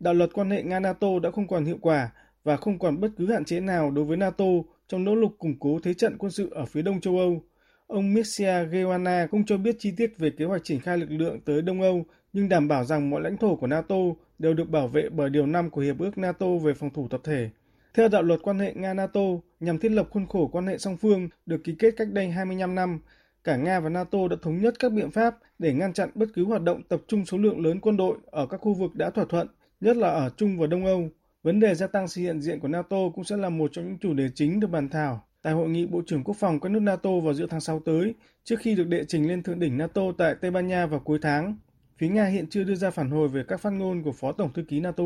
đạo 0.00 0.14
luật 0.14 0.30
quan 0.32 0.50
hệ 0.50 0.62
Nga-NATO 0.62 1.18
đã 1.22 1.30
không 1.30 1.48
còn 1.48 1.64
hiệu 1.64 1.78
quả 1.80 2.10
và 2.44 2.56
không 2.56 2.78
còn 2.78 3.00
bất 3.00 3.08
cứ 3.16 3.32
hạn 3.32 3.44
chế 3.44 3.60
nào 3.60 3.90
đối 3.90 4.04
với 4.04 4.16
NATO 4.16 4.44
trong 4.88 5.04
nỗ 5.04 5.14
lực 5.14 5.30
củng 5.38 5.58
cố 5.60 5.78
thế 5.82 5.94
trận 5.94 6.18
quân 6.18 6.32
sự 6.32 6.50
ở 6.50 6.64
phía 6.64 6.82
đông 6.82 7.00
châu 7.00 7.18
Âu. 7.18 7.42
Ông 7.86 8.14
Mircea 8.14 8.62
Geoana 8.62 9.26
không 9.30 9.46
cho 9.46 9.56
biết 9.56 9.76
chi 9.78 9.92
tiết 9.96 10.18
về 10.18 10.30
kế 10.30 10.44
hoạch 10.44 10.64
triển 10.64 10.80
khai 10.80 10.98
lực 10.98 11.10
lượng 11.10 11.40
tới 11.40 11.62
Đông 11.62 11.82
Âu, 11.82 12.04
nhưng 12.32 12.48
đảm 12.48 12.68
bảo 12.68 12.84
rằng 12.84 13.10
mọi 13.10 13.20
lãnh 13.20 13.36
thổ 13.36 13.56
của 13.56 13.66
NATO 13.66 13.96
đều 14.40 14.54
được 14.54 14.70
bảo 14.70 14.88
vệ 14.88 15.08
bởi 15.08 15.30
Điều 15.30 15.46
5 15.46 15.70
của 15.70 15.80
Hiệp 15.80 15.98
ước 15.98 16.18
NATO 16.18 16.46
về 16.64 16.74
phòng 16.74 16.90
thủ 16.90 17.08
tập 17.08 17.20
thể. 17.24 17.50
Theo 17.94 18.08
đạo 18.08 18.22
luật 18.22 18.40
quan 18.42 18.58
hệ 18.58 18.74
Nga-NATO, 18.74 19.38
nhằm 19.60 19.78
thiết 19.78 19.92
lập 19.92 20.08
khuôn 20.10 20.26
khổ 20.26 20.48
quan 20.52 20.66
hệ 20.66 20.78
song 20.78 20.96
phương 20.96 21.28
được 21.46 21.64
ký 21.64 21.74
kết 21.78 21.94
cách 21.96 22.08
đây 22.12 22.30
25 22.30 22.74
năm, 22.74 23.00
cả 23.44 23.56
Nga 23.56 23.80
và 23.80 23.88
NATO 23.88 24.28
đã 24.28 24.36
thống 24.42 24.60
nhất 24.60 24.74
các 24.78 24.92
biện 24.92 25.10
pháp 25.10 25.36
để 25.58 25.72
ngăn 25.72 25.92
chặn 25.92 26.10
bất 26.14 26.26
cứ 26.34 26.44
hoạt 26.44 26.62
động 26.62 26.82
tập 26.88 27.00
trung 27.08 27.26
số 27.26 27.38
lượng 27.38 27.64
lớn 27.64 27.80
quân 27.80 27.96
đội 27.96 28.18
ở 28.26 28.46
các 28.46 28.60
khu 28.60 28.74
vực 28.74 28.94
đã 28.94 29.10
thỏa 29.10 29.24
thuận, 29.24 29.46
nhất 29.80 29.96
là 29.96 30.08
ở 30.08 30.30
Trung 30.36 30.58
và 30.58 30.66
Đông 30.66 30.86
Âu. 30.86 31.08
Vấn 31.42 31.60
đề 31.60 31.74
gia 31.74 31.86
tăng 31.86 32.08
sự 32.08 32.20
hiện 32.20 32.40
diện 32.40 32.60
của 32.60 32.68
NATO 32.68 32.96
cũng 33.14 33.24
sẽ 33.24 33.36
là 33.36 33.48
một 33.48 33.70
trong 33.72 33.84
những 33.84 33.98
chủ 33.98 34.14
đề 34.14 34.28
chính 34.34 34.60
được 34.60 34.70
bàn 34.70 34.88
thảo 34.88 35.24
tại 35.42 35.52
hội 35.52 35.68
nghị 35.68 35.86
Bộ 35.86 36.02
trưởng 36.06 36.24
Quốc 36.24 36.36
phòng 36.38 36.60
các 36.60 36.68
nước 36.68 36.80
NATO 36.80 37.10
vào 37.24 37.34
giữa 37.34 37.46
tháng 37.50 37.60
6 37.60 37.80
tới, 37.80 38.14
trước 38.44 38.56
khi 38.60 38.74
được 38.74 38.88
đệ 38.88 39.04
trình 39.04 39.28
lên 39.28 39.42
thượng 39.42 39.60
đỉnh 39.60 39.78
NATO 39.78 40.02
tại 40.18 40.34
Tây 40.40 40.50
Ban 40.50 40.66
Nha 40.66 40.86
vào 40.86 41.00
cuối 41.00 41.18
tháng. 41.22 41.56
Phía 42.00 42.08
Nga 42.08 42.24
hiện 42.24 42.46
chưa 42.46 42.64
đưa 42.64 42.74
ra 42.74 42.90
phản 42.90 43.10
hồi 43.10 43.28
về 43.28 43.44
các 43.48 43.60
phát 43.60 43.70
ngôn 43.70 44.02
của 44.02 44.12
Phó 44.12 44.32
Tổng 44.32 44.52
Thư 44.52 44.62
ký 44.62 44.80
NATO. 44.80 45.04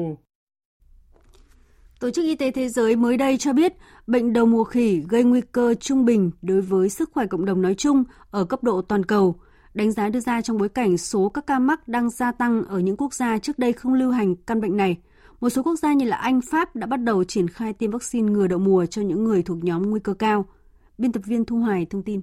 Tổ 2.00 2.10
chức 2.10 2.24
Y 2.24 2.36
tế 2.36 2.50
Thế 2.50 2.68
giới 2.68 2.96
mới 2.96 3.16
đây 3.16 3.38
cho 3.38 3.52
biết 3.52 3.72
bệnh 4.06 4.32
đầu 4.32 4.46
mùa 4.46 4.64
khỉ 4.64 5.02
gây 5.08 5.24
nguy 5.24 5.40
cơ 5.40 5.74
trung 5.74 6.04
bình 6.04 6.30
đối 6.42 6.60
với 6.60 6.88
sức 6.88 7.10
khỏe 7.12 7.26
cộng 7.26 7.44
đồng 7.44 7.62
nói 7.62 7.74
chung 7.74 8.04
ở 8.30 8.44
cấp 8.44 8.64
độ 8.64 8.82
toàn 8.82 9.04
cầu. 9.04 9.40
Đánh 9.74 9.92
giá 9.92 10.08
đưa 10.08 10.20
ra 10.20 10.40
trong 10.40 10.58
bối 10.58 10.68
cảnh 10.68 10.98
số 10.98 11.28
các 11.28 11.46
ca 11.46 11.58
mắc 11.58 11.88
đang 11.88 12.10
gia 12.10 12.32
tăng 12.32 12.64
ở 12.64 12.78
những 12.78 12.96
quốc 12.96 13.14
gia 13.14 13.38
trước 13.38 13.58
đây 13.58 13.72
không 13.72 13.94
lưu 13.94 14.10
hành 14.10 14.36
căn 14.36 14.60
bệnh 14.60 14.76
này. 14.76 14.96
Một 15.40 15.50
số 15.50 15.62
quốc 15.62 15.76
gia 15.76 15.92
như 15.92 16.04
là 16.06 16.16
Anh, 16.16 16.40
Pháp 16.50 16.76
đã 16.76 16.86
bắt 16.86 16.96
đầu 16.96 17.24
triển 17.24 17.48
khai 17.48 17.72
tiêm 17.72 17.90
vaccine 17.90 18.32
ngừa 18.32 18.46
đậu 18.46 18.58
mùa 18.58 18.86
cho 18.86 19.02
những 19.02 19.24
người 19.24 19.42
thuộc 19.42 19.64
nhóm 19.64 19.90
nguy 19.90 20.00
cơ 20.00 20.14
cao. 20.14 20.44
Biên 20.98 21.12
tập 21.12 21.22
viên 21.26 21.44
Thu 21.44 21.58
Hoài 21.58 21.86
thông 21.90 22.02
tin. 22.02 22.22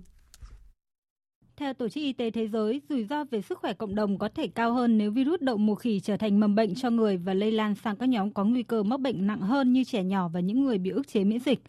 Theo 1.57 1.73
Tổ 1.73 1.89
chức 1.89 2.03
Y 2.03 2.13
tế 2.13 2.31
Thế 2.31 2.47
giới, 2.47 2.81
rủi 2.89 3.05
ro 3.05 3.23
về 3.23 3.41
sức 3.41 3.59
khỏe 3.59 3.73
cộng 3.73 3.95
đồng 3.95 4.17
có 4.17 4.29
thể 4.29 4.47
cao 4.47 4.73
hơn 4.73 4.97
nếu 4.97 5.11
virus 5.11 5.41
đậu 5.41 5.57
mùa 5.57 5.75
khỉ 5.75 5.99
trở 5.99 6.17
thành 6.17 6.39
mầm 6.39 6.55
bệnh 6.55 6.75
cho 6.75 6.89
người 6.89 7.17
và 7.17 7.33
lây 7.33 7.51
lan 7.51 7.75
sang 7.75 7.95
các 7.95 8.09
nhóm 8.09 8.31
có 8.31 8.43
nguy 8.43 8.63
cơ 8.63 8.83
mắc 8.83 8.99
bệnh 8.99 9.27
nặng 9.27 9.41
hơn 9.41 9.73
như 9.73 9.83
trẻ 9.83 10.03
nhỏ 10.03 10.29
và 10.33 10.39
những 10.39 10.63
người 10.63 10.77
bị 10.77 10.89
ức 10.89 11.07
chế 11.07 11.23
miễn 11.23 11.39
dịch. 11.39 11.59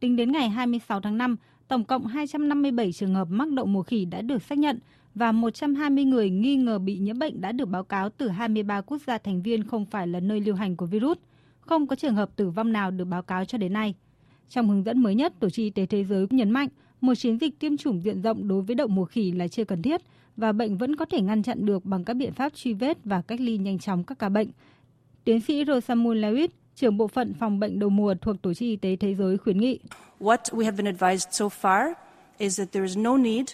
Tính 0.00 0.16
đến 0.16 0.32
ngày 0.32 0.48
26 0.48 1.00
tháng 1.00 1.18
5, 1.18 1.36
tổng 1.68 1.84
cộng 1.84 2.06
257 2.06 2.92
trường 2.92 3.14
hợp 3.14 3.28
mắc 3.30 3.48
đậu 3.48 3.66
mùa 3.66 3.82
khỉ 3.82 4.04
đã 4.04 4.22
được 4.22 4.42
xác 4.42 4.58
nhận 4.58 4.78
và 5.14 5.32
120 5.32 6.04
người 6.04 6.30
nghi 6.30 6.56
ngờ 6.56 6.78
bị 6.78 6.98
nhiễm 6.98 7.18
bệnh 7.18 7.40
đã 7.40 7.52
được 7.52 7.66
báo 7.68 7.84
cáo 7.84 8.10
từ 8.10 8.28
23 8.28 8.80
quốc 8.80 9.02
gia 9.06 9.18
thành 9.18 9.42
viên 9.42 9.64
không 9.64 9.86
phải 9.86 10.06
là 10.06 10.20
nơi 10.20 10.40
lưu 10.40 10.54
hành 10.54 10.76
của 10.76 10.86
virus. 10.86 11.18
Không 11.60 11.86
có 11.86 11.96
trường 11.96 12.14
hợp 12.14 12.36
tử 12.36 12.50
vong 12.50 12.72
nào 12.72 12.90
được 12.90 13.04
báo 13.04 13.22
cáo 13.22 13.44
cho 13.44 13.58
đến 13.58 13.72
nay. 13.72 13.94
Trong 14.48 14.68
hướng 14.68 14.84
dẫn 14.84 14.98
mới 14.98 15.14
nhất, 15.14 15.32
Tổ 15.40 15.50
chức 15.50 15.62
Y 15.62 15.70
tế 15.70 15.86
Thế 15.86 16.04
giới 16.04 16.26
cũng 16.26 16.36
nhấn 16.36 16.50
mạnh 16.50 16.68
một 17.06 17.14
chiến 17.14 17.38
dịch 17.38 17.58
tiêm 17.58 17.76
chủng 17.76 18.02
diện 18.02 18.22
rộng 18.22 18.48
đối 18.48 18.62
với 18.62 18.74
đậu 18.74 18.88
mùa 18.88 19.04
khỉ 19.04 19.32
là 19.32 19.48
chưa 19.48 19.64
cần 19.64 19.82
thiết 19.82 20.00
và 20.36 20.52
bệnh 20.52 20.76
vẫn 20.76 20.96
có 20.96 21.04
thể 21.04 21.20
ngăn 21.20 21.42
chặn 21.42 21.66
được 21.66 21.84
bằng 21.84 22.04
các 22.04 22.14
biện 22.14 22.32
pháp 22.32 22.54
truy 22.54 22.72
vết 22.72 22.98
và 23.04 23.22
cách 23.22 23.40
ly 23.40 23.58
nhanh 23.58 23.78
chóng 23.78 24.04
các 24.04 24.18
ca 24.18 24.28
bệnh. 24.28 24.48
Tiến 25.24 25.40
sĩ 25.40 25.64
Rosamund 25.66 26.24
Lewis, 26.24 26.48
trưởng 26.74 26.96
bộ 26.96 27.08
phận 27.08 27.34
phòng 27.34 27.60
bệnh 27.60 27.78
đầu 27.78 27.90
mùa 27.90 28.14
thuộc 28.20 28.42
Tổ 28.42 28.54
chức 28.54 28.66
Y 28.66 28.76
tế 28.76 28.96
Thế 28.96 29.14
giới 29.14 29.38
khuyến 29.38 29.58
nghị. 29.58 29.78
What 30.20 30.38
we 30.38 30.64
have 30.64 30.76
been 30.82 30.96
advised 30.96 31.28
so 31.30 31.48
far 31.48 31.92
is 32.38 32.58
that 32.58 32.72
there 32.72 32.86
is 32.86 32.96
no 32.96 33.16
need 33.16 33.46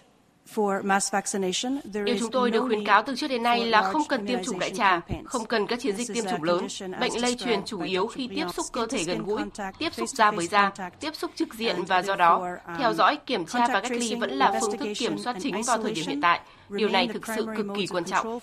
Điều 2.05 2.17
chúng 2.21 2.31
tôi 2.31 2.51
được 2.51 2.61
khuyến 2.67 2.85
cáo 2.85 3.03
từ 3.07 3.17
trước 3.17 3.29
đến 3.29 3.43
nay 3.43 3.67
là 3.67 3.83
không 3.83 4.03
cần 4.09 4.27
tiêm 4.27 4.45
chủng 4.45 4.59
đại 4.59 4.71
trà, 4.71 5.01
không 5.25 5.47
cần 5.47 5.67
các 5.67 5.81
chiến 5.81 5.97
dịch 5.97 6.15
tiêm 6.15 6.25
chủng 6.31 6.43
lớn. 6.43 6.67
Bệnh 7.01 7.21
lây 7.21 7.35
truyền 7.35 7.61
chủ 7.67 7.81
yếu 7.81 8.07
khi 8.07 8.29
tiếp 8.35 8.47
xúc 8.55 8.67
cơ 8.73 8.87
thể 8.87 9.05
gần 9.05 9.23
gũi, 9.23 9.41
tiếp 9.79 9.95
xúc 9.95 10.09
da 10.09 10.31
với 10.31 10.47
da, 10.47 10.73
tiếp 11.01 11.15
xúc 11.17 11.31
trực 11.35 11.55
diện 11.55 11.77
và 11.89 12.03
do 12.03 12.17
đó, 12.17 12.49
theo 12.79 12.93
dõi, 12.95 13.19
kiểm 13.27 13.45
tra 13.45 13.67
và 13.69 13.81
cách 13.81 13.93
ly 13.93 14.15
vẫn 14.15 14.31
là 14.31 14.59
phương 14.61 14.79
thức 14.79 14.89
kiểm 14.99 15.19
soát 15.19 15.37
chính 15.41 15.63
vào 15.67 15.83
thời 15.83 15.93
điểm 15.93 16.05
hiện 16.09 16.21
tại. 16.21 16.41
Điều 16.69 16.89
này 16.89 17.09
thực 17.09 17.27
sự 17.27 17.47
cực 17.57 17.67
kỳ 17.77 17.87
quan 17.87 18.05
trọng. 18.05 18.39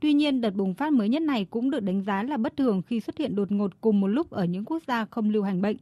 Tuy 0.00 0.12
nhiên, 0.12 0.40
đợt 0.40 0.54
bùng 0.54 0.74
phát 0.74 0.92
mới 0.92 1.08
nhất 1.08 1.22
này 1.22 1.46
cũng 1.50 1.70
được 1.70 1.80
đánh 1.82 2.02
giá 2.02 2.22
là 2.22 2.36
bất 2.36 2.56
thường 2.56 2.82
khi 2.86 3.00
xuất 3.00 3.18
hiện 3.18 3.36
đột 3.36 3.52
ngột 3.52 3.70
cùng 3.80 4.00
một 4.00 4.06
lúc 4.06 4.30
ở 4.30 4.44
những 4.44 4.64
quốc 4.64 4.82
gia 4.88 5.04
không 5.04 5.30
lưu 5.30 5.42
hành 5.42 5.62
bệnh. 5.62 5.76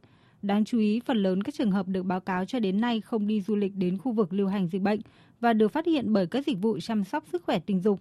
Đáng 0.45 0.65
chú 0.65 0.79
ý, 0.79 0.99
phần 1.05 1.17
lớn 1.17 1.43
các 1.43 1.55
trường 1.55 1.71
hợp 1.71 1.87
được 1.87 2.03
báo 2.03 2.19
cáo 2.19 2.45
cho 2.45 2.59
đến 2.59 2.81
nay 2.81 3.01
không 3.01 3.27
đi 3.27 3.41
du 3.41 3.55
lịch 3.55 3.75
đến 3.75 3.97
khu 3.97 4.11
vực 4.11 4.33
lưu 4.33 4.47
hành 4.47 4.67
dịch 4.67 4.81
bệnh 4.81 4.99
và 5.39 5.53
được 5.53 5.67
phát 5.67 5.85
hiện 5.85 6.13
bởi 6.13 6.27
các 6.27 6.47
dịch 6.47 6.61
vụ 6.61 6.79
chăm 6.79 7.03
sóc 7.03 7.23
sức 7.31 7.43
khỏe 7.43 7.59
tình 7.59 7.81
dục. 7.81 7.99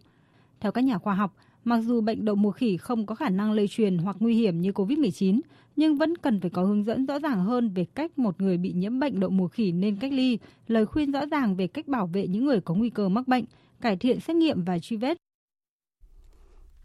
Theo 0.61 0.73
các 0.73 0.85
nhà 0.85 0.99
khoa 0.99 1.15
học, 1.15 1.37
mặc 1.65 1.81
dù 1.81 2.01
bệnh 2.01 2.25
đậu 2.25 2.35
mùa 2.35 2.51
khỉ 2.51 2.77
không 2.77 3.07
có 3.07 3.15
khả 3.15 3.29
năng 3.29 3.53
lây 3.53 3.69
truyền 3.69 3.99
hoặc 3.99 4.17
nguy 4.21 4.35
hiểm 4.35 4.61
như 4.61 4.71
COVID-19, 4.71 5.41
nhưng 5.77 5.97
vẫn 5.97 6.17
cần 6.17 6.41
phải 6.41 6.51
có 6.51 6.65
hướng 6.65 6.85
dẫn 6.85 7.07
rõ 7.07 7.19
ràng 7.19 7.45
hơn 7.45 7.71
về 7.75 7.85
cách 7.85 8.19
một 8.19 8.41
người 8.41 8.57
bị 8.57 8.73
nhiễm 8.73 8.99
bệnh 8.99 9.21
đậu 9.21 9.31
mùa 9.31 9.49
khỉ 9.49 9.73
nên 9.73 9.97
cách 9.97 10.13
ly, 10.13 10.39
lời 10.67 10.87
khuyên 10.87 11.13
rõ 11.13 11.27
ràng 11.27 11.57
về 11.57 11.67
cách 11.67 11.89
bảo 11.89 12.07
vệ 12.07 12.27
những 12.27 12.45
người 12.45 12.61
có 12.61 12.75
nguy 12.75 12.91
cơ 12.91 13.09
mắc 13.09 13.29
bệnh, 13.29 13.45
cải 13.81 13.97
thiện 13.97 14.21
xét 14.21 14.37
nghiệm 14.37 14.65
và 14.65 14.79
truy 14.79 14.97
vết. 14.97 15.17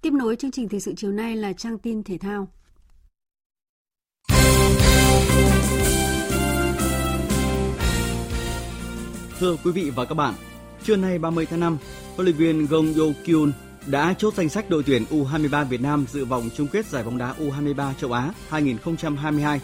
Tiếp 0.01 0.13
nối 0.13 0.35
chương 0.35 0.51
trình 0.51 0.69
thời 0.69 0.79
sự 0.79 0.93
chiều 0.97 1.11
nay 1.11 1.35
là 1.35 1.53
trang 1.53 1.77
tin 1.77 2.03
thể 2.03 2.17
thao. 2.17 2.47
Thưa 9.39 9.55
quý 9.63 9.71
vị 9.71 9.89
và 9.89 10.05
các 10.05 10.15
bạn, 10.15 10.33
trưa 10.83 10.95
nay 10.95 11.19
30 11.19 11.45
tháng 11.45 11.59
5, 11.59 11.77
huấn 12.15 12.25
luyện 12.25 12.35
viên 12.35 12.67
Gong 12.67 12.93
Yo 12.93 13.05
Kyun 13.25 13.51
đã 13.85 14.13
chốt 14.17 14.33
danh 14.33 14.49
sách 14.49 14.69
đội 14.69 14.83
tuyển 14.83 15.05
U23 15.09 15.65
Việt 15.65 15.81
Nam 15.81 16.05
dự 16.11 16.25
vòng 16.25 16.49
chung 16.57 16.67
kết 16.67 16.85
giải 16.85 17.03
bóng 17.03 17.17
đá 17.17 17.33
U23 17.39 17.93
châu 18.01 18.11
Á 18.11 18.31
2022. 18.49 19.61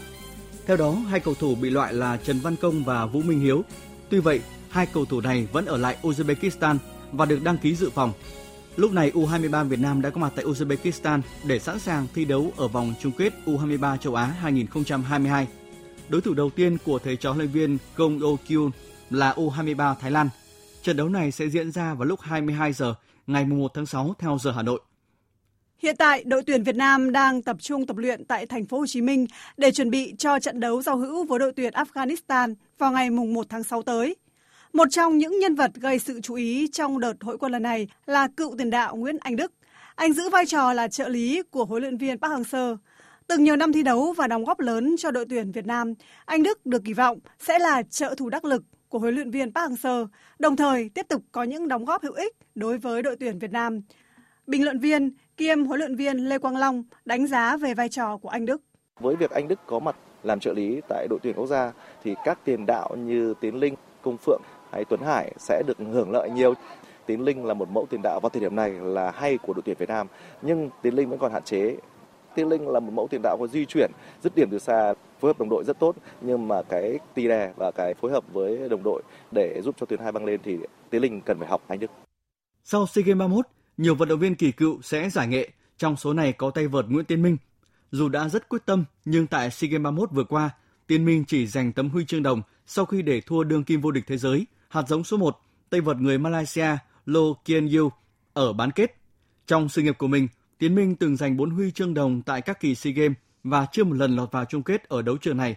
Theo 0.66 0.76
đó, 0.76 0.92
hai 0.92 1.20
cầu 1.20 1.34
thủ 1.34 1.54
bị 1.54 1.70
loại 1.70 1.94
là 1.94 2.16
Trần 2.16 2.40
Văn 2.40 2.56
Công 2.56 2.84
và 2.84 3.06
Vũ 3.06 3.22
Minh 3.22 3.40
Hiếu. 3.40 3.64
Tuy 4.08 4.18
vậy, 4.18 4.40
hai 4.70 4.86
cầu 4.86 5.04
thủ 5.04 5.20
này 5.20 5.48
vẫn 5.52 5.66
ở 5.66 5.76
lại 5.76 5.96
Uzbekistan 6.02 6.76
và 7.12 7.26
được 7.26 7.42
đăng 7.42 7.58
ký 7.58 7.74
dự 7.74 7.90
phòng. 7.90 8.12
Lúc 8.76 8.92
này 8.92 9.10
U23 9.14 9.68
Việt 9.68 9.80
Nam 9.80 10.02
đã 10.02 10.10
có 10.10 10.20
mặt 10.20 10.32
tại 10.36 10.44
Uzbekistan 10.44 11.20
để 11.46 11.58
sẵn 11.58 11.78
sàng 11.78 12.06
thi 12.14 12.24
đấu 12.24 12.52
ở 12.56 12.68
vòng 12.68 12.94
chung 13.00 13.12
kết 13.12 13.32
U23 13.46 13.96
châu 13.96 14.14
Á 14.14 14.24
2022. 14.24 15.48
Đối 16.08 16.20
thủ 16.20 16.34
đầu 16.34 16.50
tiên 16.50 16.76
của 16.84 16.98
thầy 16.98 17.16
trò 17.16 17.30
huấn 17.32 17.38
luyện 17.38 17.50
viên 17.52 17.78
Gong 17.96 18.20
Do 18.20 18.26
Kyun 18.48 18.70
là 19.10 19.32
U23 19.32 19.94
Thái 19.94 20.10
Lan. 20.10 20.28
Trận 20.82 20.96
đấu 20.96 21.08
này 21.08 21.32
sẽ 21.32 21.48
diễn 21.48 21.70
ra 21.72 21.94
vào 21.94 22.04
lúc 22.04 22.20
22 22.20 22.72
giờ 22.72 22.94
ngày 23.26 23.44
1 23.44 23.74
tháng 23.74 23.86
6 23.86 24.14
theo 24.18 24.38
giờ 24.40 24.52
Hà 24.52 24.62
Nội. 24.62 24.80
Hiện 25.82 25.96
tại, 25.96 26.24
đội 26.24 26.42
tuyển 26.46 26.62
Việt 26.62 26.76
Nam 26.76 27.12
đang 27.12 27.42
tập 27.42 27.56
trung 27.60 27.86
tập 27.86 27.96
luyện 27.96 28.24
tại 28.24 28.46
thành 28.46 28.66
phố 28.66 28.78
Hồ 28.78 28.86
Chí 28.86 29.00
Minh 29.00 29.26
để 29.56 29.70
chuẩn 29.72 29.90
bị 29.90 30.14
cho 30.18 30.38
trận 30.38 30.60
đấu 30.60 30.82
giao 30.82 30.96
hữu 30.96 31.24
với 31.24 31.38
đội 31.38 31.52
tuyển 31.56 31.72
Afghanistan 31.72 32.54
vào 32.78 32.92
ngày 32.92 33.10
1 33.10 33.46
tháng 33.48 33.62
6 33.62 33.82
tới. 33.82 34.16
Một 34.76 34.88
trong 34.90 35.18
những 35.18 35.38
nhân 35.38 35.54
vật 35.54 35.70
gây 35.74 35.98
sự 35.98 36.20
chú 36.20 36.34
ý 36.34 36.68
trong 36.72 37.00
đợt 37.00 37.14
hội 37.20 37.38
quân 37.38 37.52
lần 37.52 37.62
này 37.62 37.88
là 38.06 38.28
cựu 38.36 38.54
tiền 38.58 38.70
đạo 38.70 38.96
Nguyễn 38.96 39.16
Anh 39.20 39.36
Đức. 39.36 39.52
Anh 39.94 40.12
giữ 40.12 40.28
vai 40.28 40.46
trò 40.46 40.72
là 40.72 40.88
trợ 40.88 41.08
lý 41.08 41.42
của 41.50 41.64
huấn 41.64 41.82
luyện 41.82 41.96
viên 41.96 42.18
Park 42.18 42.32
Hang-seo. 42.32 42.76
Từng 43.26 43.44
nhiều 43.44 43.56
năm 43.56 43.72
thi 43.72 43.82
đấu 43.82 44.14
và 44.16 44.26
đóng 44.26 44.44
góp 44.44 44.60
lớn 44.60 44.94
cho 44.98 45.10
đội 45.10 45.26
tuyển 45.28 45.52
Việt 45.52 45.66
Nam, 45.66 45.94
anh 46.24 46.42
Đức 46.42 46.66
được 46.66 46.82
kỳ 46.84 46.92
vọng 46.92 47.18
sẽ 47.38 47.58
là 47.58 47.82
trợ 47.82 48.14
thủ 48.16 48.30
đắc 48.30 48.44
lực 48.44 48.62
của 48.88 48.98
huấn 48.98 49.14
luyện 49.14 49.30
viên 49.30 49.52
Park 49.52 49.70
Hang-seo, 49.70 50.06
đồng 50.38 50.56
thời 50.56 50.88
tiếp 50.88 51.06
tục 51.08 51.22
có 51.32 51.42
những 51.42 51.68
đóng 51.68 51.84
góp 51.84 52.02
hữu 52.02 52.12
ích 52.12 52.36
đối 52.54 52.78
với 52.78 53.02
đội 53.02 53.16
tuyển 53.20 53.38
Việt 53.38 53.50
Nam. 53.50 53.80
Bình 54.46 54.64
luận 54.64 54.78
viên 54.78 55.10
kiêm 55.36 55.64
huấn 55.64 55.78
luyện 55.78 55.96
viên 55.96 56.16
Lê 56.16 56.38
Quang 56.38 56.56
Long 56.56 56.84
đánh 57.04 57.26
giá 57.26 57.56
về 57.56 57.74
vai 57.74 57.88
trò 57.88 58.16
của 58.16 58.28
anh 58.28 58.46
Đức. 58.46 58.62
Với 59.00 59.16
việc 59.16 59.30
anh 59.30 59.48
Đức 59.48 59.58
có 59.66 59.78
mặt 59.78 59.96
làm 60.22 60.40
trợ 60.40 60.52
lý 60.52 60.80
tại 60.88 61.06
đội 61.10 61.18
tuyển 61.22 61.34
quốc 61.36 61.46
gia 61.46 61.72
thì 62.04 62.14
các 62.24 62.38
tiền 62.44 62.66
đạo 62.66 62.96
như 62.96 63.34
Tiến 63.40 63.54
Linh, 63.60 63.74
Công 64.02 64.16
Phượng 64.16 64.42
hay 64.76 64.84
Tuấn 64.84 65.00
Hải 65.00 65.32
sẽ 65.38 65.62
được 65.66 65.78
hưởng 65.78 66.10
lợi 66.10 66.30
nhiều. 66.30 66.54
Tiến 67.06 67.24
Linh 67.24 67.44
là 67.44 67.54
một 67.54 67.70
mẫu 67.70 67.86
tiền 67.90 68.00
đạo 68.02 68.20
vào 68.20 68.30
thời 68.30 68.40
điểm 68.40 68.56
này 68.56 68.70
là 68.70 69.10
hay 69.10 69.38
của 69.38 69.52
đội 69.52 69.62
tuyển 69.64 69.76
Việt 69.78 69.88
Nam, 69.88 70.06
nhưng 70.42 70.70
Tiến 70.82 70.94
Linh 70.94 71.10
vẫn 71.10 71.18
còn 71.18 71.32
hạn 71.32 71.42
chế. 71.42 71.76
Tiến 72.34 72.48
Linh 72.48 72.68
là 72.68 72.80
một 72.80 72.92
mẫu 72.92 73.08
tiền 73.10 73.20
đạo 73.22 73.36
có 73.40 73.46
di 73.46 73.64
chuyển, 73.64 73.90
dứt 74.22 74.34
điểm 74.36 74.48
từ 74.50 74.58
xa, 74.58 74.94
phối 75.20 75.28
hợp 75.28 75.38
đồng 75.38 75.48
đội 75.48 75.64
rất 75.64 75.78
tốt 75.78 75.96
nhưng 76.20 76.48
mà 76.48 76.62
cái 76.62 76.98
tì 77.14 77.28
đè 77.28 77.52
và 77.56 77.70
cái 77.70 77.94
phối 77.94 78.10
hợp 78.10 78.24
với 78.32 78.68
đồng 78.68 78.82
đội 78.82 79.02
để 79.30 79.60
giúp 79.64 79.74
cho 79.80 79.86
tuyến 79.86 80.00
hai 80.00 80.12
băng 80.12 80.24
lên 80.24 80.40
thì 80.44 80.58
Tiến 80.90 81.02
Linh 81.02 81.20
cần 81.20 81.38
phải 81.38 81.48
học 81.48 81.62
anh 81.68 81.80
Đức. 81.80 81.90
Sau 82.64 82.86
SEA 82.86 83.02
Games 83.06 83.18
31, 83.18 83.46
nhiều 83.76 83.94
vận 83.94 84.08
động 84.08 84.18
viên 84.18 84.34
kỳ 84.34 84.52
cựu 84.52 84.82
sẽ 84.82 85.10
giải 85.10 85.28
nghệ 85.28 85.48
Trong 85.78 85.96
số 85.96 86.12
này 86.12 86.32
có 86.32 86.50
tay 86.50 86.66
vợt 86.66 86.84
Nguyễn 86.88 87.04
Tiến 87.04 87.22
Minh. 87.22 87.36
Dù 87.90 88.08
đã 88.08 88.28
rất 88.28 88.48
quyết 88.48 88.66
tâm, 88.66 88.84
nhưng 89.04 89.26
tại 89.26 89.50
SEA 89.50 89.68
Games 89.70 89.84
31 89.84 90.10
vừa 90.12 90.24
qua, 90.24 90.50
Tiến 90.86 91.04
Minh 91.04 91.24
chỉ 91.28 91.46
giành 91.46 91.72
tấm 91.72 91.88
huy 91.88 92.04
chương 92.04 92.22
đồng 92.22 92.42
sau 92.66 92.84
khi 92.84 93.02
để 93.02 93.20
thua 93.20 93.44
đương 93.44 93.64
kim 93.64 93.80
vô 93.80 93.90
địch 93.90 94.04
thế 94.06 94.16
giới, 94.16 94.46
hạt 94.68 94.88
giống 94.88 95.04
số 95.04 95.16
1, 95.16 95.36
tay 95.70 95.80
vợt 95.80 95.96
người 95.96 96.18
Malaysia 96.18 96.68
Lo 97.06 97.20
Kian 97.44 97.68
Yu 97.68 97.90
ở 98.32 98.52
bán 98.52 98.70
kết. 98.70 98.96
Trong 99.46 99.68
sự 99.68 99.82
nghiệp 99.82 99.98
của 99.98 100.06
mình, 100.06 100.28
Tiến 100.58 100.74
Minh 100.74 100.96
từng 100.96 101.16
giành 101.16 101.36
4 101.36 101.50
huy 101.50 101.70
chương 101.70 101.94
đồng 101.94 102.22
tại 102.22 102.42
các 102.42 102.60
kỳ 102.60 102.74
SEA 102.74 102.92
Games 102.92 103.16
và 103.44 103.66
chưa 103.72 103.84
một 103.84 103.94
lần 103.94 104.16
lọt 104.16 104.32
vào 104.32 104.44
chung 104.44 104.62
kết 104.62 104.88
ở 104.88 105.02
đấu 105.02 105.16
trường 105.16 105.36
này. 105.36 105.56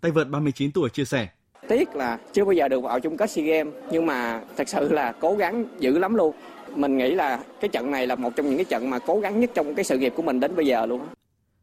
Tay 0.00 0.10
vợt 0.10 0.28
39 0.28 0.72
tuổi 0.72 0.90
chia 0.90 1.04
sẻ. 1.04 1.28
Tiếc 1.68 1.96
là 1.96 2.18
chưa 2.32 2.44
bao 2.44 2.52
giờ 2.52 2.68
được 2.68 2.80
vào 2.80 3.00
chung 3.00 3.16
kết 3.16 3.30
SEA 3.30 3.44
Games 3.44 3.74
nhưng 3.90 4.06
mà 4.06 4.42
thật 4.56 4.68
sự 4.68 4.92
là 4.92 5.12
cố 5.20 5.34
gắng 5.34 5.64
dữ 5.78 5.98
lắm 5.98 6.14
luôn. 6.14 6.36
Mình 6.76 6.96
nghĩ 6.96 7.14
là 7.14 7.44
cái 7.60 7.68
trận 7.68 7.90
này 7.90 8.06
là 8.06 8.14
một 8.14 8.36
trong 8.36 8.46
những 8.46 8.56
cái 8.56 8.64
trận 8.64 8.90
mà 8.90 8.98
cố 8.98 9.20
gắng 9.20 9.40
nhất 9.40 9.50
trong 9.54 9.74
cái 9.74 9.84
sự 9.84 9.98
nghiệp 9.98 10.12
của 10.16 10.22
mình 10.22 10.40
đến 10.40 10.56
bây 10.56 10.66
giờ 10.66 10.86
luôn. 10.86 11.06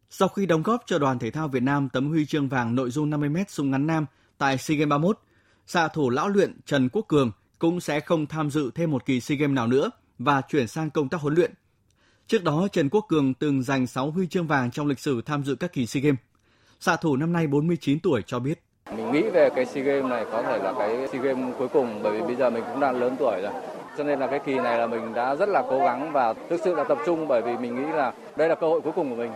Sau 0.10 0.28
khi 0.28 0.46
đóng 0.46 0.64
góp 0.64 0.84
cho 0.86 1.00
đoàn 1.00 1.20
thể 1.20 1.32
thao 1.32 1.48
Việt 1.48 1.64
Nam 1.64 1.90
tấm 1.90 2.10
huy 2.10 2.26
chương 2.26 2.48
vàng 2.48 2.76
nội 2.76 2.90
dung 2.90 3.12
50m 3.12 3.44
súng 3.48 3.72
ngắn 3.72 3.88
nam 3.88 4.06
tại 4.38 4.58
SEA 4.58 4.78
Games 4.78 4.90
31, 4.90 5.20
xạ 5.66 5.88
thủ 5.88 6.10
lão 6.10 6.30
luyện 6.30 6.60
Trần 6.66 6.90
Quốc 6.90 7.06
Cường 7.08 7.32
cũng 7.60 7.80
sẽ 7.80 8.00
không 8.00 8.26
tham 8.26 8.50
dự 8.50 8.72
thêm 8.76 8.92
một 8.92 9.06
kỳ 9.06 9.20
SEA 9.22 9.38
Games 9.38 9.56
nào 9.56 9.68
nữa 9.68 9.92
và 10.20 10.42
chuyển 10.42 10.68
sang 10.68 10.90
công 10.90 11.10
tác 11.10 11.22
huấn 11.22 11.36
luyện. 11.36 11.54
Trước 12.28 12.44
đó, 12.44 12.68
Trần 12.72 12.90
Quốc 12.90 13.06
Cường 13.10 13.34
từng 13.34 13.64
giành 13.64 13.88
6 13.88 14.12
huy 14.12 14.28
chương 14.28 14.48
vàng 14.48 14.72
trong 14.72 14.88
lịch 14.88 15.00
sử 15.00 15.22
tham 15.22 15.44
dự 15.44 15.56
các 15.56 15.74
kỳ 15.74 15.86
SEA 15.86 16.02
Games. 16.02 16.20
Xạ 16.80 16.96
thủ 16.96 17.16
năm 17.16 17.34
nay 17.34 17.48
49 17.48 18.00
tuổi 18.00 18.22
cho 18.26 18.40
biết. 18.40 18.64
Mình 18.98 19.12
nghĩ 19.12 19.22
về 19.22 19.50
cái 19.56 19.66
SEA 19.66 19.84
Games 19.84 20.10
này 20.10 20.26
có 20.32 20.44
thể 20.44 20.58
là 20.58 20.74
cái 20.80 21.08
SEA 21.12 21.22
Games 21.22 21.56
cuối 21.58 21.68
cùng 21.68 22.00
bởi 22.04 22.14
vì 22.14 22.22
bây 22.22 22.36
giờ 22.36 22.50
mình 22.50 22.64
cũng 22.68 22.80
đang 22.80 23.00
lớn 23.00 23.16
tuổi 23.20 23.42
rồi. 23.42 23.54
Cho 23.98 24.04
nên 24.04 24.20
là 24.20 24.28
cái 24.28 24.40
kỳ 24.46 24.56
này 24.56 24.78
là 24.78 24.88
mình 24.88 25.14
đã 25.14 25.36
rất 25.36 25.50
là 25.50 25.64
cố 25.70 25.80
gắng 25.80 26.12
và 26.12 26.34
thực 26.50 26.62
sự 26.64 26.76
là 26.76 26.84
tập 26.84 26.98
trung 27.06 27.28
bởi 27.28 27.42
vì 27.42 27.58
mình 27.58 27.76
nghĩ 27.76 27.92
là 27.92 28.14
đây 28.36 28.50
là 28.50 28.56
cơ 28.56 28.68
hội 28.68 28.82
cuối 28.82 28.94
cùng 28.96 29.10
của 29.10 29.16
mình. 29.16 29.32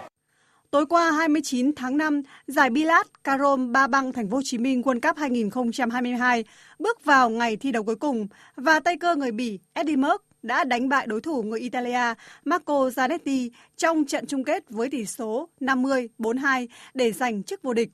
Tối 0.71 0.85
qua 0.85 1.11
29 1.11 1.75
tháng 1.75 1.97
5, 1.97 2.21
giải 2.47 2.69
Bilat 2.69 3.23
Carom 3.23 3.71
Ba 3.71 3.87
Băng 3.87 4.13
Thành 4.13 4.29
phố 4.29 4.35
Hồ 4.35 4.41
Chí 4.45 4.57
Minh 4.57 4.81
World 4.81 4.99
Cup 4.99 5.17
2022 5.17 6.43
bước 6.79 7.05
vào 7.05 7.29
ngày 7.29 7.57
thi 7.57 7.71
đấu 7.71 7.83
cuối 7.83 7.95
cùng 7.95 8.27
và 8.55 8.79
tay 8.79 8.97
cơ 8.97 9.15
người 9.15 9.31
Bỉ 9.31 9.59
Eddie 9.73 9.95
Merck 9.95 10.23
đã 10.43 10.63
đánh 10.63 10.89
bại 10.89 11.07
đối 11.07 11.21
thủ 11.21 11.43
người 11.43 11.59
Italia 11.59 12.13
Marco 12.45 12.87
Zanetti 12.87 13.49
trong 13.77 14.05
trận 14.05 14.25
chung 14.27 14.43
kết 14.43 14.63
với 14.69 14.89
tỷ 14.89 15.05
số 15.05 15.49
50-42 15.59 16.67
để 16.93 17.11
giành 17.11 17.43
chức 17.43 17.61
vô 17.63 17.73
địch. 17.73 17.89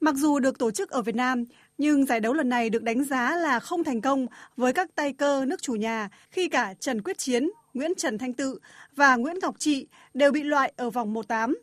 Mặc 0.00 0.14
dù 0.14 0.38
được 0.38 0.58
tổ 0.58 0.70
chức 0.70 0.90
ở 0.90 1.02
Việt 1.02 1.14
Nam, 1.14 1.44
nhưng 1.78 2.06
giải 2.06 2.20
đấu 2.20 2.32
lần 2.32 2.48
này 2.48 2.70
được 2.70 2.82
đánh 2.82 3.04
giá 3.04 3.36
là 3.36 3.60
không 3.60 3.84
thành 3.84 4.00
công 4.00 4.26
với 4.56 4.72
các 4.72 4.94
tay 4.94 5.12
cơ 5.12 5.44
nước 5.44 5.62
chủ 5.62 5.74
nhà 5.74 6.08
khi 6.30 6.48
cả 6.48 6.74
Trần 6.80 7.02
Quyết 7.02 7.18
Chiến, 7.18 7.50
Nguyễn 7.74 7.92
Trần 7.94 8.18
Thanh 8.18 8.32
Tự 8.32 8.58
và 8.96 9.16
Nguyễn 9.16 9.38
Ngọc 9.42 9.54
Trị 9.58 9.86
đều 10.14 10.32
bị 10.32 10.42
loại 10.42 10.72
ở 10.76 10.90
vòng 10.90 11.14
1-8. 11.14 11.54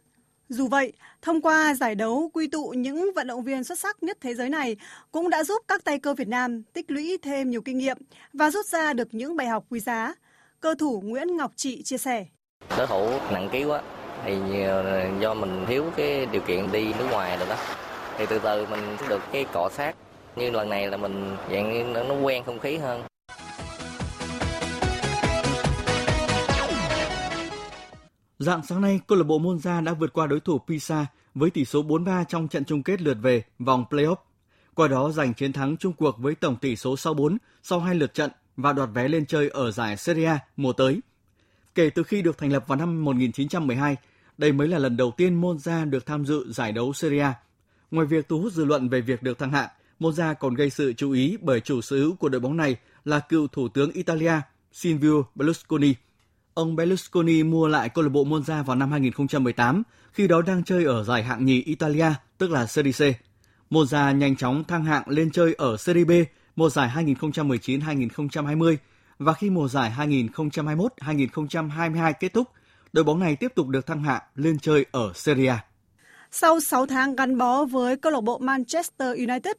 Dù 0.49 0.67
vậy, 0.67 0.93
thông 1.21 1.41
qua 1.41 1.73
giải 1.73 1.95
đấu 1.95 2.29
quy 2.33 2.47
tụ 2.47 2.73
những 2.77 3.11
vận 3.15 3.27
động 3.27 3.43
viên 3.43 3.63
xuất 3.63 3.79
sắc 3.79 4.03
nhất 4.03 4.17
thế 4.21 4.33
giới 4.33 4.49
này 4.49 4.75
cũng 5.11 5.29
đã 5.29 5.43
giúp 5.43 5.63
các 5.67 5.83
tay 5.83 5.99
cơ 5.99 6.13
Việt 6.13 6.27
Nam 6.27 6.63
tích 6.63 6.91
lũy 6.91 7.17
thêm 7.21 7.49
nhiều 7.49 7.61
kinh 7.61 7.77
nghiệm 7.77 7.97
và 8.33 8.51
rút 8.51 8.65
ra 8.65 8.93
được 8.93 9.07
những 9.11 9.35
bài 9.35 9.47
học 9.47 9.65
quý 9.69 9.79
giá. 9.79 10.13
Cơ 10.59 10.75
thủ 10.79 11.01
Nguyễn 11.05 11.37
Ngọc 11.37 11.51
Trị 11.55 11.83
chia 11.83 11.97
sẻ. 11.97 12.25
Đối 12.77 12.87
thủ 12.87 13.09
nặng 13.31 13.49
ký 13.51 13.63
quá, 13.63 13.81
thì 14.25 14.35
do 15.19 15.33
mình 15.33 15.65
thiếu 15.67 15.85
cái 15.97 16.25
điều 16.25 16.41
kiện 16.41 16.71
đi 16.71 16.93
nước 16.99 17.07
ngoài 17.11 17.37
rồi 17.37 17.47
đó. 17.49 17.55
Thì 18.17 18.25
từ 18.29 18.39
từ 18.39 18.65
mình 18.65 18.97
được 19.09 19.21
cái 19.31 19.45
cọ 19.53 19.69
sát. 19.73 19.95
Như 20.35 20.51
lần 20.51 20.69
này 20.69 20.87
là 20.87 20.97
mình 20.97 21.37
dạng 21.51 21.93
nó 21.93 22.15
quen 22.23 22.43
không 22.45 22.59
khí 22.59 22.77
hơn. 22.77 23.01
Dạng 28.39 28.63
sáng 28.63 28.81
nay, 28.81 28.99
câu 29.07 29.17
lạc 29.17 29.23
bộ 29.23 29.39
Monza 29.39 29.83
đã 29.83 29.93
vượt 29.93 30.13
qua 30.13 30.27
đối 30.27 30.39
thủ 30.39 30.59
Pisa 30.67 31.05
với 31.35 31.49
tỷ 31.49 31.65
số 31.65 31.83
4-3 31.83 32.23
trong 32.23 32.47
trận 32.47 32.65
chung 32.65 32.83
kết 32.83 33.01
lượt 33.01 33.17
về 33.21 33.43
vòng 33.59 33.85
playoff. 33.89 34.15
Qua 34.73 34.87
đó 34.87 35.11
giành 35.11 35.33
chiến 35.33 35.53
thắng 35.53 35.77
chung 35.77 35.93
cuộc 35.93 36.17
với 36.19 36.35
tổng 36.35 36.55
tỷ 36.55 36.75
số 36.75 36.95
6-4 36.95 37.37
sau 37.63 37.79
hai 37.79 37.95
lượt 37.95 38.13
trận 38.13 38.31
và 38.57 38.73
đoạt 38.73 38.89
vé 38.93 39.07
lên 39.07 39.25
chơi 39.25 39.49
ở 39.49 39.71
giải 39.71 39.97
Serie 39.97 40.25
A 40.25 40.39
mùa 40.57 40.73
tới. 40.73 40.99
Kể 41.75 41.89
từ 41.89 42.03
khi 42.03 42.21
được 42.21 42.37
thành 42.37 42.51
lập 42.51 42.67
vào 42.67 42.77
năm 42.77 43.03
1912, 43.03 43.95
đây 44.37 44.51
mới 44.51 44.67
là 44.67 44.79
lần 44.79 44.97
đầu 44.97 45.11
tiên 45.17 45.41
Monza 45.41 45.89
được 45.89 46.05
tham 46.05 46.25
dự 46.25 46.51
giải 46.51 46.71
đấu 46.71 46.93
Serie 46.93 47.21
A. 47.21 47.33
Ngoài 47.91 48.07
việc 48.07 48.29
thu 48.29 48.39
hút 48.39 48.53
dư 48.53 48.65
luận 48.65 48.89
về 48.89 49.01
việc 49.01 49.23
được 49.23 49.39
thăng 49.39 49.51
hạng, 49.51 49.69
Monza 49.99 50.35
còn 50.35 50.53
gây 50.53 50.69
sự 50.69 50.93
chú 50.93 51.11
ý 51.11 51.37
bởi 51.41 51.59
chủ 51.59 51.81
sở 51.81 51.95
hữu 51.95 52.15
của 52.15 52.29
đội 52.29 52.41
bóng 52.41 52.57
này 52.57 52.75
là 53.05 53.19
cựu 53.19 53.47
thủ 53.47 53.67
tướng 53.67 53.91
Italia 53.91 54.33
Silvio 54.71 55.23
Berlusconi– 55.35 55.93
Ông 56.57 56.75
Berlusconi 56.75 57.43
mua 57.43 57.67
lại 57.67 57.89
câu 57.89 58.03
lạc 58.03 58.09
bộ 58.09 58.23
Monza 58.23 58.63
vào 58.63 58.75
năm 58.75 58.91
2018, 58.91 59.83
khi 60.11 60.27
đó 60.27 60.41
đang 60.41 60.63
chơi 60.63 60.85
ở 60.85 61.03
giải 61.03 61.23
hạng 61.23 61.45
nhì 61.45 61.61
Italia, 61.61 62.09
tức 62.37 62.51
là 62.51 62.65
Serie 62.65 62.93
C. 62.93 63.01
Monza 63.71 64.17
nhanh 64.17 64.35
chóng 64.35 64.63
thăng 64.63 64.85
hạng 64.85 65.03
lên 65.07 65.31
chơi 65.31 65.53
ở 65.53 65.77
Serie 65.77 66.05
B 66.05 66.11
mùa 66.55 66.69
giải 66.69 66.91
2019-2020 66.95 68.75
và 69.19 69.33
khi 69.33 69.49
mùa 69.49 69.67
giải 69.67 69.93
2021-2022 69.97 72.13
kết 72.19 72.33
thúc, 72.33 72.47
đội 72.93 73.03
bóng 73.03 73.19
này 73.19 73.35
tiếp 73.35 73.51
tục 73.55 73.67
được 73.67 73.85
thăng 73.85 74.03
hạng 74.03 74.21
lên 74.35 74.59
chơi 74.59 74.85
ở 74.91 75.11
Serie 75.15 75.47
A. 75.47 75.65
Sau 76.31 76.59
6 76.59 76.85
tháng 76.85 77.15
gắn 77.15 77.37
bó 77.37 77.65
với 77.65 77.97
câu 77.97 78.11
lạc 78.11 78.21
bộ 78.21 78.37
Manchester 78.37 79.17
United, 79.17 79.55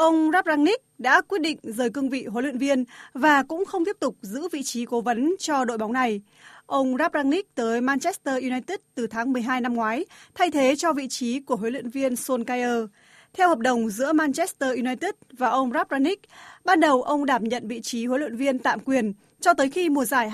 ông 0.00 0.30
Rangnick 0.46 0.84
đã 0.98 1.20
quyết 1.20 1.40
định 1.40 1.58
rời 1.62 1.90
cương 1.90 2.10
vị 2.10 2.24
huấn 2.24 2.44
luyện 2.44 2.58
viên 2.58 2.84
và 3.14 3.42
cũng 3.42 3.64
không 3.64 3.84
tiếp 3.84 3.96
tục 4.00 4.16
giữ 4.22 4.48
vị 4.52 4.62
trí 4.62 4.84
cố 4.84 5.00
vấn 5.00 5.34
cho 5.38 5.64
đội 5.64 5.78
bóng 5.78 5.92
này. 5.92 6.20
Ông 6.66 6.96
Rangnick 6.96 7.54
tới 7.54 7.80
Manchester 7.80 8.34
United 8.34 8.78
từ 8.94 9.06
tháng 9.06 9.32
12 9.32 9.60
năm 9.60 9.74
ngoái, 9.74 10.04
thay 10.34 10.50
thế 10.50 10.74
cho 10.76 10.92
vị 10.92 11.08
trí 11.08 11.40
của 11.40 11.56
huấn 11.56 11.72
luyện 11.72 11.88
viên 11.88 12.14
Solskjaer. 12.14 12.86
Theo 13.32 13.48
hợp 13.48 13.58
đồng 13.58 13.90
giữa 13.90 14.12
Manchester 14.12 14.70
United 14.70 15.14
và 15.32 15.48
ông 15.48 15.72
Rangnick, 15.90 16.22
ban 16.64 16.80
đầu 16.80 17.02
ông 17.02 17.26
đảm 17.26 17.44
nhận 17.44 17.68
vị 17.68 17.80
trí 17.82 18.06
huấn 18.06 18.20
luyện 18.20 18.36
viên 18.36 18.58
tạm 18.58 18.80
quyền 18.80 19.12
cho 19.40 19.54
tới 19.54 19.70
khi 19.70 19.88
mùa 19.88 20.04
giải 20.04 20.30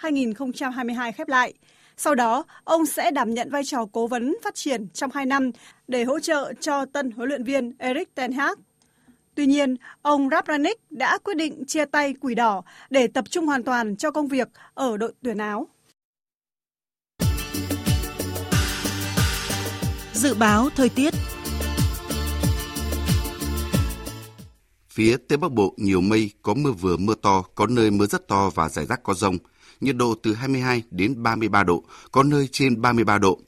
2021-2022 0.00 1.12
khép 1.12 1.28
lại. 1.28 1.54
Sau 1.96 2.14
đó, 2.14 2.44
ông 2.64 2.86
sẽ 2.86 3.10
đảm 3.10 3.34
nhận 3.34 3.50
vai 3.50 3.64
trò 3.64 3.86
cố 3.92 4.06
vấn 4.06 4.36
phát 4.44 4.54
triển 4.54 4.88
trong 4.88 5.10
2 5.14 5.26
năm 5.26 5.50
để 5.88 6.04
hỗ 6.04 6.20
trợ 6.20 6.52
cho 6.60 6.84
tân 6.84 7.10
huấn 7.10 7.28
luyện 7.28 7.44
viên 7.44 7.72
Erik 7.78 8.14
ten 8.14 8.32
Hag. 8.32 8.54
Tuy 9.34 9.46
nhiên, 9.46 9.76
ông 10.02 10.28
Rapranik 10.30 10.80
đã 10.90 11.18
quyết 11.18 11.36
định 11.36 11.64
chia 11.66 11.84
tay 11.84 12.14
quỷ 12.20 12.34
đỏ 12.34 12.62
để 12.90 13.06
tập 13.06 13.24
trung 13.30 13.46
hoàn 13.46 13.62
toàn 13.62 13.96
cho 13.96 14.10
công 14.10 14.28
việc 14.28 14.48
ở 14.74 14.96
đội 14.96 15.12
tuyển 15.22 15.38
áo. 15.38 15.68
Dự 20.12 20.34
báo 20.34 20.68
thời 20.76 20.88
tiết 20.88 21.14
Phía 24.88 25.16
Tây 25.28 25.38
Bắc 25.38 25.52
Bộ 25.52 25.74
nhiều 25.76 26.00
mây, 26.00 26.30
có 26.42 26.54
mưa 26.54 26.72
vừa 26.72 26.96
mưa 26.96 27.14
to, 27.22 27.42
có 27.54 27.66
nơi 27.66 27.90
mưa 27.90 28.06
rất 28.06 28.28
to 28.28 28.50
và 28.54 28.68
rải 28.68 28.86
rác 28.86 29.02
có 29.02 29.14
rông. 29.14 29.38
Nhiệt 29.80 29.96
độ 29.96 30.14
từ 30.22 30.34
22 30.34 30.82
đến 30.90 31.22
33 31.22 31.62
độ, 31.62 31.84
có 32.12 32.22
nơi 32.22 32.48
trên 32.52 32.82
33 32.82 33.18
độ. 33.18 33.38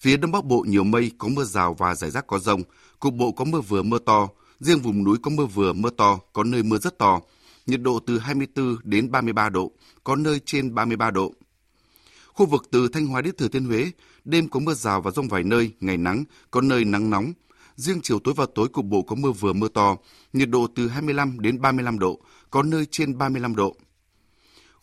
Phía 0.00 0.16
Đông 0.16 0.32
Bắc 0.32 0.44
Bộ 0.44 0.64
nhiều 0.68 0.84
mây, 0.84 1.10
có 1.18 1.28
mưa 1.28 1.44
rào 1.44 1.74
và 1.74 1.94
rải 1.94 2.10
rác 2.10 2.26
có 2.26 2.38
rông. 2.38 2.62
Cục 3.00 3.14
bộ 3.14 3.32
có 3.32 3.44
mưa 3.44 3.60
vừa 3.60 3.82
mưa 3.82 3.98
to, 3.98 4.28
Riêng 4.60 4.80
vùng 4.80 5.04
núi 5.04 5.18
có 5.22 5.30
mưa 5.30 5.46
vừa, 5.46 5.72
mưa 5.72 5.90
to, 5.90 6.18
có 6.32 6.44
nơi 6.44 6.62
mưa 6.62 6.78
rất 6.78 6.98
to. 6.98 7.20
Nhiệt 7.66 7.80
độ 7.80 7.98
từ 8.06 8.18
24 8.18 8.76
đến 8.84 9.10
33 9.10 9.48
độ, 9.48 9.72
có 10.04 10.16
nơi 10.16 10.40
trên 10.46 10.74
33 10.74 11.10
độ. 11.10 11.32
Khu 12.26 12.46
vực 12.46 12.68
từ 12.70 12.88
Thanh 12.88 13.06
Hóa 13.06 13.20
đến 13.20 13.36
Thừa 13.36 13.48
Thiên 13.48 13.64
Huế, 13.64 13.90
đêm 14.24 14.48
có 14.48 14.60
mưa 14.60 14.74
rào 14.74 15.00
và 15.00 15.10
rông 15.10 15.28
vài 15.28 15.42
nơi, 15.42 15.70
ngày 15.80 15.96
nắng, 15.96 16.24
có 16.50 16.60
nơi 16.60 16.84
nắng 16.84 17.10
nóng. 17.10 17.32
Riêng 17.76 18.00
chiều 18.02 18.18
tối 18.18 18.34
và 18.36 18.46
tối 18.54 18.68
cục 18.68 18.84
bộ 18.84 19.02
có 19.02 19.16
mưa 19.16 19.32
vừa 19.32 19.52
mưa 19.52 19.68
to, 19.68 19.96
nhiệt 20.32 20.48
độ 20.50 20.66
từ 20.74 20.88
25 20.88 21.40
đến 21.40 21.60
35 21.60 21.98
độ, 21.98 22.20
có 22.50 22.62
nơi 22.62 22.86
trên 22.90 23.18
35 23.18 23.56
độ. 23.56 23.76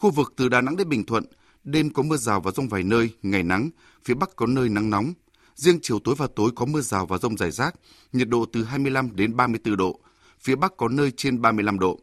Khu 0.01 0.11
vực 0.11 0.33
từ 0.35 0.49
Đà 0.49 0.61
Nẵng 0.61 0.77
đến 0.77 0.89
Bình 0.89 1.05
Thuận, 1.05 1.25
đêm 1.63 1.89
có 1.89 2.03
mưa 2.03 2.17
rào 2.17 2.41
và 2.41 2.51
rông 2.51 2.67
vài 2.67 2.83
nơi, 2.83 3.09
ngày 3.21 3.43
nắng, 3.43 3.69
phía 4.05 4.13
Bắc 4.13 4.35
có 4.35 4.45
nơi 4.45 4.69
nắng 4.69 4.89
nóng, 4.89 5.13
Riêng 5.55 5.79
chiều 5.81 5.99
tối 5.99 6.15
và 6.17 6.27
tối 6.35 6.51
có 6.55 6.65
mưa 6.65 6.81
rào 6.81 7.05
và 7.05 7.17
rông 7.17 7.37
rải 7.37 7.51
rác, 7.51 7.75
nhiệt 8.13 8.29
độ 8.29 8.45
từ 8.53 8.63
25 8.63 9.15
đến 9.15 9.35
34 9.35 9.77
độ, 9.77 9.99
phía 10.39 10.55
Bắc 10.55 10.77
có 10.77 10.87
nơi 10.87 11.11
trên 11.17 11.41
35 11.41 11.79
độ. 11.79 11.99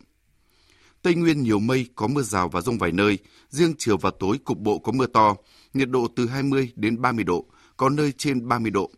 Tây 1.03 1.15
Nguyên 1.15 1.43
nhiều 1.43 1.59
mây, 1.59 1.87
có 1.95 2.07
mưa 2.07 2.23
rào 2.23 2.49
và 2.49 2.61
rông 2.61 2.79
vài 2.79 2.93
nơi, 2.93 3.19
riêng 3.51 3.75
chiều 3.79 3.97
và 3.97 4.11
tối 4.19 4.39
cục 4.45 4.59
bộ 4.59 4.79
có 4.79 4.93
mưa 4.93 5.07
to, 5.07 5.37
nhiệt 5.75 5.91
độ 5.91 6.09
từ 6.17 6.27
20 6.27 6.73
đến 6.77 7.01
30 7.01 7.25
độ, 7.25 7.47
có 7.77 7.89
nơi 7.89 8.13
trên 8.13 8.49
30 8.49 8.71
độ. 8.71 8.91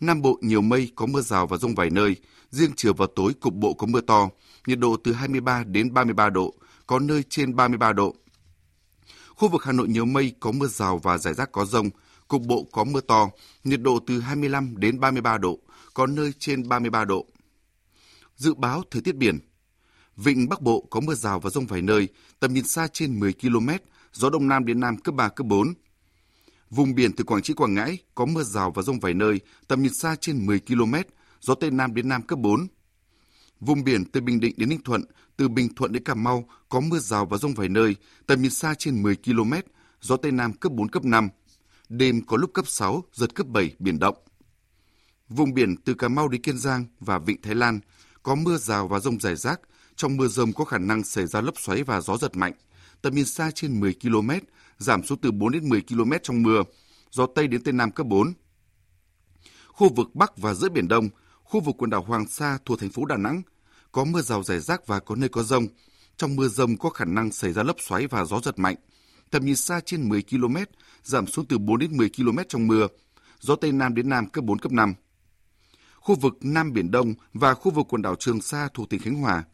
Nam 0.00 0.22
Bộ 0.22 0.38
nhiều 0.42 0.60
mây, 0.60 0.92
có 0.94 1.06
mưa 1.06 1.20
rào 1.20 1.46
và 1.46 1.56
rông 1.56 1.74
vài 1.74 1.90
nơi, 1.90 2.16
riêng 2.50 2.72
chiều 2.76 2.94
và 2.94 3.06
tối 3.16 3.34
cục 3.40 3.54
bộ 3.54 3.74
có 3.74 3.86
mưa 3.86 4.00
to, 4.00 4.28
nhiệt 4.66 4.78
độ 4.78 4.96
từ 5.04 5.12
23 5.12 5.64
đến 5.64 5.94
33 5.94 6.30
độ, 6.30 6.54
có 6.90 6.98
nơi 6.98 7.22
trên 7.28 7.56
33 7.56 7.92
độ. 7.92 8.14
Khu 9.28 9.48
vực 9.48 9.64
Hà 9.64 9.72
Nội 9.72 9.88
nhiều 9.88 10.04
mây, 10.04 10.34
có 10.40 10.52
mưa 10.52 10.66
rào 10.66 10.98
và 10.98 11.18
rải 11.18 11.34
rác 11.34 11.52
có 11.52 11.64
rông, 11.64 11.90
Cục 12.28 12.42
bộ 12.42 12.66
có 12.72 12.84
mưa 12.84 13.00
to, 13.00 13.30
nhiệt 13.64 13.80
độ 13.82 13.98
từ 14.06 14.20
25 14.20 14.76
đến 14.76 15.00
33 15.00 15.38
độ, 15.38 15.58
có 15.94 16.06
nơi 16.06 16.32
trên 16.38 16.68
33 16.68 17.04
độ. 17.04 17.26
Dự 18.36 18.54
báo 18.54 18.82
thời 18.90 19.02
tiết 19.02 19.16
biển. 19.16 19.38
Vịnh 20.16 20.48
Bắc 20.48 20.62
Bộ 20.62 20.86
có 20.90 21.00
mưa 21.00 21.14
rào 21.14 21.40
và 21.40 21.50
rông 21.50 21.66
vài 21.66 21.82
nơi, 21.82 22.08
tầm 22.40 22.54
nhìn 22.54 22.64
xa 22.64 22.88
trên 22.92 23.20
10 23.20 23.32
km, 23.32 23.68
gió 24.12 24.30
đông 24.30 24.48
nam 24.48 24.66
đến 24.66 24.80
nam 24.80 24.96
cấp 24.96 25.14
3, 25.14 25.28
cấp 25.28 25.46
4. 25.46 25.74
Vùng 26.70 26.94
biển 26.94 27.12
từ 27.12 27.24
Quảng 27.24 27.42
Trị 27.42 27.54
Quảng 27.54 27.74
Ngãi 27.74 27.98
có 28.14 28.26
mưa 28.26 28.42
rào 28.42 28.70
và 28.70 28.82
rông 28.82 29.00
vài 29.00 29.14
nơi, 29.14 29.40
tầm 29.68 29.82
nhìn 29.82 29.94
xa 29.94 30.16
trên 30.20 30.46
10 30.46 30.60
km, 30.60 30.94
gió 31.40 31.54
Tây 31.54 31.70
Nam 31.70 31.94
đến 31.94 32.08
Nam 32.08 32.22
cấp 32.22 32.38
4. 32.38 32.66
Vùng 33.60 33.84
biển 33.84 34.04
từ 34.04 34.20
Bình 34.20 34.40
Định 34.40 34.54
đến 34.56 34.68
Ninh 34.68 34.82
Thuận, 34.84 35.04
từ 35.40 35.48
Bình 35.48 35.74
Thuận 35.74 35.92
đến 35.92 36.04
Cà 36.04 36.14
Mau 36.14 36.48
có 36.68 36.80
mưa 36.80 36.98
rào 36.98 37.26
và 37.26 37.38
rông 37.38 37.54
vài 37.54 37.68
nơi, 37.68 37.96
tầm 38.26 38.42
nhìn 38.42 38.50
xa 38.50 38.74
trên 38.78 39.02
10 39.02 39.16
km, 39.16 39.52
gió 40.00 40.16
Tây 40.16 40.32
Nam 40.32 40.52
cấp 40.52 40.72
4, 40.72 40.88
cấp 40.88 41.04
5. 41.04 41.28
Đêm 41.88 42.22
có 42.26 42.36
lúc 42.36 42.50
cấp 42.54 42.66
6, 42.68 43.04
giật 43.12 43.34
cấp 43.34 43.46
7, 43.46 43.74
biển 43.78 43.98
động. 43.98 44.16
Vùng 45.28 45.54
biển 45.54 45.76
từ 45.76 45.94
Cà 45.94 46.08
Mau 46.08 46.28
đến 46.28 46.42
Kiên 46.42 46.58
Giang 46.58 46.84
và 47.00 47.18
Vịnh 47.18 47.42
Thái 47.42 47.54
Lan 47.54 47.80
có 48.22 48.34
mưa 48.34 48.56
rào 48.56 48.88
và 48.88 49.00
rông 49.00 49.20
rải 49.20 49.36
rác. 49.36 49.60
Trong 49.96 50.16
mưa 50.16 50.28
rông 50.28 50.52
có 50.52 50.64
khả 50.64 50.78
năng 50.78 51.04
xảy 51.04 51.26
ra 51.26 51.40
lốc 51.40 51.60
xoáy 51.60 51.82
và 51.82 52.00
gió 52.00 52.16
giật 52.16 52.36
mạnh. 52.36 52.52
Tầm 53.02 53.14
nhìn 53.14 53.24
xa 53.24 53.50
trên 53.50 53.80
10 53.80 53.94
km, 54.02 54.30
giảm 54.78 55.02
xuống 55.02 55.18
từ 55.18 55.30
4 55.30 55.52
đến 55.52 55.68
10 55.68 55.82
km 55.82 56.12
trong 56.22 56.42
mưa. 56.42 56.62
Gió 57.10 57.26
Tây 57.34 57.46
đến 57.46 57.62
Tây 57.62 57.72
Nam 57.72 57.90
cấp 57.90 58.06
4. 58.06 58.32
Khu 59.66 59.94
vực 59.94 60.14
Bắc 60.14 60.36
và 60.36 60.54
giữa 60.54 60.68
Biển 60.68 60.88
Đông, 60.88 61.08
khu 61.42 61.60
vực 61.60 61.74
quần 61.78 61.90
đảo 61.90 62.02
Hoàng 62.02 62.26
Sa 62.28 62.58
thuộc 62.64 62.80
thành 62.80 62.90
phố 62.90 63.04
Đà 63.04 63.16
Nẵng, 63.16 63.42
có 63.92 64.04
mưa 64.04 64.22
rào 64.22 64.42
rải 64.42 64.60
rác 64.60 64.86
và 64.86 65.00
có 65.00 65.14
nơi 65.14 65.28
có 65.28 65.42
rông. 65.42 65.66
Trong 66.16 66.36
mưa 66.36 66.48
rông 66.48 66.76
có 66.76 66.90
khả 66.90 67.04
năng 67.04 67.32
xảy 67.32 67.52
ra 67.52 67.62
lốc 67.62 67.76
xoáy 67.80 68.06
và 68.06 68.24
gió 68.24 68.40
giật 68.40 68.58
mạnh. 68.58 68.76
Tầm 69.30 69.44
nhìn 69.44 69.56
xa 69.56 69.80
trên 69.80 70.08
10 70.08 70.22
km, 70.22 70.56
giảm 71.02 71.26
xuống 71.26 71.46
từ 71.46 71.58
4 71.58 71.78
đến 71.78 71.96
10 71.96 72.10
km 72.16 72.38
trong 72.48 72.66
mưa. 72.66 72.86
Gió 73.40 73.56
Tây 73.56 73.72
Nam 73.72 73.94
đến 73.94 74.08
Nam 74.08 74.26
cấp 74.26 74.44
4, 74.44 74.58
cấp 74.58 74.72
5 74.72 74.94
khu 76.00 76.14
vực 76.14 76.38
Nam 76.40 76.72
Biển 76.72 76.90
Đông 76.90 77.14
và 77.34 77.54
khu 77.54 77.72
vực 77.72 77.86
quần 77.88 78.02
đảo 78.02 78.14
Trường 78.14 78.40
Sa 78.40 78.68
thuộc 78.74 78.90
tỉnh 78.90 79.00
Khánh 79.00 79.14
Hòa. 79.14 79.44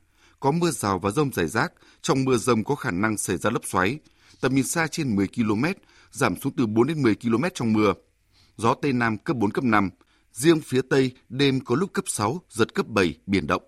Có 0.40 0.50
mưa 0.50 0.70
rào 0.70 0.98
và 0.98 1.10
rông 1.10 1.32
rải 1.32 1.46
rác, 1.46 1.72
trong 2.02 2.24
mưa 2.24 2.36
rông 2.36 2.64
có 2.64 2.74
khả 2.74 2.90
năng 2.90 3.16
xảy 3.16 3.36
ra 3.36 3.50
lốc 3.50 3.66
xoáy. 3.66 3.98
Tầm 4.40 4.54
nhìn 4.54 4.64
xa 4.64 4.86
trên 4.86 5.16
10 5.16 5.28
km, 5.28 5.64
giảm 6.10 6.36
xuống 6.36 6.52
từ 6.56 6.66
4 6.66 6.86
đến 6.86 7.02
10 7.02 7.14
km 7.14 7.44
trong 7.54 7.72
mưa. 7.72 7.92
Gió 8.56 8.74
Tây 8.82 8.92
Nam 8.92 9.18
cấp 9.18 9.36
4, 9.36 9.50
cấp 9.50 9.64
5. 9.64 9.90
Riêng 10.32 10.60
phía 10.60 10.80
Tây, 10.90 11.12
đêm 11.28 11.60
có 11.60 11.74
lúc 11.74 11.92
cấp 11.92 12.04
6, 12.08 12.40
giật 12.50 12.74
cấp 12.74 12.86
7, 12.88 13.14
biển 13.26 13.46
động. 13.46 13.62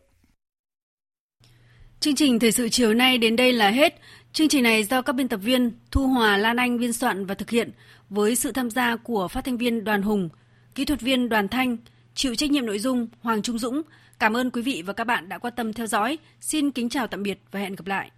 Chương 2.01 2.15
trình 2.15 2.39
thời 2.39 2.53
sự 2.53 2.69
chiều 2.69 2.95
nay 2.95 3.19
đến 3.19 3.37
đây 3.37 3.53
là 3.53 3.71
hết. 3.71 4.01
Chương 4.33 4.49
trình 4.49 4.63
này 4.63 4.85
do 4.85 5.03
các 5.03 5.13
biên 5.13 5.29
tập 5.29 5.37
viên 5.37 5.73
Thu 5.91 6.07
Hòa, 6.07 6.37
Lan 6.37 6.57
Anh 6.57 6.79
biên 6.79 6.93
soạn 6.93 7.27
và 7.27 7.35
thực 7.35 7.51
hiện 7.51 7.71
với 8.11 8.37
sự 8.37 8.53
tham 8.53 8.71
gia 8.71 8.97
của 8.97 9.29
phát 9.29 9.45
thanh 9.45 9.57
viên 9.57 9.85
Đoàn 9.85 10.03
Hùng, 10.03 10.29
kỹ 10.75 10.85
thuật 10.85 11.01
viên 11.01 11.29
Đoàn 11.29 11.49
Thanh, 11.49 11.77
Chịu 12.15 12.35
trách 12.35 12.51
nhiệm 12.51 12.67
nội 12.67 12.79
dung 12.79 13.07
Hoàng 13.21 13.43
Trung 13.43 13.59
Dũng. 13.59 13.83
Cảm 14.19 14.37
ơn 14.37 14.51
quý 14.51 14.63
vị 14.63 14.83
và 14.87 14.93
các 14.93 15.05
bạn 15.05 15.29
đã 15.29 15.39
quan 15.39 15.55
tâm 15.57 15.73
theo 15.73 15.87
dõi. 15.87 16.19
Xin 16.41 16.71
kính 16.71 16.89
chào 16.89 17.07
tạm 17.07 17.23
biệt 17.23 17.41
và 17.51 17.61
hẹn 17.61 17.75
gặp 17.75 17.87
lại. 17.87 18.11